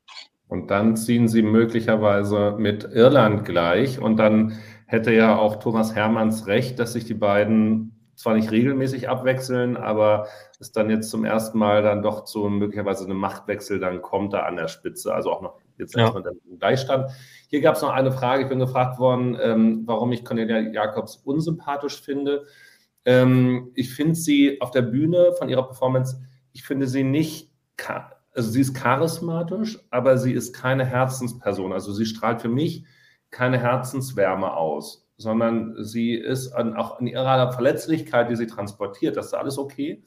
Und 0.47 0.72
dann 0.72 0.95
ziehen 0.95 1.27
sie 1.27 1.41
möglicherweise 1.41 2.55
mit 2.57 2.85
Irland 2.85 3.45
gleich. 3.45 3.99
Und 3.99 4.18
dann 4.18 4.57
hätte 4.85 5.11
ja 5.14 5.38
auch 5.38 5.57
Thomas 5.57 5.93
Hermanns 5.95 6.47
recht, 6.47 6.80
dass 6.80 6.93
sich 6.93 7.05
die 7.05 7.14
beiden 7.14 7.93
zwar 8.15 8.34
nicht 8.34 8.51
regelmäßig 8.51 9.09
abwechseln, 9.09 9.77
aber 9.77 10.27
es 10.59 10.72
dann 10.72 10.89
jetzt 10.89 11.11
zum 11.11 11.23
ersten 11.23 11.59
Mal 11.59 11.84
dann 11.84 12.01
doch 12.01 12.23
zu 12.23 12.49
möglicherweise 12.49 13.05
einem 13.05 13.18
Machtwechsel 13.18 13.80
dann 13.80 14.01
kommt 14.01 14.34
da 14.34 14.39
an 14.39 14.55
der 14.55 14.68
Spitze. 14.69 15.14
Also 15.14 15.31
auch 15.31 15.41
noch 15.41 15.59
jetzt 15.77 15.95
ja. 15.95 16.03
erstmal 16.03 16.23
im 16.49 16.57
Gleichstand. 16.57 17.11
Hier 17.49 17.61
gab 17.61 17.76
es 17.76 17.81
noch 17.84 17.91
eine 17.91 18.11
Frage. 18.11 18.43
Ich 18.43 18.49
bin 18.49 18.57
gefragt 18.57 18.97
worden, 18.97 19.38
ähm, 19.39 19.84
warum 19.85 20.11
ich 20.14 20.26
Cornelia 20.26 20.59
Jacobs 20.59 21.18
unsympathisch 21.18 22.01
finde. 22.01 22.45
Ähm, 23.05 23.72
ich 23.76 23.93
finde 23.93 24.15
sie 24.15 24.59
auf 24.61 24.72
der 24.72 24.81
Bühne 24.81 25.34
von 25.38 25.47
ihrer 25.47 25.68
Performance 25.68 26.19
ich 26.57 26.63
finde 26.63 26.88
sie 26.88 27.03
nicht, 27.03 27.51
also 28.34 28.49
sie 28.49 28.61
ist 28.61 28.73
charismatisch, 28.73 29.77
aber 29.91 30.17
sie 30.17 30.34
ist 30.34 30.53
keine 30.53 30.85
Herzensperson. 30.85 31.71
Also 31.71 31.93
sie 31.93 32.07
strahlt 32.07 32.41
für 32.41 32.49
mich 32.49 32.84
keine 33.29 33.59
Herzenswärme 33.59 34.51
aus, 34.51 35.07
sondern 35.17 35.75
sie 35.84 36.15
ist 36.15 36.53
an, 36.53 36.75
auch 36.75 36.99
in 36.99 37.05
ihrer 37.05 37.51
Verletzlichkeit, 37.51 38.31
die 38.31 38.35
sie 38.35 38.47
transportiert, 38.47 39.17
das 39.17 39.27
ist 39.27 39.34
alles 39.35 39.59
okay. 39.59 40.03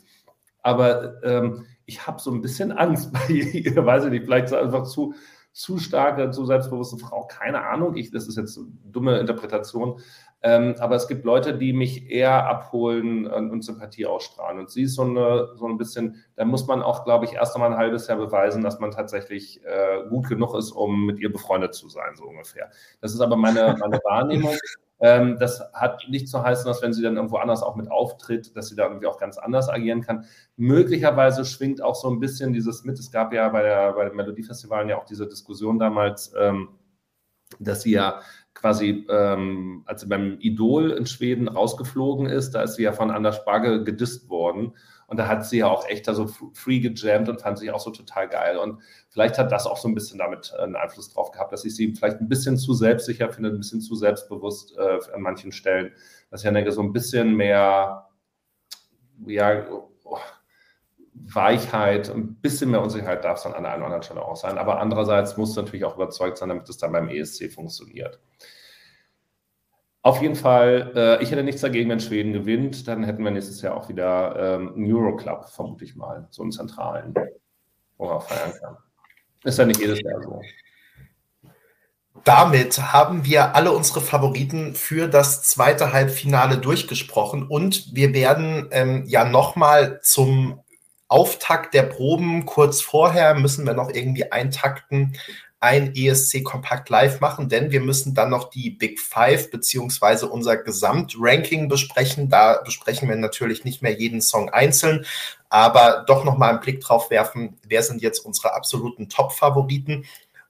Aber 0.61 1.23
ähm, 1.23 1.67
ich 1.87 2.09
habe 2.09 2.21
so 2.21 2.33
ein 2.33 2.43
bisschen 2.43 2.73
Angst 2.73 3.13
bei 3.29 3.33
ihr, 3.33 3.87
weiß 3.87 4.07
ich 4.07 4.11
nicht, 4.11 4.25
vielleicht 4.25 4.47
ist 4.47 4.55
einfach 4.55 4.89
zu, 4.89 5.15
zu 5.53 5.79
starke, 5.79 6.33
zu 6.33 6.47
selbstbewusste 6.47 6.99
Frau, 6.99 7.29
keine 7.29 7.63
Ahnung, 7.65 7.95
ich, 7.95 8.11
das 8.11 8.27
ist 8.27 8.37
jetzt 8.37 8.59
eine 8.59 8.67
dumme 8.87 9.21
Interpretation, 9.21 10.01
ähm, 10.43 10.75
aber 10.79 10.97
es 10.97 11.07
gibt 11.07 11.25
Leute, 11.25 11.57
die 11.59 11.75
mich 11.75 12.11
eher 12.11 12.47
abholen 12.47 13.27
und, 13.27 13.63
Sympathie 13.63 14.07
ausstrahlen. 14.07 14.59
Und 14.59 14.71
sie 14.71 14.83
ist 14.83 14.95
so, 14.95 15.03
eine, 15.03 15.49
so 15.57 15.67
ein 15.67 15.77
bisschen, 15.77 16.17
da 16.37 16.47
muss 16.47 16.67
man 16.67 16.83
auch, 16.83 17.05
glaube 17.05 17.27
ich, 17.27 17.35
erst 17.35 17.55
einmal 17.55 17.73
ein 17.73 17.79
halbes 17.79 18.07
Jahr 18.07 18.17
beweisen, 18.17 18.63
dass 18.63 18.81
man 18.81 18.91
tatsächlich 18.91 19.63
äh, 19.65 20.09
gut 20.09 20.29
genug 20.29 20.55
ist, 20.55 20.73
um 20.73 21.05
mit 21.05 21.19
ihr 21.19 21.31
befreundet 21.31 21.75
zu 21.75 21.91
sein, 21.91 22.17
so 22.17 22.25
ungefähr. 22.25 22.71
Das 23.03 23.13
ist 23.13 23.21
aber 23.21 23.37
meine, 23.37 23.77
meine 23.79 23.99
Wahrnehmung. 24.05 24.57
Ähm, 25.01 25.39
das 25.39 25.63
hat 25.75 26.07
nicht 26.09 26.29
zu 26.29 26.43
heißen, 26.43 26.67
dass 26.67 26.81
wenn 26.83 26.95
sie 26.95 27.03
dann 27.03 27.17
irgendwo 27.17 27.37
anders 27.37 27.63
auch 27.63 27.77
mit 27.77 27.91
auftritt, 27.91 28.57
dass 28.57 28.69
sie 28.69 28.77
da 28.77 28.85
irgendwie 28.85 29.07
auch 29.07 29.19
ganz 29.19 29.37
anders 29.37 29.69
agieren 29.69 30.01
kann. 30.03 30.25
Möglicherweise 30.57 31.45
schwingt 31.45 31.83
auch 31.83 31.95
so 31.95 32.09
ein 32.09 32.21
bisschen 32.21 32.53
dieses 32.55 32.85
mit. 32.85 32.99
Es 32.99 33.11
gab 33.11 33.33
ja 33.35 33.49
bei, 33.51 33.63
der, 33.63 33.93
bei 33.93 34.07
den 34.07 34.17
Melodiefestivalen 34.17 34.89
ja 34.89 34.99
auch 34.99 35.05
diese 35.05 35.27
Diskussion 35.27 35.79
damals, 35.79 36.33
ähm, 36.39 36.69
dass 37.59 37.83
sie 37.83 37.93
ja 37.93 38.21
quasi, 38.55 39.07
ähm, 39.09 39.83
als 39.87 40.03
sie 40.03 40.09
beim 40.09 40.39
Idol 40.41 40.91
in 40.91 41.07
Schweden 41.07 41.49
rausgeflogen 41.49 42.27
ist, 42.27 42.53
da 42.53 42.63
ist 42.63 42.75
sie 42.75 42.83
ja 42.83 42.93
von 42.93 43.11
Anders 43.11 43.37
Sparge 43.37 43.85
gedisst 43.85 44.29
worden. 44.29 44.75
Und 45.07 45.17
da 45.17 45.27
hat 45.27 45.45
sie 45.45 45.59
ja 45.59 45.67
auch 45.67 45.89
echt 45.89 46.07
da 46.07 46.15
so 46.15 46.29
free 46.55 46.79
gejammt 46.79 47.29
und 47.29 47.41
fand 47.41 47.59
sich 47.59 47.73
auch 47.73 47.81
so 47.81 47.91
total 47.91 48.29
geil. 48.29 48.57
Und 48.59 48.81
vielleicht 49.09 49.39
hat 49.39 49.51
das 49.51 49.67
auch 49.67 49.77
so 49.77 49.89
ein 49.89 49.95
bisschen 49.95 50.19
damit 50.19 50.53
einen 50.55 50.77
Einfluss 50.77 51.13
drauf 51.13 51.33
gehabt, 51.33 51.53
dass 51.53 51.65
ich 51.65 51.75
sie 51.75 51.93
vielleicht 51.95 52.21
ein 52.21 52.29
bisschen 52.29 52.57
zu 52.57 52.75
selbstsicher 52.75 53.29
finde, 53.31 53.51
ein 53.51 53.59
bisschen 53.59 53.81
zu 53.81 53.97
selbstbewusst 53.97 54.77
äh, 54.79 54.99
an 55.13 55.23
manchen 55.23 55.51
Stellen. 55.51 55.93
Dass 56.31 56.43
ich 56.43 56.45
ja 56.45 56.53
denke, 56.53 56.71
so 56.71 56.81
ein 56.81 56.93
bisschen 56.93 57.35
mehr, 57.35 58.09
ja, 59.27 59.67
Weichheit, 61.25 62.11
ein 62.11 62.37
bisschen 62.37 62.71
mehr 62.71 62.83
Unsicherheit 62.83 63.25
darf 63.25 63.39
es 63.39 63.45
dann 63.45 63.55
an 63.55 63.63
der 63.63 63.73
einen 63.73 63.83
oder 63.83 63.87
anderen 63.87 64.03
Stelle 64.03 64.23
auch 64.25 64.37
sein. 64.37 64.59
Aber 64.59 64.81
andererseits 64.81 65.37
muss 65.37 65.57
natürlich 65.57 65.85
auch 65.85 65.97
überzeugt 65.97 66.39
sein, 66.39 66.49
damit 66.49 66.69
es 66.69 66.79
dann 66.79 66.93
beim 66.93 67.09
ESC 67.09 67.53
funktioniert. 67.53 68.21
Auf 70.03 70.23
jeden 70.23 70.35
Fall, 70.35 70.93
äh, 70.95 71.23
ich 71.23 71.31
hätte 71.31 71.43
nichts 71.43 71.61
dagegen, 71.61 71.91
wenn 71.91 72.01
Schweden 72.01 72.33
gewinnt. 72.33 72.89
Dann 72.89 73.05
hätten 73.05 73.23
wir 73.23 73.31
nächstes 73.31 73.61
Jahr 73.61 73.77
auch 73.77 73.89
wieder 73.89 74.57
ähm, 74.57 74.75
einen 74.75 74.93
Euroclub, 74.93 75.51
vermute 75.51 75.85
ich 75.85 75.95
mal, 75.95 76.27
so 76.31 76.43
einen 76.43 76.53
zentralen, 76.53 77.15
wo 77.99 78.07
man 78.07 78.21
feiern 78.23 78.53
kann. 78.59 78.77
Ist 79.45 79.59
ja 79.59 79.67
nicht 79.67 79.81
jedes 79.81 80.01
Jahr 80.01 80.23
so. 80.23 80.41
Damit 82.25 82.79
haben 82.93 83.25
wir 83.25 83.55
alle 83.55 83.73
unsere 83.73 84.01
Favoriten 84.01 84.75
für 84.75 85.09
das 85.09 85.43
zweite 85.43 85.93
Halbfinale 85.93 86.59
durchgesprochen 86.59 87.47
und 87.47 87.95
wir 87.95 88.13
werden 88.13 88.69
ähm, 88.73 89.05
ja 89.07 89.25
nochmal 89.25 90.01
zum 90.03 90.61
Auftakt 91.11 91.75
der 91.75 91.83
Proben 91.83 92.47
kurz 92.47 92.81
vorher 92.81 93.35
müssen 93.35 93.67
wir 93.67 93.75
noch 93.75 93.91
irgendwie 93.91 94.31
eintakten 94.31 95.19
ein 95.61 95.95
ESC 95.95 96.43
Kompakt 96.43 96.89
Live 96.89 97.21
machen, 97.21 97.51
denn 97.51 97.71
wir 97.71 97.81
müssen 97.81 98.15
dann 98.15 98.31
noch 98.31 98.49
die 98.49 98.71
Big 98.71 98.99
Five 98.99 99.51
beziehungsweise 99.51 100.27
unser 100.27 100.57
Gesamtranking 100.57 101.69
besprechen. 101.69 102.31
Da 102.31 102.63
besprechen 102.65 103.09
wir 103.11 103.17
natürlich 103.17 103.65
nicht 103.65 103.83
mehr 103.83 103.93
jeden 103.93 104.23
Song 104.23 104.49
einzeln, 104.49 105.05
aber 105.51 106.05
doch 106.07 106.25
nochmal 106.25 106.51
einen 106.51 106.61
Blick 106.61 106.81
drauf 106.81 107.11
werfen, 107.11 107.59
wer 107.67 107.83
sind 107.83 108.01
jetzt 108.01 108.21
unsere 108.21 108.55
absoluten 108.55 109.11
Top-Favoriten. 109.11 110.07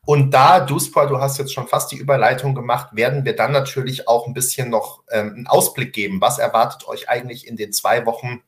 Und 0.06 0.30
da, 0.30 0.60
Duspor, 0.60 1.08
du 1.08 1.18
hast 1.18 1.38
jetzt 1.38 1.52
schon 1.52 1.68
fast 1.68 1.90
die 1.90 1.96
Überleitung 1.96 2.54
gemacht, 2.54 2.90
werden 2.92 3.24
wir 3.24 3.34
dann 3.34 3.52
natürlich 3.52 4.08
auch 4.08 4.26
ein 4.26 4.32
bisschen 4.32 4.70
noch 4.70 5.02
ähm, 5.10 5.34
einen 5.34 5.46
Ausblick 5.46 5.92
geben. 5.92 6.20
Was 6.20 6.38
erwartet 6.38 6.86
euch 6.86 7.08
eigentlich 7.08 7.46
in 7.46 7.56
den 7.56 7.72
zwei 7.72 8.06
Wochen 8.06 8.42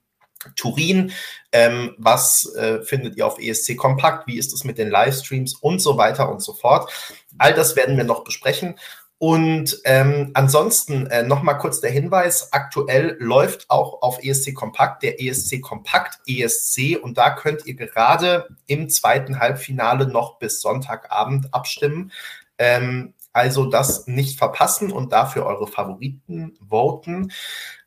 Turin? 0.56 1.12
Ähm, 1.52 1.94
was 1.98 2.55
äh, 2.55 2.82
findet 2.82 3.16
ihr 3.16 3.27
auf 3.27 3.39
ESC 3.39 3.77
Kompakt? 3.77 4.27
Wie 4.27 4.39
ist 4.39 4.52
es 4.52 4.64
mit 4.64 4.78
den 4.78 4.90
Livestreams 4.90 5.55
und 5.55 5.81
so 5.81 5.97
weiter 5.97 6.31
und 6.31 6.40
so 6.43 6.52
fort? 6.52 6.90
All 7.39 7.55
das 7.55 7.77
werden 7.77 7.97
wir 7.97 8.05
noch 8.05 8.24
besprechen. 8.24 8.77
Und 9.23 9.81
ähm, 9.85 10.32
ansonsten 10.35 11.06
äh, 11.06 11.23
nochmal 11.23 11.56
kurz 11.56 11.81
der 11.81 11.93
Hinweis, 11.93 12.52
aktuell 12.52 13.16
läuft 13.20 13.70
auch 13.70 14.02
auf 14.02 14.19
ESC 14.20 14.52
Kompakt 14.52 15.05
der 15.05 15.23
ESC 15.23 15.60
Kompakt 15.62 16.19
ESC 16.27 16.98
und 17.01 17.19
da 17.19 17.31
könnt 17.31 17.64
ihr 17.64 17.77
gerade 17.77 18.48
im 18.66 18.89
zweiten 18.89 19.39
Halbfinale 19.39 20.09
noch 20.09 20.40
bis 20.40 20.60
Sonntagabend 20.60 21.55
abstimmen. 21.55 22.10
Ähm, 22.59 23.14
also 23.32 23.66
das 23.66 24.09
nicht 24.09 24.39
verpassen 24.39 24.90
und 24.90 25.12
dafür 25.12 25.47
eure 25.47 25.69
Favoriten 25.69 26.59
voten. 26.69 27.31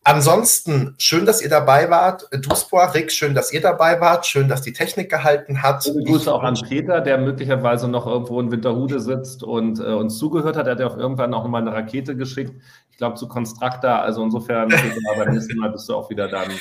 Ansonsten, 0.08 0.94
schön, 1.00 1.26
dass 1.26 1.42
ihr 1.42 1.50
dabei 1.50 1.90
wart. 1.90 2.28
Duspor, 2.32 2.94
Rick, 2.94 3.12
schön, 3.12 3.34
dass 3.34 3.52
ihr 3.52 3.60
dabei 3.60 4.00
wart. 4.00 4.28
Schön, 4.28 4.48
dass 4.48 4.62
die 4.62 4.72
Technik 4.72 5.10
gehalten 5.10 5.64
hat. 5.64 5.84
Schöne 5.84 6.04
Grüße 6.04 6.32
auch 6.32 6.44
an 6.44 6.54
Peter, 6.54 7.02
der 7.02 7.18
möglicherweise 7.18 7.88
noch 7.88 8.06
irgendwo 8.06 8.40
in 8.40 8.52
Winterhude 8.52 9.00
sitzt 9.00 9.42
und 9.42 9.80
äh, 9.80 9.94
uns 9.94 10.20
zugehört 10.20 10.58
hat. 10.58 10.68
Er 10.68 10.74
hat 10.74 10.80
ja 10.80 10.86
auch 10.86 10.98
irgendwann 10.98 11.34
auch 11.34 11.42
nochmal 11.42 11.62
eine 11.62 11.74
Rakete 11.74 12.16
geschickt. 12.16 12.54
Ich 12.92 12.98
glaube, 12.98 13.16
zu 13.16 13.28
Constructa. 13.28 14.00
Also 14.00 14.24
insofern, 14.24 14.70
beim 15.18 15.34
nächsten 15.34 15.58
Mal 15.58 15.72
bist 15.72 15.90
du 15.90 15.96
auch 15.96 16.08
wieder 16.12 16.28
dann 16.28 16.52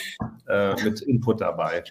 äh, 0.49 0.83
mit 0.83 1.03
Input 1.03 1.43
dabei. 1.43 1.85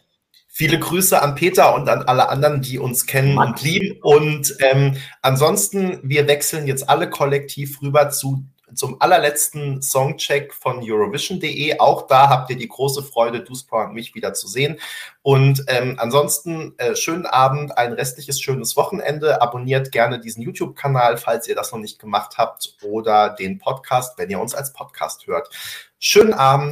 Viele 0.48 0.80
Grüße 0.80 1.22
an 1.22 1.36
Peter 1.36 1.76
und 1.76 1.88
an 1.88 2.02
alle 2.02 2.30
anderen, 2.30 2.64
die 2.64 2.80
uns 2.80 3.06
kennen 3.06 3.36
Mann. 3.36 3.50
und 3.50 3.62
lieben. 3.62 4.00
Und 4.02 4.56
ähm, 4.60 4.96
ansonsten, 5.22 6.00
wir 6.02 6.28
wechseln 6.28 6.66
jetzt 6.66 6.90
alle 6.90 7.12
kollektiv 7.12 7.80
rüber 7.84 8.10
zu 8.10 8.44
zum 8.76 9.02
allerletzten 9.02 9.82
Songcheck 9.82 10.54
von 10.54 10.80
Eurovision.de. 10.82 11.80
Auch 11.80 12.08
da 12.08 12.30
habt 12.30 12.50
ihr 12.50 12.58
die 12.58 12.68
große 12.68 13.04
Freude, 13.04 13.42
Duspor 13.42 13.86
und 13.86 13.94
mich 13.94 14.16
wieder 14.16 14.34
zu 14.34 14.48
sehen. 14.48 14.80
Und 15.22 15.64
ähm, 15.68 15.96
ansonsten 16.00 16.74
äh, 16.78 16.96
schönen 16.96 17.26
Abend, 17.26 17.78
ein 17.78 17.94
restliches 17.94 18.42
schönes 18.42 18.76
Wochenende. 18.76 19.42
Abonniert 19.42 19.92
gerne 19.92 20.20
diesen 20.20 20.42
YouTube-Kanal, 20.44 21.18
falls 21.18 21.48
ihr 21.48 21.56
das 21.56 21.72
noch 21.72 21.80
nicht 21.80 22.00
gemacht 22.00 22.38
habt, 22.38 22.76
oder 22.82 23.30
den 23.30 23.58
Podcast, 23.58 24.18
wenn 24.18 24.30
ihr 24.30 24.40
uns 24.40 24.54
als 24.54 24.74
Podcast 24.74 25.28
hört. 25.28 25.50
Schönen 26.06 26.34
Abend. 26.34 26.72